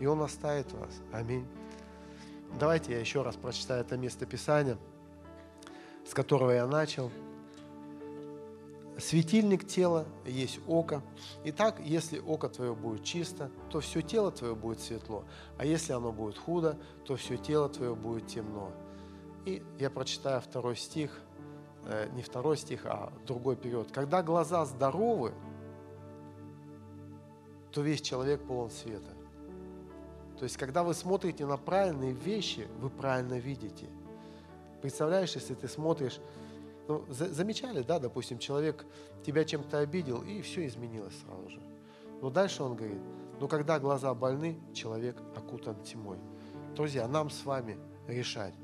И 0.01 0.07
он 0.07 0.21
оставит 0.23 0.73
вас. 0.73 1.01
Аминь. 1.13 1.47
Давайте 2.59 2.93
я 2.93 3.01
еще 3.01 3.23
раз 3.23 3.37
прочитаю 3.37 3.81
это 3.81 3.97
место 3.97 4.27
Писания, 4.27 4.79
с 6.07 6.15
которого 6.15 6.51
я 6.51 6.67
начал. 6.67 7.11
Светильник 8.99 9.67
тела 9.67 10.07
есть 10.25 10.61
око. 10.69 11.03
Итак, 11.45 11.81
если 11.85 12.21
око 12.21 12.49
твое 12.49 12.75
будет 12.75 13.03
чисто, 13.03 13.51
то 13.69 13.81
все 13.81 14.03
тело 14.03 14.31
твое 14.31 14.55
будет 14.55 14.81
светло. 14.81 15.25
А 15.59 15.65
если 15.65 15.93
оно 15.93 16.13
будет 16.13 16.39
худо, 16.39 16.79
то 17.05 17.17
все 17.17 17.37
тело 17.37 17.69
твое 17.69 17.97
будет 17.97 18.29
темно. 18.29 18.71
И 19.47 19.65
я 19.81 19.91
прочитаю 19.91 20.41
второй 20.41 20.77
стих, 20.77 21.21
э, 21.87 22.09
не 22.15 22.23
второй 22.23 22.57
стих, 22.57 22.87
а 22.87 23.13
другой 23.27 23.57
период. 23.57 23.91
Когда 23.91 24.23
глаза 24.23 24.65
здоровы, 24.65 25.33
то 27.73 27.83
весь 27.83 28.01
человек 28.01 28.47
полон 28.47 28.71
света. 28.71 29.11
То 30.39 30.45
есть, 30.45 30.57
когда 30.57 30.83
вы 30.83 30.95
смотрите 30.95 31.47
на 31.47 31.57
правильные 31.57 32.13
вещи, 32.13 32.67
вы 32.81 32.91
правильно 32.91 33.39
видите. 33.39 33.89
Представляешь, 34.83 35.35
если 35.35 35.55
ты 35.55 35.69
смотришь, 35.69 36.21
ну, 36.89 37.05
за, 37.09 37.33
замечали, 37.33 37.83
да, 37.83 37.99
допустим, 37.99 38.39
человек 38.39 38.85
тебя 39.25 39.45
чем-то 39.45 39.79
обидел, 39.79 40.23
и 40.23 40.43
все 40.43 40.67
изменилось 40.67 41.15
сразу 41.25 41.49
же. 41.49 41.61
Но 42.21 42.31
дальше 42.31 42.63
он 42.63 42.77
говорит, 42.77 43.01
ну, 43.41 43.49
когда 43.49 43.79
глаза 43.79 44.13
больны, 44.15 44.59
человек 44.75 45.17
окутан 45.37 45.77
тьмой. 45.83 46.19
Друзья, 46.75 47.07
нам 47.09 47.31
с 47.31 47.45
вами 47.45 47.79
решать, 48.09 48.55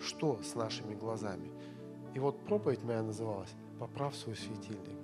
что 0.00 0.42
с 0.42 0.54
нашими 0.54 0.94
глазами. 0.94 1.50
И 2.14 2.18
вот 2.18 2.44
проповедь 2.44 2.82
моя 2.82 3.02
называлась 3.02 3.50
«Поправ 3.78 4.16
свой 4.16 4.34
светильник». 4.34 4.98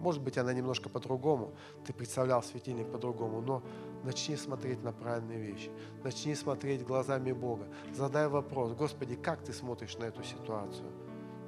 Может 0.00 0.22
быть, 0.22 0.38
она 0.38 0.52
немножко 0.52 0.88
по-другому, 0.88 1.52
ты 1.84 1.92
представлял 1.92 2.42
светильник 2.42 2.90
по-другому, 2.90 3.40
но 3.40 3.62
начни 4.04 4.36
смотреть 4.36 4.82
на 4.82 4.92
правильные 4.92 5.40
вещи, 5.40 5.70
начни 6.04 6.34
смотреть 6.34 6.84
глазами 6.84 7.32
Бога. 7.32 7.66
Задай 7.92 8.28
вопрос, 8.28 8.72
Господи, 8.74 9.16
как 9.16 9.42
ты 9.42 9.52
смотришь 9.52 9.96
на 9.98 10.04
эту 10.04 10.22
ситуацию? 10.22 10.90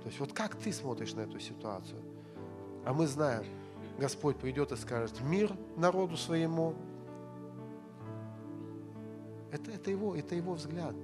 То 0.02 0.06
есть 0.06 0.20
вот 0.20 0.32
как 0.32 0.56
ты 0.56 0.72
смотришь 0.72 1.14
на 1.14 1.20
эту 1.20 1.38
ситуацию? 1.38 2.02
А 2.84 2.92
мы 2.92 3.06
знаем, 3.06 3.44
Господь 3.98 4.36
придет 4.38 4.72
и 4.72 4.76
скажет, 4.76 5.20
мир 5.20 5.54
народу 5.76 6.16
своему. 6.16 6.74
Это, 9.52 9.70
это, 9.70 9.90
его, 9.90 10.16
это 10.16 10.34
его 10.34 10.54
взгляд. 10.54 10.94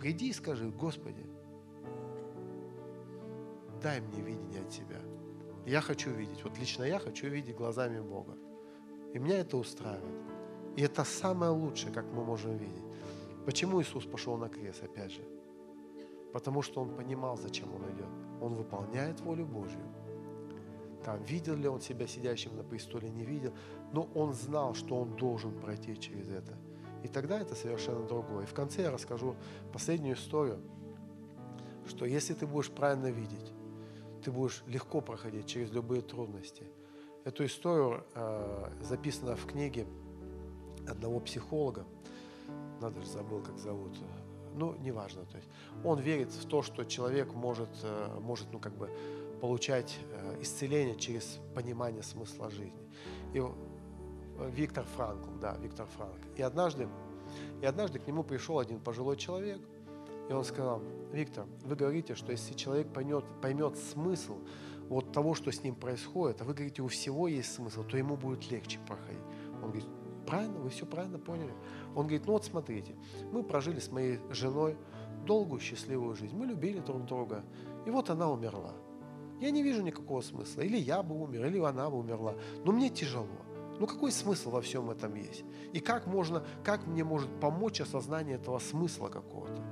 Приди 0.00 0.30
и 0.30 0.32
скажи, 0.32 0.68
Господи, 0.70 1.24
дай 3.80 4.00
мне 4.00 4.20
видение 4.20 4.62
от 4.62 4.70
Тебя. 4.70 5.00
Я 5.66 5.80
хочу 5.80 6.10
видеть, 6.10 6.42
вот 6.42 6.58
лично 6.58 6.82
я 6.84 6.98
хочу 6.98 7.28
видеть 7.28 7.56
глазами 7.56 8.00
Бога. 8.00 8.36
И 9.14 9.18
меня 9.18 9.38
это 9.38 9.56
устраивает. 9.56 10.33
И 10.76 10.82
это 10.82 11.04
самое 11.04 11.52
лучшее, 11.52 11.92
как 11.92 12.04
мы 12.12 12.24
можем 12.24 12.56
видеть. 12.56 12.82
Почему 13.46 13.80
Иисус 13.80 14.04
пошел 14.04 14.36
на 14.36 14.48
крест, 14.48 14.82
опять 14.82 15.12
же? 15.12 15.22
Потому 16.32 16.62
что 16.62 16.80
Он 16.80 16.88
понимал, 16.96 17.36
зачем 17.36 17.74
Он 17.74 17.82
идет. 17.90 18.08
Он 18.40 18.54
выполняет 18.54 19.20
волю 19.20 19.46
Божью. 19.46 19.80
Там, 21.04 21.22
видел 21.22 21.54
ли 21.54 21.68
он 21.68 21.82
себя 21.82 22.06
сидящим 22.06 22.56
на 22.56 22.64
престоле, 22.64 23.10
не 23.10 23.26
видел, 23.26 23.52
но 23.92 24.08
он 24.14 24.32
знал, 24.32 24.74
что 24.74 24.96
он 24.96 25.16
должен 25.16 25.52
пройти 25.60 26.00
через 26.00 26.28
это. 26.30 26.56
И 27.02 27.08
тогда 27.08 27.38
это 27.38 27.54
совершенно 27.54 28.06
другое. 28.06 28.44
И 28.44 28.46
в 28.46 28.54
конце 28.54 28.82
я 28.82 28.90
расскажу 28.90 29.36
последнюю 29.70 30.16
историю, 30.16 30.60
что 31.86 32.06
если 32.06 32.32
ты 32.32 32.46
будешь 32.46 32.70
правильно 32.70 33.10
видеть, 33.10 33.52
ты 34.24 34.32
будешь 34.32 34.64
легко 34.66 35.02
проходить 35.02 35.46
через 35.46 35.70
любые 35.70 36.00
трудности. 36.00 36.64
Эту 37.24 37.44
историю 37.44 38.04
э, 38.14 38.70
записана 38.80 39.36
в 39.36 39.44
книге 39.44 39.86
одного 40.88 41.20
психолога, 41.20 41.84
надо 42.80 43.00
же 43.00 43.06
забыл, 43.06 43.40
как 43.42 43.58
зовут, 43.58 43.98
ну, 44.54 44.76
неважно, 44.76 45.24
то 45.26 45.36
есть 45.36 45.48
он 45.82 45.98
верит 45.98 46.30
в 46.30 46.46
то, 46.46 46.62
что 46.62 46.84
человек 46.84 47.34
может, 47.34 47.70
э, 47.82 48.18
может 48.20 48.46
ну, 48.52 48.58
как 48.58 48.74
бы 48.76 48.88
получать 49.40 49.98
э, 50.12 50.42
исцеление 50.42 50.96
через 50.96 51.40
понимание 51.54 52.02
смысла 52.02 52.50
жизни. 52.50 52.80
И 53.32 53.42
Виктор 54.50 54.84
Франкл, 54.96 55.30
да, 55.40 55.56
Виктор 55.60 55.86
Франк. 55.86 56.18
И 56.36 56.42
однажды, 56.42 56.88
и 57.60 57.66
однажды 57.66 57.98
к 57.98 58.06
нему 58.06 58.22
пришел 58.22 58.58
один 58.58 58.80
пожилой 58.80 59.16
человек, 59.16 59.60
и 60.28 60.32
он 60.32 60.44
сказал, 60.44 60.82
Виктор, 61.12 61.46
вы 61.64 61.76
говорите, 61.76 62.14
что 62.14 62.32
если 62.32 62.54
человек 62.54 62.92
поймет, 62.92 63.24
поймет 63.42 63.76
смысл 63.76 64.38
вот 64.88 65.12
того, 65.12 65.34
что 65.34 65.50
с 65.50 65.62
ним 65.62 65.74
происходит, 65.74 66.40
а 66.40 66.44
вы 66.44 66.54
говорите, 66.54 66.82
у 66.82 66.88
всего 66.88 67.28
есть 67.28 67.52
смысл, 67.54 67.84
то 67.84 67.96
ему 67.96 68.16
будет 68.16 68.50
легче 68.50 68.78
проходить. 68.86 69.22
Он 69.62 69.70
говорит, 69.70 69.86
правильно, 70.24 70.58
вы 70.58 70.70
все 70.70 70.86
правильно 70.86 71.18
поняли. 71.18 71.52
Он 71.94 72.02
говорит, 72.06 72.26
ну 72.26 72.32
вот 72.32 72.44
смотрите, 72.44 72.94
мы 73.32 73.42
прожили 73.42 73.78
с 73.78 73.90
моей 73.90 74.18
женой 74.30 74.76
долгую 75.26 75.60
счастливую 75.60 76.14
жизнь, 76.14 76.36
мы 76.36 76.46
любили 76.46 76.80
друг 76.80 77.04
друга, 77.06 77.44
и 77.86 77.90
вот 77.90 78.10
она 78.10 78.30
умерла. 78.30 78.74
Я 79.40 79.50
не 79.50 79.62
вижу 79.62 79.82
никакого 79.82 80.20
смысла. 80.20 80.62
Или 80.62 80.78
я 80.78 81.02
бы 81.02 81.20
умер, 81.20 81.46
или 81.46 81.58
она 81.58 81.90
бы 81.90 81.98
умерла. 81.98 82.34
Но 82.64 82.72
мне 82.72 82.88
тяжело. 82.88 83.28
Ну 83.78 83.86
какой 83.86 84.12
смысл 84.12 84.50
во 84.50 84.60
всем 84.60 84.90
этом 84.90 85.14
есть? 85.14 85.44
И 85.72 85.80
как 85.80 86.06
можно, 86.06 86.44
как 86.62 86.86
мне 86.86 87.02
может 87.02 87.28
помочь 87.40 87.80
осознание 87.80 88.36
этого 88.36 88.58
смысла 88.58 89.08
какого-то? 89.08 89.62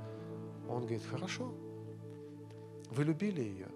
Он 0.67 0.81
говорит, 0.81 1.03
хорошо. 1.05 1.53
Вы 2.91 3.05
любили 3.05 3.41
ее? 3.41 3.69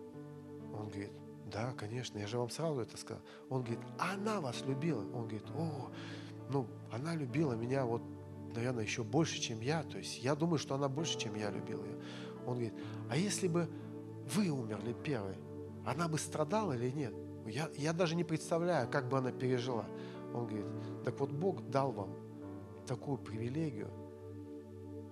Он 0.74 0.90
говорит, 0.90 1.12
да, 1.52 1.74
конечно, 1.78 2.20
я 2.20 2.28
же 2.28 2.38
вам 2.38 2.50
сразу 2.50 2.82
это 2.82 2.98
сказал. 2.98 3.24
Он 3.50 3.62
говорит, 3.62 3.80
она 3.98 4.42
вас 4.42 4.62
любила? 4.68 5.02
Он 5.14 5.24
говорит, 5.24 5.50
о, 5.56 5.90
ну, 6.50 6.68
она 6.92 7.16
любила 7.16 7.54
меня 7.54 7.86
вот, 7.86 8.02
наверное, 8.56 8.84
еще 8.84 9.04
больше, 9.04 9.40
чем 9.40 9.62
я. 9.62 9.84
То 9.84 9.98
есть 9.98 10.24
я 10.24 10.36
думаю, 10.36 10.58
что 10.58 10.76
она 10.76 10.88
больше, 10.88 11.18
чем 11.18 11.36
я 11.36 11.50
любил 11.50 11.84
ее. 11.84 11.98
Он 12.46 12.54
говорит, 12.54 12.74
а 13.10 13.18
если 13.18 13.48
бы 13.48 13.68
вы 14.36 14.50
умерли 14.50 14.94
первой, 15.04 15.36
она 15.86 16.08
бы 16.08 16.18
страдала 16.18 16.74
или 16.74 16.90
нет? 16.92 17.14
Я, 17.46 17.70
я 17.78 17.94
даже 17.94 18.16
не 18.16 18.24
представляю, 18.24 18.90
как 18.90 19.08
бы 19.08 19.18
она 19.18 19.32
пережила. 19.32 19.86
Он 20.34 20.48
говорит, 20.48 20.66
так 21.04 21.20
вот 21.20 21.32
Бог 21.32 21.70
дал 21.70 21.92
вам 21.92 22.14
такую 22.86 23.18
привилегию 23.18 23.90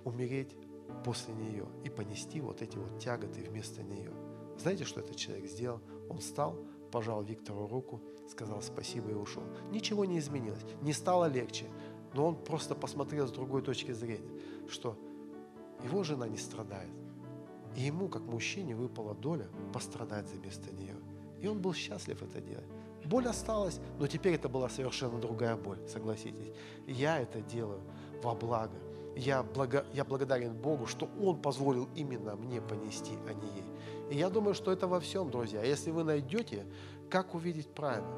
умереть 0.03 0.56
после 1.03 1.34
нее 1.34 1.66
и 1.84 1.90
понести 1.90 2.40
вот 2.41 2.62
эти 2.62 2.78
вот 2.78 2.99
тяготы 2.99 3.41
вместо 3.41 3.84
нее. 3.84 4.12
Знаете, 4.57 4.86
что 4.86 5.02
этот 5.02 5.16
человек 5.16 5.48
сделал? 5.48 5.82
Он 6.10 6.20
встал, 6.20 6.57
пожал 6.91 7.24
Виктору 7.24 7.68
руку, 7.68 8.02
сказал 8.30 8.61
спасибо 8.61 9.11
и 9.11 9.14
ушел. 9.14 9.43
Ничего 9.72 10.06
не 10.06 10.19
изменилось, 10.19 10.65
не 10.81 10.93
стало 10.93 11.26
легче, 11.26 11.65
но 12.14 12.27
он 12.27 12.35
просто 12.35 12.76
посмотрел 12.76 13.27
с 13.27 13.31
другой 13.31 13.61
точки 13.61 13.91
зрения, 13.91 14.31
что 14.69 14.97
его 15.84 16.03
жена 16.03 16.27
не 16.27 16.38
страдает. 16.38 16.89
И 17.76 17.81
ему, 17.81 18.07
как 18.07 18.23
мужчине, 18.23 18.76
выпала 18.76 19.14
доля 19.14 19.47
пострадать 19.73 20.30
за 20.30 20.38
место 20.38 20.72
нее. 20.73 20.95
И 21.41 21.47
он 21.47 21.61
был 21.61 21.73
счастлив 21.73 22.22
это 22.23 22.39
делать. 22.39 22.65
Боль 23.06 23.27
осталась, 23.27 23.80
но 23.99 24.07
теперь 24.07 24.34
это 24.34 24.49
была 24.49 24.69
совершенно 24.69 25.19
другая 25.19 25.56
боль, 25.56 25.77
согласитесь. 25.88 26.52
Я 26.88 27.19
это 27.19 27.41
делаю 27.41 27.81
во 28.23 28.34
благо. 28.34 28.77
Я, 29.15 29.43
благо, 29.43 29.85
я 29.93 30.03
благодарен 30.03 30.53
Богу, 30.53 30.88
что 30.88 31.10
Он 31.22 31.41
позволил 31.41 31.88
именно 31.95 32.35
мне 32.35 32.61
понести, 32.61 33.14
а 33.30 33.34
не 33.34 33.47
ей. 33.47 33.64
И 34.11 34.18
я 34.18 34.30
думаю, 34.30 34.53
что 34.56 34.72
это 34.72 34.88
во 34.88 34.99
всем, 34.99 35.30
друзья. 35.30 35.64
Если 35.64 35.91
вы 35.91 36.03
найдете, 36.03 36.65
как 37.10 37.36
увидеть 37.36 37.73
правильно, 37.73 38.14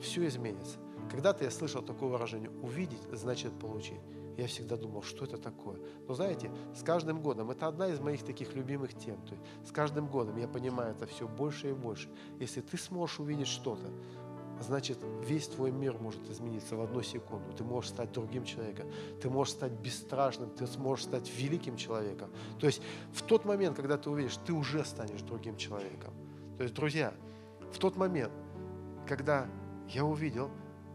все 0.00 0.26
изменится. 0.26 0.78
Когда-то 1.10 1.44
я 1.44 1.50
слышал 1.50 1.82
такое 1.82 2.08
выражение 2.10 2.50
«увидеть 2.62 3.02
значит 3.12 3.52
получить». 3.58 4.00
Я 4.36 4.46
всегда 4.46 4.76
думал, 4.76 5.02
что 5.02 5.24
это 5.24 5.36
такое. 5.36 5.80
Но 6.06 6.14
знаете, 6.14 6.52
с 6.72 6.84
каждым 6.84 7.20
годом, 7.20 7.50
это 7.50 7.66
одна 7.66 7.88
из 7.88 7.98
моих 7.98 8.22
таких 8.22 8.54
любимых 8.54 8.94
тем. 8.94 9.20
То 9.22 9.34
есть 9.34 9.68
с 9.68 9.72
каждым 9.72 10.06
годом 10.06 10.36
я 10.36 10.46
понимаю 10.46 10.94
это 10.94 11.06
все 11.06 11.26
больше 11.26 11.70
и 11.70 11.72
больше. 11.72 12.08
Если 12.38 12.60
ты 12.60 12.78
сможешь 12.78 13.18
увидеть 13.18 13.48
что-то, 13.48 13.90
значит, 14.60 14.98
весь 15.24 15.48
твой 15.48 15.72
мир 15.72 15.98
может 15.98 16.30
измениться 16.30 16.76
в 16.76 16.82
одну 16.82 17.02
секунду. 17.02 17.52
Ты 17.52 17.64
можешь 17.64 17.90
стать 17.90 18.12
другим 18.12 18.44
человеком, 18.44 18.88
ты 19.20 19.28
можешь 19.28 19.54
стать 19.54 19.72
бесстрашным, 19.72 20.50
ты 20.50 20.68
сможешь 20.68 21.06
стать 21.06 21.28
великим 21.36 21.76
человеком. 21.76 22.30
То 22.60 22.66
есть 22.66 22.80
в 23.12 23.22
тот 23.22 23.44
момент, 23.44 23.74
когда 23.74 23.96
ты 23.96 24.08
увидишь, 24.08 24.36
ты 24.46 24.52
уже 24.52 24.84
станешь 24.84 25.22
другим 25.22 25.56
человеком. 25.56 26.14
То 26.58 26.62
есть, 26.62 26.74
друзья, 26.74 27.12
в 27.72 27.78
тот 27.78 27.96
момент, 27.96 28.32
когда 29.06 29.46
я 29.88 30.04
увидел, 30.04 30.50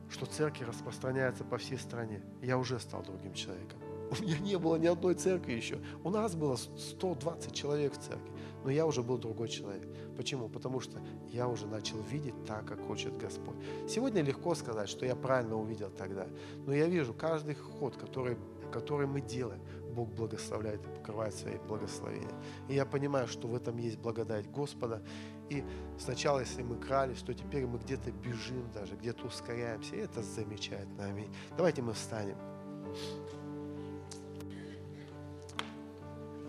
что 0.10 0.26
церкви 0.26 0.66
распространяются 0.66 1.44
по 1.44 1.58
всей 1.58 1.78
стране, 1.78 2.22
я 2.42 2.58
уже 2.58 2.80
стал 2.80 3.04
другим 3.04 3.34
человеком. 3.34 3.80
У 4.12 4.22
меня 4.22 4.38
не 4.40 4.58
было 4.60 4.76
ни 4.76 4.86
одной 4.86 5.16
церкви 5.16 5.54
еще. 5.54 5.80
У 6.04 6.10
нас 6.12 6.36
было 6.36 6.56
120 6.56 7.52
человек 7.52 7.94
в 7.94 7.98
церкви, 7.98 8.32
но 8.64 8.70
я 8.70 8.86
уже 8.86 9.02
был 9.02 9.18
другой 9.18 9.48
человек. 9.48 9.88
Почему? 10.16 10.50
Потому 10.50 10.80
что 10.80 11.02
я 11.30 11.48
уже 11.48 11.66
начал 11.66 11.98
видеть 12.12 12.36
так, 12.46 12.68
как 12.68 12.86
хочет 12.86 13.18
Господь. 13.18 13.56
Сегодня 13.90 14.22
легко 14.22 14.54
сказать, 14.54 14.88
что 14.88 15.06
я 15.06 15.16
правильно 15.16 15.56
увидел 15.56 15.90
тогда, 15.90 16.28
но 16.66 16.74
я 16.74 16.86
вижу 16.86 17.14
каждый 17.14 17.56
ход, 17.56 17.96
который, 17.96 18.38
который 18.72 19.08
мы 19.08 19.22
делаем, 19.22 19.62
Бог 19.94 20.10
благословляет 20.10 20.82
и 20.86 21.00
покрывает 21.00 21.34
свои 21.34 21.58
благословения. 21.58 22.34
И 22.68 22.76
я 22.76 22.86
понимаю, 22.86 23.28
что 23.28 23.48
в 23.48 23.56
этом 23.56 23.78
есть 23.78 23.98
благодать 23.98 24.50
Господа. 24.52 25.02
И 25.50 25.64
сначала, 25.98 26.40
если 26.40 26.64
мы 26.64 26.78
крались, 26.78 27.20
то 27.20 27.34
теперь 27.34 27.66
мы 27.66 27.78
где-то 27.80 28.12
бежим 28.12 28.70
даже, 28.74 28.96
где-то 28.96 29.28
ускоряемся. 29.28 29.96
И 29.96 30.00
это 30.00 30.22
замечательно. 30.24 31.06
Аминь. 31.06 31.34
Давайте 31.56 31.82
мы 31.82 31.94
встанем. 31.94 32.38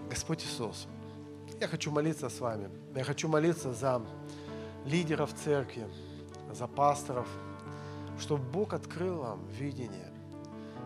Господь 0.09 0.45
Иисус, 0.45 0.87
я 1.61 1.69
хочу 1.69 1.91
молиться 1.91 2.29
с 2.29 2.41
вами. 2.41 2.71
Я 2.95 3.05
хочу 3.05 3.29
молиться 3.29 3.73
за 3.73 4.03
лидеров 4.85 5.35
церкви, 5.35 5.87
за 6.53 6.67
пасторов, 6.67 7.27
чтобы 8.19 8.45
Бог 8.53 8.75
открыл 8.75 9.19
вам 9.19 9.47
видение. 9.49 10.13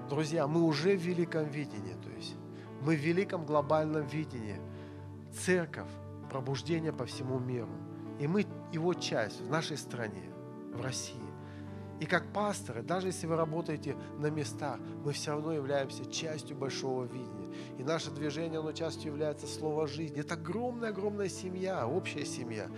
Друзья, 0.08 0.46
мы 0.46 0.62
уже 0.62 0.96
в 0.96 1.00
великом 1.02 1.44
видении, 1.44 1.94
то 2.02 2.10
есть 2.16 2.34
мы 2.82 2.96
в 2.96 3.00
великом 3.00 3.44
глобальном 3.44 4.06
видении. 4.06 4.60
Церковь, 5.32 5.90
пробуждение 6.30 6.92
по 6.92 7.06
всему 7.06 7.38
миру. 7.38 7.68
И 8.18 8.26
мы 8.26 8.46
его 8.72 8.94
часть 8.94 9.40
в 9.40 9.50
нашей 9.50 9.76
стране, 9.76 10.30
в 10.72 10.80
России. 10.80 11.28
И 12.00 12.06
как 12.06 12.32
пасторы, 12.32 12.82
даже 12.82 13.08
если 13.08 13.26
вы 13.26 13.36
работаете 13.36 13.96
на 14.18 14.28
местах, 14.30 14.78
мы 15.04 15.12
все 15.12 15.32
равно 15.32 15.52
являемся 15.52 16.06
частью 16.06 16.56
большого 16.56 17.04
видения. 17.04 17.52
И 17.76 17.82
наше 17.82 18.10
движение, 18.12 18.60
оно 18.60 18.72
частью 18.72 19.10
является 19.10 19.46
слово 19.48 19.88
жизни. 19.88 20.20
Это 20.20 20.34
огромная-огромная 20.34 21.28
семья, 21.28 21.86
общая 21.88 22.24
семья. 22.24 22.68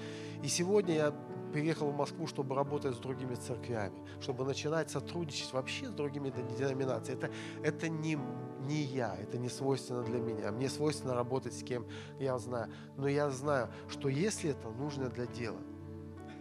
И 0.42 0.48
сегодня 0.48 0.94
я 0.94 1.14
приехал 1.52 1.90
в 1.90 1.96
Москву, 1.96 2.26
чтобы 2.26 2.54
работать 2.54 2.94
с 2.94 2.98
другими 2.98 3.34
церквями, 3.34 3.98
чтобы 4.20 4.44
начинать 4.44 4.90
сотрудничать 4.90 5.52
вообще 5.52 5.86
с 5.88 5.92
другими 5.92 6.32
деноминациями. 6.56 7.18
Это, 7.18 7.30
это 7.62 7.88
не, 7.88 8.18
не 8.66 8.82
я, 8.82 9.16
это 9.16 9.38
не 9.38 9.48
свойственно 9.48 10.02
для 10.02 10.18
меня. 10.18 10.52
Мне 10.52 10.68
свойственно 10.68 11.14
работать 11.14 11.54
с 11.54 11.62
кем 11.62 11.86
я 12.18 12.38
знаю. 12.38 12.70
Но 12.96 13.08
я 13.08 13.30
знаю, 13.30 13.68
что 13.88 14.08
если 14.08 14.50
это 14.50 14.68
нужно 14.68 15.08
для 15.08 15.26
дела, 15.26 15.60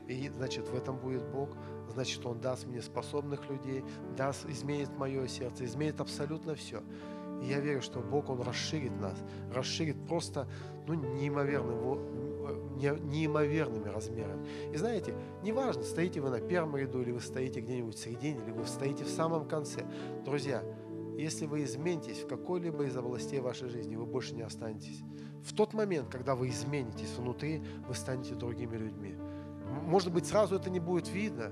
и 0.07 0.29
значит 0.29 0.67
в 0.69 0.75
этом 0.75 0.97
будет 0.97 1.23
Бог, 1.29 1.49
значит 1.93 2.25
Он 2.25 2.39
даст 2.39 2.65
мне 2.65 2.81
способных 2.81 3.49
людей, 3.49 3.83
даст, 4.17 4.45
изменит 4.47 4.89
мое 4.97 5.27
сердце, 5.27 5.65
изменит 5.65 6.01
абсолютно 6.01 6.55
все. 6.55 6.81
И 7.41 7.45
я 7.45 7.59
верю, 7.59 7.81
что 7.81 7.99
Бог, 7.99 8.29
Он 8.29 8.41
расширит 8.41 8.99
нас, 8.99 9.17
расширит 9.53 10.07
просто 10.07 10.47
ну, 10.87 10.95
неимоверным, 10.95 11.99
неимоверными 13.09 13.87
размерами. 13.87 14.47
И 14.73 14.77
знаете, 14.77 15.13
неважно, 15.43 15.83
стоите 15.83 16.21
вы 16.21 16.29
на 16.29 16.39
первом 16.39 16.75
ряду, 16.75 17.01
или 17.01 17.11
вы 17.11 17.21
стоите 17.21 17.61
где-нибудь 17.61 17.95
в 17.95 17.99
середине, 17.99 18.39
или 18.43 18.51
вы 18.51 18.65
стоите 18.65 19.03
в 19.03 19.09
самом 19.09 19.47
конце. 19.47 19.85
Друзья, 20.25 20.63
если 21.21 21.45
вы 21.45 21.63
изменитесь 21.63 22.21
в 22.23 22.27
какой-либо 22.27 22.85
из 22.85 22.95
областей 22.95 23.39
вашей 23.39 23.69
жизни, 23.69 23.95
вы 23.95 24.05
больше 24.05 24.35
не 24.35 24.41
останетесь. 24.41 25.01
В 25.43 25.53
тот 25.53 25.73
момент, 25.73 26.09
когда 26.09 26.35
вы 26.35 26.49
изменитесь 26.49 27.13
внутри, 27.17 27.63
вы 27.87 27.93
станете 27.93 28.35
другими 28.35 28.77
людьми. 28.77 29.15
Может 29.85 30.13
быть, 30.13 30.25
сразу 30.25 30.55
это 30.55 30.69
не 30.69 30.79
будет 30.79 31.09
видно, 31.09 31.51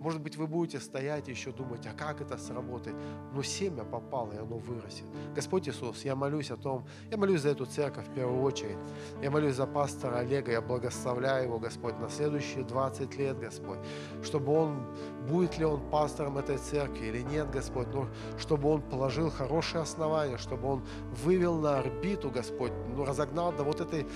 может 0.00 0.22
быть, 0.22 0.36
вы 0.36 0.46
будете 0.46 0.80
стоять 0.80 1.28
и 1.28 1.32
еще 1.32 1.52
думать, 1.52 1.86
а 1.86 1.92
как 1.92 2.22
это 2.22 2.38
сработает? 2.38 2.96
Но 3.34 3.42
семя 3.42 3.84
попало, 3.84 4.32
и 4.32 4.38
оно 4.38 4.56
вырастет. 4.56 5.04
Господь 5.34 5.68
Иисус, 5.68 6.04
я 6.04 6.16
молюсь 6.16 6.50
о 6.50 6.56
том, 6.56 6.86
я 7.10 7.18
молюсь 7.18 7.42
за 7.42 7.50
эту 7.50 7.66
церковь 7.66 8.08
в 8.08 8.14
первую 8.14 8.42
очередь. 8.42 8.78
Я 9.22 9.30
молюсь 9.30 9.56
за 9.56 9.66
пастора 9.66 10.20
Олега, 10.20 10.52
я 10.52 10.62
благословляю 10.62 11.44
его, 11.44 11.58
Господь, 11.58 11.98
на 11.98 12.08
следующие 12.08 12.64
20 12.64 13.18
лет, 13.18 13.38
Господь, 13.38 13.78
чтобы 14.22 14.52
он, 14.52 14.86
будет 15.28 15.58
ли 15.58 15.66
он 15.66 15.80
пастором 15.90 16.38
этой 16.38 16.56
церкви 16.56 17.06
или 17.06 17.20
нет, 17.20 17.50
Господь, 17.50 17.88
но 17.92 18.08
чтобы 18.38 18.70
он 18.70 18.80
положил 18.80 19.30
хорошее 19.30 19.82
основание, 19.82 20.38
чтобы 20.38 20.66
он 20.66 20.82
вывел 21.24 21.58
на 21.58 21.78
орбиту, 21.78 22.30
Господь, 22.30 22.72
ну, 22.96 23.04
разогнал 23.04 23.52
до 23.52 23.64
вот 23.64 23.82
этой 23.82 24.06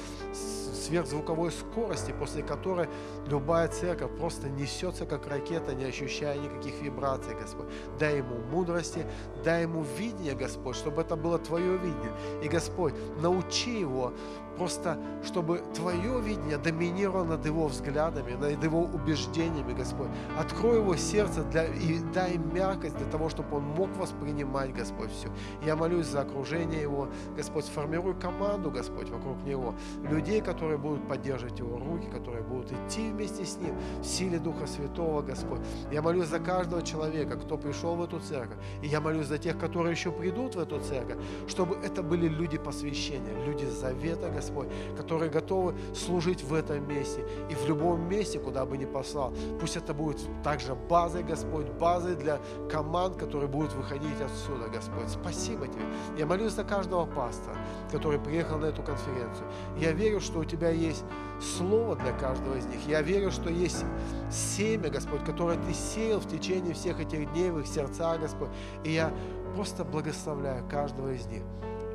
сверхзвуковой 0.74 1.50
скорости, 1.50 2.14
после 2.18 2.42
которой 2.42 2.88
любая 3.26 3.68
церковь 3.68 4.10
просто 4.16 4.48
несется 4.48 5.06
как 5.06 5.26
ракета, 5.26 5.74
не 5.74 5.84
ощущая 5.84 6.38
никаких 6.38 6.80
вибраций, 6.82 7.34
Господь. 7.34 7.66
Дай 7.98 8.18
ему 8.18 8.36
мудрости, 8.50 9.06
дай 9.44 9.62
ему 9.62 9.84
видение, 9.98 10.34
Господь, 10.34 10.76
чтобы 10.76 11.02
это 11.02 11.16
было 11.16 11.38
Твое 11.38 11.76
видение. 11.78 12.12
И, 12.42 12.48
Господь, 12.48 12.94
научи 13.20 13.80
его 13.80 14.12
Просто, 14.56 14.96
чтобы 15.24 15.62
Твое 15.74 16.20
видение 16.20 16.58
доминировало 16.58 17.24
над 17.24 17.44
его 17.44 17.66
взглядами, 17.66 18.34
над 18.34 18.62
его 18.62 18.82
убеждениями, 18.82 19.72
Господь. 19.72 20.08
Открой 20.38 20.78
его 20.78 20.96
сердце 20.96 21.42
для, 21.44 21.64
и 21.66 21.98
дай 22.14 22.38
мягкость 22.38 22.96
для 22.96 23.06
того, 23.06 23.28
чтобы 23.28 23.56
он 23.56 23.64
мог 23.64 23.90
воспринимать, 23.96 24.72
Господь, 24.72 25.10
все. 25.10 25.28
Я 25.64 25.74
молюсь 25.74 26.06
за 26.06 26.20
окружение 26.20 26.80
его, 26.80 27.08
Господь, 27.36 27.64
сформируй 27.64 28.14
команду, 28.14 28.70
Господь, 28.70 29.10
вокруг 29.10 29.42
него. 29.44 29.74
Людей, 30.02 30.40
которые 30.40 30.78
будут 30.78 31.08
поддерживать 31.08 31.58
его 31.58 31.78
руки, 31.78 32.08
которые 32.08 32.44
будут 32.44 32.70
идти 32.72 33.10
вместе 33.10 33.44
с 33.44 33.56
ним 33.56 33.74
в 34.00 34.04
силе 34.04 34.38
Духа 34.38 34.66
Святого, 34.66 35.22
Господь. 35.22 35.60
Я 35.90 36.00
молюсь 36.00 36.28
за 36.28 36.38
каждого 36.38 36.82
человека, 36.82 37.36
кто 37.36 37.58
пришел 37.58 37.96
в 37.96 38.02
эту 38.02 38.20
церковь. 38.20 38.58
И 38.82 38.86
я 38.86 39.00
молюсь 39.00 39.26
за 39.26 39.38
тех, 39.38 39.58
которые 39.58 39.92
еще 39.92 40.12
придут 40.12 40.54
в 40.54 40.60
эту 40.60 40.78
церковь, 40.80 41.18
чтобы 41.48 41.76
это 41.84 42.02
были 42.04 42.28
люди 42.28 42.56
посвящения, 42.56 43.32
люди 43.46 43.64
завета, 43.64 44.30
Господь 44.30 44.43
Господь, 44.44 44.68
которые 44.96 45.30
готовы 45.30 45.74
служить 45.94 46.42
в 46.42 46.52
этом 46.52 46.86
месте 46.86 47.24
и 47.50 47.54
в 47.54 47.66
любом 47.66 48.06
месте, 48.08 48.38
куда 48.38 48.66
бы 48.66 48.76
ни 48.76 48.84
послал. 48.84 49.32
Пусть 49.58 49.76
это 49.76 49.94
будет 49.94 50.20
также 50.42 50.74
базой, 50.74 51.22
Господь, 51.22 51.66
базой 51.80 52.14
для 52.14 52.38
команд, 52.70 53.16
которые 53.16 53.48
будут 53.48 53.72
выходить 53.72 54.20
отсюда, 54.20 54.68
Господь. 54.68 55.08
Спасибо 55.08 55.66
Тебе. 55.66 55.84
Я 56.18 56.26
молюсь 56.26 56.52
за 56.52 56.64
каждого 56.64 57.06
пастора, 57.06 57.56
который 57.90 58.18
приехал 58.18 58.58
на 58.58 58.66
эту 58.66 58.82
конференцию. 58.82 59.46
Я 59.78 59.92
верю, 59.92 60.20
что 60.20 60.40
у 60.40 60.44
Тебя 60.44 60.68
есть 60.68 61.04
слово 61.40 61.96
для 61.96 62.12
каждого 62.12 62.54
из 62.56 62.66
них. 62.66 62.86
Я 62.86 63.00
верю, 63.00 63.30
что 63.30 63.48
есть 63.48 63.84
семя, 64.30 64.90
Господь, 64.90 65.24
которое 65.24 65.56
Ты 65.56 65.72
сеял 65.72 66.20
в 66.20 66.28
течение 66.28 66.74
всех 66.74 67.00
этих 67.00 67.32
дней 67.32 67.50
в 67.50 67.60
их 67.60 67.66
сердца, 67.66 68.18
Господь. 68.18 68.50
И 68.84 68.92
я 68.92 69.10
просто 69.54 69.84
благословляю 69.84 70.68
каждого 70.68 71.12
из 71.12 71.26
них. 71.26 71.42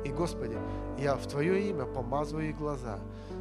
И, 0.04 0.08
Господи, 0.08 0.56
я 0.98 1.16
в 1.16 1.26
Твое 1.26 1.68
имя 1.68 1.84
помазываю 1.84 2.48
их 2.48 2.56
глаза, 2.56 2.98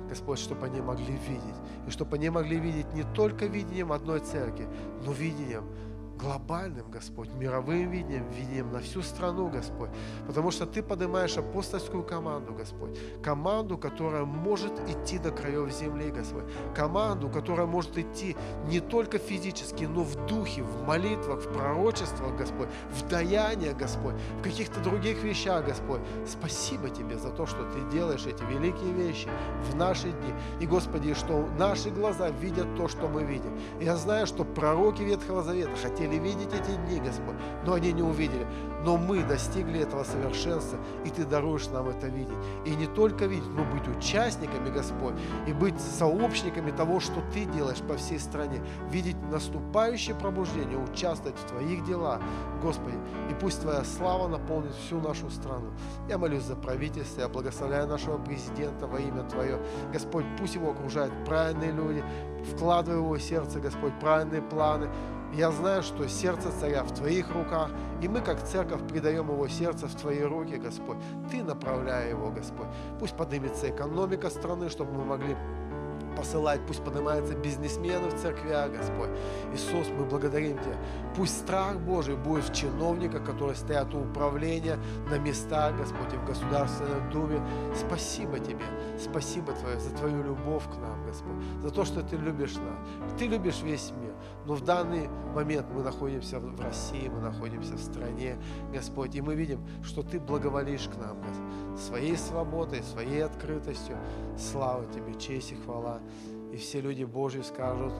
Господь, 0.09 0.39
чтобы 0.39 0.65
они 0.65 0.81
могли 0.81 1.13
видеть. 1.27 1.55
И 1.87 1.91
чтобы 1.91 2.17
они 2.17 2.29
могли 2.29 2.59
видеть 2.59 2.93
не 2.93 3.03
только 3.15 3.45
видением 3.45 3.91
одной 3.91 4.19
церкви, 4.19 4.67
но 5.05 5.11
видением 5.11 5.65
глобальным, 6.19 6.91
Господь, 6.91 7.29
мировым 7.33 7.89
видением, 7.89 8.29
видением 8.29 8.71
на 8.71 8.79
всю 8.79 9.01
страну, 9.01 9.49
Господь. 9.49 9.89
Потому 10.27 10.51
что 10.51 10.65
Ты 10.65 10.83
поднимаешь 10.83 11.37
апостольскую 11.37 12.03
команду, 12.03 12.53
Господь. 12.53 12.97
Команду, 13.23 13.77
которая 13.77 14.25
может 14.25 14.73
идти 14.89 15.17
до 15.17 15.31
краев 15.31 15.71
земли, 15.71 16.11
Господь. 16.11 16.43
Команду, 16.75 17.29
которая 17.29 17.67
может 17.67 17.97
идти 17.97 18.35
не 18.67 18.79
только 18.79 19.17
физически, 19.17 19.85
но 19.85 20.03
в 20.03 20.27
духе, 20.27 20.61
в 20.63 20.85
молитвах, 20.85 21.39
в 21.39 21.53
пророчествах, 21.53 22.35
Господь, 22.37 22.69
в 22.91 23.07
даяниях, 23.07 23.77
Господь, 23.77 24.15
в 24.39 24.43
каких-то 24.43 24.79
других 24.81 25.23
вещах, 25.23 25.65
Господь. 25.65 26.01
Спасибо 26.27 26.89
Тебе 26.89 27.17
за 27.17 27.29
то, 27.29 27.45
что 27.45 27.63
Ты 27.71 27.79
делаешь 27.91 28.25
эти 28.25 28.43
великие 28.43 28.91
вещи 28.93 29.29
в 29.69 29.75
наши 29.75 30.11
дни. 30.11 30.33
И, 30.59 30.67
Господи, 30.67 31.13
что 31.13 31.47
наши 31.57 31.89
глаза 31.89 32.29
видят 32.29 32.75
то, 32.75 32.87
что 32.87 33.07
мы 33.07 33.23
видим. 33.23 33.57
Я 33.79 33.95
знаю, 33.95 34.27
что 34.27 34.43
пророки 34.43 35.01
Ветхого 35.01 35.43
Завета 35.43 35.75
хотели 35.81 36.08
видеть 36.17 36.53
эти 36.53 36.75
дни, 36.87 36.99
Господь, 36.99 37.35
но 37.65 37.73
они 37.73 37.91
не 37.91 38.01
увидели. 38.01 38.47
Но 38.83 38.97
мы 38.97 39.23
достигли 39.23 39.81
этого 39.81 40.03
совершенства, 40.03 40.79
и 41.05 41.09
Ты 41.09 41.25
даруешь 41.25 41.67
нам 41.67 41.89
это 41.89 42.07
видеть. 42.07 42.37
И 42.65 42.71
не 42.71 42.87
только 42.87 43.25
видеть, 43.25 43.49
но 43.49 43.65
быть 43.65 43.87
участниками, 43.87 44.69
Господь, 44.69 45.15
и 45.47 45.53
быть 45.53 45.79
сообщниками 45.79 46.71
того, 46.71 46.99
что 46.99 47.21
Ты 47.33 47.45
делаешь 47.45 47.81
по 47.81 47.97
всей 47.97 48.19
стране. 48.19 48.61
Видеть 48.89 49.17
наступающее 49.29 50.15
пробуждение, 50.15 50.77
участвовать 50.77 51.37
в 51.37 51.43
Твоих 51.49 51.85
делах, 51.85 52.21
Господи. 52.61 52.97
И 53.29 53.33
пусть 53.33 53.61
Твоя 53.61 53.83
слава 53.83 54.27
наполнит 54.27 54.73
всю 54.73 55.01
нашу 55.01 55.29
страну. 55.29 55.71
Я 56.07 56.17
молюсь 56.17 56.43
за 56.43 56.55
правительство, 56.55 57.21
я 57.21 57.27
благословляю 57.27 57.87
нашего 57.87 58.17
президента 58.17 58.87
во 58.87 58.99
имя 58.99 59.23
Твое. 59.23 59.59
Господь, 59.91 60.25
пусть 60.39 60.55
его 60.55 60.71
окружают 60.71 61.13
правильные 61.25 61.71
люди, 61.71 62.03
вкладывай 62.53 62.99
в 62.99 63.03
его 63.03 63.17
сердце, 63.17 63.59
Господь, 63.59 63.93
правильные 63.99 64.41
планы, 64.41 64.89
я 65.33 65.51
знаю, 65.51 65.83
что 65.83 66.07
сердце 66.07 66.51
царя 66.59 66.83
в 66.83 66.93
Твоих 66.93 67.31
руках, 67.31 67.69
и 68.01 68.07
мы, 68.07 68.21
как 68.21 68.43
церковь, 68.43 68.81
предаем 68.87 69.29
его 69.29 69.47
сердце 69.47 69.87
в 69.87 69.95
Твои 69.95 70.21
руки, 70.21 70.55
Господь. 70.55 70.97
Ты 71.31 71.43
направляй 71.43 72.09
его, 72.09 72.31
Господь. 72.31 72.67
Пусть 72.99 73.15
поднимется 73.15 73.69
экономика 73.69 74.29
страны, 74.29 74.69
чтобы 74.69 74.93
мы 74.93 75.05
могли 75.05 75.35
посылать, 76.19 76.59
пусть 76.67 76.83
поднимаются 76.83 77.35
бизнесмены 77.35 78.09
в 78.09 78.21
церквях, 78.21 78.71
Господь. 78.71 79.09
Иисус, 79.53 79.87
мы 79.97 80.05
благодарим 80.05 80.57
Тебя. 80.57 80.75
Пусть 81.15 81.39
страх 81.39 81.79
Божий 81.79 82.15
будет 82.15 82.43
в 82.49 82.53
чиновниках, 82.53 83.23
которые 83.23 83.55
стоят 83.55 83.93
у 83.93 84.01
управления 84.01 84.77
на 85.09 85.17
местах, 85.17 85.77
Господь, 85.77 86.13
и 86.13 86.17
в 86.17 86.25
Государственной 86.25 87.09
Думе. 87.11 87.41
Спасибо 87.75 88.39
Тебе, 88.39 88.65
спасибо 88.99 89.53
Твое 89.53 89.79
за 89.79 89.91
Твою 89.91 90.23
любовь 90.23 90.63
к 90.65 90.77
нам, 90.81 91.05
Господь, 91.05 91.35
за 91.61 91.69
то, 91.69 91.85
что 91.85 92.01
Ты 92.01 92.17
любишь 92.17 92.55
нас. 92.55 93.11
Ты 93.17 93.27
любишь 93.27 93.61
весь 93.61 93.91
мир. 93.91 94.13
Но 94.49 94.55
в 94.55 94.65
данный 94.65 95.07
момент 95.35 95.67
мы 95.71 95.83
находимся 95.83 96.39
в 96.39 96.59
России, 96.59 97.07
мы 97.07 97.19
находимся 97.19 97.75
в 97.75 97.79
стране, 97.79 98.35
Господь, 98.73 99.13
и 99.13 99.21
мы 99.21 99.35
видим, 99.35 99.63
что 99.83 100.01
Ты 100.01 100.19
благоволишь 100.19 100.89
к 100.89 100.97
нам, 100.97 101.21
Господь, 101.21 101.79
своей 101.79 102.17
свободой, 102.17 102.81
своей 102.81 103.23
открытостью. 103.23 103.95
Слава 104.39 104.87
Тебе, 104.91 105.13
честь 105.19 105.51
и 105.51 105.55
хвала. 105.55 105.99
И 106.51 106.57
все 106.57 106.81
люди 106.81 107.03
Божьи 107.03 107.43
скажут 107.43 107.93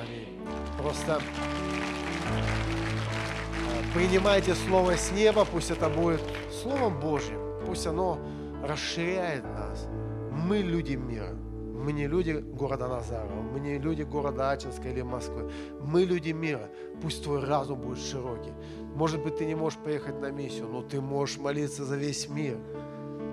Аминь. 0.00 0.38
Просто 0.80 1.20
э, 2.28 2.42
принимайте 3.94 4.54
Слово 4.54 4.96
с 4.96 5.10
неба, 5.10 5.44
пусть 5.44 5.72
это 5.72 5.88
будет 5.88 6.20
Словом 6.62 7.00
Божьим, 7.00 7.40
пусть 7.66 7.84
оно 7.84 8.20
расширяет 8.62 9.42
нас. 9.42 9.88
Мы 10.30 10.58
люди 10.58 10.94
мира. 10.94 11.34
Мы 11.78 11.92
не 11.92 12.08
люди 12.08 12.32
города 12.32 12.88
Назарова, 12.88 13.40
мы 13.40 13.60
не 13.60 13.78
люди 13.78 14.02
города 14.02 14.50
Ачинска 14.50 14.88
или 14.88 15.02
Москвы. 15.02 15.50
Мы 15.80 16.04
люди 16.04 16.32
мира. 16.32 16.68
Пусть 17.00 17.22
твой 17.22 17.44
разум 17.44 17.80
будет 17.80 17.98
широкий. 17.98 18.52
Может 18.94 19.22
быть, 19.22 19.36
ты 19.36 19.46
не 19.46 19.54
можешь 19.54 19.78
поехать 19.78 20.20
на 20.20 20.30
миссию, 20.30 20.66
но 20.68 20.82
ты 20.82 21.00
можешь 21.00 21.38
молиться 21.38 21.84
за 21.84 21.96
весь 21.96 22.28
мир. 22.28 22.58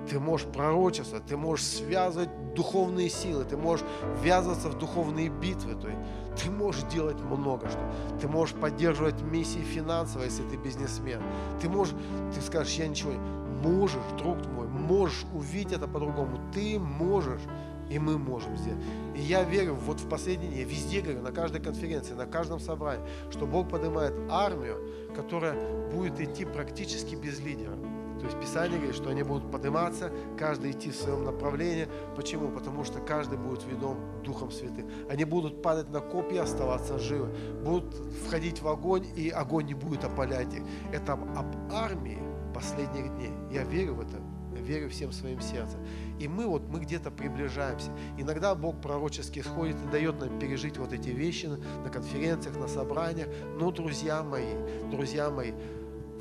Ты 0.10 0.20
можешь 0.20 0.48
пророчествовать, 0.48 1.26
ты 1.26 1.36
можешь 1.36 1.66
связывать 1.66 2.30
духовные 2.54 3.10
силы, 3.10 3.44
ты 3.44 3.58
можешь 3.58 3.86
ввязываться 4.22 4.70
в 4.70 4.78
духовные 4.78 5.30
битвы. 5.30 5.74
То 5.74 5.88
есть 5.88 6.00
ты 6.38 6.52
можешь 6.52 6.84
делать 6.84 7.20
много 7.22 7.68
что. 7.68 7.80
Ты 8.22 8.28
можешь 8.28 8.56
поддерживать 8.56 9.20
миссии 9.24 9.60
финансово, 9.60 10.24
если 10.24 10.44
ты 10.44 10.58
бизнесмен. 10.58 11.22
Ты 11.60 11.68
можешь, 11.68 11.96
ты 12.34 12.42
скажешь, 12.42 12.76
я 12.76 12.88
ничего 12.88 13.12
не... 13.12 13.20
Можешь, 13.64 14.02
друг 14.20 14.46
мой, 14.46 14.68
можешь 14.68 15.26
увидеть 15.34 15.74
это 15.74 15.88
по-другому. 15.88 16.38
Ты 16.54 16.78
можешь. 16.78 17.42
И 17.90 18.00
мы 18.00 18.18
можем 18.18 18.58
сделать. 18.58 18.82
И 19.16 19.22
я 19.22 19.44
верю, 19.44 19.76
вот 19.76 20.00
в 20.00 20.10
последние 20.10 20.50
дни, 20.50 20.60
я 20.60 20.66
везде 20.66 21.02
говорю, 21.02 21.22
на 21.22 21.32
каждой 21.32 21.62
конференции, 21.62 22.14
на 22.14 22.26
каждом 22.26 22.60
собрании, 22.60 23.06
что 23.32 23.46
Бог 23.46 23.70
поднимает 23.70 24.14
армию, 24.30 24.78
которая 25.16 25.56
будет 25.92 26.20
идти 26.20 26.46
практически 26.46 27.16
без 27.16 27.40
лидера. 27.40 27.76
То 28.20 28.28
есть 28.28 28.40
Писание 28.40 28.78
говорит, 28.78 28.96
что 28.96 29.10
они 29.10 29.24
будут 29.24 29.52
подниматься, 29.52 30.12
каждый 30.38 30.72
идти 30.72 30.90
в 30.90 30.96
своем 30.96 31.26
направлении. 31.26 31.88
Почему? 32.16 32.48
Потому 32.50 32.84
что 32.84 33.00
каждый 33.00 33.38
будет 33.38 33.64
ведом 33.66 33.98
Духом 34.24 34.52
Святым. 34.52 34.90
Они 35.10 35.26
будут 35.26 35.62
падать 35.62 35.90
на 35.90 36.00
копья, 36.00 36.44
оставаться 36.44 36.98
живы. 36.98 37.30
Будут 37.64 37.94
входить 38.26 38.62
в 38.62 38.68
огонь, 38.68 39.06
и 39.16 39.30
огонь 39.30 39.66
не 39.66 39.74
будет 39.74 40.06
опалять 40.06 40.54
их. 40.54 40.64
Это 40.92 41.14
об 41.14 41.72
армии 41.72 42.18
последних 42.54 43.14
дней. 43.16 43.32
Я 43.52 43.64
верю 43.64 43.96
в 43.96 44.00
это 44.00 44.18
верю 44.66 44.90
всем 44.90 45.12
своим 45.12 45.40
сердцем. 45.40 45.80
И 46.20 46.28
мы 46.28 46.48
вот, 46.48 46.68
мы 46.68 46.80
где-то 46.80 47.12
приближаемся. 47.12 47.92
Иногда 48.18 48.56
Бог 48.56 48.82
пророчески 48.82 49.42
сходит 49.42 49.78
и 49.86 49.92
дает 49.92 50.20
нам 50.20 50.40
пережить 50.40 50.78
вот 50.78 50.92
эти 50.92 51.10
вещи 51.10 51.46
на 51.46 51.90
конференциях, 51.90 52.58
на 52.58 52.68
собраниях. 52.68 53.30
Но, 53.58 53.72
друзья 53.72 54.24
мои, 54.24 54.54
друзья 54.92 55.30
мои, 55.30 55.54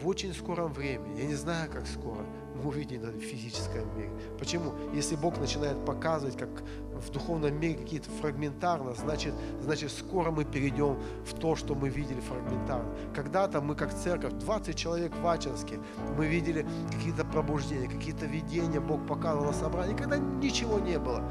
в 0.01 0.07
очень 0.07 0.35
скором 0.35 0.73
времени, 0.73 1.21
я 1.21 1.27
не 1.27 1.35
знаю, 1.35 1.71
как 1.71 1.87
скоро, 1.87 2.25
мы 2.55 2.69
увидим 2.69 3.03
это 3.03 3.17
в 3.17 3.23
физическом 3.23 3.97
мире. 3.97 4.11
Почему? 4.39 4.73
Если 4.93 5.17
Бог 5.17 5.39
начинает 5.39 5.85
показывать, 5.85 6.37
как 6.37 6.51
в 7.01 7.11
духовном 7.11 7.59
мире 7.59 7.75
какие-то 7.75 8.11
фрагментарно, 8.11 8.95
значит, 8.95 9.35
значит, 9.61 9.91
скоро 9.91 10.31
мы 10.31 10.45
перейдем 10.45 10.99
в 11.25 11.35
то, 11.39 11.57
что 11.57 11.75
мы 11.75 11.89
видели 11.89 12.21
фрагментарно. 12.21 12.89
Когда-то 13.15 13.61
мы, 13.61 13.75
как 13.75 13.95
церковь, 13.95 14.33
20 14.35 14.77
человек 14.77 15.13
в 15.17 15.27
Ачинске, 15.27 15.79
мы 16.17 16.27
видели 16.27 16.67
какие-то 16.93 17.25
пробуждения, 17.25 17.89
какие-то 17.89 18.27
видения, 18.27 18.81
Бог 18.81 19.07
показывал 19.07 19.47
на 19.47 19.53
собрании, 19.53 19.97
когда 19.97 20.19
ничего 20.19 20.79
не 20.79 20.99
было. 20.99 21.23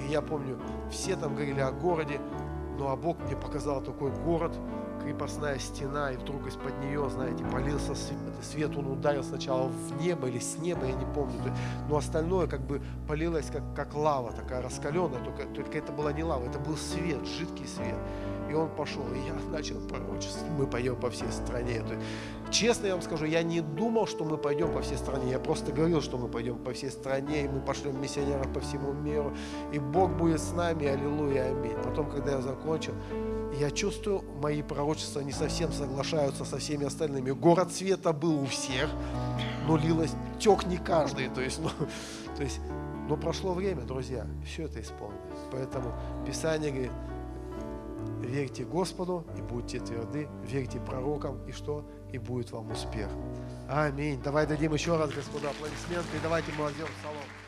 И 0.00 0.10
я 0.10 0.20
помню, 0.20 0.58
все 0.90 1.16
там 1.16 1.34
говорили 1.34 1.60
о 1.60 1.72
городе, 1.72 2.20
ну 2.78 2.88
а 2.88 2.96
Бог 2.96 3.18
мне 3.20 3.36
показал 3.36 3.80
такой 3.80 4.10
город, 4.10 4.52
крепостная 5.04 5.58
стена, 5.58 6.12
и 6.12 6.16
вдруг 6.16 6.46
из-под 6.46 6.78
нее, 6.80 7.08
знаете, 7.10 7.44
полился 7.44 7.94
свет. 7.94 8.18
Свет 8.42 8.76
он 8.76 8.86
ударил 8.86 9.22
сначала 9.22 9.68
в 9.68 10.00
небо 10.00 10.28
или 10.28 10.38
с 10.38 10.58
неба, 10.58 10.86
я 10.86 10.94
не 10.94 11.04
помню. 11.14 11.54
Но 11.88 11.96
остальное 11.96 12.46
как 12.46 12.60
бы 12.60 12.80
полилось 13.06 13.50
как, 13.50 13.62
как 13.76 13.94
лава, 13.94 14.32
такая 14.32 14.62
раскаленная, 14.62 15.22
только, 15.22 15.44
только 15.54 15.78
это 15.78 15.92
была 15.92 16.12
не 16.12 16.24
лава, 16.24 16.44
это 16.44 16.58
был 16.58 16.76
свет, 16.76 17.26
жидкий 17.26 17.66
свет. 17.66 17.98
И 18.50 18.54
он 18.54 18.68
пошел, 18.68 19.02
и 19.14 19.26
я 19.26 19.34
начал 19.50 19.80
пророчествовать. 19.88 20.50
Мы 20.58 20.66
пойдем 20.66 20.96
по 20.96 21.10
всей 21.10 21.30
стране. 21.32 21.82
Честно 22.50 22.86
я 22.86 22.92
вам 22.92 23.02
скажу, 23.02 23.24
я 23.24 23.42
не 23.42 23.60
думал, 23.60 24.06
что 24.06 24.24
мы 24.24 24.36
пойдем 24.36 24.72
по 24.72 24.80
всей 24.82 24.96
стране. 24.96 25.30
Я 25.30 25.38
просто 25.38 25.72
говорил, 25.72 26.00
что 26.00 26.18
мы 26.18 26.28
пойдем 26.28 26.58
по 26.58 26.72
всей 26.72 26.90
стране, 26.90 27.44
и 27.44 27.48
мы 27.48 27.60
пошлем 27.60 28.00
миссионеров 28.00 28.52
по 28.52 28.60
всему 28.60 28.92
миру. 28.92 29.34
И 29.72 29.78
Бог 29.78 30.12
будет 30.12 30.40
с 30.40 30.52
нами, 30.52 30.86
аллилуйя, 30.86 31.50
аминь. 31.50 31.76
Потом, 31.82 32.10
когда 32.10 32.32
я 32.32 32.42
закончил, 32.42 32.94
я 33.58 33.70
чувствую, 33.70 34.22
мои 34.40 34.62
пророчества 34.62 35.20
не 35.20 35.32
совсем 35.32 35.72
соглашаются 35.72 36.44
со 36.44 36.58
всеми 36.58 36.86
остальными. 36.86 37.30
Город 37.30 37.72
света 37.72 38.12
был 38.12 38.42
у 38.42 38.46
всех, 38.46 38.90
но 39.66 39.76
лилось, 39.76 40.12
тек 40.38 40.66
не 40.66 40.76
каждый. 40.76 41.28
То 41.28 41.40
есть, 41.40 41.60
ну, 41.60 41.70
то 42.36 42.42
есть, 42.42 42.60
но 43.08 43.16
прошло 43.16 43.52
время, 43.52 43.82
друзья, 43.82 44.26
все 44.44 44.64
это 44.64 44.80
исполнилось. 44.80 45.20
Поэтому 45.52 45.92
Писание 46.26 46.70
говорит, 46.70 46.92
верьте 48.24 48.64
Господу 48.64 49.24
и 49.36 49.42
будьте 49.42 49.80
тверды, 49.80 50.28
верьте 50.42 50.80
пророкам, 50.80 51.44
и 51.46 51.52
что? 51.52 51.84
И 52.12 52.18
будет 52.18 52.50
вам 52.52 52.70
успех. 52.70 53.08
Аминь. 53.68 54.20
Давай 54.22 54.46
дадим 54.46 54.74
еще 54.74 54.96
раз 54.96 55.10
Господу 55.10 55.48
аплодисменты, 55.48 56.16
и 56.16 56.20
давайте 56.22 56.52
мы 56.56 56.64
возьмем 56.64 56.86
салон. 57.02 57.43